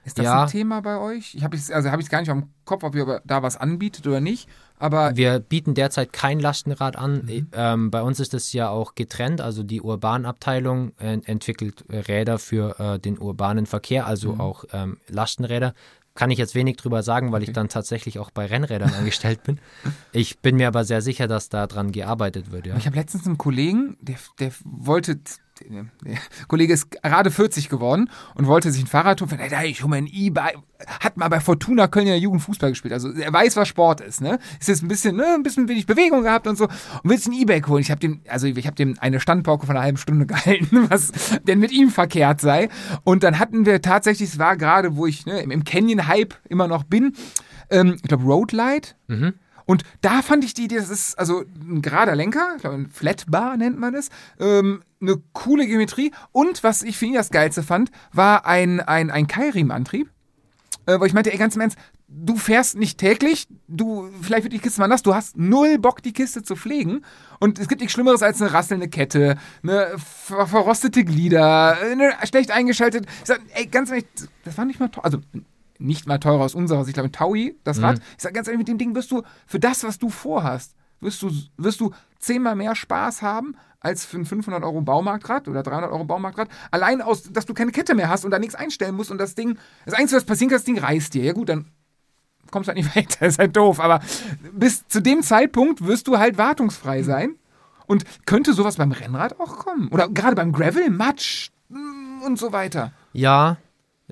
Ist 0.04 0.18
das 0.18 0.24
Ja. 0.24 0.42
ein 0.42 0.48
Thema 0.48 0.80
bei 0.80 0.98
euch? 0.98 1.34
Ich 1.34 1.44
habe 1.44 1.56
es 1.56 1.70
also 1.70 1.90
habe 1.90 2.02
ich 2.02 2.10
gar 2.10 2.20
nicht 2.20 2.30
am 2.30 2.50
Kopf, 2.64 2.82
ob 2.82 2.94
ihr 2.94 3.20
da 3.24 3.42
was 3.42 3.56
anbietet 3.56 4.06
oder 4.06 4.20
nicht. 4.20 4.48
Aber 4.82 5.16
Wir 5.16 5.38
bieten 5.38 5.74
derzeit 5.74 6.12
kein 6.12 6.40
Lastenrad 6.40 6.96
an. 6.96 7.46
Ähm, 7.52 7.92
bei 7.92 8.02
uns 8.02 8.18
ist 8.18 8.34
das 8.34 8.52
ja 8.52 8.68
auch 8.68 8.96
getrennt. 8.96 9.40
Also 9.40 9.62
die 9.62 9.80
Urbanabteilung 9.80 10.92
äh, 10.98 11.20
entwickelt 11.24 11.84
Räder 11.88 12.40
für 12.40 12.80
äh, 12.80 12.98
den 12.98 13.16
urbanen 13.16 13.66
Verkehr, 13.66 14.09
also 14.09 14.38
auch 14.40 14.64
ähm, 14.72 14.98
Lastenräder. 15.06 15.74
Kann 16.14 16.32
ich 16.32 16.38
jetzt 16.38 16.56
wenig 16.56 16.78
drüber 16.78 17.04
sagen, 17.04 17.30
weil 17.30 17.44
ich 17.44 17.52
dann 17.52 17.68
tatsächlich 17.68 18.18
auch 18.18 18.32
bei 18.32 18.44
Rennrädern 18.44 18.92
angestellt 18.92 19.44
bin. 19.44 19.60
Ich 20.10 20.40
bin 20.40 20.56
mir 20.56 20.66
aber 20.66 20.84
sehr 20.84 21.00
sicher, 21.00 21.28
dass 21.28 21.48
da 21.48 21.68
dran 21.68 21.92
gearbeitet 21.92 22.50
wird. 22.50 22.66
Ja. 22.66 22.76
ich 22.76 22.86
habe 22.86 22.96
letztens 22.96 23.24
einen 23.24 23.38
Kollegen, 23.38 23.96
der, 24.00 24.16
der 24.40 24.50
wollte, 24.64 25.20
der, 25.70 25.86
Kollege 26.48 26.72
ist 26.72 26.90
gerade 26.90 27.30
40 27.30 27.68
geworden 27.68 28.10
und 28.34 28.47
wollte 28.47 28.70
sich 28.70 28.82
ein 28.82 28.86
Fahrrad 28.86 29.18
tun. 29.18 29.28
Ey, 29.36 29.48
da, 29.48 29.62
ich 29.62 29.82
hole 29.82 29.90
mir 29.90 29.97
ein 29.97 30.06
E-Bike. 30.06 30.59
Hat 31.01 31.16
mal 31.16 31.28
bei 31.28 31.40
Fortuna 31.40 31.86
Köln 31.86 32.06
in 32.06 32.12
der 32.12 32.18
Jugend 32.18 32.43
Fußball 32.43 32.70
gespielt. 32.70 32.93
Also 32.93 33.10
er 33.12 33.32
weiß, 33.32 33.56
was 33.56 33.68
Sport 33.68 34.01
ist. 34.01 34.20
Ne? 34.20 34.39
Ist 34.60 34.68
jetzt 34.68 34.82
ein 34.82 34.89
bisschen, 34.89 35.16
ne, 35.16 35.34
ein 35.34 35.43
bisschen 35.43 35.68
wenig 35.68 35.86
Bewegung 35.86 36.22
gehabt 36.22 36.47
und 36.47 36.56
so. 36.56 36.64
Und 36.64 37.10
willst 37.10 37.28
ein 37.28 37.32
E-Bike 37.32 37.68
holen. 37.68 37.82
Ich 37.82 37.90
habe 37.90 38.01
dem, 38.01 38.20
also 38.28 38.47
ich 38.47 38.66
habe 38.66 38.76
dem 38.76 38.97
eine 38.98 39.20
Standpauke 39.20 39.66
von 39.66 39.76
einer 39.76 39.84
halben 39.84 39.98
Stunde 39.98 40.26
gehalten, 40.26 40.90
was 40.90 41.12
denn 41.47 41.59
mit 41.59 41.72
ihm 41.72 41.90
verkehrt 41.90 42.40
sei. 42.40 42.68
Und 43.05 43.22
dann 43.22 43.39
hatten 43.39 43.66
wir 43.66 43.80
tatsächlich, 43.82 44.30
es 44.30 44.39
war 44.39 44.56
gerade, 44.56 44.97
wo 44.97 45.06
ich 45.06 45.26
ne, 45.26 45.40
im, 45.40 45.64
Canyon-Hype 45.64 46.34
immer 46.48 46.68
noch 46.68 46.82
bin, 46.84 47.14
ähm, 47.70 47.97
ich 47.97 48.02
glaube 48.02 48.24
Roadlight. 48.24 48.97
Und 49.73 49.85
da 50.03 50.20
fand 50.20 50.44
ich 50.44 50.53
die 50.53 50.65
Idee, 50.65 50.77
das 50.77 50.90
ist 50.90 51.19
also 51.19 51.44
ein 51.66 51.81
gerader 51.81 52.15
Lenker, 52.15 52.53
ich 52.57 52.61
glaube 52.61 52.77
ein 52.77 52.90
Flatbar 52.90 53.57
nennt 53.57 53.78
man 53.78 53.94
es, 53.94 54.11
ähm, 54.39 54.82
eine 55.01 55.16
coole 55.32 55.66
Geometrie. 55.66 56.12
Und 56.31 56.62
was 56.62 56.82
ich 56.82 56.99
für 56.99 57.07
ihn 57.07 57.15
das 57.15 57.31
Geilste 57.31 57.62
fand, 57.62 57.90
war 58.12 58.44
ein, 58.44 58.81
ein, 58.81 59.11
ein 59.11 59.27
Keilriemenantrieb. 59.27 60.11
Äh, 60.85 61.01
wo 61.01 61.07
ich 61.07 61.15
meinte, 61.15 61.32
ey, 61.32 61.39
ganz 61.39 61.55
im 61.55 61.62
Ernst, 61.62 61.78
du 62.07 62.36
fährst 62.36 62.77
nicht 62.77 62.99
täglich, 62.99 63.49
du, 63.66 64.11
vielleicht 64.20 64.43
wird 64.43 64.53
die 64.53 64.59
Kiste 64.59 64.78
mal 64.78 64.89
nass, 64.89 65.03
du 65.03 65.15
hast 65.15 65.39
null 65.39 65.78
Bock, 65.78 66.03
die 66.03 66.12
Kiste 66.12 66.43
zu 66.43 66.55
pflegen. 66.55 67.03
Und 67.40 67.59
es 67.59 67.66
gibt 67.66 67.81
nichts 67.81 67.94
Schlimmeres 67.94 68.23
als 68.23 68.43
eine 68.43 68.53
rasselnde 68.53 68.89
Kette, 68.89 69.39
eine 69.62 69.97
ver 69.97 70.47
verrostete 70.47 71.03
Glieder, 71.03 71.78
eine 71.81 72.12
schlecht 72.24 72.51
eingeschaltet. 72.51 73.07
Ich 73.20 73.28
sag, 73.28 73.40
ey, 73.55 73.65
ganz 73.69 73.89
ehrlich, 73.89 74.05
das 74.44 74.59
war 74.59 74.66
nicht 74.66 74.81
mal 74.81 74.89
teuer. 74.89 75.07
Also, 75.07 75.20
nicht 75.82 76.06
mal 76.06 76.18
teurer 76.18 76.44
aus 76.44 76.54
unserer 76.54 76.84
Sicht, 76.84 76.90
ich 76.90 76.94
glaube, 76.94 77.09
ein 77.09 77.12
Taui, 77.12 77.56
das 77.64 77.82
Rad. 77.82 78.00
Ich 78.16 78.22
sag 78.22 78.34
ganz 78.34 78.48
ehrlich, 78.48 78.59
mit 78.59 78.68
dem 78.68 78.78
Ding 78.78 78.94
wirst 78.94 79.10
du, 79.10 79.22
für 79.46 79.60
das, 79.60 79.84
was 79.84 79.98
du 79.98 80.09
vorhast, 80.09 80.74
wirst 81.00 81.22
du, 81.22 81.30
wirst 81.56 81.80
du 81.80 81.92
zehnmal 82.18 82.56
mehr 82.56 82.74
Spaß 82.74 83.22
haben 83.22 83.56
als 83.80 84.04
für 84.04 84.16
ein 84.16 84.24
500 84.24 84.62
Euro 84.62 84.80
Baumarktrad 84.80 85.48
oder 85.48 85.62
300 85.62 85.90
Euro 85.90 86.04
Baumarktrad. 86.04 86.48
Allein 86.70 87.02
aus, 87.02 87.24
dass 87.32 87.46
du 87.46 87.54
keine 87.54 87.72
Kette 87.72 87.94
mehr 87.94 88.09
hast 88.09 88.24
und 88.24 88.30
da 88.30 88.38
nichts 88.38 88.54
einstellen 88.54 88.94
musst 88.94 89.10
und 89.10 89.18
das 89.18 89.34
Ding, 89.34 89.59
das 89.84 89.94
Einzige, 89.94 90.18
was 90.18 90.24
passieren 90.24 90.50
kann, 90.50 90.59
das 90.59 90.64
Ding 90.64 90.78
reißt 90.78 91.14
dir. 91.14 91.24
Ja 91.24 91.32
gut, 91.32 91.48
dann 91.48 91.66
kommst 92.50 92.68
du 92.68 92.74
halt 92.74 92.78
nicht 92.78 92.96
weiter, 92.96 93.26
ist 93.26 93.38
halt 93.38 93.56
doof. 93.56 93.80
Aber 93.80 94.00
bis 94.52 94.86
zu 94.86 95.02
dem 95.02 95.22
Zeitpunkt 95.22 95.84
wirst 95.84 96.06
du 96.06 96.18
halt 96.18 96.38
wartungsfrei 96.38 97.02
sein. 97.02 97.34
Und 97.86 98.04
könnte 98.26 98.54
sowas 98.54 98.76
beim 98.76 98.92
Rennrad 98.92 99.38
auch 99.40 99.59
kommen? 99.59 99.88
Oder 99.88 100.09
gerade 100.09 100.36
beim 100.36 100.52
Gravel, 100.52 100.88
Matsch 100.88 101.50
mm, 101.68 102.22
und 102.24 102.38
so 102.38 102.52
weiter. 102.52 102.92
Ja, 103.12 103.59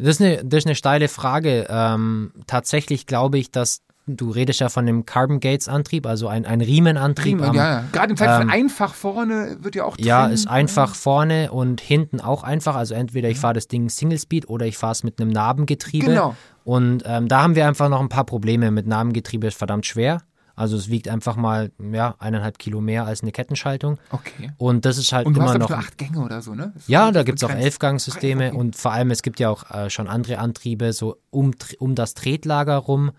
das 0.01 0.17
ist 0.17 0.23
eine, 0.23 0.45
das 0.45 0.59
ist 0.59 0.67
eine 0.67 0.75
steile 0.75 1.09
Frage. 1.09 1.67
Ähm, 1.69 2.33
tatsächlich 2.47 3.07
glaube 3.07 3.39
ich, 3.39 3.51
dass 3.51 3.83
du 4.07 4.31
redest 4.31 4.59
ja 4.59 4.69
von 4.69 4.87
dem 4.87 5.07
Carbon 5.07 5.39
Gates 5.39 5.69
Antrieb, 5.69 6.05
also 6.07 6.27
ein, 6.27 6.45
ein 6.45 6.61
Riemenantrieb. 6.61 7.39
Prima, 7.39 7.49
am- 7.51 7.55
ja, 7.55 7.71
ja. 7.71 7.85
Gerade 7.93 8.11
im 8.11 8.17
Fall 8.17 8.39
von 8.41 8.43
ähm, 8.49 8.51
einfach 8.51 8.95
vorne 8.95 9.59
wird 9.61 9.77
ja 9.77 9.85
auch 9.85 9.97
Ja, 10.01 10.23
trennen. 10.23 10.35
ist 10.35 10.49
einfach 10.49 10.95
vorne 10.97 11.53
und 11.53 11.81
hinten 11.81 12.21
auch 12.21 12.43
einfach. 12.43 12.75
Also 12.75 12.95
entweder 12.95 13.29
ich 13.29 13.39
fahre 13.39 13.55
das 13.55 13.69
Ding 13.69 13.89
Single 13.89 14.19
Speed 14.19 14.49
oder 14.49 14.67
ich 14.67 14.77
fahre 14.79 14.93
es 14.93 15.05
mit 15.05 15.21
einem 15.21 15.31
Nabengetriebe. 15.31 16.07
Genau. 16.07 16.35
Und 16.65 17.05
ähm, 17.07 17.29
da 17.29 17.43
haben 17.43 17.55
wir 17.55 17.67
einfach 17.69 17.89
noch 17.89 18.01
ein 18.01 18.09
paar 18.09 18.25
Probleme. 18.25 18.71
Mit 18.71 18.87
Nabengetriebe 18.87 19.47
ist 19.47 19.57
verdammt 19.59 19.87
schwer. 19.87 20.23
Also 20.61 20.77
es 20.77 20.91
wiegt 20.91 21.09
einfach 21.09 21.37
mal 21.37 21.73
ja, 21.91 22.17
eineinhalb 22.19 22.59
Kilo 22.59 22.83
mehr 22.83 23.07
als 23.07 23.23
eine 23.23 23.33
Kettenschaltung. 23.33 23.99
Okay. 24.11 24.53
Und 24.59 24.85
das 24.85 24.99
ist 24.99 25.11
halt 25.11 25.27
Und 25.27 25.35
du 25.39 25.41
hast 25.41 25.55
immer 25.55 25.65
ich, 25.65 25.71
noch. 25.71 25.79
acht 25.79 25.97
Gänge 25.97 26.21
oder 26.21 26.43
so, 26.43 26.55
ne? 26.55 26.75
Ja, 26.87 27.07
so 27.07 27.13
da 27.13 27.23
gibt 27.23 27.39
es 27.39 27.45
auch 27.45 27.49
begrenzt. 27.49 27.65
Elfgangssysteme 27.65 28.49
Okay. 28.49 28.57
und 28.59 28.77
vor 28.77 28.93
allem, 28.93 29.11
es 29.11 29.23
gibt 29.23 29.41
ja 29.41 29.49
auch 29.49 29.71
äh, 29.71 29.89
schon 29.89 30.07
andere 30.07 30.37
Antriebe, 30.39 30.93
so 30.93 31.17
um, 31.31 31.53
um 31.79 31.95
das 31.95 32.13
Tretlager 32.13 32.77
rum. 32.77 33.13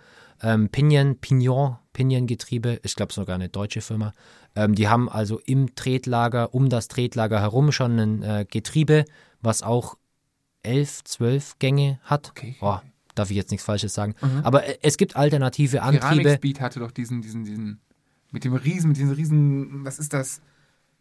Ähm, 0.44 0.70
Pinion, 0.70 1.18
Pignon, 1.20 1.78
Pinion-Getriebe, 1.94 2.80
ich 2.84 2.96
glaube 2.96 3.12
sogar 3.12 3.34
eine 3.34 3.50
deutsche 3.50 3.82
Firma. 3.82 4.14
Ähm, 4.56 4.76
die 4.76 4.88
haben 4.88 5.10
also 5.10 5.40
im 5.44 5.74
Tretlager, 5.74 6.54
um 6.54 6.70
das 6.70 6.90
Tretlager 6.90 7.40
herum 7.42 7.72
schon 7.72 7.98
ein 7.98 8.22
äh, 8.22 8.46
Getriebe, 8.48 9.06
was 9.42 9.64
auch 9.64 9.98
elf, 10.62 11.04
zwölf 11.06 11.58
Gänge 11.58 12.00
hat. 12.04 12.30
Okay. 12.30 12.56
Oh, 12.62 12.78
darf 13.16 13.30
ich 13.30 13.38
jetzt 13.38 13.52
nichts 13.52 13.66
Falsches 13.66 13.94
sagen. 13.94 14.16
Aber 14.44 14.66
äh, 14.66 14.78
es 14.82 14.98
gibt 14.98 15.16
alternative 15.16 15.82
Antriebe. 15.82 16.34
Speed 16.36 16.62
hatte 16.62 16.80
doch 16.80 16.92
diesen, 16.92 17.22
diesen, 17.22 17.44
diesen, 17.44 17.80
mit 18.32 18.44
dem 18.44 18.54
Riesen, 18.54 18.90
mit 18.90 18.98
diesem 18.98 19.12
Riesen, 19.12 19.86
was 19.86 20.00
ist 20.00 20.14
das? 20.14 20.42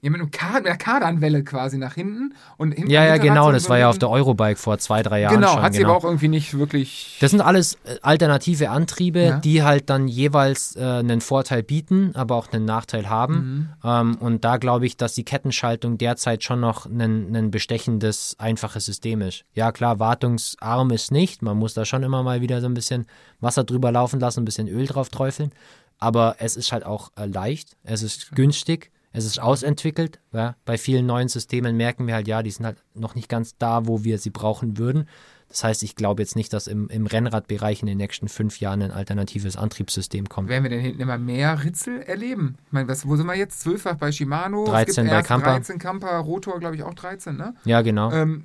Ja, 0.03 0.11
mit, 0.11 0.21
einem 0.21 0.31
Kar 0.31 0.55
mit 0.55 0.67
einer 0.67 0.77
Kardanwelle 0.79 1.45
quasi 1.45 1.77
nach 1.77 1.95
hinten. 1.95 2.35
Und 2.57 2.73
hinten 2.73 2.91
Ja, 2.91 3.05
ja, 3.05 3.19
genau, 3.19 3.53
das 3.53 3.65
so 3.65 3.69
war 3.69 3.79
ja 3.79 3.91
auf 3.91 3.99
der 3.99 4.09
Eurobike 4.09 4.57
vor 4.57 4.79
zwei, 4.79 5.03
drei 5.03 5.21
Jahren 5.21 5.35
Genau, 5.35 5.53
schon. 5.55 5.63
hat 5.63 5.73
sie 5.75 5.81
genau. 5.81 5.91
aber 5.91 5.99
auch 5.99 6.05
irgendwie 6.05 6.29
nicht 6.29 6.57
wirklich. 6.57 7.19
Das 7.21 7.31
sind 7.33 7.43
alles 7.43 7.75
äh, 7.85 7.97
alternative 8.01 8.71
Antriebe, 8.71 9.21
Ja. 9.21 9.39
die 9.41 9.63
halt 9.63 9.91
dann 9.91 10.09
jeweils 10.09 10.75
äh, 10.77 10.81
einen 10.81 11.21
Vorteil 11.21 11.63
bieten, 11.63 12.13
aber 12.15 12.37
auch 12.37 12.51
einen 12.51 12.65
Nachteil 12.65 13.11
haben. 13.11 13.35
Mhm. 13.35 13.69
Ähm, 13.91 14.17
und 14.21 14.45
da 14.45 14.57
glaube 14.57 14.87
ich, 14.87 14.97
dass 14.97 15.13
die 15.15 15.25
Kettenschaltung 15.25 15.99
derzeit 15.99 16.43
schon 16.45 16.61
noch 16.61 16.87
ein, 16.87 17.37
ein 17.37 17.51
bestechendes, 17.51 18.37
einfaches 18.39 18.87
System 18.87 19.21
ist. 19.21 19.45
Ja, 19.53 19.71
klar, 19.71 19.99
wartungsarm 19.99 20.91
ist 20.93 21.11
nicht. 21.13 21.43
Man 21.43 21.59
muss 21.59 21.75
da 21.75 21.85
schon 21.85 22.03
immer 22.03 22.23
mal 22.23 22.41
wieder 22.41 22.61
so 22.61 22.67
ein 22.67 22.75
bisschen 22.75 23.07
Wasser 23.41 23.65
drüber 23.65 23.93
laufen 23.93 24.21
lassen, 24.21 24.41
ein 24.41 24.45
bisschen 24.47 24.69
Öl 24.69 24.87
drauf 24.87 25.09
träufeln. 25.11 25.53
Aber 25.99 26.37
es 26.39 26.57
ist 26.57 26.73
halt 26.73 26.87
auch 26.87 27.11
äh, 27.17 27.27
leicht, 27.27 27.77
es 27.85 28.03
ist 28.03 28.33
günstig, 28.35 28.91
es 29.13 29.25
ist 29.25 29.41
ausentwickelt. 29.41 30.21
Ja. 30.33 30.57
Bei 30.65 30.79
vielen 30.79 31.07
neuen 31.07 31.29
Systemen 31.29 31.77
merken 31.77 32.07
wir 32.07 32.15
halt, 32.15 32.29
ja, 32.29 32.43
die 32.43 32.51
sind 32.51 32.67
halt 32.67 32.79
noch 32.95 33.15
nicht 33.15 33.29
ganz 33.29 33.57
da, 33.59 33.87
wo 33.87 34.05
wir 34.05 34.19
sie 34.19 34.31
brauchen 34.31 34.79
würden. 34.79 35.09
Das 35.49 35.65
heißt, 35.65 35.83
ich 35.83 35.97
glaube 35.97 36.23
jetzt 36.23 36.37
nicht, 36.37 36.53
dass 36.53 36.69
im, 36.69 36.89
im 36.89 37.07
Rennradbereich 37.07 37.81
in 37.81 37.89
den 37.89 37.99
nächsten 37.99 38.29
fünf 38.29 38.61
Jahren 38.61 38.83
ein 38.83 38.93
alternatives 38.93 39.57
Antriebssystem 39.57 40.29
kommt. 40.29 40.49
Werden 40.49 40.63
wir 40.63 40.71
denn 40.71 40.81
hinten 40.81 41.01
immer 41.01 41.19
mehr 41.19 41.65
Ritzel 41.65 42.03
erleben? 42.03 42.57
Ich 42.67 42.73
meine, 42.73 42.87
was, 42.87 43.07
wo 43.07 43.17
sind 43.17 43.27
wir 43.27 43.35
jetzt? 43.35 43.61
Zwölffach 43.61 43.97
bei 43.97 44.13
Shimano, 44.13 44.65
13 44.65 44.89
es 44.89 44.97
gibt 44.97 45.11
bei 45.11 45.23
Kampa. 45.23 45.51
13 45.55 45.79
Kampa, 45.81 46.19
Rotor, 46.21 46.61
glaube 46.61 46.77
ich, 46.77 46.85
auch 46.85 46.95
13, 46.95 47.37
ne? 47.37 47.55
Ja, 47.65 47.83
genau. 47.83 48.13
Ähm, 48.13 48.45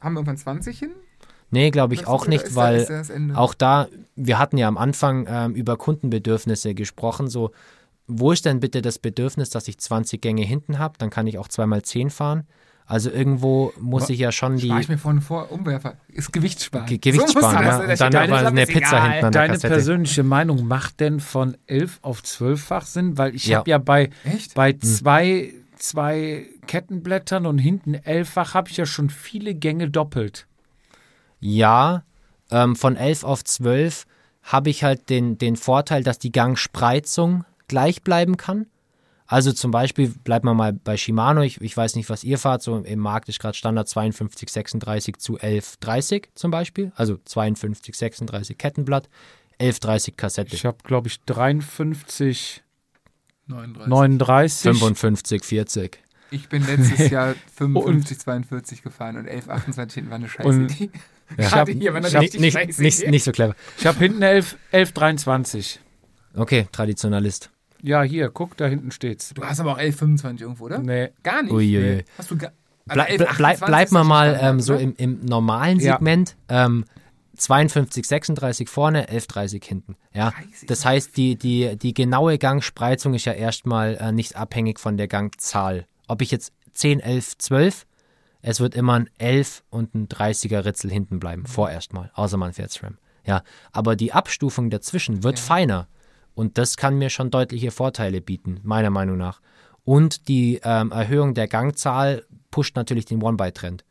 haben 0.00 0.14
wir 0.14 0.20
irgendwann 0.20 0.38
20 0.38 0.78
hin? 0.78 0.92
Nee, 1.50 1.70
glaube 1.70 1.94
ich 1.94 2.06
auch 2.06 2.26
nicht, 2.26 2.54
weil 2.54 2.86
auch 3.34 3.54
da, 3.54 3.88
wir 4.14 4.38
hatten 4.38 4.56
ja 4.56 4.68
am 4.68 4.78
Anfang 4.78 5.26
ähm, 5.28 5.54
über 5.54 5.76
Kundenbedürfnisse 5.76 6.74
gesprochen, 6.74 7.28
so, 7.28 7.50
wo 8.10 8.32
ist 8.32 8.44
denn 8.44 8.60
bitte 8.60 8.82
das 8.82 8.98
Bedürfnis, 8.98 9.50
dass 9.50 9.68
ich 9.68 9.78
20 9.78 10.20
Gänge 10.20 10.42
hinten 10.42 10.78
habe, 10.78 10.94
dann 10.98 11.10
kann 11.10 11.26
ich 11.26 11.38
auch 11.38 11.48
zweimal 11.48 11.82
10 11.82 12.10
fahren. 12.10 12.46
Also 12.86 13.08
irgendwo 13.08 13.72
muss 13.78 14.04
Aber 14.04 14.10
ich 14.12 14.18
ja 14.18 14.32
schon 14.32 14.56
die 14.56 14.66
Spare 14.66 14.80
ich 14.80 14.88
mir 14.88 14.98
vorne 14.98 15.20
vor, 15.20 15.52
Umwerfer. 15.52 15.94
Ist 16.08 16.32
Gewicht 16.32 16.60
sparen. 16.60 16.86
Ge 16.86 16.98
Gewicht 16.98 17.28
So 17.28 17.38
sparen, 17.38 17.64
ja. 17.64 17.78
Und 17.78 18.00
dann 18.00 18.12
Deine 18.12 18.36
aber 18.36 18.48
eine 18.48 18.66
Pizza 18.66 18.78
egal. 18.96 19.02
hinten 19.12 19.24
an 19.26 19.32
der 19.32 19.42
Deine 19.42 19.52
Kassette. 19.54 19.74
persönliche 19.74 20.22
Meinung 20.24 20.66
macht 20.66 20.98
denn 20.98 21.20
von 21.20 21.56
11 21.68 22.00
auf 22.02 22.20
12-fach 22.22 22.86
Sinn? 22.86 23.16
Weil 23.16 23.34
ich 23.36 23.46
Ja. 23.46 23.58
habe 23.58 23.70
ja 23.70 23.78
bei, 23.78 24.10
Echt? 24.24 24.54
bei 24.54 24.72
zwei, 24.72 25.52
zwei 25.76 26.46
Kettenblättern 26.66 27.46
und 27.46 27.58
hinten 27.58 27.94
11-fach 27.94 28.54
habe 28.54 28.70
ich 28.70 28.76
ja 28.76 28.86
schon 28.86 29.08
viele 29.08 29.54
Gänge 29.54 29.88
doppelt. 29.88 30.48
Ja, 31.38 32.02
ähm, 32.50 32.74
von 32.74 32.96
11 32.96 33.22
auf 33.24 33.44
12 33.44 34.04
habe 34.42 34.70
ich 34.70 34.82
halt 34.82 35.10
den, 35.10 35.38
den 35.38 35.54
Vorteil, 35.56 36.02
dass 36.02 36.18
die 36.18 36.32
Gangspreizung 36.32 37.44
gleich 37.70 38.02
bleiben 38.02 38.36
kann. 38.36 38.66
Also 39.26 39.52
zum 39.52 39.70
Beispiel, 39.70 40.08
bleibt 40.08 40.44
man 40.44 40.56
mal 40.56 40.72
bei 40.72 40.96
Shimano, 40.96 41.42
ich, 41.42 41.60
ich 41.60 41.76
weiß 41.76 41.94
nicht, 41.94 42.10
was 42.10 42.24
ihr 42.24 42.36
fahrt, 42.36 42.62
so 42.62 42.76
im 42.78 42.98
Markt 42.98 43.28
ist 43.28 43.38
gerade 43.38 43.56
Standard 43.56 43.88
52, 43.88 44.50
36 44.50 45.16
zu 45.18 45.38
11, 45.38 45.76
30 45.76 46.30
zum 46.34 46.50
Beispiel. 46.50 46.90
Also 46.96 47.16
52, 47.24 47.94
36 47.94 48.58
Kettenblatt, 48.58 49.08
11, 49.58 49.78
30 49.78 50.16
Kassette, 50.16 50.54
Ich 50.56 50.64
habe, 50.66 50.78
glaube 50.82 51.06
ich, 51.06 51.20
53, 51.20 52.62
39. 53.46 53.88
39. 53.88 54.62
55, 54.78 55.44
40. 55.44 55.98
Ich 56.32 56.48
bin 56.48 56.66
letztes 56.66 57.10
Jahr 57.10 57.34
55, 57.54 58.18
42 58.18 58.82
gefahren 58.82 59.16
und 59.16 59.26
11, 59.26 59.48
28 59.48 59.94
hinten 59.94 60.10
war 60.10 60.16
eine 60.16 60.28
scheiße 60.28 60.48
Und- 60.48 60.70
Idee. 60.80 60.90
Ich 61.38 61.48
Gerade 61.48 61.70
hier 61.70 61.92
war 61.92 61.98
eine 61.98 62.08
ich 62.08 62.14
hab 62.16 62.22
richtig 62.22 62.40
Nicht, 62.40 62.54
scheiße 62.54 62.82
nicht, 62.82 62.98
Idee. 63.02 63.10
nicht 63.10 63.22
so 63.22 63.30
clever. 63.30 63.54
Ich 63.78 63.86
habe 63.86 63.96
hinten 64.00 64.20
11, 64.20 64.56
11, 64.72 64.90
23. 64.90 65.78
Okay, 66.34 66.66
Traditionalist. 66.72 67.50
Ja, 67.82 68.02
hier, 68.02 68.30
guck, 68.30 68.56
da 68.56 68.66
hinten 68.66 68.90
steht's. 68.90 69.32
Du 69.34 69.42
hast 69.42 69.60
aber 69.60 69.72
auch 69.72 69.78
11,25 69.78 70.40
irgendwo, 70.40 70.64
oder? 70.64 70.78
Nee. 70.78 71.10
Gar 71.22 71.42
nicht. 71.42 71.52
Uiuiui. 71.52 71.80
Nee. 71.96 72.04
Hast 72.18 72.30
du 72.30 72.36
gar, 72.36 72.52
also 72.88 73.04
ble 73.04 73.24
11,28 73.24 73.36
bleib, 73.36 73.60
bleib 73.60 73.84
ist 73.86 73.92
mal 73.92 74.04
mal 74.04 74.38
ähm, 74.40 74.60
so 74.60 74.74
im, 74.74 74.94
im 74.96 75.24
normalen 75.24 75.78
Ja. 75.80 75.94
Segment. 75.94 76.36
Ähm, 76.48 76.84
52, 77.36 78.06
36 78.06 78.68
vorne, 78.68 79.08
11, 79.08 79.26
30 79.26 79.64
hinten. 79.64 79.96
Ja, 80.12 80.30
30. 80.30 80.68
das 80.68 80.84
heißt, 80.84 81.16
die, 81.16 81.36
die, 81.36 81.76
die 81.76 81.94
genaue 81.94 82.36
Gangspreizung 82.38 83.14
ist 83.14 83.24
ja 83.24 83.32
erstmal 83.32 83.96
äh, 83.96 84.12
nicht 84.12 84.36
abhängig 84.36 84.78
von 84.78 84.96
der 84.96 85.08
Gangzahl. 85.08 85.86
Ob 86.06 86.20
ich 86.20 86.30
jetzt 86.30 86.52
10, 86.72 87.00
11, 87.00 87.38
12, 87.38 87.86
es 88.42 88.60
wird 88.60 88.74
immer 88.74 88.94
ein 88.94 89.10
11 89.18 89.64
und 89.70 89.94
ein 89.94 90.08
30er 90.08 90.64
Ritzel 90.64 90.90
hinten 90.90 91.18
bleiben, 91.18 91.46
vorerst 91.46 91.92
mal, 91.92 92.10
außer 92.14 92.36
man 92.36 92.52
fährt 92.52 92.72
SRAM. 92.72 92.98
Ja, 93.24 93.42
aber 93.72 93.96
die 93.96 94.12
Abstufung 94.12 94.70
dazwischen 94.70 95.22
wird 95.22 95.38
feiner 95.38 95.88
und 96.34 96.58
das 96.58 96.76
kann 96.76 96.98
mir 96.98 97.10
schon 97.10 97.30
deutliche 97.30 97.70
Vorteile 97.70 98.20
bieten, 98.20 98.60
meiner 98.62 98.90
Meinung 98.90 99.16
nach. 99.16 99.40
Und 99.84 100.28
die 100.28 100.60
ähm, 100.62 100.92
Erhöhung 100.92 101.34
der 101.34 101.48
Gangzahl 101.48 102.24
pusht 102.50 102.76
natürlich 102.76 103.04
den 103.06 103.22
One-By-Trend. 103.22 103.84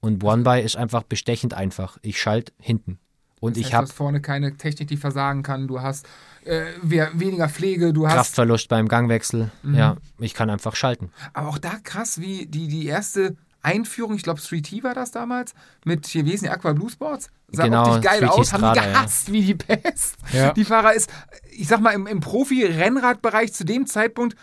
Und 0.00 0.22
One-By 0.24 0.60
ist 0.60 0.76
einfach 0.76 1.02
bestechend 1.02 1.54
einfach. 1.54 1.98
Ich 2.02 2.20
schalte 2.20 2.52
hinten. 2.58 2.98
Und 3.40 3.56
Das 3.56 3.60
ich 3.62 3.74
habe 3.74 3.86
du 3.86 3.90
hast 3.90 3.96
vorne 3.96 4.20
keine 4.20 4.56
Technik, 4.56 4.88
die 4.88 4.96
versagen 4.96 5.42
kann. 5.42 5.66
Du 5.66 5.80
hast 5.80 6.06
äh, 6.44 6.64
we- 6.82 7.08
weniger 7.14 7.48
Pflege, 7.48 7.92
du 7.92 8.06
hast. 8.06 8.14
Kraftverlust 8.14 8.68
beim 8.68 8.86
Gangwechsel. 8.88 9.50
Mhm. 9.62 9.74
Ja, 9.74 9.96
ich 10.18 10.34
kann 10.34 10.50
einfach 10.50 10.76
schalten. 10.76 11.10
Aber 11.32 11.48
auch 11.48 11.58
da 11.58 11.78
krass, 11.82 12.20
wie 12.20 12.46
die, 12.46 12.68
die 12.68 12.86
erste 12.86 13.36
Einführung, 13.62 14.14
ich 14.14 14.22
glaube 14.22 14.40
3T 14.40 14.82
war 14.82 14.94
das 14.94 15.10
damals, 15.10 15.54
mit 15.84 16.06
hier 16.06 16.24
Wesen 16.24 16.48
Aqua 16.48 16.72
Blue 16.72 16.90
Sports. 16.90 17.30
Sah 17.52 17.64
Genau, 17.64 17.86
optisch 17.86 18.10
geil 18.10 18.24
3T 18.24 18.28
aus, 18.28 18.52
haben 18.52 18.60
die 18.62 18.66
Strada, 18.68 18.86
ja. 18.86 18.92
gehasst 18.92 19.32
wie 19.32 19.42
die 19.42 19.54
Pest. 19.54 20.16
Ja. 20.32 20.52
Die 20.52 20.64
Fahrer 20.64 20.94
ist, 20.94 21.10
ich 21.50 21.68
sag 21.68 21.80
mal, 21.80 21.90
im, 21.90 22.06
im 22.06 22.20
Profi-Rennradbereich 22.20 23.52
zu 23.52 23.64
dem 23.64 23.86
Zeitpunkt 23.86 24.36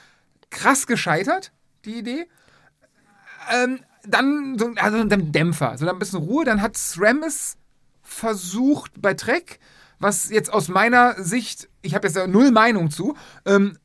krass 0.49 0.87
gescheitert, 0.87 1.51
die 1.85 1.99
Idee. 1.99 2.27
Ähm, 3.51 3.79
dann 4.05 4.57
so 4.57 4.71
also 4.77 4.97
ein 4.97 5.31
Dämpfer, 5.31 5.77
so 5.77 5.85
dann 5.85 5.95
ein 5.95 5.99
bisschen 5.99 6.19
Ruhe. 6.19 6.45
Dann 6.45 6.61
hat 6.61 6.77
SRAM 6.77 7.23
es 7.23 7.57
versucht 8.01 9.01
bei 9.01 9.13
Trek, 9.13 9.59
was 9.99 10.29
jetzt 10.29 10.51
aus 10.51 10.69
meiner 10.69 11.21
Sicht, 11.21 11.69
ich 11.81 11.95
habe 11.95 12.07
jetzt 12.07 12.15
ja 12.15 12.27
null 12.27 12.51
Meinung 12.51 12.89
zu, 12.89 13.15
ähm, 13.45 13.77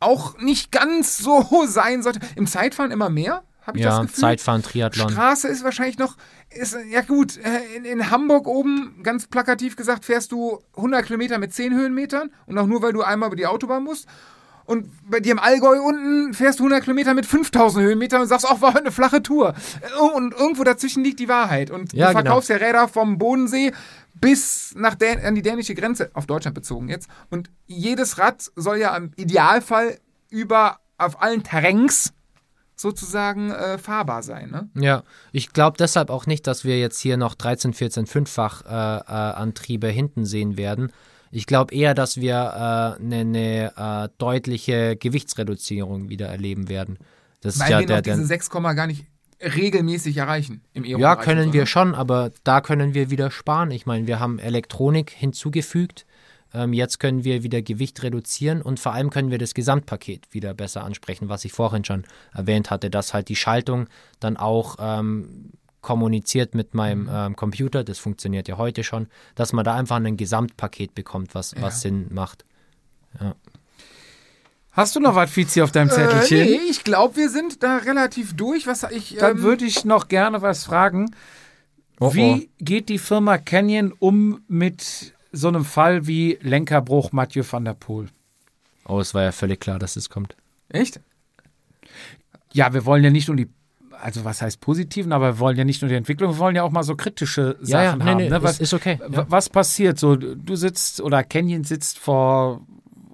auch 0.00 0.38
nicht 0.38 0.72
ganz 0.72 1.18
so 1.18 1.44
sein 1.66 2.02
sollte. 2.02 2.20
Im 2.36 2.46
Zeitfahren 2.46 2.90
immer 2.90 3.10
mehr, 3.10 3.44
habe 3.66 3.78
ich 3.78 3.84
Ja, 3.84 3.90
das 3.98 4.06
Gefühl. 4.08 4.20
Zeitfahren, 4.20 4.62
Triathlon. 4.62 5.10
Straße 5.10 5.48
ist 5.48 5.64
wahrscheinlich 5.64 5.98
noch, 5.98 6.16
ist, 6.50 6.76
ja 6.90 7.00
gut, 7.02 7.36
äh, 7.38 7.76
in, 7.76 7.84
in 7.84 8.10
Hamburg 8.10 8.46
oben, 8.46 9.00
ganz 9.02 9.26
plakativ 9.26 9.76
gesagt, 9.76 10.04
fährst 10.04 10.32
du 10.32 10.60
100 10.76 11.04
Kilometer 11.06 11.38
mit 11.38 11.52
10 11.52 11.74
Höhenmetern 11.74 12.30
und 12.46 12.56
auch 12.58 12.66
nur, 12.66 12.82
weil 12.82 12.92
du 12.92 13.02
einmal 13.02 13.28
über 13.28 13.36
die 13.36 13.46
Autobahn 13.46 13.82
musst. 13.84 14.06
Und 14.64 14.88
bei 15.08 15.20
dir 15.20 15.30
im 15.30 15.38
Allgäu 15.38 15.80
unten 15.80 16.34
fährst 16.34 16.58
du 16.58 16.64
100 16.64 16.82
Kilometer 16.82 17.14
mit 17.14 17.24
5000 17.24 17.84
Höhenmetern 17.84 18.22
und 18.22 18.26
sagst, 18.26 18.44
auch 18.50 18.60
war 18.60 18.70
heute 18.70 18.80
eine 18.80 18.90
flache 18.92 19.22
Tour. 19.22 19.54
Äh, 19.80 20.00
Und 20.16 20.34
irgendwo 20.34 20.64
dazwischen 20.64 21.04
liegt 21.04 21.20
die 21.20 21.28
Wahrheit. 21.28 21.70
Und 21.70 21.92
Ja, 21.92 22.08
du 22.08 22.12
genau. 22.14 22.22
verkaufst 22.24 22.50
ja 22.50 22.56
Räder 22.56 22.88
vom 22.88 23.16
Bodensee 23.18 23.72
bis 24.14 24.72
nach 24.76 24.94
Dän 24.96 25.20
an 25.24 25.34
die 25.36 25.42
dänische 25.42 25.74
Grenze, 25.74 26.10
auf 26.14 26.26
Deutschland 26.26 26.54
bezogen 26.54 26.88
jetzt. 26.88 27.08
Und 27.30 27.50
jedes 27.66 28.18
Rad 28.18 28.50
soll 28.56 28.78
ja 28.78 28.96
im 28.96 29.12
Idealfall 29.16 29.98
über 30.30 30.78
auf 30.98 31.22
allen 31.22 31.42
Terrains 31.44 32.12
sozusagen 32.76 33.50
äh, 33.50 33.78
fahrbar 33.78 34.22
sein. 34.22 34.50
Ne? 34.50 34.68
Ja, 34.80 35.02
ich 35.32 35.52
glaube 35.52 35.78
deshalb 35.78 36.10
auch 36.10 36.26
nicht, 36.26 36.46
dass 36.46 36.64
wir 36.64 36.78
jetzt 36.78 37.00
hier 37.00 37.16
noch 37.16 37.34
13, 37.34 37.72
14, 37.72 38.06
5-fach 38.06 38.64
äh, 38.64 38.68
äh, 38.68 39.34
Antriebe 39.34 39.88
hinten 39.88 40.26
sehen 40.26 40.56
werden. 40.56 40.92
Ich 41.32 41.46
glaube 41.46 41.74
eher, 41.74 41.94
dass 41.94 42.20
wir 42.20 42.96
eine 43.00 43.24
ne, 43.24 43.72
äh, 43.76 44.08
deutliche 44.16 44.96
Gewichtsreduzierung 44.96 46.08
wieder 46.08 46.28
erleben 46.28 46.68
werden. 46.68 46.98
Das 47.40 47.56
ist 47.56 47.60
Weil 47.62 47.70
ja 47.70 47.78
wir 47.80 47.86
der, 47.86 47.96
noch 47.96 48.02
diese 48.02 48.26
6, 48.26 48.50
gar 48.50 48.86
nicht 48.86 49.04
regelmäßig 49.40 50.16
erreichen 50.16 50.62
im 50.72 50.84
Aero 50.84 50.98
Ja, 50.98 51.16
können 51.16 51.52
wir 51.52 51.66
schon, 51.66 51.94
aber 51.94 52.30
da 52.44 52.60
können 52.60 52.94
wir 52.94 53.10
wieder 53.10 53.30
sparen. 53.30 53.70
Ich 53.70 53.86
meine, 53.86 54.06
wir 54.06 54.20
haben 54.20 54.38
Elektronik 54.38 55.10
hinzugefügt. 55.10 56.06
Ähm, 56.56 56.72
jetzt 56.72 56.98
können 56.98 57.22
wir 57.24 57.42
wieder 57.42 57.60
Gewicht 57.62 58.02
reduzieren 58.02 58.62
und 58.62 58.80
vor 58.80 58.92
allem 58.92 59.10
können 59.10 59.30
wir 59.30 59.38
das 59.38 59.52
Gesamtpaket 59.52 60.32
wieder 60.32 60.54
besser 60.54 60.84
ansprechen, 60.84 61.28
was 61.28 61.44
ich 61.44 61.52
vorhin 61.52 61.84
schon 61.84 62.04
erwähnt 62.32 62.70
hatte, 62.70 62.88
dass 62.90 63.12
halt 63.12 63.28
die 63.28 63.36
Schaltung 63.36 63.88
dann 64.20 64.36
auch 64.36 64.76
ähm, 64.80 65.52
kommuniziert 65.82 66.54
mit 66.54 66.74
meinem 66.74 67.08
ähm, 67.12 67.36
Computer, 67.36 67.84
das 67.84 67.98
funktioniert 67.98 68.48
ja 68.48 68.56
heute 68.56 68.82
schon, 68.82 69.06
dass 69.34 69.52
man 69.52 69.64
da 69.64 69.74
einfach 69.74 69.96
ein 69.96 70.16
Gesamtpaket 70.16 70.94
bekommt, 70.94 71.34
was, 71.34 71.54
was 71.60 71.82
Sinn 71.82 72.06
macht. 72.10 72.44
Hast 74.72 74.94
du 74.96 75.00
noch 75.00 75.14
was, 75.14 75.30
Fizi, 75.30 75.62
auf 75.62 75.72
deinem 75.72 75.88
Äh, 75.88 75.92
Zettelchen? 75.92 76.38
nee, 76.38 76.60
ich 76.70 76.84
glaube, 76.84 77.16
wir 77.16 77.30
sind 77.30 77.62
da 77.62 77.78
relativ 77.78 78.36
durch. 78.36 78.66
Was 78.66 78.82
ich. 78.90 79.16
Dann 79.18 79.38
ähm, 79.38 79.42
würde 79.42 79.64
ich 79.64 79.84
noch 79.84 80.08
gerne 80.08 80.42
was 80.42 80.64
fragen. 80.64 81.14
Oh, 81.98 82.12
wie 82.12 82.50
geht 82.58 82.90
die 82.90 82.98
Firma 82.98 83.38
Canyon 83.38 83.94
um 83.98 84.42
mit 84.48 85.14
so 85.36 85.48
einem 85.48 85.64
Fall 85.64 86.06
wie 86.06 86.38
Lenkerbruch 86.42 87.12
Mathieu 87.12 87.44
van 87.48 87.64
der 87.64 87.74
Poel? 87.74 88.08
Oh, 88.88 89.00
es 89.00 89.14
war 89.14 89.22
ja 89.22 89.32
völlig 89.32 89.60
klar, 89.60 89.78
dass 89.78 89.96
es 89.96 90.08
kommt. 90.10 90.36
Echt? 90.68 91.00
Ja, 92.52 92.72
wir 92.72 92.84
wollen 92.84 93.04
ja 93.04 93.10
nicht 93.10 93.28
nur 93.28 93.36
die, 93.36 93.48
also 94.00 94.24
was 94.24 94.42
heißt 94.42 94.60
positiven, 94.60 95.12
aber 95.12 95.34
wir 95.34 95.38
wollen 95.38 95.56
ja 95.56 95.64
nicht 95.64 95.82
nur 95.82 95.88
die 95.88 95.94
Entwicklung, 95.94 96.32
wir 96.34 96.38
wollen 96.38 96.56
ja 96.56 96.62
auch 96.62 96.70
mal 96.70 96.82
so 96.82 96.96
kritische 96.96 97.56
Ja, 97.62 97.82
ja, 97.82 97.90
Sachen 97.90 97.98
nee, 98.00 98.04
haben. 98.10 98.16
nee, 98.18 98.28
ne? 98.30 98.42
was, 98.42 98.60
ist, 98.60 98.72
okay. 98.74 98.98
w- 99.06 99.24
was 99.28 99.48
passiert? 99.48 99.98
So, 99.98 100.16
du 100.16 100.56
sitzt 100.56 101.00
oder 101.00 101.22
Canyon 101.24 101.64
sitzt 101.64 101.98
vor 101.98 102.62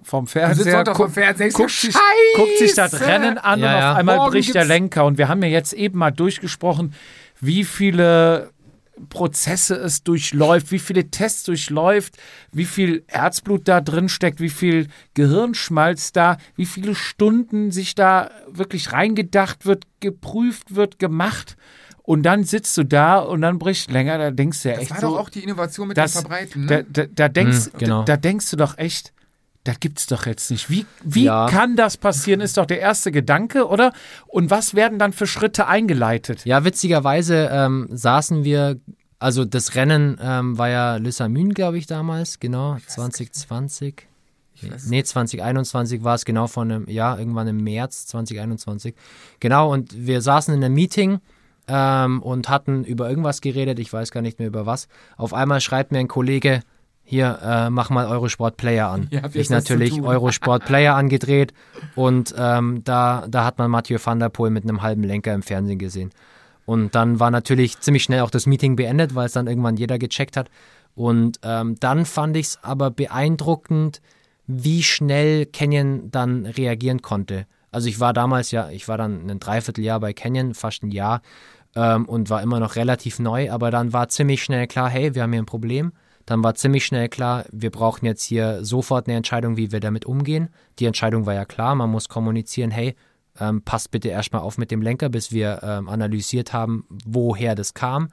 vom 0.03 0.27
Fernseher, 0.27 0.73
Sonntag 0.73 0.97
vom 0.97 1.05
guckt- 1.07 1.13
Fernseher, 1.13 1.49
guckt, 1.49 1.71
ja 1.83 1.89
sich, 1.91 1.95
guckt 2.35 2.57
sich 2.57 2.73
das. 2.73 2.99
Rennen 3.01 3.37
an 3.37 3.59
Ja, 3.61 3.73
und 3.73 3.79
ja. 3.79 3.91
auf 3.93 3.97
einmal 3.97 4.17
Morgen 4.17 4.31
bricht 4.31 4.53
der 4.53 4.65
Lenker. 4.65 5.05
Und 5.05 5.17
wir 5.17 5.29
haben 5.29 5.41
ja 5.43 5.47
jetzt 5.49 5.71
eben 5.71 5.97
mal 5.97 6.11
durchgesprochen, 6.11 6.93
wie 7.39 7.63
viele 7.63 8.49
Prozesse 9.03 9.75
es 9.75 10.03
durchläuft, 10.03 10.71
wie 10.71 10.79
viele 10.79 11.09
Tests 11.11 11.43
durchläuft, 11.43 12.17
wie 12.51 12.65
viel 12.65 13.03
Herzblut 13.07 13.67
da 13.67 13.81
drin 13.81 14.09
steckt, 14.09 14.39
wie 14.39 14.49
viel 14.49 14.87
Gehirnschmalz 15.13 16.11
da, 16.11 16.37
wie 16.55 16.65
viele 16.65 16.95
Stunden 16.95 17.71
sich 17.71 17.95
da 17.95 18.29
wirklich 18.47 18.91
reingedacht 18.91 19.65
wird, 19.65 19.85
geprüft 19.99 20.75
wird, 20.75 20.99
gemacht. 20.99 21.55
Und 22.05 22.23
dann 22.23 22.43
sitzt 22.43 22.77
du 22.77 22.83
da 22.83 23.19
und 23.19 23.41
dann 23.41 23.59
bricht 23.59 23.89
länger, 23.89 24.17
da 24.17 24.31
denkst 24.31 24.63
du 24.63 24.69
ja 24.69 24.75
Das 24.75 24.83
echt 24.83 24.91
war 24.91 24.99
so, 24.99 25.07
doch 25.11 25.19
auch 25.19 25.29
die 25.29 25.41
Innovation 25.43 25.87
mit 25.87 25.97
das, 25.97 26.11
dem 26.13 26.19
Verbreiten. 26.21 26.67
da, 26.67 26.75
Ne? 26.77 26.85
da, 26.89 27.05
da, 27.09 27.29
denkst, 27.29 27.65
Hm, 27.71 27.79
genau. 27.79 27.99
da, 28.03 28.13
da 28.15 28.17
denkst 28.17 28.49
du 28.51 28.57
doch 28.57 28.77
echt, 28.77 29.13
das 29.63 29.79
gibt's 29.79 30.07
doch 30.07 30.25
jetzt 30.25 30.51
nicht. 30.51 30.69
Wie, 30.69 30.85
wie 31.03 31.25
Ja. 31.25 31.47
kann 31.49 31.75
das 31.75 31.97
passieren, 31.97 32.41
ist 32.41 32.57
doch 32.57 32.65
der 32.65 32.79
erste 32.79 33.11
Gedanke, 33.11 33.67
oder? 33.67 33.93
Und 34.27 34.49
was 34.49 34.73
werden 34.75 34.99
dann 34.99 35.13
für 35.13 35.25
Schritte 35.27 35.67
eingeleitet? 35.67 36.43
Ja, 36.45 36.65
witzigerweise 36.65 37.49
ähm, 37.51 37.87
saßen 37.89 38.43
wir, 38.43 38.79
also 39.19 39.45
das 39.45 39.75
Rennen 39.75 40.17
ähm, 40.21 40.57
war 40.57 40.69
ja 40.69 40.95
Lyssamyn, 40.97 41.53
glaube 41.53 41.77
ich, 41.77 41.87
damals, 41.87 42.39
genau, 42.41 42.77
2020. 42.87 44.07
weiß 44.61 44.87
Nee, 44.87 45.03
2021 45.03 46.03
war 46.03 46.15
es 46.15 46.25
genau 46.25 46.47
von 46.47 46.69
einem, 46.71 46.89
ja, 46.89 47.17
irgendwann 47.17 47.47
im 47.47 47.63
März 47.63 48.05
2021. 48.07 48.95
Genau, 49.39 49.71
und 49.71 49.93
wir 49.95 50.21
saßen 50.21 50.53
in 50.53 50.63
einem 50.63 50.75
Meeting 50.75 51.19
ähm, 51.69 52.21
und 52.21 52.49
hatten 52.49 52.83
über 52.83 53.09
irgendwas 53.09 53.39
geredet, 53.39 53.79
ich 53.79 53.91
weiß 53.93 54.11
gar 54.11 54.21
nicht 54.21 54.39
mehr 54.39 54.47
über 54.49 54.65
was. 54.65 54.89
Auf 55.15 55.33
einmal 55.33 55.61
schreibt 55.61 55.93
mir 55.93 55.99
ein 55.99 56.09
Kollege, 56.09 56.61
hier, 57.03 57.39
äh, 57.43 57.69
mach 57.69 57.89
mal 57.89 58.07
Eurosport 58.07 58.57
Player 58.57 58.89
an. 58.89 59.09
Habt 59.21 59.35
ich 59.35 59.49
natürlich. 59.49 60.01
Eurosport 60.01 60.65
Player 60.65 60.95
angedreht 60.95 61.53
und 61.95 62.33
ähm, 62.37 62.83
da, 62.83 63.25
da 63.27 63.45
hat 63.45 63.57
man 63.57 63.69
Mathieu 63.69 63.99
van 64.03 64.19
der 64.19 64.29
Poel 64.29 64.51
mit 64.51 64.63
einem 64.63 64.81
halben 64.81 65.03
Lenker 65.03 65.33
im 65.33 65.43
Fernsehen 65.43 65.79
gesehen. 65.79 66.11
Und 66.65 66.95
dann 66.95 67.19
war 67.19 67.29
natürlich 67.29 67.79
ziemlich 67.79 68.03
schnell 68.03 68.21
auch 68.21 68.29
das 68.29 68.45
Meeting 68.45 68.75
beendet, 68.75 69.15
weil 69.15 69.25
es 69.25 69.33
dann 69.33 69.47
irgendwann 69.47 69.75
jeder 69.75 69.99
gecheckt 69.99 70.37
hat. 70.37 70.49
Und 70.95 71.39
ähm, 71.43 71.75
dann 71.79 72.05
fand 72.05 72.37
ich 72.37 72.47
es 72.47 72.59
aber 72.63 72.89
beeindruckend, 72.89 74.01
wie 74.47 74.83
schnell 74.83 75.45
Canyon 75.45 76.09
dann 76.11 76.45
reagieren 76.45 77.01
konnte. 77.01 77.47
Also 77.71 77.89
ich 77.89 77.99
war 77.99 78.13
damals 78.13 78.51
ja, 78.51 78.69
ich 78.69 78.87
war 78.87 78.97
dann 78.97 79.29
ein 79.29 79.39
Dreivierteljahr 79.39 79.99
bei 79.99 80.13
Canyon, 80.13 80.53
fast 80.53 80.83
ein 80.83 80.91
Jahr 80.91 81.21
ähm, 81.75 82.05
und 82.05 82.29
war 82.29 82.41
immer 82.41 82.59
noch 82.59 82.75
relativ 82.75 83.19
neu, 83.19 83.51
aber 83.51 83.71
dann 83.71 83.93
war 83.93 84.09
ziemlich 84.09 84.43
schnell 84.43 84.67
klar, 84.67 84.89
hey, 84.89 85.15
wir 85.15 85.23
haben 85.23 85.33
hier 85.33 85.41
ein 85.41 85.47
Problem. 85.47 85.91
Dann 86.25 86.43
war 86.43 86.55
ziemlich 86.55 86.85
schnell 86.85 87.09
klar, 87.09 87.45
wir 87.51 87.69
brauchen 87.69 88.05
jetzt 88.05 88.23
hier 88.23 88.63
sofort 88.63 89.07
eine 89.07 89.17
Entscheidung, 89.17 89.57
wie 89.57 89.71
wir 89.71 89.79
damit 89.79 90.05
umgehen. 90.05 90.49
Die 90.79 90.85
Entscheidung 90.85 91.25
war 91.25 91.33
ja 91.33 91.45
klar, 91.45 91.75
man 91.75 91.89
muss 91.89 92.07
kommunizieren, 92.07 92.71
hey, 92.71 92.95
ähm, 93.39 93.61
passt 93.63 93.91
bitte 93.91 94.09
erstmal 94.09 94.41
auf 94.41 94.57
mit 94.57 94.71
dem 94.71 94.81
Lenker, 94.81 95.09
bis 95.09 95.31
wir 95.31 95.61
ähm, 95.63 95.89
analysiert 95.89 96.53
haben, 96.53 96.85
woher 97.05 97.55
das 97.55 97.73
kam. 97.73 98.09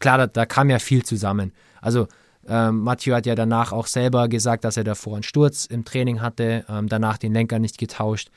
Klar, 0.00 0.18
da, 0.18 0.26
da 0.26 0.44
kam 0.44 0.70
ja 0.70 0.78
viel 0.78 1.04
zusammen. 1.04 1.52
Also 1.80 2.08
ähm, 2.48 2.80
Mathieu 2.80 3.14
hat 3.14 3.26
ja 3.26 3.34
danach 3.34 3.72
auch 3.72 3.86
selber 3.86 4.28
gesagt, 4.28 4.64
dass 4.64 4.76
er 4.76 4.84
davor 4.84 5.14
einen 5.14 5.22
Sturz 5.22 5.66
im 5.66 5.84
Training 5.84 6.20
hatte, 6.20 6.64
ähm, 6.68 6.88
danach 6.88 7.18
den 7.18 7.32
Lenker 7.32 7.58
nicht 7.58 7.78
getauscht. 7.78 8.30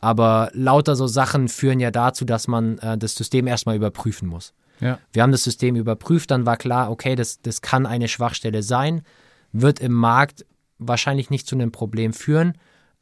Aber 0.00 0.50
lauter 0.52 0.96
so 0.96 1.06
Sachen 1.06 1.48
führen 1.48 1.80
ja 1.80 1.90
dazu, 1.90 2.24
dass 2.24 2.48
man 2.48 2.78
äh, 2.78 2.98
das 2.98 3.14
System 3.14 3.46
erstmal 3.46 3.76
überprüfen 3.76 4.28
muss. 4.28 4.52
Ja. 4.80 4.98
Wir 5.12 5.22
haben 5.22 5.32
das 5.32 5.44
System 5.44 5.76
überprüft, 5.76 6.30
dann 6.30 6.46
war 6.46 6.56
klar, 6.56 6.90
okay, 6.90 7.14
das, 7.14 7.40
das 7.40 7.62
kann 7.62 7.86
eine 7.86 8.08
Schwachstelle 8.08 8.62
sein, 8.62 9.02
wird 9.52 9.80
im 9.80 9.92
Markt 9.92 10.44
wahrscheinlich 10.78 11.30
nicht 11.30 11.46
zu 11.46 11.54
einem 11.54 11.72
Problem 11.72 12.12
führen, 12.12 12.54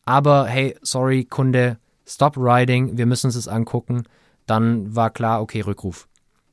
Aber 0.04 0.46
hey, 0.46 0.76
sorry, 0.82 1.24
Kunde, 1.24 1.78
stop 2.06 2.36
riding, 2.36 2.96
wir 2.98 3.06
müssen 3.06 3.26
uns 3.26 3.36
das 3.36 3.48
angucken. 3.48 4.04
Dann 4.46 4.94
war 4.94 5.10
klar, 5.10 5.40
okay, 5.40 5.60
Rückruf. 5.60 6.08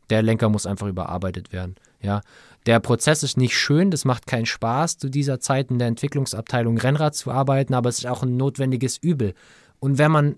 Der 0.09 0.21
Lenker 0.21 0.49
muss 0.49 0.65
einfach 0.65 0.87
überarbeitet 0.87 1.51
werden. 1.51 1.75
Ja, 2.01 2.21
der 2.65 2.79
Prozess 2.79 3.23
ist 3.23 3.37
nicht 3.37 3.57
schön, 3.57 3.91
das 3.91 4.05
macht 4.05 4.27
keinen 4.27 4.45
Spaß, 4.45 4.97
zu 4.97 5.09
dieser 5.09 5.39
Zeit 5.39 5.69
in 5.71 5.79
der 5.79 5.87
Entwicklungsabteilung 5.87 6.77
Rennrad 6.77 7.15
zu 7.15 7.31
arbeiten, 7.31 7.73
aber 7.73 7.89
es 7.89 7.99
ist 7.99 8.07
auch 8.07 8.23
ein 8.23 8.37
notwendiges 8.37 8.97
Übel. 8.97 9.33
Und 9.79 9.97
wenn 9.97 10.11
man, 10.11 10.35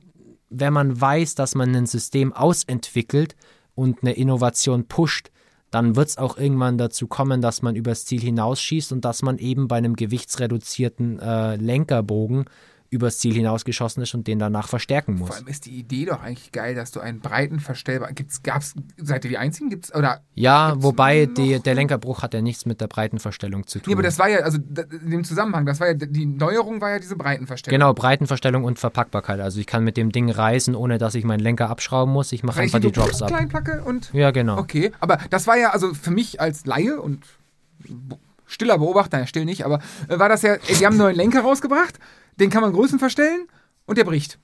wenn 0.49 0.74
man 0.74 0.99
weiß, 0.99 1.36
dass 1.36 1.56
man 1.56 1.76
ein 1.76 1.86
System 1.86 2.34
ausentwickelt 2.34 3.36
und 3.76 3.99
eine 4.02 4.14
Innovation 4.14 4.88
pusht, 4.88 5.31
dann 5.72 5.95
wird 5.95 6.10
es 6.10 6.18
auch 6.18 6.38
irgendwann 6.38 6.77
dazu 6.77 7.07
kommen, 7.07 7.41
dass 7.41 7.61
man 7.61 7.76
übers 7.76 8.06
Ziel 8.06 8.19
hinausschießt 8.19 8.91
und 8.91 9.06
dass 9.06 9.22
man 9.22 9.38
eben 9.38 9.68
bei 9.68 9.77
einem 9.77 9.95
gewichtsreduzierten 9.95 11.19
äh, 11.19 11.56
Lenkerbogen 11.56 12.45
übers 12.91 13.19
Ziel 13.19 13.34
hinausgeschossen 13.34 14.03
ist 14.03 14.13
und 14.13 14.27
den 14.27 14.38
danach 14.38 14.68
verstärken 14.68 15.15
muss. 15.15 15.30
Vor 15.30 15.38
allem 15.38 15.47
ist 15.47 15.65
die 15.65 15.80
Idee 15.80 16.05
doch 16.05 16.22
eigentlich 16.22 16.51
geil, 16.51 16.76
dass 16.76 16.91
du 16.91 16.99
einen 16.99 17.22
breiten 17.22 17.61
verstellbaren. 17.61 18.13
Gibt's, 18.13 18.43
gab's, 18.43 18.76
seid 18.97 19.23
ihr 19.23 19.30
die 19.30 19.38
einzigen? 19.38 19.69
Gibt's, 19.69 19.95
oder 19.95 20.22
ja, 20.35 20.72
gibt's 20.72 20.84
wobei 20.84 21.26
die, 21.26 21.59
der 21.61 21.73
Lenkerbruch 21.73 22.22
hat 22.22 22.34
ja 22.34 22.41
nichts 22.41 22.65
mit 22.65 22.81
der 22.81 22.88
Breitenverstellung 22.88 23.65
zu 23.65 23.80
tun. 23.80 23.85
Nee, 23.88 23.93
aber 23.93 24.03
das 24.03 24.19
war 24.19 24.27
ja, 24.27 24.39
also 24.39 24.57
in 24.57 25.09
dem 25.09 25.23
Zusammenhang, 25.23 25.65
das 25.65 25.80
war 25.80 25.88
ja, 25.88 25.93
die 25.93 26.26
Neuerung 26.26 26.81
war 26.81 26.91
ja 26.91 26.99
diese 26.99 27.15
Breitenverstellung. 27.15 27.80
Genau, 27.80 27.93
Breitenverstellung 27.93 28.65
und 28.65 28.77
Verpackbarkeit. 28.77 29.39
Also 29.39 29.61
ich 29.61 29.68
kann 29.68 29.85
mit 29.85 29.95
dem 29.95 30.11
Ding 30.11 30.30
reisen, 30.30 30.76
ohne 30.76 30.97
dass 30.97 31.15
ich 31.15 31.23
meinen 31.23 31.39
Lenker 31.39 31.69
abschrauben 31.69 32.13
muss. 32.13 32.34
Ich 32.34 32.43
mache 32.43 32.59
einfach 32.59 32.80
die 32.80 32.91
Drops 32.91 33.22
ab. 33.22 33.30
klein 33.30 33.47
placke 33.47 33.84
und. 33.85 34.13
Ja, 34.13 34.31
genau. 34.31 34.57
Okay, 34.57 34.91
aber 34.99 35.18
das 35.30 35.47
war 35.47 35.57
ja, 35.57 35.69
also 35.69 35.93
für 35.93 36.11
mich 36.11 36.41
als 36.41 36.65
Laie 36.65 36.99
und 36.99 37.23
stiller 38.52 38.78
Beobachter, 38.78 39.19
ja, 39.19 39.28
still 39.28 39.45
nicht, 39.45 39.65
aber 39.65 39.80
äh, 40.07 40.19
war 40.19 40.30
das 40.30 40.41
ja, 40.41 40.57
die 40.57 40.86
haben 40.86 40.94
einen 40.94 40.98
neuen 40.99 41.15
Lenker 41.15 41.41
rausgebracht, 41.41 41.99
den 42.40 42.49
kann 42.49 42.61
man 42.61 42.73
Größen 42.73 42.99
verstellen 42.99 43.48
und 43.86 43.98
der 43.98 44.03
bricht. 44.03 44.40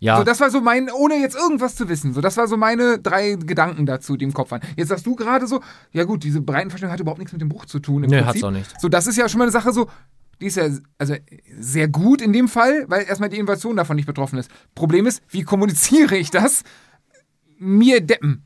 Ja, 0.00 0.18
So, 0.18 0.24
das 0.24 0.40
war 0.40 0.50
so 0.50 0.60
mein, 0.60 0.90
ohne 0.90 1.14
jetzt 1.14 1.36
irgendwas 1.36 1.76
zu 1.76 1.88
wissen, 1.88 2.12
so, 2.12 2.20
das 2.20 2.36
war 2.36 2.48
so 2.48 2.56
meine 2.56 2.98
drei 2.98 3.36
Gedanken 3.36 3.86
dazu, 3.86 4.16
die 4.16 4.24
im 4.24 4.34
Kopf 4.34 4.50
waren. 4.50 4.60
Jetzt 4.76 4.88
sagst 4.88 5.06
du 5.06 5.14
gerade 5.14 5.46
so, 5.46 5.60
ja 5.92 6.04
gut, 6.04 6.24
diese 6.24 6.40
Breitenverstellung 6.40 6.92
hat 6.92 7.00
überhaupt 7.00 7.20
nichts 7.20 7.32
mit 7.32 7.40
dem 7.40 7.48
Bruch 7.48 7.64
zu 7.66 7.78
tun. 7.78 8.04
Im 8.04 8.10
Nö, 8.10 8.16
Prinzip. 8.18 8.34
hat's 8.34 8.44
auch 8.44 8.50
nicht. 8.50 8.80
So, 8.80 8.88
das 8.88 9.06
ist 9.06 9.16
ja 9.16 9.28
schon 9.28 9.38
mal 9.38 9.44
eine 9.44 9.52
Sache 9.52 9.72
so, 9.72 9.88
die 10.40 10.46
ist 10.46 10.56
ja 10.56 10.68
also 10.98 11.14
sehr 11.58 11.88
gut 11.88 12.20
in 12.20 12.32
dem 12.32 12.48
Fall, 12.48 12.84
weil 12.88 13.04
erstmal 13.04 13.28
die 13.28 13.36
Innovation 13.38 13.76
davon 13.76 13.94
nicht 13.96 14.06
betroffen 14.06 14.38
ist. 14.38 14.50
Problem 14.74 15.06
ist, 15.06 15.22
wie 15.28 15.42
kommuniziere 15.44 16.16
ich 16.16 16.30
das? 16.30 16.64
Mir 17.58 18.00
deppen. 18.00 18.42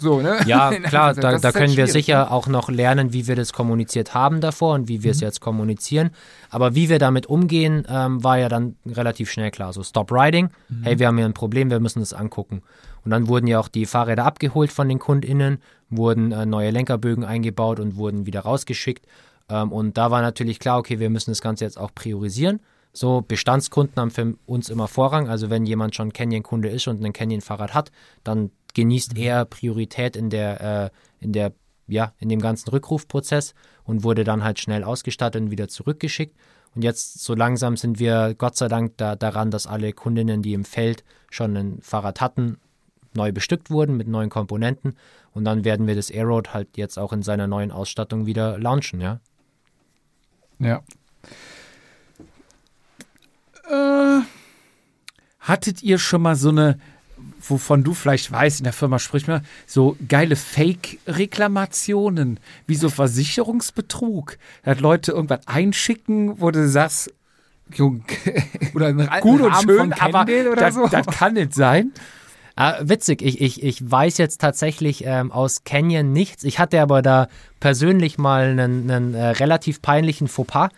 So, 0.00 0.20
ne? 0.20 0.38
ja 0.46 0.70
klar, 0.82 1.08
Anführungszeichen. 1.08 1.20
da, 1.20 1.38
da 1.38 1.42
halt 1.44 1.54
können 1.54 1.76
wir 1.76 1.86
sicher 1.86 2.32
auch 2.32 2.46
noch 2.48 2.68
lernen, 2.68 3.12
wie 3.12 3.26
wir 3.28 3.36
das 3.36 3.52
kommuniziert 3.52 4.14
haben 4.14 4.40
davor 4.40 4.74
und 4.74 4.88
wie 4.88 5.02
wir 5.02 5.10
Mhm. 5.10 5.14
es 5.14 5.20
jetzt 5.20 5.40
kommunizieren. 5.40 6.10
Aber 6.50 6.74
wie 6.74 6.88
wir 6.88 6.98
damit 6.98 7.26
umgehen, 7.26 7.86
ähm, 7.88 8.24
war 8.24 8.38
ja 8.38 8.48
dann 8.48 8.76
relativ 8.86 9.30
schnell 9.30 9.50
klar. 9.50 9.72
So, 9.72 9.82
Stop 9.82 10.10
Riding, 10.10 10.50
Mhm. 10.68 10.82
hey, 10.82 10.98
wir 10.98 11.06
haben 11.06 11.16
hier 11.18 11.26
ein 11.26 11.34
Problem, 11.34 11.70
wir 11.70 11.80
müssen 11.80 12.00
das 12.00 12.12
angucken. 12.12 12.62
Und 13.04 13.10
dann 13.12 13.28
wurden 13.28 13.46
ja 13.46 13.58
auch 13.60 13.68
die 13.68 13.86
Fahrräder 13.86 14.24
abgeholt 14.26 14.70
von 14.72 14.88
den 14.88 14.98
KundInnen, 14.98 15.58
wurden 15.88 16.32
äh, 16.32 16.44
neue 16.46 16.70
Lenkerbögen 16.70 17.24
eingebaut 17.24 17.80
und 17.80 17.96
wurden 17.96 18.26
wieder 18.26 18.40
rausgeschickt. 18.40 19.06
Ähm, 19.48 19.72
und 19.72 19.96
da 19.96 20.10
war 20.10 20.20
natürlich 20.22 20.58
klar, 20.60 20.78
okay, 20.78 20.98
wir 20.98 21.10
müssen 21.10 21.30
das 21.30 21.40
Ganze 21.40 21.64
jetzt 21.64 21.78
auch 21.78 21.94
priorisieren. 21.94 22.60
So, 22.92 23.22
Bestandskunden 23.26 23.94
haben 24.00 24.10
für 24.10 24.34
uns 24.46 24.68
immer 24.68 24.88
Vorrang. 24.88 25.28
Also 25.28 25.48
wenn 25.48 25.64
jemand 25.64 25.94
schon 25.94 26.12
Canyon-Kunde 26.12 26.68
ist 26.68 26.88
und 26.88 27.02
ein 27.04 27.12
Canyon-Fahrrad 27.12 27.72
hat, 27.72 27.92
dann 28.24 28.50
genießt 28.74 29.16
er 29.16 29.44
Priorität 29.44 30.16
in 30.16 30.30
der, 30.30 30.60
äh, 30.60 31.24
in 31.24 31.32
der, 31.32 31.52
ja, 31.86 32.12
in 32.18 32.28
dem 32.28 32.40
ganzen 32.40 32.70
Rückrufprozess 32.70 33.54
und 33.84 34.04
wurde 34.04 34.24
dann 34.24 34.44
halt 34.44 34.58
schnell 34.58 34.84
ausgestattet 34.84 35.42
und 35.42 35.50
wieder 35.50 35.68
zurückgeschickt. 35.68 36.36
Und 36.74 36.82
jetzt 36.82 37.20
so 37.20 37.34
langsam 37.34 37.76
sind 37.76 37.98
wir 37.98 38.34
Gott 38.38 38.56
sei 38.56 38.68
Dank 38.68 38.96
da, 38.96 39.16
daran, 39.16 39.50
dass 39.50 39.66
alle 39.66 39.92
Kundinnen, 39.92 40.42
die 40.42 40.54
im 40.54 40.64
Feld 40.64 41.04
schon 41.30 41.56
ein 41.56 41.78
Fahrrad 41.82 42.20
hatten, 42.20 42.58
neu 43.14 43.32
bestückt 43.32 43.70
wurden 43.70 43.96
mit 43.96 44.06
neuen 44.06 44.30
Komponenten. 44.30 44.96
Und 45.32 45.44
dann 45.44 45.64
werden 45.64 45.86
wir 45.86 45.96
das 45.96 46.10
Aeroad 46.10 46.54
halt 46.54 46.76
jetzt 46.76 46.98
auch 46.98 47.12
in 47.12 47.22
seiner 47.22 47.46
neuen 47.46 47.72
Ausstattung 47.72 48.26
wieder 48.26 48.58
launchen, 48.58 49.00
ja. 49.00 49.20
Ja. 50.58 50.82
Äh, 53.68 54.22
hattet 55.40 55.82
ihr 55.82 55.98
schon 55.98 56.22
mal 56.22 56.36
so 56.36 56.50
eine, 56.50 56.78
wovon 57.40 57.84
du 57.84 57.94
vielleicht 57.94 58.30
weißt, 58.30 58.60
in 58.60 58.64
der 58.64 58.72
Firma 58.72 58.98
spricht 58.98 59.28
man, 59.28 59.42
so 59.66 59.96
geile 60.08 60.36
Fake-Reklamationen, 60.36 62.40
wie 62.66 62.76
so 62.76 62.88
Versicherungsbetrug? 62.88 64.38
Dass 64.62 64.80
Leute 64.80 65.12
irgendwas 65.12 65.46
einschicken, 65.46 66.40
wo 66.40 66.50
du 66.50 66.66
sagst, 66.68 67.12
Jung, 67.74 68.04
Oder 68.74 68.88
ein 68.88 69.08
gut 69.20 69.40
und 69.40 69.52
Rahmen 69.52 69.68
schön, 69.68 69.92
aber 69.92 70.24
das, 70.56 70.74
so. 70.74 70.88
das 70.88 71.06
kann 71.06 71.34
nicht 71.34 71.54
sein. 71.54 71.92
Ah, 72.56 72.78
witzig, 72.82 73.22
ich, 73.22 73.40
ich, 73.40 73.62
ich 73.62 73.90
weiß 73.90 74.18
jetzt 74.18 74.40
tatsächlich 74.40 75.04
ähm, 75.06 75.32
aus 75.32 75.64
Canyon 75.64 76.12
nichts. 76.12 76.44
Ich 76.44 76.58
hatte 76.58 76.82
aber 76.82 77.00
da 77.00 77.28
persönlich 77.58 78.18
mal 78.18 78.50
einen, 78.50 78.90
einen 78.90 79.14
äh, 79.14 79.28
relativ 79.28 79.80
peinlichen 79.80 80.28
Fauxpas. 80.28 80.68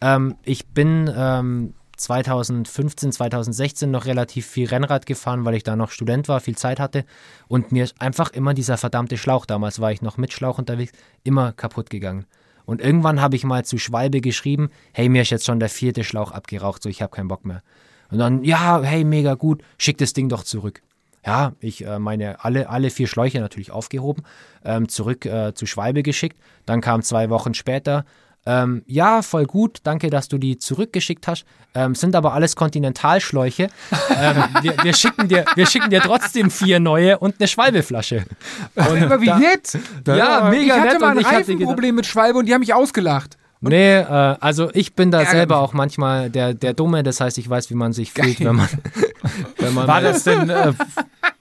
Ähm, 0.00 0.36
ich 0.44 0.66
bin 0.68 1.12
ähm, 1.14 1.74
2015, 1.96 3.12
2016 3.12 3.90
noch 3.90 4.06
relativ 4.06 4.46
viel 4.46 4.68
Rennrad 4.68 5.06
gefahren, 5.06 5.44
weil 5.44 5.54
ich 5.54 5.62
da 5.62 5.76
noch 5.76 5.90
Student 5.90 6.28
war, 6.28 6.40
viel 6.40 6.56
Zeit 6.56 6.80
hatte. 6.80 7.04
Und 7.48 7.72
mir 7.72 7.84
ist 7.84 8.00
einfach 8.00 8.30
immer 8.30 8.54
dieser 8.54 8.76
verdammte 8.76 9.16
Schlauch, 9.18 9.46
damals 9.46 9.80
war 9.80 9.92
ich 9.92 10.02
noch 10.02 10.16
mit 10.16 10.32
Schlauch 10.32 10.58
unterwegs, 10.58 10.92
immer 11.24 11.52
kaputt 11.52 11.90
gegangen. 11.90 12.26
Und 12.64 12.80
irgendwann 12.80 13.20
habe 13.20 13.36
ich 13.36 13.44
mal 13.44 13.64
zu 13.64 13.78
Schwalbe 13.78 14.20
geschrieben, 14.20 14.70
hey, 14.92 15.08
mir 15.08 15.22
ist 15.22 15.30
jetzt 15.30 15.46
schon 15.46 15.60
der 15.60 15.68
vierte 15.68 16.04
Schlauch 16.04 16.32
abgeraucht, 16.32 16.82
so 16.82 16.88
ich 16.88 17.00
habe 17.00 17.14
keinen 17.14 17.28
Bock 17.28 17.44
mehr. 17.44 17.62
Und 18.10 18.18
dann, 18.18 18.44
ja, 18.44 18.82
hey, 18.82 19.04
mega 19.04 19.34
gut, 19.34 19.62
schick 19.78 19.98
das 19.98 20.12
Ding 20.12 20.28
doch 20.28 20.42
zurück. 20.42 20.82
Ja, 21.24 21.54
ich 21.58 21.84
äh, 21.84 21.98
meine, 21.98 22.44
alle, 22.44 22.68
alle 22.68 22.90
vier 22.90 23.08
Schläuche 23.08 23.40
natürlich 23.40 23.72
aufgehoben, 23.72 24.22
ähm, 24.64 24.88
zurück 24.88 25.26
äh, 25.26 25.54
zu 25.54 25.66
Schwalbe 25.66 26.04
geschickt. 26.04 26.38
Dann 26.66 26.80
kam 26.80 27.02
zwei 27.02 27.30
Wochen 27.30 27.52
später, 27.52 28.04
ähm, 28.46 28.82
ja, 28.86 29.22
voll 29.22 29.44
gut, 29.44 29.80
danke, 29.82 30.08
dass 30.08 30.28
du 30.28 30.38
die 30.38 30.58
zurückgeschickt 30.58 31.26
hast. 31.26 31.44
Ähm, 31.74 31.94
sind 31.94 32.14
aber 32.16 32.32
alles 32.32 32.56
Kontinentalschläuche. 32.56 33.68
ähm, 34.16 34.44
wir, 34.62 34.74
wir, 34.82 34.94
schicken 34.94 35.28
dir, 35.28 35.44
wir 35.56 35.66
schicken 35.66 35.90
dir 35.90 36.00
trotzdem 36.00 36.50
vier 36.50 36.80
neue 36.80 37.18
und 37.18 37.34
eine 37.38 37.48
Schwalbeflasche. 37.48 38.24
Und 38.76 39.02
Aber 39.02 39.20
wie 39.20 39.26
da- 39.26 39.38
nett. 39.38 39.78
Ja, 40.06 40.48
mega 40.50 40.74
ich 40.76 40.80
hatte 40.80 40.92
nett 40.92 41.00
mal 41.00 41.18
ein 41.18 41.24
Reifenproblem 41.24 41.94
mit 41.94 42.06
Schwalbe 42.06 42.38
und 42.38 42.46
die 42.46 42.54
haben 42.54 42.60
mich 42.60 42.72
ausgelacht. 42.72 43.36
Nee, 43.60 43.96
äh, 43.96 44.02
also 44.04 44.70
ich 44.74 44.94
bin 44.94 45.10
da 45.10 45.24
selber 45.24 45.56
mich. 45.56 45.64
auch 45.64 45.72
manchmal 45.72 46.28
der, 46.30 46.52
der 46.54 46.74
Dumme, 46.74 47.02
das 47.02 47.20
heißt, 47.20 47.38
ich 47.38 47.48
weiß, 47.48 47.70
wie 47.70 47.74
man 47.74 47.92
sich 47.92 48.12
fühlt, 48.12 48.38
wenn 48.40 48.56
man, 48.56 48.68
wenn 49.58 49.74
man 49.74 49.88
War 49.88 50.00
das 50.02 50.24
denn 50.24 50.50
äh, 50.50 50.72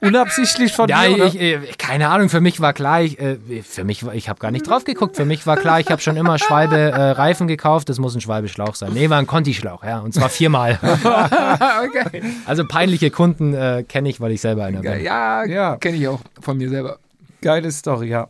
unabsichtlich 0.02 0.74
von 0.74 0.88
Ja, 0.90 1.04
dir? 1.06 1.26
ich, 1.70 1.78
keine 1.78 2.10
Ahnung, 2.10 2.30
für 2.30 2.40
mich 2.42 2.62
war 2.62 2.74
klar, 2.74 3.02
ich, 3.02 3.20
äh, 3.20 3.38
für 3.64 3.84
mich, 3.84 4.06
war- 4.06 4.16
ich 4.16 4.30
habe 4.30 4.40
gar 4.40 4.52
nicht 4.52 4.68
drauf 4.68 4.86
geguckt, 4.86 5.16
für 5.18 5.26
mich 5.26 5.46
war 5.46 5.58
klar, 5.58 5.80
ich 5.80 5.88
habe 5.92 6.02
schon 6.02 6.16
immer 6.18 6.40
Schwalbe 6.40 6.78
äh, 6.78 7.12
Reifen 7.12 7.48
gekauft, 7.48 7.90
das 7.90 8.00
muss 8.00 8.16
ein 8.16 8.22
Schwalbe-Schlauch 8.22 8.76
sein. 8.76 8.94
Nee, 8.94 9.10
war 9.10 9.18
ein 9.20 9.28
Conti-Schlauch, 9.28 9.84
ja, 9.84 10.00
und 10.00 10.14
zwar 10.14 10.30
viermal. 10.30 10.80
okay. 10.84 12.24
Also 12.46 12.66
peinliche 12.66 13.12
Kunden 13.12 13.54
äh, 13.54 13.84
kenne 13.88 14.10
ich, 14.10 14.20
weil 14.22 14.32
ich 14.32 14.42
selber 14.42 14.66
einer 14.66 14.82
bin. 14.82 15.04
Ja, 15.04 15.44
Ja. 15.46 15.76
kenne 15.78 15.98
ich 15.98 16.08
auch 16.08 16.22
von 16.40 16.58
mir 16.58 16.70
selber. 16.70 16.98
Geile 17.42 17.72
Story, 17.72 18.08
ja. 18.10 18.28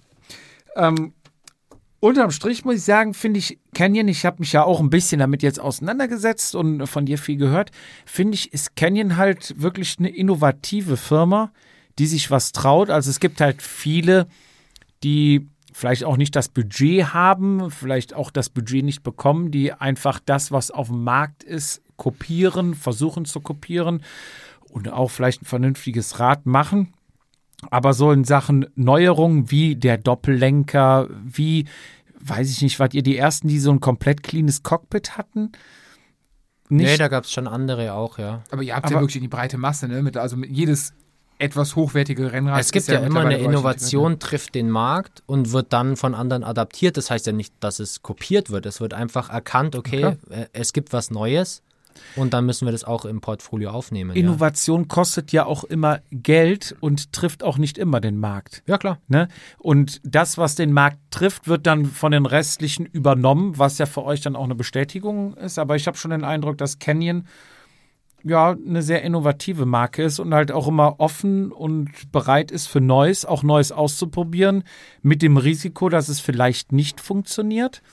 Ähm, 0.75 1.13
unterm 2.05 2.31
Strich 2.31 2.63
muss 2.65 2.75
ich 2.75 2.83
sagen, 2.83 3.13
finde 3.13 3.39
ich 3.39 3.59
Canyon, 3.73 4.07
ich 4.07 4.25
habe 4.25 4.37
mich 4.39 4.53
ja 4.53 4.63
auch 4.63 4.79
ein 4.79 4.89
bisschen 4.89 5.19
damit 5.19 5.41
jetzt 5.41 5.59
auseinandergesetzt 5.59 6.55
und 6.55 6.85
von 6.87 7.05
dir 7.05 7.17
viel 7.17 7.37
gehört, 7.37 7.71
finde 8.05 8.35
ich, 8.35 8.53
ist 8.53 8.75
Canyon 8.75 9.17
halt 9.17 9.59
wirklich 9.59 9.95
eine 9.97 10.09
innovative 10.09 10.97
Firma, 10.97 11.51
die 11.97 12.05
sich 12.05 12.29
was 12.29 12.51
traut. 12.51 12.89
Also 12.89 13.09
es 13.09 13.19
gibt 13.19 13.41
halt 13.41 13.61
viele, 13.61 14.27
die 15.03 15.47
vielleicht 15.73 16.03
auch 16.03 16.15
nicht 16.15 16.35
das 16.35 16.47
Budget 16.47 17.13
haben, 17.13 17.71
vielleicht 17.71 18.13
auch 18.13 18.29
das 18.29 18.49
Budget 18.49 18.85
nicht 18.85 19.01
bekommen, 19.01 19.49
die 19.49 19.73
einfach 19.73 20.19
das, 20.23 20.51
was 20.51 20.69
auf 20.71 20.87
dem 20.87 21.03
Markt 21.03 21.43
ist, 21.43 21.81
kopieren, 21.97 22.75
versuchen 22.75 23.25
zu 23.25 23.39
kopieren 23.39 24.03
und 24.69 24.91
auch 24.91 25.09
vielleicht 25.09 25.41
ein 25.41 25.45
vernünftiges 25.45 26.19
Rad 26.19 26.45
machen. 26.45 26.93
Aber 27.71 27.93
so 27.93 28.11
in 28.11 28.25
Sachen 28.25 28.67
Neuerungen 28.75 29.49
wie 29.49 29.75
der 29.75 29.97
Doppellenker, 29.97 31.07
wie, 31.23 31.65
weiß 32.27 32.49
ich 32.51 32.61
nicht, 32.61 32.79
wart 32.79 32.93
ihr 32.93 33.03
die 33.03 33.17
ersten, 33.17 33.47
die 33.47 33.59
so 33.59 33.71
ein 33.71 33.79
komplett 33.79 34.23
cleanes 34.23 34.63
Cockpit 34.63 35.17
hatten? 35.17 35.51
Nicht? 36.69 36.85
Nee, 36.87 36.97
da 36.97 37.07
gab 37.07 37.25
es 37.25 37.31
schon 37.31 37.47
andere 37.47 37.93
auch, 37.93 38.17
ja. 38.17 38.41
Aber 38.51 38.63
ihr 38.63 38.75
habt 38.75 38.89
ja 38.89 38.95
Aber- 38.97 39.03
wirklich 39.05 39.21
die 39.21 39.27
breite 39.27 39.57
Masse, 39.57 39.87
ne? 39.87 40.01
Mit, 40.01 40.17
also 40.17 40.35
mit 40.35 40.49
jedes 40.49 40.93
etwas 41.37 41.75
hochwertige 41.75 42.31
Rennrad. 42.31 42.59
Es 42.61 42.71
gibt 42.71 42.87
ist 42.87 42.93
ja, 42.93 43.01
immer 43.01 43.19
eine 43.21 43.37
Innovation, 43.37 44.19
trifft 44.19 44.55
den 44.55 44.69
Markt 44.69 45.21
und 45.25 45.51
wird 45.51 45.73
dann 45.73 45.97
von 45.97 46.15
anderen 46.15 46.43
adaptiert. 46.43 46.97
Das 46.97 47.11
heißt 47.11 47.27
ja 47.27 47.33
nicht, 47.33 47.53
dass 47.59 47.79
es 47.79 48.01
kopiert 48.01 48.49
wird. 48.49 48.65
Es 48.65 48.79
wird 48.79 48.93
einfach 48.93 49.29
erkannt, 49.29 49.75
okay, 49.75 50.15
äh, 50.29 50.45
es 50.53 50.71
gibt 50.73 50.93
was 50.93 51.11
Neues 51.11 51.61
und 52.15 52.33
dann 52.33 52.45
müssen 52.45 52.65
wir 52.65 52.71
das 52.71 52.83
auch 52.83 53.05
im 53.05 53.21
Portfolio 53.21 53.71
aufnehmen. 53.71 54.11
Ja, 54.11 54.15
Innovation 54.15 54.87
kostet 54.87 55.31
ja 55.31 55.45
auch 55.45 55.63
immer 55.63 55.99
Geld 56.11 56.75
und 56.79 57.13
trifft 57.13 57.43
auch 57.43 57.57
nicht 57.57 57.77
immer 57.77 58.01
den 58.01 58.17
Markt. 58.17 58.63
ja 58.65 58.77
klar. 58.77 58.99
Ne? 59.07 59.27
Und 59.57 60.01
das, 60.03 60.37
was 60.37 60.55
den 60.55 60.71
Markt 60.71 60.99
trifft, 61.11 61.47
wird 61.47 61.67
dann 61.67 61.85
von 61.85 62.11
den 62.11 62.25
restlichen 62.25 62.85
übernommen, 62.85 63.57
was 63.57 63.77
ja 63.77 63.85
für 63.85 64.03
euch 64.03 64.21
dann 64.21 64.35
auch 64.35 64.43
eine 64.43 64.55
Bestätigung 64.55 65.35
ist. 65.35 65.59
Aber 65.59 65.75
ich 65.75 65.87
habe 65.87 65.97
schon 65.97 66.11
den 66.11 66.23
Eindruck, 66.23 66.57
dass 66.57 66.79
Canyon 66.79 67.25
ja 68.25 68.51
eine 68.51 68.81
sehr 68.81 69.03
innovative 69.03 69.65
Marke 69.65 70.03
ist 70.03 70.19
und 70.19 70.33
halt 70.33 70.51
auch 70.51 70.67
immer 70.67 70.99
offen 70.99 71.51
und 71.51 72.11
bereit 72.11 72.51
ist 72.51 72.65
für 72.67 72.81
Neues, 72.81 73.23
auch 73.23 73.43
Neues 73.43 73.71
auszuprobieren, 73.71 74.63
mit 75.03 75.21
dem 75.21 75.37
Risiko, 75.37 75.89
dass 75.89 76.09
es 76.09 76.19
vielleicht 76.19 76.71
nicht 76.71 76.99
funktioniert. 76.99 77.83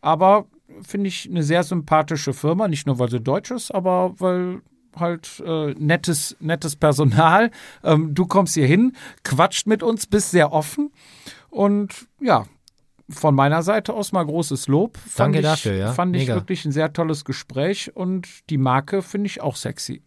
Aber 0.00 0.46
finde 0.82 1.08
ich 1.08 1.28
eine 1.28 1.42
sehr 1.42 1.62
sympathische 1.62 2.32
Firma, 2.32 2.68
nicht 2.68 2.86
nur 2.86 2.98
weil 2.98 3.10
sie 3.10 3.20
deutsch 3.20 3.50
ist, 3.50 3.74
aber 3.74 4.14
weil 4.18 4.62
halt 4.96 5.42
äh, 5.44 5.74
nettes, 5.78 6.36
nettes 6.40 6.76
Personal. 6.76 7.50
Ähm, 7.84 8.14
du 8.14 8.26
kommst 8.26 8.54
hier 8.54 8.66
hin, 8.66 8.96
quatscht 9.22 9.66
mit 9.66 9.82
uns, 9.82 10.06
bist 10.06 10.32
sehr 10.32 10.52
offen 10.52 10.90
und 11.50 12.08
ja, 12.20 12.44
von 13.08 13.34
meiner 13.34 13.62
Seite 13.62 13.94
aus 13.94 14.12
mal 14.12 14.24
großes 14.24 14.68
Lob. 14.68 14.96
Fand 14.96 15.34
Danke 15.34 15.38
ich, 15.38 15.44
dafür, 15.44 15.74
ja. 15.74 15.92
Fand 15.92 16.14
ich 16.16 16.22
Mega. 16.22 16.34
wirklich 16.34 16.64
ein 16.64 16.72
sehr 16.72 16.92
tolles 16.92 17.24
Gespräch 17.24 17.94
und 17.94 18.28
die 18.50 18.58
Marke 18.58 19.02
finde 19.02 19.26
ich 19.28 19.40
auch 19.40 19.56
sexy. 19.56 20.02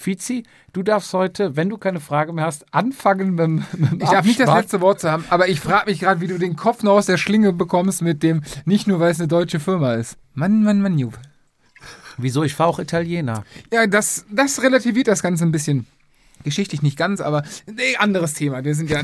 Fizi, 0.00 0.44
du 0.72 0.82
darfst 0.82 1.12
heute, 1.12 1.56
wenn 1.56 1.68
du 1.68 1.76
keine 1.76 2.00
Frage 2.00 2.32
mehr 2.32 2.46
hast, 2.46 2.64
anfangen 2.72 3.34
mit, 3.34 3.78
mit 3.78 3.92
dem 3.92 4.00
Ich 4.00 4.08
darf 4.08 4.24
nicht 4.24 4.40
das 4.40 4.48
letzte 4.48 4.80
Wort 4.80 4.98
zu 4.98 5.10
haben, 5.10 5.26
aber 5.28 5.48
ich 5.48 5.60
frage 5.60 5.90
mich 5.90 6.00
gerade, 6.00 6.22
wie 6.22 6.26
du 6.26 6.38
den 6.38 6.56
Kopf 6.56 6.82
noch 6.82 6.92
aus 6.92 7.04
der 7.04 7.18
Schlinge 7.18 7.52
bekommst 7.52 8.00
mit 8.00 8.22
dem, 8.22 8.42
nicht 8.64 8.86
nur 8.86 8.98
weil 8.98 9.10
es 9.10 9.18
eine 9.18 9.28
deutsche 9.28 9.60
Firma 9.60 9.92
ist. 9.92 10.16
Mann, 10.32 10.62
Mann, 10.62 10.80
Mann, 10.80 10.98
Jupp. 10.98 11.18
Wieso? 12.16 12.44
Ich 12.44 12.58
war 12.58 12.66
auch 12.66 12.78
Italiener. 12.78 13.44
Ja, 13.70 13.86
das, 13.86 14.24
das 14.30 14.62
relativiert 14.62 15.06
das 15.06 15.22
Ganze 15.22 15.44
ein 15.44 15.52
bisschen. 15.52 15.86
Geschichtlich 16.44 16.80
nicht 16.80 16.96
ganz, 16.96 17.20
aber 17.20 17.42
nee, 17.66 17.96
anderes 17.98 18.32
Thema. 18.32 18.64
Wir 18.64 18.74
sind 18.74 18.88
ja. 18.88 19.02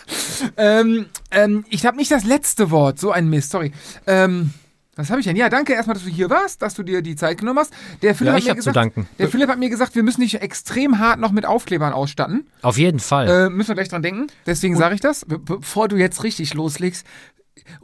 ähm, 0.56 1.04
ähm, 1.30 1.66
ich 1.68 1.84
habe 1.84 1.98
nicht 1.98 2.10
das 2.10 2.24
letzte 2.24 2.70
Wort. 2.70 2.98
So 2.98 3.12
ein 3.12 3.28
Mist, 3.28 3.50
sorry. 3.50 3.72
Ähm, 4.06 4.54
was 4.96 5.10
habe 5.10 5.20
ich 5.20 5.26
denn? 5.26 5.36
Ja, 5.36 5.48
danke 5.48 5.72
erstmal, 5.72 5.94
dass 5.94 6.04
du 6.04 6.10
hier 6.10 6.30
warst, 6.30 6.62
dass 6.62 6.74
du 6.74 6.82
dir 6.82 7.00
die 7.00 7.16
Zeit 7.16 7.38
genommen 7.38 7.60
hast. 7.60 7.72
Der 8.02 8.14
Philipp, 8.14 8.32
Ja, 8.34 8.38
hat, 8.38 8.44
mir 8.44 8.54
gesagt, 8.54 8.92
der 9.18 9.28
Philipp 9.28 9.48
hat 9.48 9.58
mir 9.58 9.70
gesagt, 9.70 9.94
wir 9.94 10.02
müssen 10.02 10.20
dich 10.20 10.40
extrem 10.40 10.98
hart 10.98 11.20
noch 11.20 11.32
mit 11.32 11.46
Aufklebern 11.46 11.92
ausstatten. 11.92 12.46
Auf 12.62 12.76
jeden 12.76 12.98
Fall. 12.98 13.28
Äh, 13.28 13.50
müssen 13.50 13.68
wir 13.68 13.76
gleich 13.76 13.88
dran 13.88 14.02
denken. 14.02 14.26
Deswegen 14.46 14.76
sage 14.76 14.94
ich 14.94 15.00
das. 15.00 15.24
Be 15.24 15.38
bevor 15.38 15.88
du 15.88 15.96
jetzt 15.96 16.22
richtig 16.24 16.54
loslegst, 16.54 17.06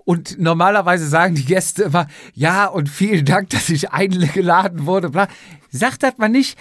und 0.04 0.38
normalerweise 0.38 1.06
sagen 1.06 1.34
die 1.34 1.44
Gäste 1.44 1.84
immer, 1.84 2.08
ja, 2.34 2.66
und 2.66 2.88
vielen 2.88 3.24
Dank, 3.24 3.50
dass 3.50 3.68
ich 3.68 3.90
eingeladen 3.90 4.86
wurde. 4.86 5.10
Bla. 5.10 5.28
Sagt 5.70 6.02
das 6.02 6.18
mal 6.18 6.28
nicht. 6.28 6.58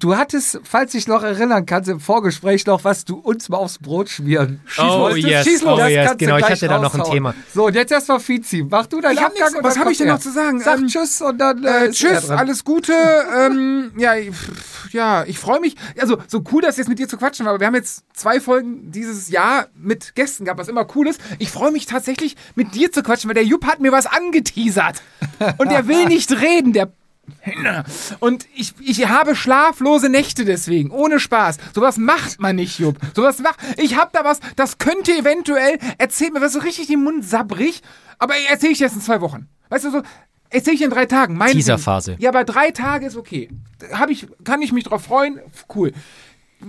Du 0.00 0.16
hattest, 0.16 0.60
falls 0.64 0.92
ich 0.94 1.06
noch 1.06 1.22
erinnern 1.22 1.66
kannst, 1.66 1.88
im 1.88 2.00
Vorgespräch 2.00 2.66
noch, 2.66 2.82
was 2.82 3.04
du 3.04 3.14
uns 3.16 3.48
mal 3.48 3.58
aufs 3.58 3.78
Brot 3.78 4.08
schmieren 4.08 4.60
schießen 4.66 4.90
Oh, 4.90 4.98
wolltest. 5.02 5.26
yes, 5.28 5.44
Schieß 5.46 5.62
los. 5.62 5.72
oh, 5.74 5.76
Das 5.78 5.90
yes, 5.90 6.12
genau, 6.18 6.36
ich 6.36 6.44
hatte 6.44 6.66
da 6.68 6.78
noch 6.80 6.94
ein. 6.94 7.04
Thema. 7.04 7.34
So, 7.54 7.66
und 7.66 7.74
jetzt 7.76 7.92
erstmal 7.92 8.18
Fizi. 8.18 8.66
Mach 8.68 8.86
du 8.86 9.00
deinen 9.00 9.12
Ich 9.14 9.20
hab 9.20 9.28
Abgang 9.28 9.44
nichts- 9.44 9.56
und 9.58 9.64
was 9.64 9.74
dann 9.74 9.84
hab 9.84 9.90
ich 9.92 9.98
denn 9.98 10.08
noch 10.08 10.18
zu 10.18 10.32
sagen? 10.32 10.58
Sag 10.60 10.78
Ähm, 10.80 10.88
Tschüss 10.88 11.22
und 11.22 11.38
dann 11.38 11.62
Äh, 11.64 11.86
äh, 11.86 11.90
tschüss, 11.92 12.28
alles 12.28 12.64
Gute. 12.64 12.92
ähm, 13.38 13.92
ja, 13.96 14.14
pff, 14.16 14.92
ja, 14.92 15.24
ich 15.26 15.38
freue 15.38 15.60
mich. 15.60 15.76
Also, 16.00 16.18
so 16.26 16.42
cool, 16.52 16.60
dass 16.62 16.76
jetzt 16.76 16.88
mit 16.88 16.98
dir 16.98 17.08
zu 17.08 17.16
quatschen 17.16 17.46
war, 17.46 17.52
aber 17.52 17.60
wir 17.60 17.68
haben 17.68 17.74
jetzt 17.76 18.02
zwei 18.14 18.40
Folgen 18.40 18.90
dieses 18.90 19.28
Jahr 19.30 19.68
mit 19.76 20.16
Gästen 20.16 20.44
gehabt, 20.44 20.58
was 20.58 20.66
immer 20.68 20.86
cool 20.96 21.06
ist. 21.06 21.20
Ich 21.38 21.50
freue 21.52 21.70
mich 21.70 21.86
tatsächlich, 21.86 22.36
mit 22.56 22.74
dir 22.74 22.90
zu 22.90 23.02
quatschen, 23.04 23.28
weil 23.28 23.34
der 23.34 23.44
Jupp 23.44 23.64
hat 23.64 23.78
mir 23.78 23.92
was 23.92 24.06
angeteasert. 24.06 25.02
Und 25.58 25.70
der 25.70 25.86
will 25.86 26.04
nicht 26.08 26.32
reden, 26.32 26.72
der 26.72 26.90
und 28.20 28.46
ich, 28.54 28.74
ich 28.80 29.08
habe 29.08 29.34
schlaflose 29.36 30.08
Nächte 30.08 30.44
deswegen, 30.44 30.90
ohne 30.90 31.20
Spaß. 31.20 31.58
Sowas 31.74 31.96
macht 31.96 32.40
man 32.40 32.56
nicht, 32.56 32.78
Jupp. 32.78 32.98
Sowas 33.14 33.38
macht. 33.38 33.58
Ich 33.76 33.96
hab 33.96 34.12
da 34.12 34.24
was, 34.24 34.40
das 34.56 34.78
könnte 34.78 35.12
eventuell, 35.12 35.78
erzählt 35.98 36.32
mir 36.32 36.40
was 36.40 36.52
so 36.52 36.60
richtig 36.60 36.86
den 36.86 37.02
Mund 37.02 37.24
sabbrig, 37.24 37.82
aber 38.18 38.34
erzähle 38.50 38.72
ich 38.72 38.78
dir 38.78 38.84
das 38.84 38.94
in 38.94 39.00
zwei 39.00 39.20
Wochen. 39.20 39.48
Weißt 39.68 39.84
du 39.84 39.90
so, 39.90 40.02
erzähle 40.50 40.74
ich 40.74 40.80
dir 40.80 40.86
in 40.86 40.90
drei 40.90 41.06
Tagen. 41.06 41.36
Mein 41.36 41.52
Teaserphase. 41.52 42.16
Ja, 42.18 42.30
aber 42.30 42.44
drei 42.44 42.70
Tage 42.70 43.06
ist 43.06 43.16
okay. 43.16 43.50
Hab 43.92 44.10
ich, 44.10 44.26
kann 44.44 44.62
ich 44.62 44.72
mich 44.72 44.84
drauf 44.84 45.04
freuen? 45.04 45.40
Cool. 45.74 45.92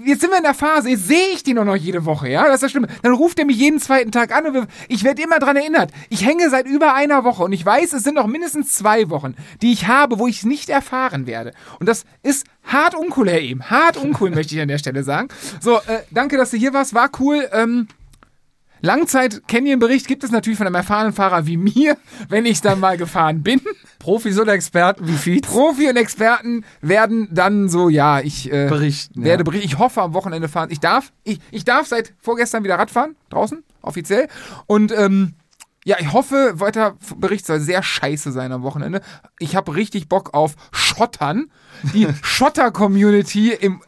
Jetzt 0.04 0.22
sind 0.22 0.32
wir 0.32 0.38
in 0.38 0.44
der 0.44 0.54
Phase, 0.54 0.90
jetzt 0.90 1.08
sehe 1.08 1.30
ich 1.34 1.44
den 1.44 1.56
doch 1.58 1.66
noch 1.66 1.76
jede 1.76 2.06
Woche, 2.06 2.30
ja? 2.30 2.46
Das 2.46 2.56
ist 2.56 2.64
das 2.64 2.72
Schlimme. 2.72 2.88
Dann 3.02 3.14
ruft 3.14 3.40
er 3.40 3.46
mich 3.46 3.58
jeden 3.58 3.80
zweiten 3.80 4.12
Tag 4.12 4.36
an 4.36 4.46
und 4.48 4.68
ich 4.88 5.04
werde 5.04 5.22
immer 5.22 5.40
dran 5.40 5.56
erinnert. 5.56 5.92
Ich 6.10 6.26
hänge 6.26 6.50
seit 6.50 6.68
über 6.68 6.94
einer 6.94 7.24
Woche 7.24 7.44
und 7.44 7.54
ich 7.54 7.66
weiß, 7.66 7.94
es 7.94 8.04
sind 8.04 8.16
noch 8.16 8.28
mindestens 8.28 8.72
zwei 8.72 9.10
Wochen, 9.10 9.36
die 9.62 9.72
ich 9.72 9.88
habe, 9.88 10.20
wo 10.20 10.28
ich 10.28 10.38
es 10.38 10.44
nicht 10.44 10.70
erfahren 10.70 11.28
werde. 11.28 11.54
Und 11.80 11.88
das 11.88 12.06
ist 12.24 12.46
hart 12.64 12.96
uncool, 12.96 13.30
Herr 13.30 13.42
Ehm. 13.42 13.70
Hart 13.70 13.98
uncool, 13.98 14.30
möchte 14.32 14.56
ich 14.56 14.62
an 14.62 14.68
der 14.68 14.78
Stelle 14.78 15.04
sagen. 15.04 15.30
So, 15.62 15.78
äh, 15.78 16.02
danke, 16.12 16.38
dass 16.38 16.52
du 16.52 16.58
hier 16.58 16.74
warst. 16.74 16.94
War 16.94 17.10
cool. 17.20 17.48
Ähm, 17.52 17.88
Langzeit-Canyon-Bericht 18.86 20.08
gibt 20.08 20.24
es 20.24 20.32
natürlich 20.32 20.58
von 20.58 20.68
einem 20.68 20.76
erfahrenen 20.76 21.14
Fahrer 21.14 21.46
wie 21.48 21.58
mir, 21.58 21.98
wenn 22.30 22.46
ich 22.46 22.62
dann 22.62 22.80
mal 22.80 22.98
gefahren 22.98 23.44
bin. 23.44 23.60
Profis 24.00 24.40
oder 24.40 24.54
Experten 24.54 25.08
wie 25.08 25.14
Fizi. 25.14 25.42
Profi 25.42 25.90
und 25.90 25.98
Experten 25.98 26.64
werden 26.82 27.28
dann 27.32 27.68
so, 27.68 27.90
ja, 27.90 28.20
ich 28.20 28.52
äh, 28.52 28.68
Berichten, 28.68 29.24
werde 29.24 29.42
ja. 29.42 29.44
berichten. 29.44 29.66
Ich 29.66 29.80
hoffe 29.80 30.02
am 30.02 30.14
Wochenende 30.14 30.48
fahren. 30.48 30.70
Ich 30.72 30.80
darf, 30.80 31.12
ich, 31.24 31.40
ich 31.52 31.66
darf 31.66 31.88
seit 31.88 32.14
vorgestern 32.20 32.64
wieder 32.64 32.76
Radfahren, 32.76 33.16
draußen, 33.30 33.64
offiziell. 33.82 34.28
Und 34.68 34.92
ähm, 34.92 35.34
ja, 35.84 35.98
ich 36.00 36.14
hoffe, 36.14 36.54
weiter 36.60 36.96
Bericht 37.18 37.46
soll 37.46 37.60
sehr 37.60 37.84
scheiße 37.84 38.32
sein 38.32 38.52
am 38.52 38.64
Wochenende. 38.64 39.02
Ich 39.40 39.56
habe 39.56 39.76
richtig 39.76 40.10
Bock 40.10 40.34
auf 40.34 40.56
Schottern. 40.72 41.52
Die 41.94 42.08
Schotter-Community 42.22 43.52
im 43.52 43.82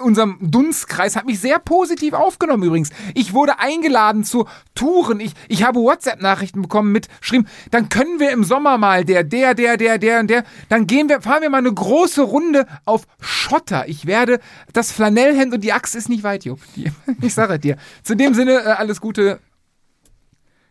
unserem 0.00 0.38
Dunstkreis 0.40 1.16
hat 1.16 1.26
mich 1.26 1.40
sehr 1.40 1.58
positiv 1.58 2.14
aufgenommen 2.14 2.62
übrigens. 2.62 2.90
Ich 3.14 3.32
wurde 3.34 3.58
eingeladen 3.58 4.24
zu 4.24 4.46
Touren. 4.74 5.20
Ich, 5.20 5.32
ich 5.48 5.62
habe 5.62 5.80
WhatsApp-Nachrichten 5.80 6.62
bekommen 6.62 6.92
mit 6.92 7.08
geschrieben, 7.20 7.46
dann 7.70 7.88
können 7.88 8.18
wir 8.20 8.30
im 8.30 8.44
Sommer 8.44 8.78
mal 8.78 9.04
der, 9.04 9.24
der, 9.24 9.54
der, 9.54 9.76
der, 9.76 9.98
der 9.98 10.20
und 10.20 10.28
der, 10.30 10.44
dann 10.68 10.86
gehen 10.86 11.08
wir, 11.08 11.20
fahren 11.20 11.42
wir 11.42 11.50
mal 11.50 11.58
eine 11.58 11.72
große 11.72 12.22
Runde 12.22 12.66
auf 12.84 13.02
Schotter. 13.20 13.88
Ich 13.88 14.06
werde, 14.06 14.40
das 14.72 14.92
Flanellhemd 14.92 15.54
und 15.54 15.60
die 15.62 15.72
Axt 15.72 15.94
ist 15.94 16.08
nicht 16.08 16.22
weit, 16.22 16.44
Jupp. 16.44 16.60
Ich 17.22 17.34
sage 17.34 17.54
es 17.54 17.60
dir. 17.60 17.76
Zu 18.02 18.14
dem 18.16 18.34
Sinne, 18.34 18.52
äh, 18.64 18.68
alles 18.72 19.00
Gute. 19.00 19.40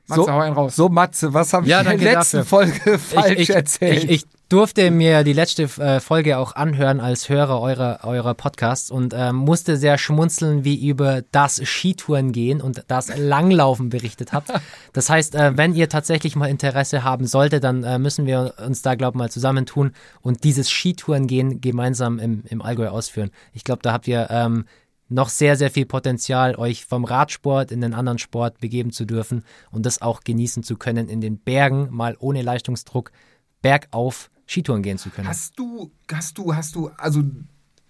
Matze, 0.07 0.22
So, 0.23 0.31
hau 0.31 0.39
einen 0.39 0.56
raus. 0.56 0.76
so 0.76 0.89
Matze, 0.89 1.34
was 1.34 1.53
habe 1.53 1.68
Ja, 1.68 1.81
ich 1.81 1.89
in 1.91 1.99
der 1.99 2.14
letzten 2.15 2.38
dafür. 2.38 2.49
Folge 2.49 2.97
falsch 2.99 3.31
ich, 3.34 3.39
ich, 3.41 3.49
erzählt? 3.51 4.03
Ich, 4.06 4.10
ich 4.10 4.26
durfte 4.49 4.89
mir 4.89 5.23
die 5.23 5.34
letzte 5.34 5.63
äh, 5.63 5.99
Folge 5.99 6.39
auch 6.39 6.55
anhören 6.55 6.99
als 6.99 7.30
Hörer 7.30 7.61
eurer, 7.61 7.99
eurer 8.03 8.34
Podcasts 8.34 8.89
und 8.89 9.13
ähm, 9.15 9.35
musste 9.35 9.77
sehr 9.77 9.99
schmunzeln, 9.99 10.63
wie 10.65 10.88
über 10.88 11.21
das 11.31 11.61
Skitouren 11.63 12.31
gehen 12.31 12.59
und 12.59 12.84
das 12.88 13.15
Langlaufen 13.15 13.89
berichtet 13.89 14.34
habt. 14.34 14.51
Das 14.91 15.09
heißt, 15.09 15.35
äh, 15.35 15.55
wenn 15.55 15.76
ihr 15.76 15.88
tatsächlich 15.88 16.35
mal 16.35 16.47
Interesse 16.47 17.03
haben 17.03 17.27
solltet, 17.27 17.63
dann 17.63 17.84
äh, 17.84 17.99
müssen 17.99 18.26
wir 18.26 18.55
uns 18.65 18.81
da, 18.81 18.95
glaube 18.95 19.15
ich, 19.15 19.19
mal 19.19 19.30
zusammentun 19.30 19.91
und 20.21 20.43
dieses 20.43 20.69
Skitouren 20.69 21.27
gehen 21.27 21.61
gemeinsam 21.61 22.17
im, 22.17 22.43
im 22.47 22.61
Allgäu 22.61 22.88
ausführen. 22.88 23.30
Ich 23.53 23.63
glaube, 23.63 23.81
da 23.84 23.93
habt 23.93 24.07
ihr 24.07 24.27
ähm, 24.31 24.65
noch 25.09 25.30
sehr, 25.30 25.55
sehr 25.57 25.69
viel 25.69 25.85
Potenzial, 25.85 26.55
euch 26.55 26.85
vom 26.85 27.05
Radsport 27.05 27.71
in 27.71 27.81
den 27.81 27.93
anderen 27.93 28.17
Sport 28.17 28.59
begeben 28.59 28.91
zu 28.91 29.05
dürfen 29.05 29.43
und 29.71 29.85
das 29.85 30.01
auch 30.01 30.21
genießen 30.21 30.63
zu 30.63 30.76
können, 30.76 31.07
in 31.07 31.21
den 31.21 31.38
Bergen 31.38 31.89
mal 31.91 32.15
ohne 32.19 32.41
Leistungsdruck 32.41 33.11
bergauf 33.61 34.31
Skitouren 34.49 34.81
gehen 34.81 34.97
zu 34.97 35.09
können. 35.11 35.27
Hast 35.27 35.59
du, 35.59 35.91
hast 36.11 36.38
du, 36.38 36.55
hast 36.55 36.76
du, 36.76 36.89
also 36.97 37.23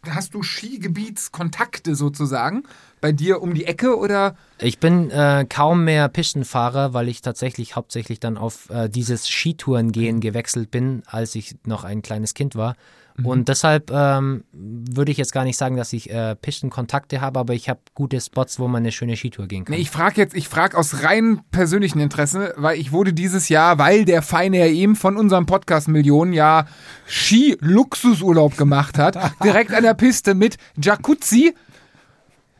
hast 0.05 0.33
du 0.33 0.43
Skigebietskontakte 0.43 1.95
sozusagen 1.95 2.63
bei 2.99 3.13
dir 3.13 3.41
um 3.41 3.53
die 3.53 3.65
Ecke 3.65 3.97
oder? 3.97 4.35
Ich 4.59 4.79
bin 4.79 5.09
äh, 5.09 5.45
kaum 5.47 5.85
mehr 5.85 6.09
Pistenfahrer, 6.09 6.93
weil 6.93 7.07
ich 7.07 7.21
tatsächlich 7.21 7.75
hauptsächlich 7.77 8.19
dann 8.19 8.37
auf 8.37 8.69
äh, 8.69 8.89
dieses 8.89 9.27
Skitourengehen 9.27 10.19
gewechselt 10.19 10.69
bin, 10.69 11.03
als 11.05 11.35
ich 11.35 11.55
noch 11.65 11.85
ein 11.85 12.01
kleines 12.01 12.33
Kind 12.33 12.55
war. 12.55 12.75
Und 13.23 13.49
deshalb 13.49 13.91
ähm, 13.91 14.43
würde 14.53 15.11
ich 15.11 15.17
jetzt 15.17 15.33
gar 15.33 15.43
nicht 15.43 15.57
sagen, 15.57 15.75
dass 15.75 15.91
ich 15.93 16.09
äh, 16.09 16.35
Pistenkontakte 16.35 17.21
habe, 17.21 17.39
aber 17.39 17.53
ich 17.53 17.69
habe 17.69 17.79
gute 17.93 18.19
Spots, 18.21 18.59
wo 18.59 18.67
man 18.67 18.83
eine 18.83 18.91
schöne 18.91 19.17
Skitour 19.17 19.47
gehen 19.47 19.65
kann. 19.65 19.75
Nee, 19.75 19.81
ich 19.81 19.89
frage 19.89 20.21
jetzt, 20.21 20.35
ich 20.35 20.47
frage 20.47 20.77
aus 20.77 21.03
rein 21.03 21.41
persönlichem 21.51 21.99
Interesse, 21.99 22.53
weil 22.57 22.79
ich 22.79 22.91
wurde 22.91 23.13
dieses 23.13 23.49
Jahr, 23.49 23.77
weil 23.77 24.05
der 24.05 24.21
feine 24.21 24.57
Herr 24.57 24.67
eben 24.67 24.95
von 24.95 25.17
unserem 25.17 25.45
Podcast 25.45 25.87
Millionen 25.87 26.33
ja 26.33 26.65
Ski-Luxusurlaub 27.07 28.57
gemacht 28.57 28.97
hat, 28.97 29.17
direkt 29.43 29.73
an 29.73 29.83
der 29.83 29.93
Piste 29.95 30.33
mit 30.33 30.57
Jacuzzi 30.81 31.53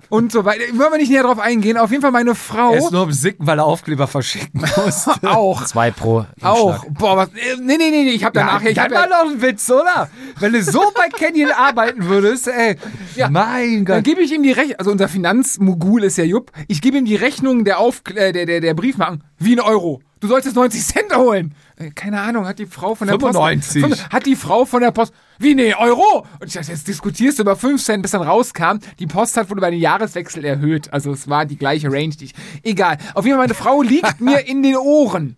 und 0.10 0.32
so 0.32 0.46
weiter. 0.46 0.64
Wollen 0.74 0.92
wir 0.92 0.98
nicht 0.98 1.10
näher 1.12 1.24
drauf 1.24 1.40
eingehen. 1.40 1.78
Auf 1.78 1.92
jeden 1.92 2.02
Fall 2.02 2.12
meine 2.12 2.36
Frau 2.36 2.72
er 2.74 2.80
ist 2.80 2.92
nur 2.92 3.02
am 3.04 3.12
Sicken, 3.12 3.46
weil 3.48 3.60
er 3.60 3.66
Aufkleber 3.66 4.08
verschicken 4.08 4.62
musste. 4.86 5.12
auch. 5.24 5.64
Zwei 5.66 5.92
pro 5.92 6.26
Auch. 6.42 6.66
Umschlag. 6.84 6.94
Boah, 6.98 7.18
was, 7.18 7.30
äh, 7.30 7.56
nee, 7.62 7.78
nee, 7.78 7.90
nee, 7.90 8.04
nee, 8.04 8.10
ich 8.12 8.24
habe 8.24 8.34
danach, 8.34 8.62
ich 8.64 8.76
dann 8.76 8.86
hab 8.86 8.92
war 8.92 9.10
ja, 9.10 9.24
doch 9.24 9.32
ein 9.32 9.42
Witz, 9.42 9.70
oder? 9.70 10.10
Wenn 10.40 10.54
du 10.54 10.64
so 10.64 10.82
bei 10.96 11.08
Canyon 11.10 11.52
arbeiten 11.56 12.06
würdest, 12.06 12.48
ey. 12.48 12.76
Ja. 13.16 13.30
Mein 13.30 13.86
Dann 13.86 13.98
Gott. 13.98 14.04
gebe 14.04 14.22
ich 14.22 14.34
ihm 14.34 14.44
die 14.44 14.52
Rechnung, 14.52 14.78
also 14.80 14.92
unser 14.92 15.08
Finanzmogul 15.08 16.04
ist 16.04 16.18
ja 16.18 16.24
Jupp, 16.24 16.52
ich 16.68 16.82
gebe 16.82 16.98
ihm 16.98 17.06
die 17.06 17.16
Rechnung 17.16 17.64
der, 17.66 17.80
Auf 17.80 18.02
äh, 18.16 18.32
der, 18.32 18.46
der, 18.46 18.62
der 18.62 18.74
Briefmarken 18.74 19.24
wie 19.38 19.56
ein 19.56 19.60
Euro. 19.60 20.02
Du 20.20 20.28
solltest 20.28 20.56
90 20.56 20.86
Cent 20.86 21.16
holen. 21.16 21.56
Äh, 21.80 21.92
Keine 21.92 22.22
Ahnung, 22.22 22.46
hat 22.48 22.60
die 22.60 22.66
Frau 22.68 22.94
von 22.94 23.08
der 23.08 23.18
95. 23.20 23.82
Post. 23.82 23.96
Fünf- 24.02 24.10
Hat 24.14 24.26
die 24.26 24.36
Frau 24.36 24.66
von 24.66 24.82
der 24.82 24.92
Post. 24.92 25.14
Wie, 25.40 25.56
nee, 25.56 25.74
Euro? 25.74 26.26
Und 26.40 26.48
ich 26.48 26.54
dachte, 26.54 26.72
jetzt 26.72 26.88
diskutierst 26.88 27.40
du 27.40 27.44
über 27.44 27.56
5 27.56 27.84
Cent, 27.84 28.02
bis 28.02 28.12
dann 28.12 28.22
rauskam. 28.22 28.80
Die 29.00 29.08
Post 29.08 29.38
hat 29.38 29.50
wohl 29.50 29.58
über 29.58 29.72
den 29.72 29.80
Jahreswechsel 29.80 30.44
erhöht. 30.46 30.92
Also 30.94 31.12
es 31.12 31.28
war 31.30 31.46
die 31.46 31.58
gleiche 31.58 31.92
Range. 31.92 32.10
Die 32.16 32.26
ich, 32.26 32.34
egal. 32.64 32.98
Auf 33.16 33.26
jeden 33.26 33.38
Fall, 33.38 33.46
meine 33.48 33.56
Frau 33.56 33.82
liegt 33.82 34.20
mir 34.22 34.46
in 34.48 34.62
den 34.62 34.76
Ohren. 34.76 35.38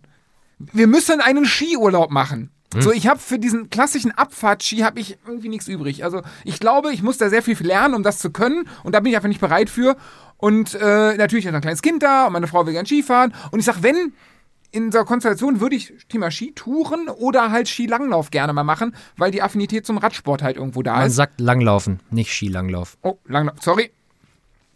Wir 0.58 0.86
müssen 0.86 1.20
einen 1.20 1.46
Skiurlaub 1.46 2.10
machen. 2.10 2.50
So, 2.78 2.90
ich 2.90 3.06
habe 3.06 3.20
für 3.20 3.38
diesen 3.38 3.68
klassischen 3.68 4.12
Abfahrtski 4.12 4.78
habe 4.78 4.98
ich 4.98 5.18
irgendwie 5.26 5.50
nichts 5.50 5.68
übrig. 5.68 6.04
Also 6.04 6.22
ich 6.42 6.58
glaube, 6.58 6.90
ich 6.94 7.02
muss 7.02 7.18
da 7.18 7.28
sehr 7.28 7.42
viel 7.42 7.56
lernen, 7.66 7.92
um 7.94 8.02
das 8.02 8.18
zu 8.18 8.30
können. 8.30 8.66
Und 8.82 8.94
da 8.94 9.00
bin 9.00 9.10
ich 9.10 9.16
einfach 9.16 9.28
nicht 9.28 9.42
bereit 9.42 9.68
für. 9.68 9.94
Und 10.38 10.74
äh, 10.74 11.14
natürlich 11.18 11.44
ist 11.44 11.52
ein 11.54 11.60
kleines 11.60 11.82
Kind 11.82 12.02
da 12.02 12.26
und 12.28 12.32
meine 12.32 12.46
Frau 12.46 12.64
will 12.64 12.72
gern 12.72 12.86
Skifahren. 12.86 13.34
Und 13.50 13.58
ich 13.60 13.66
sag, 13.66 13.82
wenn 13.82 14.14
in 14.72 14.90
dieser 14.90 15.04
Konstellation 15.04 15.60
würde 15.60 15.76
ich 15.76 15.92
Thema 16.08 16.30
Skitouren 16.30 17.08
oder 17.08 17.50
halt 17.52 17.68
Skilanglauf 17.68 18.30
gerne 18.30 18.52
mal 18.52 18.64
machen, 18.64 18.94
weil 19.16 19.30
die 19.30 19.42
Affinität 19.42 19.86
zum 19.86 19.98
Radsport 19.98 20.42
halt 20.42 20.56
irgendwo 20.56 20.82
da 20.82 20.96
Man 20.96 21.06
ist. 21.06 21.14
sagt 21.16 21.40
Langlaufen, 21.40 22.00
nicht 22.10 22.32
Skilanglauf. 22.32 22.96
Oh, 23.02 23.18
Langlauf, 23.26 23.56
sorry. 23.60 23.90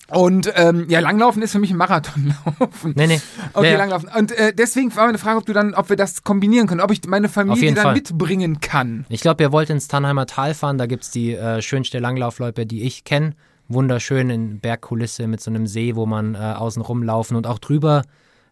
Und 0.09 0.53
ähm, 0.55 0.87
ja, 0.89 1.01
Langlaufen 1.01 1.43
ist 1.43 1.51
für 1.51 1.59
mich 1.59 1.73
ein 1.73 1.77
Marathonlaufen. 1.79 2.93
Nee, 2.95 3.09
nee. 3.09 3.21
Okay, 3.55 3.73
Ja. 3.73 3.79
Langlaufen. 3.79 4.09
Und 4.17 4.31
äh, 4.31 4.53
deswegen 4.55 4.95
war 4.95 5.07
meine 5.07 5.19
Frage, 5.19 5.39
ob 5.39 5.47
du 5.47 5.53
dann, 5.53 5.75
ob 5.75 5.89
wir 5.89 5.97
das 5.97 6.23
kombinieren 6.23 6.69
können, 6.69 6.81
ob 6.81 6.93
ich 6.93 7.01
meine 7.09 7.29
Familie 7.29 7.73
dann 7.75 7.83
Fall. 7.83 7.95
mitbringen 7.95 8.61
kann. 8.61 9.05
Ich 9.09 9.21
glaube, 9.21 9.43
ihr 9.43 9.51
wollt 9.51 9.69
ins 9.69 9.89
Tannheimer 9.89 10.27
Tal 10.27 10.55
fahren. 10.55 10.79
Da 10.79 10.87
gibt 10.87 11.03
es 11.03 11.11
die 11.11 11.33
äh, 11.35 11.61
schönste 11.61 11.99
Langlaufloipe, 11.99 12.67
die 12.67 12.85
ich 12.85 13.03
kenne. 13.03 13.33
Wunderschön 13.69 14.31
in 14.31 14.61
Bergkulisse 14.61 15.27
mit 15.27 15.41
so 15.41 15.51
einem 15.51 15.67
See, 15.67 15.97
wo 15.97 16.07
man 16.07 16.37
äh, 16.37 16.39
außen 16.39 16.83
rumlaufen 16.83 17.37
und 17.37 17.49
auch 17.49 17.59
drüber 17.59 18.03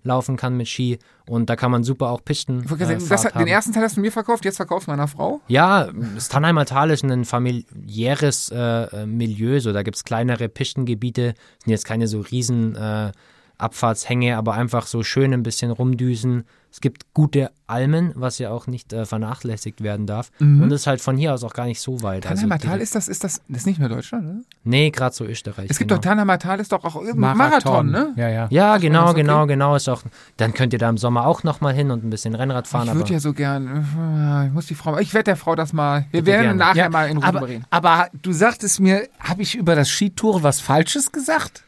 laufen 0.05 0.37
kann 0.37 0.57
mit 0.57 0.69
Ski. 0.69 0.99
Und 1.27 1.51
da 1.51 1.57
kann 1.57 1.71
man 1.71 1.83
super 1.83 2.11
auch 2.11 2.25
Pisten. 2.25 2.65
Äh, 2.65 2.99
das 3.09 3.23
den 3.23 3.47
ersten 3.47 3.73
Teil 3.73 3.83
hast 3.83 3.97
du 3.97 4.01
mir 4.01 4.13
verkauft, 4.13 4.45
jetzt 4.45 4.57
verkaufst 4.57 4.87
du 4.87 4.93
meiner 4.93 5.09
Frau. 5.09 5.41
Ja, 5.49 5.89
das 6.15 6.29
Tannheimer 6.29 6.67
Tal 6.67 6.91
ist 6.91 7.03
ein 7.03 7.25
familiäres 7.25 8.51
äh, 8.55 8.59
äh, 8.59 9.07
Milieu. 9.07 9.59
So, 9.61 9.73
da 9.73 9.83
gibt 9.83 9.97
es 9.97 10.05
kleinere 10.05 10.49
Pistengebiete, 10.49 11.35
sind 11.65 11.71
jetzt 11.71 11.87
keine 11.87 12.07
so 12.07 12.21
riesen 12.21 12.77
äh, 12.77 13.13
Abfahrtshänge, 13.59 14.37
aber 14.37 14.55
einfach 14.55 14.87
so 14.87 15.03
schön 15.03 15.33
ein 15.33 15.43
bisschen 15.43 15.71
rumdüsen. 15.71 16.45
Es 16.73 16.81
gibt 16.81 17.15
gute 17.15 17.53
Almen, 17.69 18.11
was 18.17 18.41
ja 18.41 18.51
auch 18.51 18.67
nicht 18.67 18.93
äh, 18.93 19.07
vernachlässigt 19.07 19.81
werden 19.85 20.09
darf. 20.09 20.33
Und 20.41 20.73
es 20.73 20.81
ist 20.81 20.87
halt 20.89 21.01
von 21.01 21.17
hier 21.17 21.33
aus 21.33 21.45
auch 21.45 21.53
gar 21.55 21.67
nicht 21.67 21.81
so 21.81 22.03
weit. 22.03 22.27
Also 22.27 22.43
Tannheimer 22.43 22.59
Tal, 22.59 22.81
ist 22.81 22.97
das, 22.97 23.07
ist 23.07 23.23
das, 23.23 23.43
das 23.49 23.59
ist 23.59 23.67
nicht 23.67 23.79
mehr 23.79 23.89
Deutschland, 23.89 24.25
oder? 24.25 24.41
Nee, 24.65 24.91
gerade 24.91 25.15
so 25.15 25.25
Österreich. 25.25 25.71
Es 25.71 25.79
gibt 25.79 25.91
genau. 25.91 26.01
doch 26.01 26.09
Tannheimer 26.09 26.37
Tal, 26.41 26.59
ist 26.59 26.73
doch 26.73 26.83
auch 26.85 26.97
irgendein 26.97 27.37
Marathon, 27.37 27.93
ne? 27.93 28.13
Ja, 28.17 28.29
ja. 28.29 28.49
Ja, 28.51 28.77
genau, 28.79 29.11
okay. 29.11 29.21
genau, 29.21 29.47
genau. 29.47 29.77
Ist 29.77 29.89
auch, 29.89 30.03
dann 30.37 30.53
könnt 30.53 30.73
ihr 30.73 30.81
da 30.81 30.89
im 30.91 30.99
Sommer 30.99 31.29
auch 31.29 31.45
nochmal 31.45 31.75
hin 31.75 31.93
und 31.93 32.05
ein 32.05 32.11
bisschen 32.11 32.35
Rennrad 32.35 32.67
fahren. 32.67 32.89
Ich 32.89 32.95
würde 32.95 33.13
ja 33.13 33.21
so 33.21 33.33
gern, 33.33 33.87
äh, 33.97 34.47
ich 34.49 34.53
muss 34.53 34.67
die 34.67 34.75
Frau, 34.75 34.99
ich 34.99 35.15
werde 35.15 35.25
der 35.25 35.37
Frau 35.37 35.55
das 35.55 35.73
mal, 35.73 36.07
wir 36.11 36.27
werden 36.27 36.43
gerne. 36.43 36.59
nachher 36.59 36.77
Ja, 36.85 36.91
mal 36.91 37.09
in 37.09 37.19
Ruhe 37.19 37.27
aber, 37.27 37.47
reden. 37.47 37.65
aber 37.71 38.09
du 38.21 38.33
sagtest 38.33 38.81
mir, 38.81 39.09
habe 39.21 39.43
ich 39.43 39.55
über 39.55 39.77
das 39.77 39.89
Skitouren 39.91 40.43
was 40.43 40.61
Falsches 40.61 41.13
gesagt? 41.13 41.63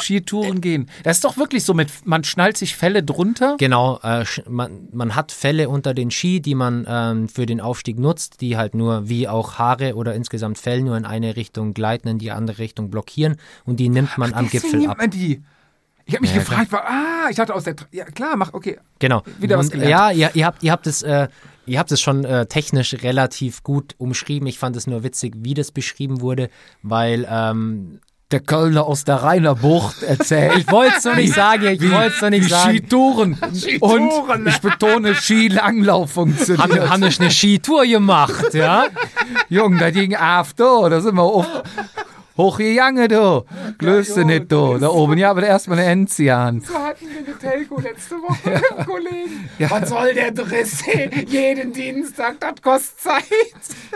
Skitouren 0.00 0.60
gehen. 0.60 0.88
Das 1.02 1.18
ist 1.18 1.24
doch 1.24 1.36
wirklich 1.36 1.64
so 1.64 1.74
mit, 1.74 1.90
man 2.04 2.24
schnallt 2.24 2.56
sich 2.56 2.76
Fälle 2.76 3.02
drunter. 3.02 3.56
Genau, 3.58 3.98
äh, 4.02 4.24
man, 4.48 4.88
man 4.92 5.14
hat 5.14 5.32
Fälle 5.32 5.68
unter 5.68 5.94
den 5.94 6.10
Ski, 6.10 6.40
die 6.40 6.54
man 6.54 6.86
ähm, 6.88 7.28
für 7.28 7.46
den 7.46 7.60
Aufstieg 7.60 7.98
nutzt, 7.98 8.40
die 8.40 8.56
halt 8.56 8.74
nur 8.74 9.08
wie 9.08 9.28
auch 9.28 9.58
Haare 9.58 9.94
oder 9.96 10.14
insgesamt 10.14 10.58
Fell 10.58 10.82
nur 10.82 10.96
in 10.96 11.04
eine 11.04 11.36
Richtung 11.36 11.74
gleiten, 11.74 12.08
in 12.08 12.18
die 12.18 12.30
andere 12.30 12.58
Richtung 12.58 12.90
blockieren 12.90 13.36
und 13.64 13.80
die 13.80 13.88
nimmt 13.88 14.16
man 14.18 14.32
am 14.34 14.44
Deswegen 14.46 14.62
Gipfel 14.62 14.78
nimmt 14.80 14.90
ab. 14.92 14.98
man 14.98 15.10
die. 15.10 15.42
Ich 16.04 16.14
habe 16.14 16.22
mich 16.22 16.32
Ja, 16.32 16.40
gefragt, 16.40 16.72
war, 16.72 16.84
ah, 16.84 17.28
ich 17.30 17.36
dachte 17.36 17.54
aus 17.54 17.62
der, 17.64 17.76
ja 17.92 18.04
klar, 18.04 18.36
mach, 18.36 18.52
okay. 18.54 18.78
Genau. 18.98 19.22
Wieder 19.38 19.56
was 19.56 19.70
gelernt. 19.70 19.90
Ja, 19.90 20.10
ihr, 20.10 20.30
ihr 20.34 20.46
habt, 20.46 20.62
ihr 20.62 20.72
habt 20.72 20.88
es, 20.88 21.02
äh, 21.02 21.28
ihr 21.64 21.78
habt 21.78 21.92
es 21.92 22.00
schon 22.00 22.24
äh, 22.24 22.46
technisch 22.46 22.94
relativ 23.04 23.62
gut 23.62 23.94
umschrieben. 23.98 24.48
Ich 24.48 24.58
fand 24.58 24.74
es 24.74 24.88
nur 24.88 25.04
witzig, 25.04 25.34
wie 25.38 25.54
das 25.54 25.70
beschrieben 25.70 26.20
wurde, 26.20 26.50
weil 26.82 27.24
ähm, 27.30 28.00
Der 28.32 28.40
Kölner 28.40 28.86
aus 28.86 29.04
der 29.04 29.16
Rainer 29.16 29.54
Bucht 29.54 30.02
erzählt. 30.02 30.56
ich 30.56 30.70
wollte 30.72 30.94
es 30.96 31.04
noch 31.04 31.16
nicht 31.16 31.34
sagen, 31.34 31.66
ich 31.66 31.90
wollte 31.90 32.14
es 32.14 32.22
noch 32.22 32.30
nicht 32.30 32.46
wie 32.46 32.48
sagen. 32.48 32.70
Skitouren. 32.78 33.38
Und 33.80 34.46
ich 34.46 34.58
betone, 34.58 35.14
Skilanglauf 35.14 36.16
Haben, 36.16 36.34
funktioniert. 36.34 36.88
haben 36.88 37.02
wir 37.02 37.12
eine 37.20 37.30
Skitour 37.30 37.84
gemacht, 37.84 38.54
ja? 38.54 38.86
Jung, 39.50 39.76
da 39.76 39.90
ging 39.90 40.14
da, 40.54 40.88
da 40.88 41.02
sind 41.02 41.16
wir 41.16 41.22
auf, 41.22 41.46
hochgegangen 42.36 43.08
da. 43.08 43.42
Glöste 43.78 44.24
nicht 44.24 44.50
da. 44.50 44.78
Da 44.78 44.88
oben, 44.88 45.18
ja, 45.18 45.30
aber 45.30 45.42
erstmal 45.44 45.78
eine 45.78 45.88
Enzian. 45.88 46.60
So 46.60 46.74
hatten 46.74 47.06
wir 47.08 47.18
eine 47.18 47.38
Telco 47.38 47.80
letzte 47.80 48.16
Woche 48.16 48.50
mit 48.50 48.78
dem 48.78 48.86
Kollegen. 48.92 49.48
Ja. 49.58 49.70
Was 49.70 49.88
soll 49.88 50.14
der 50.14 50.30
Driss? 50.32 50.82
Jeden 51.28 51.72
Dienstag, 51.72 52.40
das 52.40 52.60
kostet 52.62 53.00
Zeit. 53.00 53.24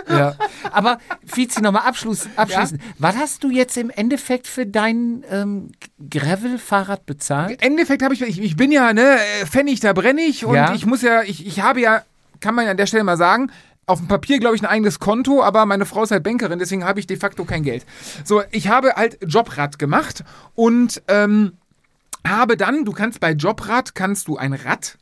Ja. 0.08 0.34
Aber 0.72 0.98
Fizi, 1.24 1.60
nochmal 1.62 1.82
abschluss, 1.86 2.28
abschließend. 2.36 2.80
Was 2.98 3.16
hast 3.16 3.42
du 3.44 3.50
jetzt 3.50 3.76
im 3.76 3.90
Endeffekt 3.90 4.46
für 4.46 4.66
dein 4.66 5.24
ähm, 5.30 5.70
Gravel-Fahrrad 6.10 7.06
bezahlt? 7.06 7.62
Im 7.62 7.72
Endeffekt 7.72 8.02
habe 8.02 8.14
ich, 8.14 8.22
ich, 8.22 8.40
ich 8.40 8.56
bin 8.56 8.72
ja, 8.72 8.92
ne, 8.92 9.16
äh, 9.42 9.46
Pfennig, 9.46 9.80
da 9.80 9.92
brenne 9.92 10.22
ich 10.22 10.44
und 10.44 10.54
Ja. 10.54 10.74
ich 10.74 10.86
muss 10.86 11.02
ja, 11.02 11.22
ich, 11.22 11.46
ich 11.46 11.60
habe 11.60 11.80
ja, 11.80 12.02
kann 12.40 12.54
man 12.54 12.64
ja 12.64 12.70
an 12.72 12.76
der 12.76 12.86
Stelle 12.86 13.04
mal 13.04 13.16
sagen, 13.16 13.50
auf 13.86 14.00
dem 14.00 14.08
Papier, 14.08 14.40
glaube 14.40 14.56
ich, 14.56 14.62
ein 14.62 14.66
eigenes 14.66 14.98
Konto, 14.98 15.42
aber 15.42 15.64
meine 15.64 15.86
Frau 15.86 16.02
ist 16.02 16.10
halt 16.10 16.24
Bankerin, 16.24 16.58
deswegen 16.58 16.84
habe 16.84 16.98
ich 16.98 17.06
de 17.06 17.16
facto 17.16 17.44
kein 17.44 17.62
Geld. 17.62 17.86
So, 18.24 18.42
ich 18.50 18.68
habe 18.68 18.94
halt 18.94 19.18
Jobrad 19.24 19.78
gemacht 19.78 20.24
und 20.54 21.02
ähm, 21.06 21.52
habe 22.26 22.56
dann, 22.56 22.84
du 22.84 22.92
kannst 22.92 23.20
bei 23.20 23.30
Jobrad, 23.32 23.94
kannst 23.94 24.26
du 24.28 24.36
ein 24.36 24.52
Rad 24.52 24.98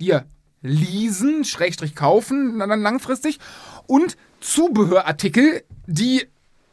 dir 0.00 0.24
leasen, 0.62 1.44
Schrägstrich 1.44 1.96
kaufen, 1.96 2.58
dann 2.58 2.80
langfristig 2.80 3.40
und 3.86 4.16
Zubehörartikel, 4.40 5.64
die 5.86 6.26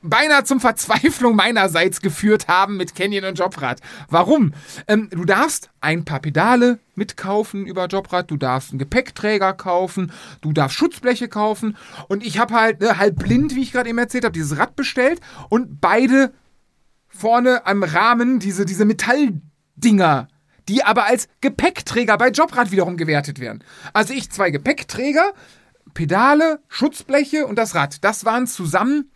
beinahe 0.10 0.44
zum 0.44 0.60
Verzweiflung 0.60 1.36
meinerseits 1.36 2.02
geführt 2.02 2.48
haben 2.48 2.78
mit 2.78 2.96
Canyon 2.96 3.26
und 3.26 3.40
Jobrad. 3.40 3.82
Warum? 4.10 4.54
Ähm, 4.88 5.10
du 5.12 5.26
darfst 5.26 5.70
ein 5.82 6.06
paar 6.06 6.20
Pedale 6.20 6.80
mitkaufen 6.96 7.66
über 7.66 7.88
Jobrad, 7.88 8.32
du 8.32 8.38
darfst 8.38 8.72
einen 8.72 8.80
Gepäckträger 8.80 9.54
kaufen, 9.54 10.12
du 10.42 10.52
darfst 10.54 10.78
Schutzbleche 10.78 11.28
kaufen 11.28 11.78
und 12.08 12.26
ich 12.26 12.40
habe 12.40 12.54
halt 12.56 12.82
ne, 12.82 12.98
halb 12.98 13.18
blind, 13.18 13.56
wie 13.56 13.62
ich 13.62 13.72
gerade 13.72 13.90
eben 13.90 13.98
erzählt 13.98 14.26
habe, 14.26 14.34
dieses 14.34 14.58
Rad 14.58 14.76
bestellt 14.76 15.22
und 15.50 15.80
beide 15.80 16.34
vorne 17.08 17.66
am 17.66 17.84
Rahmen 17.84 18.40
diese, 18.40 18.66
diese 18.66 18.86
Metalldinger, 18.86 20.28
die 20.68 20.84
aber 20.84 21.06
als 21.06 21.28
Gepäckträger 21.42 22.18
bei 22.18 22.30
Jobrad 22.30 22.72
wiederum 22.72 22.98
gewertet 22.98 23.40
werden. 23.40 23.64
Also 23.94 24.14
ich 24.14 24.32
zwei 24.32 24.52
Gepäckträger, 24.52 25.34
Pedale, 25.94 26.60
Schutzbleche 26.68 27.48
und 27.48 27.58
das 27.58 27.74
Rad. 27.74 28.04
Das 28.04 28.26
waren 28.26 28.48
zusammen 28.48 29.12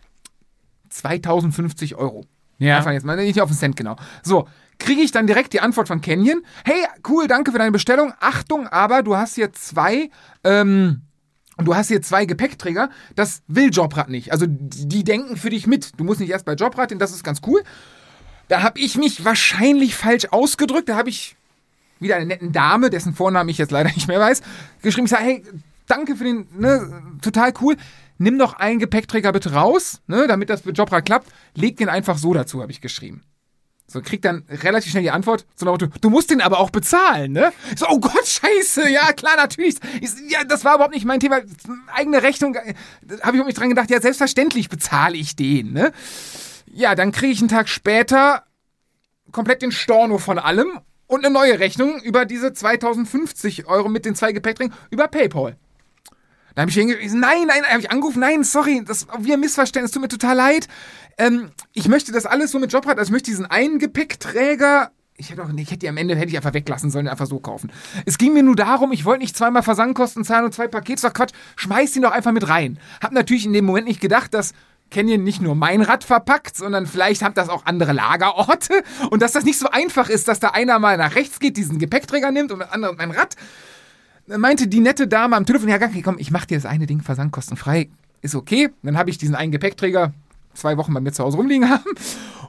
2050 0.92 1.96
Euro. 1.96 2.24
Ja. 2.58 2.78
Einfach 2.78 2.92
jetzt 2.92 3.04
mal 3.04 3.16
nicht 3.16 3.40
auf 3.40 3.50
den 3.50 3.56
Cent 3.56 3.76
genau. 3.76 3.96
So, 4.22 4.46
kriege 4.78 5.00
ich 5.00 5.12
dann 5.12 5.26
direkt 5.26 5.52
die 5.52 5.60
Antwort 5.60 5.88
von 5.88 6.00
Canyon. 6.00 6.42
Hey, 6.64 6.84
cool, 7.08 7.26
danke 7.26 7.52
für 7.52 7.58
deine 7.58 7.72
Bestellung. 7.72 8.12
Achtung, 8.20 8.68
aber 8.68 9.02
du 9.02 9.16
hast 9.16 9.34
hier 9.34 9.52
zwei, 9.52 10.10
ähm, 10.44 11.02
du 11.58 11.74
hast 11.74 11.88
hier 11.88 12.02
zwei 12.02 12.24
Gepäckträger. 12.24 12.90
Das 13.16 13.42
will 13.46 13.70
Jobrad 13.70 14.08
nicht. 14.08 14.32
Also 14.32 14.46
die, 14.48 15.04
denken 15.04 15.36
für 15.36 15.50
dich 15.50 15.66
mit. 15.66 15.98
Du 15.98 16.04
musst 16.04 16.20
nicht 16.20 16.30
erst 16.30 16.44
bei 16.44 16.54
Jobrad 16.54 16.90
hin, 16.90 16.98
das 16.98 17.12
ist 17.12 17.24
ganz 17.24 17.40
cool. 17.46 17.62
Da 18.48 18.62
habe 18.62 18.78
ich 18.78 18.96
mich 18.96 19.24
wahrscheinlich 19.24 19.94
falsch 19.94 20.26
ausgedrückt. 20.30 20.88
Da 20.88 20.96
habe 20.96 21.08
ich 21.08 21.36
wieder 22.00 22.16
eine 22.16 22.26
netten 22.26 22.52
Dame, 22.52 22.90
dessen 22.90 23.14
Vornamen 23.14 23.48
ich 23.48 23.58
jetzt 23.58 23.70
leider 23.70 23.90
nicht 23.94 24.08
mehr 24.08 24.20
weiß, 24.20 24.42
geschrieben. 24.82 25.06
Ich 25.06 25.10
sage, 25.10 25.24
hey, 25.24 25.42
danke 25.86 26.16
für 26.16 26.24
den, 26.24 26.46
ne, 26.56 27.02
total 27.22 27.52
cool. 27.60 27.76
Nimm 28.22 28.38
doch 28.38 28.54
einen 28.54 28.78
Gepäckträger 28.78 29.32
bitte 29.32 29.52
raus, 29.52 30.00
ne, 30.06 30.28
damit 30.28 30.48
das 30.48 30.64
mit 30.64 30.78
Jobrad 30.78 31.04
klappt. 31.04 31.32
Leg 31.56 31.76
den 31.76 31.88
einfach 31.88 32.18
so 32.18 32.32
dazu, 32.32 32.62
habe 32.62 32.70
ich 32.70 32.80
geschrieben. 32.80 33.24
So, 33.88 34.00
kriegt 34.00 34.24
dann 34.24 34.44
relativ 34.48 34.92
schnell 34.92 35.02
die 35.02 35.10
Antwort, 35.10 35.44
so 35.56 35.66
nach 35.66 35.76
du 35.76 36.08
musst 36.08 36.30
den 36.30 36.40
aber 36.40 36.60
auch 36.60 36.70
bezahlen, 36.70 37.32
ne? 37.32 37.52
So, 37.76 37.86
oh 37.88 37.98
Gott, 37.98 38.24
scheiße, 38.24 38.88
ja, 38.88 39.12
klar, 39.12 39.36
natürlich. 39.36 39.74
Ich, 40.00 40.10
ja, 40.30 40.44
das 40.44 40.64
war 40.64 40.76
überhaupt 40.76 40.94
nicht 40.94 41.04
mein 41.04 41.18
Thema. 41.18 41.40
Eigene 41.92 42.22
Rechnung, 42.22 42.54
äh, 42.54 42.74
habe 43.22 43.36
ich 43.36 43.42
auch 43.42 43.46
nicht 43.46 43.58
dran 43.58 43.68
gedacht, 43.68 43.90
ja, 43.90 44.00
selbstverständlich 44.00 44.68
bezahle 44.68 45.16
ich 45.16 45.34
den, 45.34 45.72
ne? 45.72 45.92
Ja, 46.66 46.94
dann 46.94 47.10
kriege 47.10 47.32
ich 47.32 47.40
einen 47.40 47.48
Tag 47.48 47.68
später 47.68 48.44
komplett 49.32 49.62
den 49.62 49.72
Storno 49.72 50.18
von 50.18 50.38
allem 50.38 50.78
und 51.08 51.24
eine 51.24 51.34
neue 51.34 51.58
Rechnung 51.58 52.00
über 52.02 52.24
diese 52.24 52.52
2050 52.52 53.66
Euro 53.66 53.88
mit 53.88 54.04
den 54.04 54.14
zwei 54.14 54.30
Gepäckträgern 54.30 54.74
über 54.90 55.08
PayPal. 55.08 55.56
Da 56.54 56.62
habe 56.62 56.70
ich 56.70 56.76
hingewiesen, 56.76 57.20
nein, 57.20 57.46
nein, 57.46 57.62
habe 57.64 57.80
ich 57.80 57.90
angerufen, 57.90 58.20
nein, 58.20 58.44
sorry, 58.44 58.82
das 58.84 59.08
war 59.08 59.16
ein 59.16 59.40
Missverständnis, 59.40 59.92
tut 59.92 60.02
mir 60.02 60.08
total 60.08 60.36
leid. 60.36 60.68
Ähm, 61.18 61.50
ich 61.72 61.88
möchte 61.88 62.12
das 62.12 62.26
alles 62.26 62.50
so 62.50 62.58
mit 62.58 62.72
Jobrad, 62.72 62.98
also 62.98 63.08
ich 63.08 63.12
möchte 63.12 63.30
diesen 63.30 63.46
einen 63.46 63.78
Gepäckträger, 63.78 64.90
ich 65.16 65.30
hätte 65.30 65.42
auch, 65.42 65.48
ich 65.54 65.70
hätte 65.70 65.78
die 65.78 65.88
am 65.88 65.96
Ende 65.96 66.16
hätte 66.16 66.28
ich 66.28 66.36
einfach 66.36 66.54
weglassen 66.54 66.90
sollen, 66.90 67.06
einfach 67.06 67.26
so 67.26 67.38
kaufen. 67.38 67.70
Es 68.06 68.18
ging 68.18 68.32
mir 68.32 68.42
nur 68.42 68.56
darum, 68.56 68.92
ich 68.92 69.04
wollte 69.04 69.20
nicht 69.20 69.36
zweimal 69.36 69.62
Versandkosten 69.62 70.24
zahlen 70.24 70.46
und 70.46 70.54
zwei 70.54 70.68
Pakete, 70.68 71.00
sag 71.00 71.14
Quatsch, 71.14 71.32
schmeiß 71.56 71.94
ihn 71.96 72.02
doch 72.02 72.12
einfach 72.12 72.32
mit 72.32 72.48
rein. 72.48 72.78
Hab 73.00 73.12
natürlich 73.12 73.46
in 73.46 73.52
dem 73.52 73.64
Moment 73.64 73.86
nicht 73.86 74.00
gedacht, 74.00 74.34
dass 74.34 74.52
Canyon 74.90 75.22
nicht 75.22 75.40
nur 75.40 75.54
mein 75.54 75.82
Rad 75.82 76.04
verpackt, 76.04 76.56
sondern 76.56 76.86
vielleicht 76.86 77.22
hat 77.22 77.36
das 77.36 77.48
auch 77.48 77.66
andere 77.66 77.92
Lagerorte 77.92 78.82
und 79.10 79.22
dass 79.22 79.32
das 79.32 79.44
nicht 79.44 79.58
so 79.58 79.68
einfach 79.70 80.08
ist, 80.08 80.28
dass 80.28 80.40
da 80.40 80.48
einer 80.48 80.78
mal 80.78 80.96
nach 80.96 81.14
rechts 81.14 81.40
geht, 81.40 81.56
diesen 81.56 81.78
Gepäckträger 81.78 82.30
nimmt 82.30 82.52
und 82.52 82.60
der 82.60 82.72
andere 82.72 82.94
mein 82.94 83.10
Rad 83.10 83.36
meinte 84.26 84.68
die 84.68 84.80
nette 84.80 85.08
Dame 85.08 85.36
am 85.36 85.46
Telefon, 85.46 85.68
ja, 85.68 85.76
okay, 85.76 86.02
komm, 86.02 86.16
ich 86.18 86.30
mach 86.30 86.46
dir 86.46 86.56
das 86.56 86.66
eine 86.66 86.86
Ding 86.86 87.02
versandkostenfrei, 87.02 87.88
ist 88.20 88.34
okay. 88.34 88.70
Dann 88.82 88.96
habe 88.96 89.10
ich 89.10 89.18
diesen 89.18 89.34
einen 89.34 89.52
Gepäckträger 89.52 90.12
zwei 90.54 90.76
Wochen 90.76 90.92
bei 90.92 91.00
mir 91.00 91.12
zu 91.12 91.24
Hause 91.24 91.36
rumliegen 91.36 91.68
haben 91.70 91.84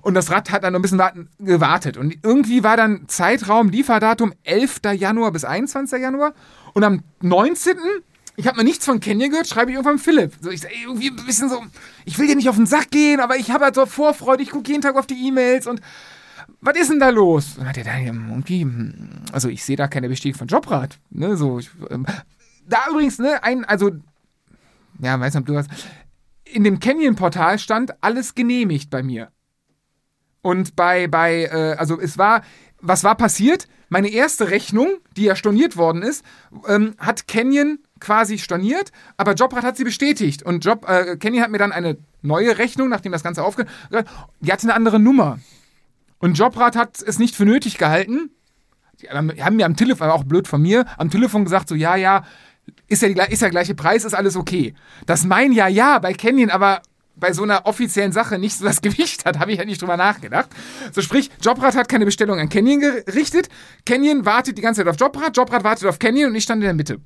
und 0.01 0.13
das 0.13 0.29
Rad 0.29 0.51
hat 0.51 0.63
dann 0.63 0.73
noch 0.73 0.79
ein 0.79 0.81
bisschen 0.81 1.29
gewartet 1.39 1.97
und 1.97 2.17
irgendwie 2.23 2.63
war 2.63 2.77
dann 2.77 3.07
Zeitraum, 3.07 3.69
Lieferdatum 3.69 4.33
11. 4.43 4.81
Januar 4.95 5.31
bis 5.31 5.45
21. 5.45 6.01
Januar 6.01 6.33
und 6.73 6.83
am 6.83 7.03
19. 7.21 7.77
ich 8.35 8.47
habe 8.47 8.57
mal 8.57 8.63
nichts 8.63 8.85
von 8.85 8.99
Canyon 8.99 9.29
gehört, 9.29 9.47
schreibe 9.47 9.71
ich 9.71 9.75
irgendwann 9.75 9.99
Philipp. 9.99 10.33
So, 10.41 10.49
ich 10.49 10.63
irgendwie 10.63 11.09
ein 11.09 11.25
bisschen 11.25 11.49
so, 11.49 11.61
ich 12.05 12.17
will 12.19 12.27
dir 12.27 12.35
nicht 12.35 12.49
auf 12.49 12.55
den 12.57 12.65
Sack 12.65 12.91
gehen, 12.91 13.19
aber 13.19 13.37
ich 13.37 13.51
habe 13.51 13.65
halt 13.65 13.75
so 13.75 13.85
Vorfreude, 13.85 14.43
ich 14.43 14.51
gucke 14.51 14.69
jeden 14.69 14.81
Tag 14.81 14.97
auf 14.97 15.07
die 15.07 15.27
E-Mails 15.27 15.67
und 15.67 15.81
was 16.63 16.77
ist 16.77 16.89
denn 16.89 16.99
da 16.99 17.09
los? 17.09 17.57
Und 17.57 17.67
hat 17.67 17.77
er 17.77 17.83
da 17.83 17.97
irgendwie, 17.97 18.61
hm, 18.61 18.93
also 19.31 19.49
ich 19.49 19.63
sehe 19.63 19.75
da 19.75 19.87
keine 19.87 20.09
Bestätigung 20.09 20.39
von 20.39 20.47
Jobrat. 20.47 20.97
Ne, 21.09 21.35
so, 21.35 21.59
ich, 21.59 21.69
ähm, 21.89 22.05
da 22.67 22.77
übrigens, 22.89 23.19
ne, 23.19 23.43
ein, 23.43 23.65
also, 23.65 23.91
ja, 24.99 25.19
weiß 25.19 25.33
nicht, 25.33 25.41
ob 25.41 25.45
du 25.47 25.55
was. 25.55 25.67
In 26.45 26.63
dem 26.63 26.79
Canyon-Portal 26.79 27.59
stand 27.59 28.01
alles 28.01 28.35
genehmigt 28.35 28.89
bei 28.89 29.03
mir. 29.03 29.29
Und 30.41 30.75
bei, 30.75 31.07
bei, 31.07 31.45
äh, 31.45 31.75
also 31.77 31.99
es 31.99 32.17
war, 32.17 32.43
was 32.79 33.03
war 33.03 33.15
passiert? 33.15 33.67
Meine 33.89 34.09
erste 34.09 34.49
Rechnung, 34.49 34.87
die 35.17 35.23
ja 35.23 35.35
storniert 35.35 35.77
worden 35.77 36.01
ist, 36.01 36.23
ähm, 36.67 36.95
hat 36.97 37.27
Canyon 37.27 37.79
quasi 37.99 38.37
storniert, 38.37 38.91
aber 39.17 39.33
Jobrat 39.33 39.63
hat 39.63 39.77
sie 39.77 39.83
bestätigt. 39.83 40.43
Und 40.43 40.63
Job, 40.65 40.87
äh, 40.87 41.17
Canyon 41.17 41.43
hat 41.43 41.51
mir 41.51 41.57
dann 41.57 41.71
eine 41.71 41.97
neue 42.21 42.57
Rechnung, 42.57 42.89
nachdem 42.89 43.11
das 43.11 43.23
Ganze 43.23 43.43
aufgehört 43.43 43.71
die 44.41 44.51
hatte 44.51 44.63
eine 44.63 44.73
andere 44.73 44.99
Nummer. 44.99 45.39
Und 46.23 46.37
Jobrat 46.37 46.77
hat 46.77 47.03
es 47.05 47.19
nicht 47.19 47.35
für 47.35 47.43
nötig 47.43 47.77
gehalten. 47.77 48.29
Die 49.01 49.09
haben 49.09 49.57
mir 49.57 49.65
am 49.65 49.75
Telefon, 49.75 50.07
auch 50.07 50.23
blöd 50.23 50.47
von 50.47 50.61
mir, 50.61 50.85
am 50.97 51.11
Telefon 51.11 51.43
gesagt, 51.43 51.67
so, 51.67 51.75
ja, 51.75 51.97
ja, 51.97 52.23
ist 52.87 53.01
ja, 53.01 53.09
die, 53.09 53.33
ist 53.33 53.41
ja 53.41 53.49
gleiche 53.49 53.75
Preis, 53.75 54.05
ist 54.05 54.13
alles 54.13 54.37
okay. 54.37 54.73
Das 55.05 55.25
mein 55.25 55.51
ja, 55.51 55.67
ja, 55.67 55.99
bei 55.99 56.13
Canyon, 56.13 56.49
aber 56.49 56.81
bei 57.17 57.33
so 57.33 57.43
einer 57.43 57.65
offiziellen 57.65 58.13
Sache 58.13 58.39
nicht 58.39 58.55
so 58.55 58.63
das 58.63 58.81
Gewicht 58.81 59.25
hat, 59.25 59.37
habe 59.37 59.51
ich 59.51 59.59
ja 59.59 59.65
nicht 59.65 59.81
drüber 59.81 59.97
nachgedacht. 59.97 60.47
So 60.93 61.01
sprich, 61.01 61.29
Jobrat 61.41 61.75
hat 61.75 61.89
keine 61.89 62.05
Bestellung 62.05 62.39
an 62.39 62.47
Canyon 62.47 62.79
gerichtet. 62.79 63.49
Canyon 63.85 64.25
wartet 64.25 64.57
die 64.57 64.61
ganze 64.61 64.79
Zeit 64.79 64.87
auf 64.87 64.97
Jobrat, 64.97 65.35
Jobrat 65.35 65.65
wartet 65.65 65.89
auf 65.89 65.99
Canyon 65.99 66.29
und 66.29 66.35
ich 66.35 66.43
stand 66.43 66.61
in 66.61 66.67
der 66.67 66.73
Mitte. 66.73 67.01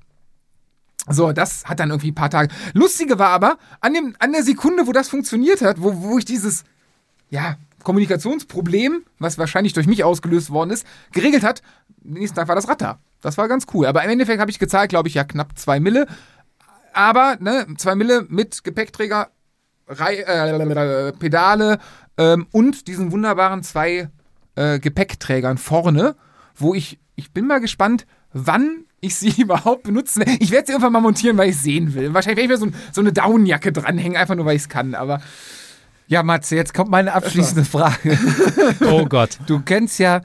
So, 1.10 1.32
das 1.32 1.66
hat 1.66 1.80
dann 1.80 1.90
irgendwie 1.90 2.12
ein 2.12 2.16
paar 2.16 2.30
Tage. 2.30 2.54
Lustige 2.74 3.18
war 3.18 3.30
aber, 3.30 3.58
an, 3.82 3.96
dem, 3.96 4.16
an 4.20 4.32
der 4.32 4.44
Sekunde, 4.44 4.86
wo 4.86 4.92
das 4.92 5.10
funktioniert 5.10 5.64
hat, 5.64 5.82
wo, 5.82 6.04
wo 6.04 6.20
ich 6.20 6.26
dieses, 6.26 6.66
ja, 7.32 7.58
Kommunikationsproblem, 7.88 9.06
was 9.18 9.38
wahrscheinlich 9.38 9.72
durch 9.72 9.88
mich 9.88 10.04
ausgelöst 10.04 10.50
worden 10.50 10.72
ist, 10.72 10.86
geregelt 11.14 11.44
hat, 11.44 11.62
nächsten 12.04 12.36
Tag 12.36 12.50
war 12.50 12.56
das 12.56 12.68
Rad 12.68 12.82
da. 12.82 13.00
Das 13.22 13.38
war 13.38 13.48
ganz 13.48 13.66
cool. 13.74 13.86
Aber 13.86 14.04
im 14.04 14.10
Endeffekt 14.10 14.42
habe 14.42 14.52
ich 14.52 14.60
gezahlt, 14.60 14.90
glaube 14.90 15.08
ich, 15.08 15.14
ja 15.14 15.24
knapp 15.24 15.58
zwei 15.58 15.80
Mille. 15.80 16.06
Aber, 16.92 17.38
ne, 17.40 17.66
zwei 17.78 17.96
Mille 17.96 18.26
mit 18.28 18.66
Gepäckträger, 18.66 19.30
Rei 19.88 20.18
äh, 20.18 21.14
Pedale 21.14 21.80
ähm, 22.18 22.48
und 22.52 22.90
diesen 22.90 23.14
wunderbaren 23.14 23.64
zwei 23.64 24.10
äh, 24.56 24.80
Gepäckträgern 24.80 25.58
vorne, 25.58 26.18
wo 26.58 26.74
ich, 26.74 27.00
ich 27.16 27.32
bin 27.32 27.48
mal 27.48 27.62
gespannt, 27.62 28.06
wann 28.34 28.84
ich 29.00 29.16
sie 29.16 29.30
überhaupt 29.42 29.84
benutzen 29.84 30.26
werde. 30.26 30.44
Ich 30.44 30.52
werde 30.52 30.68
sie 30.68 30.74
irgendwann 30.74 30.92
mal 30.92 31.00
montieren, 31.00 31.38
weil 31.38 31.52
ich 31.52 31.58
sehen 31.58 31.94
will. 31.94 32.14
Wahrscheinlich 32.14 32.50
werde 32.50 32.54
ich 32.54 32.60
mir 32.60 32.72
so, 32.72 32.78
so 32.92 33.00
eine 33.00 33.14
Downjacke 33.14 33.72
dranhängen, 33.72 34.18
einfach 34.18 34.36
nur, 34.36 34.46
weil 34.46 34.58
ich 34.58 34.64
es 34.64 34.70
kann. 34.70 34.94
Aber 34.94 35.22
Ja, 36.08 36.24
Matze, 36.24 36.56
jetzt 36.56 36.74
kommt 36.74 36.90
meine 36.90 37.14
abschließende 37.14 37.66
Frage. 37.66 38.18
Oh 38.90 39.06
Gott. 39.06 39.38
Du 39.48 39.60
kennst 39.60 40.00
ja, 40.00 40.22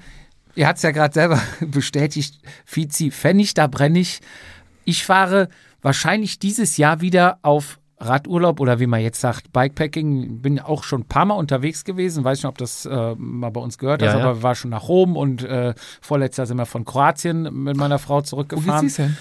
ihr 0.54 0.66
hat 0.68 0.76
es 0.76 0.82
ja 0.82 0.90
gerade 0.92 1.12
selber 1.14 1.40
bestätigt, 1.60 2.40
Fizi, 2.64 3.10
Pfennig, 3.10 3.54
da 3.54 3.66
brenne 3.66 3.98
ich. 3.98 4.20
Ich 4.84 5.04
fahre 5.04 5.48
wahrscheinlich 5.80 6.38
dieses 6.38 6.76
Jahr 6.76 7.00
wieder 7.00 7.38
auf 7.42 7.78
Radurlaub 7.98 8.58
oder 8.60 8.80
wie 8.80 8.86
man 8.88 9.00
jetzt 9.00 9.20
sagt, 9.20 9.52
Bikepacking. 9.52 10.40
Bin 10.42 10.58
auch 10.58 10.82
schon 10.82 11.02
ein 11.02 11.06
paar 11.08 11.24
Mal 11.24 11.34
unterwegs 11.34 11.84
gewesen. 11.84 12.24
Weiß 12.24 12.38
nicht, 12.38 12.46
ob 12.46 12.58
das 12.58 12.84
äh, 12.84 13.14
mal 13.16 13.50
bei 13.50 13.60
uns 13.60 13.78
gehört 13.78 14.02
Ja, 14.02 14.08
hast, 14.08 14.18
ja. 14.18 14.24
aber 14.24 14.38
wir 14.38 14.42
waren 14.42 14.54
schon 14.56 14.70
nach 14.70 14.88
Rom 14.88 15.16
und 15.16 15.44
äh, 15.44 15.74
vorletztes 16.00 16.38
Jahr 16.38 16.46
sind 16.46 16.56
wir 16.58 16.66
von 16.66 16.84
Kroatien 16.84 17.42
mit 17.64 17.76
meiner 17.76 17.98
Frau 18.00 18.16
wo 18.16 18.20
zurückgefahren. 18.22 18.82
geht's 18.82 18.96
denn? 18.96 19.16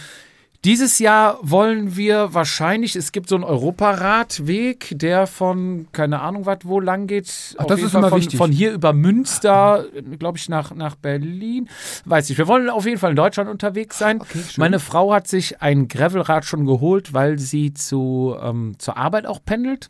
Dieses 0.63 0.99
Jahr 0.99 1.39
wollen 1.41 1.95
wir 1.95 2.35
wahrscheinlich, 2.35 2.95
es 2.95 3.11
gibt 3.11 3.29
so 3.29 3.33
einen 3.33 3.43
Europaradweg, 3.43 4.93
der 4.93 5.25
von, 5.25 5.87
keine 5.91 6.19
Ahnung 6.21 6.45
was, 6.45 6.59
wo 6.63 6.79
lang 6.79 7.07
geht. 7.07 7.55
Ach, 7.57 7.65
das 7.65 7.81
ist 7.81 7.93
Fall 7.93 8.01
immer 8.01 8.09
von, 8.09 8.19
wichtig. 8.19 8.37
Von 8.37 8.51
hier 8.51 8.71
über 8.71 8.93
Münster, 8.93 9.85
glaube 10.19 10.37
ich, 10.37 10.49
nach, 10.49 10.75
nach 10.75 10.95
Berlin. 10.95 11.67
Weiß 12.05 12.29
ich. 12.29 12.37
Wir 12.37 12.47
wollen 12.47 12.69
auf 12.69 12.85
jeden 12.85 12.99
Fall 12.99 13.09
in 13.09 13.15
Deutschland 13.15 13.49
unterwegs 13.49 13.97
sein. 13.97 14.21
Okay. 14.21 14.39
Meine 14.57 14.79
Frau 14.79 15.11
hat 15.11 15.27
sich 15.27 15.63
ein 15.63 15.87
Gravelrad 15.87 16.45
schon 16.45 16.67
geholt, 16.67 17.11
weil 17.11 17.39
sie 17.39 17.73
zu, 17.73 18.35
ähm, 18.39 18.75
zur 18.77 18.97
Arbeit 18.97 19.25
auch 19.25 19.39
pendelt. 19.43 19.89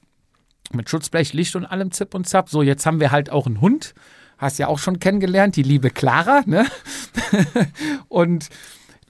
Mit 0.72 0.90
Schutzblech, 0.90 1.34
Licht 1.34 1.58
und 1.58 1.66
allem 1.66 1.92
Zip 1.92 2.16
und 2.16 2.30
Zap. 2.30 2.48
So, 2.48 2.62
jetzt 2.62 2.86
haben 2.86 3.02
wir 3.02 3.12
halt 3.12 3.30
auch 3.30 3.46
einen 3.46 3.60
Hund. 3.60 3.94
Hast 4.38 4.58
ja 4.58 4.68
auch 4.68 4.80
schon 4.80 5.00
kennengelernt, 5.00 5.58
die 5.58 5.64
liebe 5.64 5.90
Clara, 5.90 6.44
ne? 6.46 6.66
und 8.08 8.48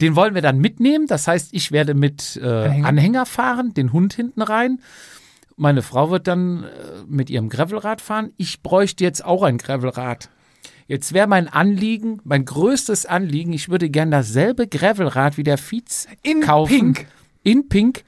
den 0.02 0.15
wollen 0.15 0.36
wir 0.36 0.41
dann 0.41 0.60
mitnehmen. 0.60 1.07
Das 1.07 1.28
heißt, 1.28 1.53
ich 1.53 1.72
werde 1.72 1.94
mit 1.94 2.40
äh, 2.41 2.45
Anhänger? 2.45 2.88
Anhänger? 2.88 3.26
fahren, 3.26 3.73
den 3.73 3.94
Hund 3.94 4.14
hinten 4.14 4.41
rein. 4.41 4.80
Meine 5.56 5.82
Frau 5.84 6.10
wird 6.10 6.28
dann 6.28 6.64
äh, 6.64 6.68
mit 7.07 7.30
ihrem 7.30 7.49
Gravelrad 7.49 8.02
fahren. 8.02 8.32
Ich 8.38 8.61
bräuchte 8.61 9.03
jetzt 9.03 9.23
auch 9.23 9.44
ein 9.44 9.57
Gravelrad. 9.57 10.30
Jetzt 10.88 11.14
wäre 11.14 11.28
mein 11.28 11.48
Anliegen, 11.48 12.19
mein 12.23 12.44
größtes 12.44 13.06
Anliegen, 13.06 13.53
ich 13.53 13.69
würde 13.69 13.90
gern 13.90 14.11
dasselbe 14.11 14.68
Gravelrad 14.68 15.38
wie 15.38 15.44
der 15.44 15.57
Fietz 15.57 16.07
In 16.22 16.41
kaufen. 16.41 16.94
Pink. 16.94 17.07
In 17.44 17.69
Pink, 17.69 18.03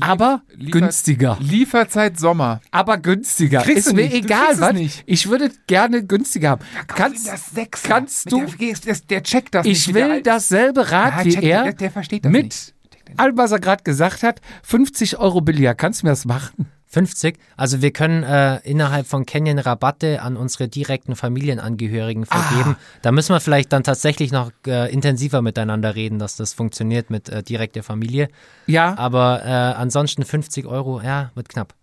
aber 0.00 0.42
Liefer- 0.54 0.70
günstiger. 0.80 1.38
Lieferzeit 1.40 2.18
Sommer. 2.18 2.60
Aber 2.70 2.98
günstiger. 2.98 3.62
Kriegst 3.62 3.78
Ist 3.78 3.90
du 3.92 3.94
mir 3.96 4.02
nicht. 4.04 4.24
Egal, 4.24 4.58
was. 4.60 4.72
nicht. 4.72 5.02
Ich 5.06 5.28
würde 5.28 5.50
gerne 5.66 6.04
günstiger 6.04 6.50
haben. 6.50 6.62
Kauf 6.86 6.96
Kannst, 6.98 7.28
das 7.28 7.46
Sechser. 7.50 7.88
kannst 7.88 8.30
du- 8.32 8.44
Der, 8.46 8.96
der, 9.10 9.22
checkt 9.22 9.54
das 9.54 9.64
nicht. 9.66 9.78
ich 9.80 9.86
mit 9.88 9.96
der 9.96 10.08
will 10.08 10.22
dasselbe 10.22 10.90
Rad 10.90 11.18
Ja, 11.18 11.24
wie 11.24 11.30
check, 11.34 11.42
er 11.44 11.62
der, 11.64 11.72
der 11.74 11.90
versteht 11.90 12.24
das 12.24 12.32
mit 12.32 12.44
nicht. 12.44 12.74
allem, 13.16 13.36
was 13.38 13.52
er 13.52 13.60
gerade 13.60 13.82
gesagt 13.84 14.22
hat, 14.22 14.40
50 14.62 15.18
Euro 15.18 15.40
billiger. 15.40 15.74
Kannst 15.74 16.02
du 16.02 16.06
mir 16.06 16.10
das 16.12 16.24
machen? 16.24 16.66
50. 16.96 17.36
Also 17.58 17.82
wir 17.82 17.90
können 17.90 18.22
äh, 18.22 18.56
innerhalb 18.64 19.06
von 19.06 19.26
Canyon 19.26 19.58
Rabatte 19.58 20.22
an 20.22 20.38
unsere 20.38 20.66
direkten 20.66 21.14
Familienangehörigen 21.14 22.24
vergeben. 22.24 22.76
Da 23.02 23.12
müssen 23.12 23.34
wir 23.34 23.40
vielleicht 23.40 23.70
dann 23.74 23.82
tatsächlich 23.82 24.32
noch 24.32 24.50
äh, 24.66 24.90
intensiver 24.90 25.42
miteinander 25.42 25.94
reden, 25.94 26.18
dass 26.18 26.36
das 26.36 26.54
funktioniert 26.54 27.10
mit 27.10 27.28
äh, 27.28 27.42
direkter 27.42 27.82
Familie. 27.82 28.28
Ja, 28.66 28.96
Aber 28.96 29.42
äh, 29.44 29.48
ansonsten 29.48 30.24
50 30.24 30.64
Euro, 30.64 31.02
ja, 31.02 31.32
wird 31.34 31.50
knapp. 31.50 31.74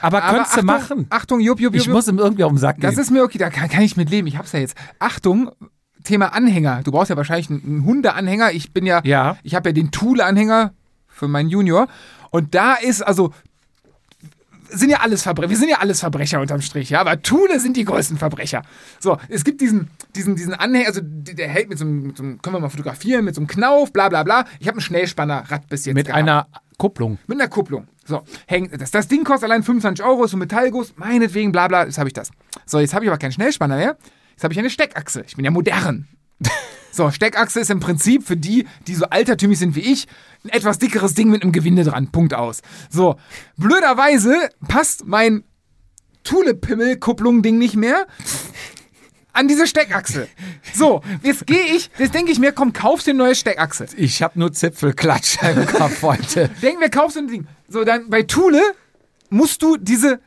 aber, 0.00 0.22
Aber 0.22 0.34
könntest 0.36 0.56
du 0.56 0.62
machen. 0.62 1.06
Achtung, 1.10 1.40
Jupp, 1.40 1.58
Jupp, 1.58 1.74
Jupp. 1.74 1.82
Ich 1.82 1.88
muss 1.88 2.06
ihm 2.06 2.18
irgendwie 2.20 2.44
auf 2.44 2.52
den 2.52 2.58
Sack 2.58 2.76
Das 2.80 2.94
gehen. 2.94 3.00
ist 3.02 3.10
mir 3.10 3.24
okay, 3.24 3.38
da 3.38 3.50
kann, 3.50 3.68
kann 3.68 3.82
ich 3.82 3.96
mit 3.96 4.08
leben. 4.08 4.28
Ich 4.28 4.36
hab's 4.38 4.52
ja 4.52 4.60
jetzt. 4.60 4.76
Achtung, 5.00 5.50
Thema 6.04 6.32
Anhänger. 6.32 6.82
Du 6.84 6.92
brauchst 6.92 7.10
ja 7.10 7.16
wahrscheinlich 7.16 7.50
einen, 7.50 7.64
einen 7.64 7.84
Hundeanhänger. 7.84 8.52
Ich 8.52 8.72
bin 8.72 8.86
ja, 8.86 9.00
Ja. 9.02 9.36
ich 9.42 9.56
habe 9.56 9.70
ja 9.70 9.72
den 9.72 9.90
Thule-Anhänger 9.90 10.74
für 11.08 11.26
meinen 11.26 11.48
Junior. 11.48 11.88
Und 12.30 12.54
da 12.54 12.74
ist 12.74 13.02
also 13.02 13.32
sind 14.70 14.90
ja 14.90 15.00
alles 15.00 15.22
Verbrecher. 15.22 15.50
Wir 15.50 15.56
sind 15.56 15.68
ja 15.68 15.78
alles 15.78 16.00
Verbrecher 16.00 16.40
unterm 16.40 16.60
Strich, 16.60 16.90
ja. 16.90 17.00
Aber 17.00 17.20
Thule 17.22 17.60
sind 17.60 17.76
die 17.76 17.84
größten 17.84 18.18
Verbrecher. 18.18 18.62
So, 19.00 19.18
es 19.28 19.44
gibt 19.44 19.60
diesen, 19.60 19.90
diesen, 20.14 20.36
diesen 20.36 20.54
Anhänger, 20.54 20.88
also 20.88 21.00
der 21.02 21.48
hält 21.48 21.68
mit 21.68 21.78
so, 21.78 21.84
einem, 21.84 22.02
mit 22.08 22.16
so 22.16 22.22
einem, 22.22 22.42
können 22.42 22.56
wir 22.56 22.60
mal 22.60 22.68
fotografieren, 22.68 23.24
mit 23.24 23.34
so 23.34 23.40
einem 23.40 23.48
Knauf, 23.48 23.92
bla 23.92 24.08
bla 24.08 24.22
bla. 24.22 24.44
Ich 24.60 24.68
habe 24.68 24.78
ein 24.78 24.80
Schnellspannerrad 24.80 25.68
bis 25.68 25.86
jetzt. 25.86 25.94
Mit 25.94 26.06
gehabt. 26.06 26.18
einer 26.22 26.46
Kupplung. 26.76 27.18
Mit 27.26 27.40
einer 27.40 27.48
Kupplung. 27.48 27.88
So, 28.04 28.22
hängt, 28.46 28.80
das, 28.80 28.90
das 28.90 29.08
Ding 29.08 29.24
kostet 29.24 29.50
allein 29.50 29.62
25 29.62 30.04
Euro, 30.04 30.24
ist 30.24 30.30
so 30.30 30.36
ein 30.36 30.40
Metallguss, 30.40 30.94
meinetwegen, 30.96 31.52
bla 31.52 31.68
bla, 31.68 31.84
jetzt 31.84 31.98
habe 31.98 32.08
ich 32.08 32.14
das. 32.14 32.30
So, 32.64 32.78
jetzt 32.78 32.94
habe 32.94 33.04
ich 33.04 33.10
aber 33.10 33.18
keinen 33.18 33.32
Schnellspanner 33.32 33.76
mehr. 33.76 33.96
Jetzt 34.30 34.44
habe 34.44 34.52
ich 34.52 34.58
eine 34.58 34.70
Steckachse. 34.70 35.24
Ich 35.26 35.36
bin 35.36 35.44
ja 35.44 35.50
modern. 35.50 36.06
So, 36.90 37.10
Steckachse 37.10 37.60
ist 37.60 37.70
im 37.70 37.80
Prinzip 37.80 38.26
für 38.26 38.36
die, 38.36 38.66
die 38.86 38.94
so 38.94 39.06
altertümlich 39.06 39.58
sind 39.58 39.74
wie 39.76 39.80
ich, 39.80 40.06
ein 40.44 40.50
etwas 40.50 40.78
dickeres 40.78 41.14
Ding 41.14 41.30
mit 41.30 41.42
einem 41.42 41.52
Gewinde 41.52 41.84
dran. 41.84 42.10
Punkt 42.10 42.34
aus. 42.34 42.62
So, 42.90 43.16
blöderweise 43.56 44.50
passt 44.66 45.06
mein 45.06 45.44
Thule-Pimmel-Kupplung-Ding 46.24 47.58
nicht 47.58 47.76
mehr 47.76 48.06
an 49.32 49.46
diese 49.46 49.66
Steckachse. 49.66 50.28
So, 50.74 51.00
jetzt 51.22 51.46
gehe 51.46 51.62
ich, 51.76 51.90
jetzt 51.98 52.14
denke 52.14 52.32
ich 52.32 52.38
mir, 52.38 52.52
komm, 52.52 52.72
kaufst 52.72 53.06
dir 53.06 53.12
eine 53.12 53.18
neue 53.18 53.34
Steckachse. 53.34 53.86
Ich 53.96 54.22
habe 54.22 54.38
nur 54.38 54.52
Zipfelklatscher 54.52 55.52
im 55.52 55.66
Kopf 55.66 56.02
heute. 56.02 56.50
Denk 56.62 56.80
mir, 56.80 56.90
kaufst 56.90 57.16
du 57.16 57.20
ein 57.20 57.28
Ding. 57.28 57.46
So, 57.68 57.84
dann 57.84 58.10
bei 58.10 58.24
Thule 58.24 58.60
musst 59.30 59.62
du 59.62 59.76
diese, 59.76 60.20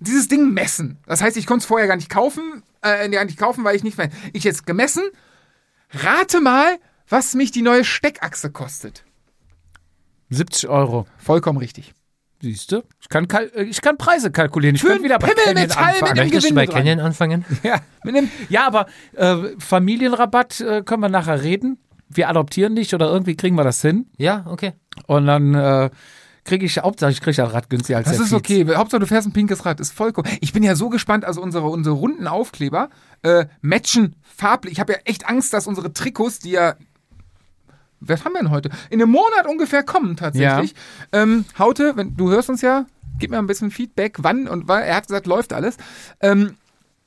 dieses 0.00 0.28
Ding 0.28 0.52
messen. 0.52 0.98
Das 1.06 1.22
heißt, 1.22 1.36
ich 1.36 1.46
konnte 1.46 1.62
es 1.62 1.66
vorher 1.66 1.86
gar 1.86 1.96
nicht 1.96 2.10
kaufen, 2.10 2.62
äh, 2.82 3.08
gar 3.08 3.24
nicht 3.24 3.38
kaufen, 3.38 3.62
weil 3.64 3.76
ich 3.76 3.84
nicht 3.84 3.96
mehr. 3.96 4.10
Ich 4.32 4.44
jetzt 4.44 4.66
gemessen. 4.66 5.04
Rate 5.92 6.40
mal, 6.40 6.78
was 7.08 7.34
mich 7.34 7.50
die 7.50 7.62
neue 7.62 7.84
Steckachse 7.84 8.50
kostet. 8.50 9.04
70 10.30 10.68
Euro. 10.68 11.06
Vollkommen 11.16 11.58
richtig. 11.58 11.94
Siehst 12.40 12.70
du? 12.70 12.82
Ich 13.00 13.08
kann, 13.08 13.26
äh, 13.30 13.62
ich 13.64 13.80
kann 13.80 13.96
Preise 13.98 14.30
kalkulieren. 14.30 14.76
Ich 14.76 14.82
Für 14.82 14.88
könnte 14.88 15.04
wieder 15.04 15.18
bei 15.18 15.28
Canyon 15.28 15.54
mit 15.62 15.76
anfangen. 15.76 16.04
einem 16.12 16.16
Möchtest 16.24 16.50
du 16.50 16.54
bei 16.54 16.66
dran. 16.66 16.74
Canyon 16.76 17.00
anfangen? 17.00 17.44
Ja. 17.64 17.80
Mit 18.04 18.16
einem, 18.16 18.30
ja, 18.48 18.66
aber 18.66 18.86
äh, 19.14 19.36
Familienrabatt 19.58 20.60
äh, 20.60 20.82
können 20.82 21.02
wir 21.02 21.08
nachher 21.08 21.42
reden. 21.42 21.78
Wir 22.08 22.28
adoptieren 22.28 22.76
dich 22.76 22.94
oder 22.94 23.10
irgendwie 23.10 23.36
kriegen 23.36 23.56
wir 23.56 23.64
das 23.64 23.82
hin. 23.82 24.06
Ja, 24.18 24.44
okay. 24.48 24.74
Und 25.06 25.26
dann 25.26 25.54
äh, 25.54 25.90
kriege 26.48 26.66
ich, 26.66 26.78
Hauptsache 26.78 27.12
ich 27.12 27.20
kriege 27.20 27.36
das 27.36 27.52
Rad 27.52 27.70
günstiger 27.70 27.98
als 27.98 28.08
das 28.08 28.16
der 28.16 28.24
ist 28.24 28.30
Fietz. 28.30 28.66
okay. 28.66 28.76
Hauptsache, 28.76 29.00
du 29.00 29.06
fährst 29.06 29.28
ein 29.28 29.32
pinkes 29.32 29.64
Rad. 29.64 29.78
Ist 29.80 29.92
vollkommen. 29.92 30.28
Ich 30.40 30.52
bin 30.52 30.62
ja 30.62 30.74
so 30.74 30.88
gespannt. 30.88 31.24
Also, 31.24 31.40
unsere, 31.40 31.66
unsere 31.68 31.94
runden 31.94 32.26
Aufkleber 32.26 32.88
äh, 33.22 33.46
matchen 33.60 34.16
farblich. 34.22 34.72
Ich 34.72 34.80
habe 34.80 34.94
ja 34.94 34.98
echt 35.04 35.28
Angst, 35.28 35.52
dass 35.52 35.66
unsere 35.66 35.92
Trikots, 35.92 36.40
die 36.40 36.50
ja 36.50 36.74
was 38.00 38.24
haben 38.24 38.32
wir 38.32 38.40
denn 38.40 38.50
heute? 38.50 38.70
In 38.90 39.02
einem 39.02 39.10
Monat 39.10 39.46
ungefähr 39.48 39.82
kommen 39.82 40.16
tatsächlich. 40.16 40.74
Ähm, 41.10 41.44
Haute, 41.58 41.96
wenn, 41.96 42.16
du 42.16 42.30
hörst 42.30 42.48
uns 42.48 42.62
ja, 42.62 42.86
gib 43.18 43.32
mir 43.32 43.38
ein 43.38 43.48
bisschen 43.48 43.72
Feedback, 43.72 44.18
wann 44.20 44.46
und 44.46 44.68
wann. 44.68 44.84
Er 44.84 44.96
hat 44.96 45.08
gesagt, 45.08 45.26
läuft 45.26 45.52
alles. 45.52 45.76
Ähm, 46.20 46.56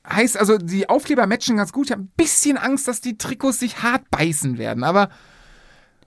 heißt 0.06 0.36
also, 0.36 0.58
die 0.58 0.88
Aufkleber 0.88 1.26
matchen 1.26 1.56
ganz 1.56 1.72
gut. 1.72 1.86
Ich 1.86 1.92
habe 1.92 2.02
ein 2.02 2.12
bisschen 2.16 2.58
Angst, 2.58 2.88
dass 2.88 3.00
die 3.00 3.16
Trikots 3.16 3.58
sich 3.58 3.82
hart 3.82 4.10
beißen 4.10 4.58
werden, 4.58 4.84
aber 4.84 5.08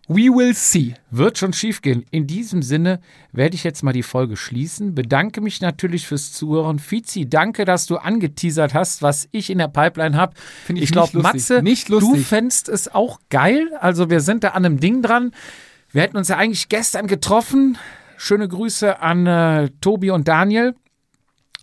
we 0.08 0.30
will 0.30 0.54
see. 0.54 0.94
Wird 1.12 1.38
schon 1.38 1.54
schief 1.54 1.82
gehen. 1.82 2.06
In 2.12 2.28
diesem 2.28 2.62
Sinne 2.62 3.00
werde 3.32 3.56
ich 3.56 3.64
jetzt 3.64 3.84
mal 3.84 3.94
die 3.94 4.04
Folge 4.04 4.38
schließen. 4.38 4.94
Bedanke 4.96 5.42
mich 5.42 5.62
natürlich 5.62 6.06
fürs 6.08 6.32
Zuhören. 6.34 6.80
Fizi, 6.80 7.28
danke, 7.30 7.66
dass 7.66 7.86
du 7.88 7.98
angeteasert 7.98 8.74
hast, 8.74 9.02
was 9.02 9.28
ich 9.32 9.50
in 9.50 9.58
der 9.58 9.68
Pipeline 9.68 10.16
habe. 10.16 10.34
Finde 10.66 10.82
ich 10.82 10.90
Ich 10.90 10.92
glaube, 10.94 11.18
nicht 11.18 11.24
lustig. 11.24 11.34
Matze, 11.50 11.64
Nicht 11.64 11.90
du 11.90 12.00
lustig. 12.00 12.28
fändst 12.28 12.70
es 12.70 12.94
auch 12.94 13.20
geil. 13.30 13.70
Also 13.80 14.10
wir 14.10 14.22
sind 14.22 14.44
da 14.44 14.50
an 14.50 14.66
einem 14.66 14.80
Ding 14.80 15.02
dran. 15.02 15.32
Wir 15.92 16.02
hätten 16.02 16.18
uns 16.18 16.28
ja 16.28 16.38
eigentlich 16.38 16.70
gestern 16.70 17.08
getroffen. 17.08 17.78
Schöne 18.18 18.48
Grüße 18.48 19.02
an 19.02 19.26
äh, 19.28 19.70
Tobi 19.82 20.12
und 20.12 20.28
Daniel. 20.28 20.76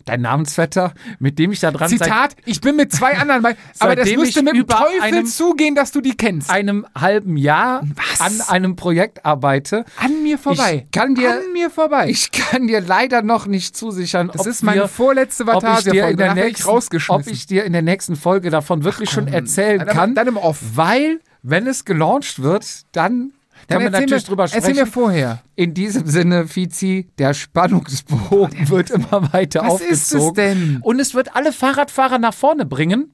Dein 0.05 0.21
Namensvetter, 0.21 0.93
mit 1.19 1.39
dem 1.39 1.51
ich 1.53 1.59
da 1.61 1.71
dran 1.71 1.87
seit 1.89 1.99
Zitat, 2.03 2.35
ich 2.45 2.59
bin 2.61 2.75
mit 2.75 2.91
zwei 2.91 3.17
anderen 3.17 3.41
bei, 3.41 3.55
aber 3.79 3.95
das 3.95 4.09
müsste 4.15 4.43
mit 4.43 4.53
dem 4.55 4.67
Teufel 4.67 5.01
einem- 5.01 5.25
zugehen, 5.25 5.75
dass 5.75 5.91
du 5.91 6.01
die 6.01 6.15
kennst. 6.17 6.49
einem 6.49 6.85
halben 6.99 7.37
Jahr 7.37 7.83
Was? 7.95 8.19
an 8.19 8.41
einem 8.49 8.75
Projekt 8.75 9.25
arbeite. 9.25 9.85
An 9.97 10.21
mir 10.23 10.37
vorbei. 10.37 10.83
Ich 10.85 10.91
kann 10.91 11.15
dir- 11.15 11.31
An 11.31 11.53
mir 11.53 11.69
vorbei. 11.69 12.09
Ich 12.09 12.31
kann 12.31 12.67
dir 12.67 12.81
leider 12.81 13.21
noch 13.21 13.45
nicht 13.47 13.77
zusichern, 13.77 14.29
das 14.31 14.41
ob 14.41 14.47
ist 14.47 14.61
meine 14.63 14.81
wir, 14.81 14.87
vorletzte 14.89 15.43
ob 15.47 15.55
ich 15.55 15.59
dir 15.59 15.59
in 15.59 15.73
Vatasia-Folge. 15.73 16.17
der 16.17 16.27
Danach 16.35 16.43
ich 16.45 16.67
rausgeschmissen. 16.67 17.21
ob 17.21 17.27
ich 17.31 17.45
dir 17.47 17.63
in 17.63 17.71
der 17.73 17.81
nächsten 17.81 18.15
Folge 18.15 18.49
davon 18.49 18.83
wirklich 18.83 19.09
schon 19.09 19.27
erzählen 19.27 19.79
Dann- 19.79 19.87
kann. 19.87 20.15
dann 20.15 20.27
im 20.27 20.37
Off. 20.37 20.59
Weil, 20.75 21.21
wenn 21.43 21.65
es 21.67 21.85
gelauncht 21.85 22.41
wird, 22.41 22.65
dann 22.91 23.31
Dann 23.67 23.79
können 23.79 23.79
wir 23.79 23.85
erzähl 23.85 24.01
natürlich 24.01 24.23
mir, 24.23 24.27
drüber 24.27 24.43
Erzähl 24.43 24.61
sprechen. 24.61 24.79
mir 24.79 24.85
vorher. 24.87 25.43
In 25.55 25.73
diesem 25.73 26.05
Sinne, 26.07 26.47
Fizi, 26.47 27.09
der 27.17 27.33
Spannungsbogen 27.33 28.69
wird 28.69 28.89
immer 28.91 29.33
weiter 29.33 29.61
Was 29.65 29.81
ist 29.81 30.13
es 30.13 30.15
aufgezogen. 30.15 30.35
denn? 30.35 30.79
Und 30.81 30.99
es 30.99 31.13
wird 31.13 31.35
alle 31.35 31.51
Fahrradfahrer 31.53 32.19
nach 32.19 32.33
vorne 32.33 32.65
bringen. 32.65 33.13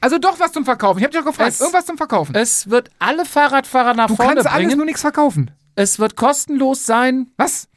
Also 0.00 0.18
doch 0.18 0.38
was 0.38 0.52
zum 0.52 0.64
Verkaufen. 0.64 0.98
Ich 0.98 1.04
habe 1.04 1.12
dich 1.12 1.20
doch 1.20 1.26
gefragt. 1.26 1.50
Es- 1.50 1.60
Irgendwas 1.60 1.86
zum 1.86 1.96
Verkaufen. 1.96 2.34
Es 2.34 2.70
wird 2.70 2.90
alle 2.98 3.24
Fahrradfahrer 3.24 3.94
nach 3.94 4.06
du 4.08 4.16
vorne 4.16 4.34
kannst 4.34 4.46
alles 4.48 4.66
bringen. 4.66 4.76
nur 4.76 4.86
nichts 4.86 5.00
verkaufen. 5.00 5.50
Es 5.74 5.98
wird 5.98 6.16
kostenlos 6.16 6.86
sein. 6.86 7.30
Was? 7.36 7.68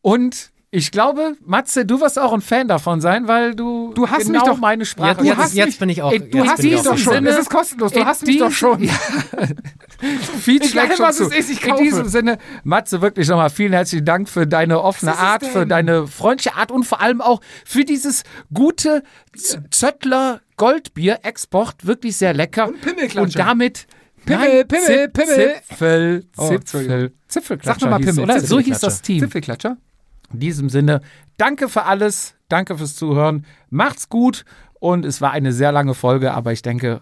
Und 0.00 0.51
ich 0.74 0.90
glaube, 0.90 1.36
Matze, 1.44 1.84
du 1.84 2.00
wirst 2.00 2.18
auch 2.18 2.32
ein 2.32 2.40
Fan 2.40 2.66
davon 2.66 3.02
sein, 3.02 3.28
weil 3.28 3.54
du, 3.54 3.92
Du 3.94 4.08
hast 4.08 4.26
genau 4.26 4.38
mich 4.40 4.48
doch- 4.48 4.56
meine 4.58 4.86
Sprache 4.86 5.08
Ja, 5.10 5.14
du 5.16 5.24
jetzt, 5.26 5.36
hast 5.36 5.54
jetzt 5.54 5.66
mich- 5.66 5.78
bin 5.78 5.88
ich 5.90 6.00
auch. 6.02 6.10
Ey, 6.12 6.18
du 6.30 6.46
hast 6.46 6.64
ich 6.64 6.72
mich 6.72 6.82
doch 6.82 6.96
schon. 6.96 7.26
Es 7.26 7.38
ist 7.38 7.50
kostenlos. 7.50 7.92
Du 7.92 8.00
In 8.00 8.06
hast 8.06 8.26
mich 8.26 8.38
doch 8.38 8.50
schon. 8.50 8.88
Feed 10.40 10.62
Egal, 10.64 10.68
schlägt 10.68 10.96
schon 10.96 11.06
was 11.06 11.16
zu. 11.18 11.24
es 11.24 11.32
ist, 11.36 11.50
ich 11.50 11.62
In 11.64 11.70
kaufe. 11.72 11.82
diesem 11.82 12.08
Sinne, 12.08 12.38
Matze, 12.64 13.00
wirklich 13.02 13.28
nochmal 13.28 13.50
vielen 13.50 13.72
herzlichen 13.74 14.04
Dank 14.06 14.28
für 14.28 14.46
deine 14.46 14.80
offene 14.82 15.16
Art, 15.16 15.44
für 15.44 15.66
deine 15.66 16.06
freundliche 16.06 16.56
Art 16.56 16.70
und 16.72 16.84
vor 16.84 17.00
allem 17.00 17.20
auch 17.20 17.40
für 17.64 17.84
dieses 17.84 18.22
gute 18.52 19.02
Zöttler 19.70 20.40
Goldbier 20.56 21.20
Export. 21.22 21.86
Wirklich 21.86 22.16
sehr 22.16 22.34
lecker. 22.34 22.68
Und. 22.68 23.16
Und 23.16 23.38
damit 23.38 23.86
Pimmel, 24.24 24.58
Nein, 24.60 24.68
Pimmel, 24.68 25.08
Pimmel. 25.08 25.54
Zipfel, 25.68 26.24
Oh, 26.36 26.48
Zipfel. 26.48 27.12
Zipfelklatscher 27.28 27.80
Sag 27.80 27.90
noch 27.90 27.98
mal 27.98 28.04
hieß, 28.04 28.14
Pimmel, 28.14 28.24
oder? 28.24 28.40
So 28.40 28.58
hieß 28.60 28.78
das 28.80 29.02
Team. 29.02 29.18
Zipfelklatscher. 29.20 29.76
In 30.32 30.40
diesem 30.40 30.68
Sinne, 30.68 31.00
danke 31.36 31.68
für 31.68 31.84
alles, 31.84 32.34
danke 32.48 32.78
fürs 32.78 32.96
Zuhören, 32.96 33.46
macht's 33.70 34.08
gut 34.08 34.44
und 34.80 35.04
es 35.04 35.20
war 35.20 35.32
eine 35.32 35.52
sehr 35.52 35.72
lange 35.72 35.94
Folge, 35.94 36.34
aber 36.34 36.52
ich 36.52 36.62
denke, 36.62 37.00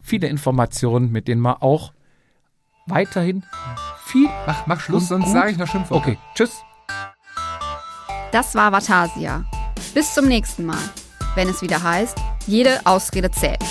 viele 0.00 0.28
Informationen, 0.28 1.12
mit 1.12 1.28
denen 1.28 1.40
man 1.40 1.56
auch 1.60 1.92
weiterhin 2.86 3.44
viel. 4.04 4.28
Mach, 4.46 4.66
mach 4.66 4.80
Schluss, 4.80 5.02
Und 5.02 5.22
sonst 5.22 5.32
sage 5.32 5.50
ich 5.50 5.58
noch 5.58 5.66
Schimpfwörter. 5.66 6.08
Okay, 6.08 6.18
tschüss. 6.34 6.62
Das 8.32 8.54
war 8.54 8.72
Vatasia. 8.72 9.44
Bis 9.94 10.14
zum 10.14 10.26
nächsten 10.26 10.66
Mal, 10.66 10.78
wenn 11.34 11.48
es 11.48 11.62
wieder 11.62 11.82
heißt, 11.82 12.16
jede 12.46 12.84
Ausrede 12.84 13.30
zählt. 13.30 13.64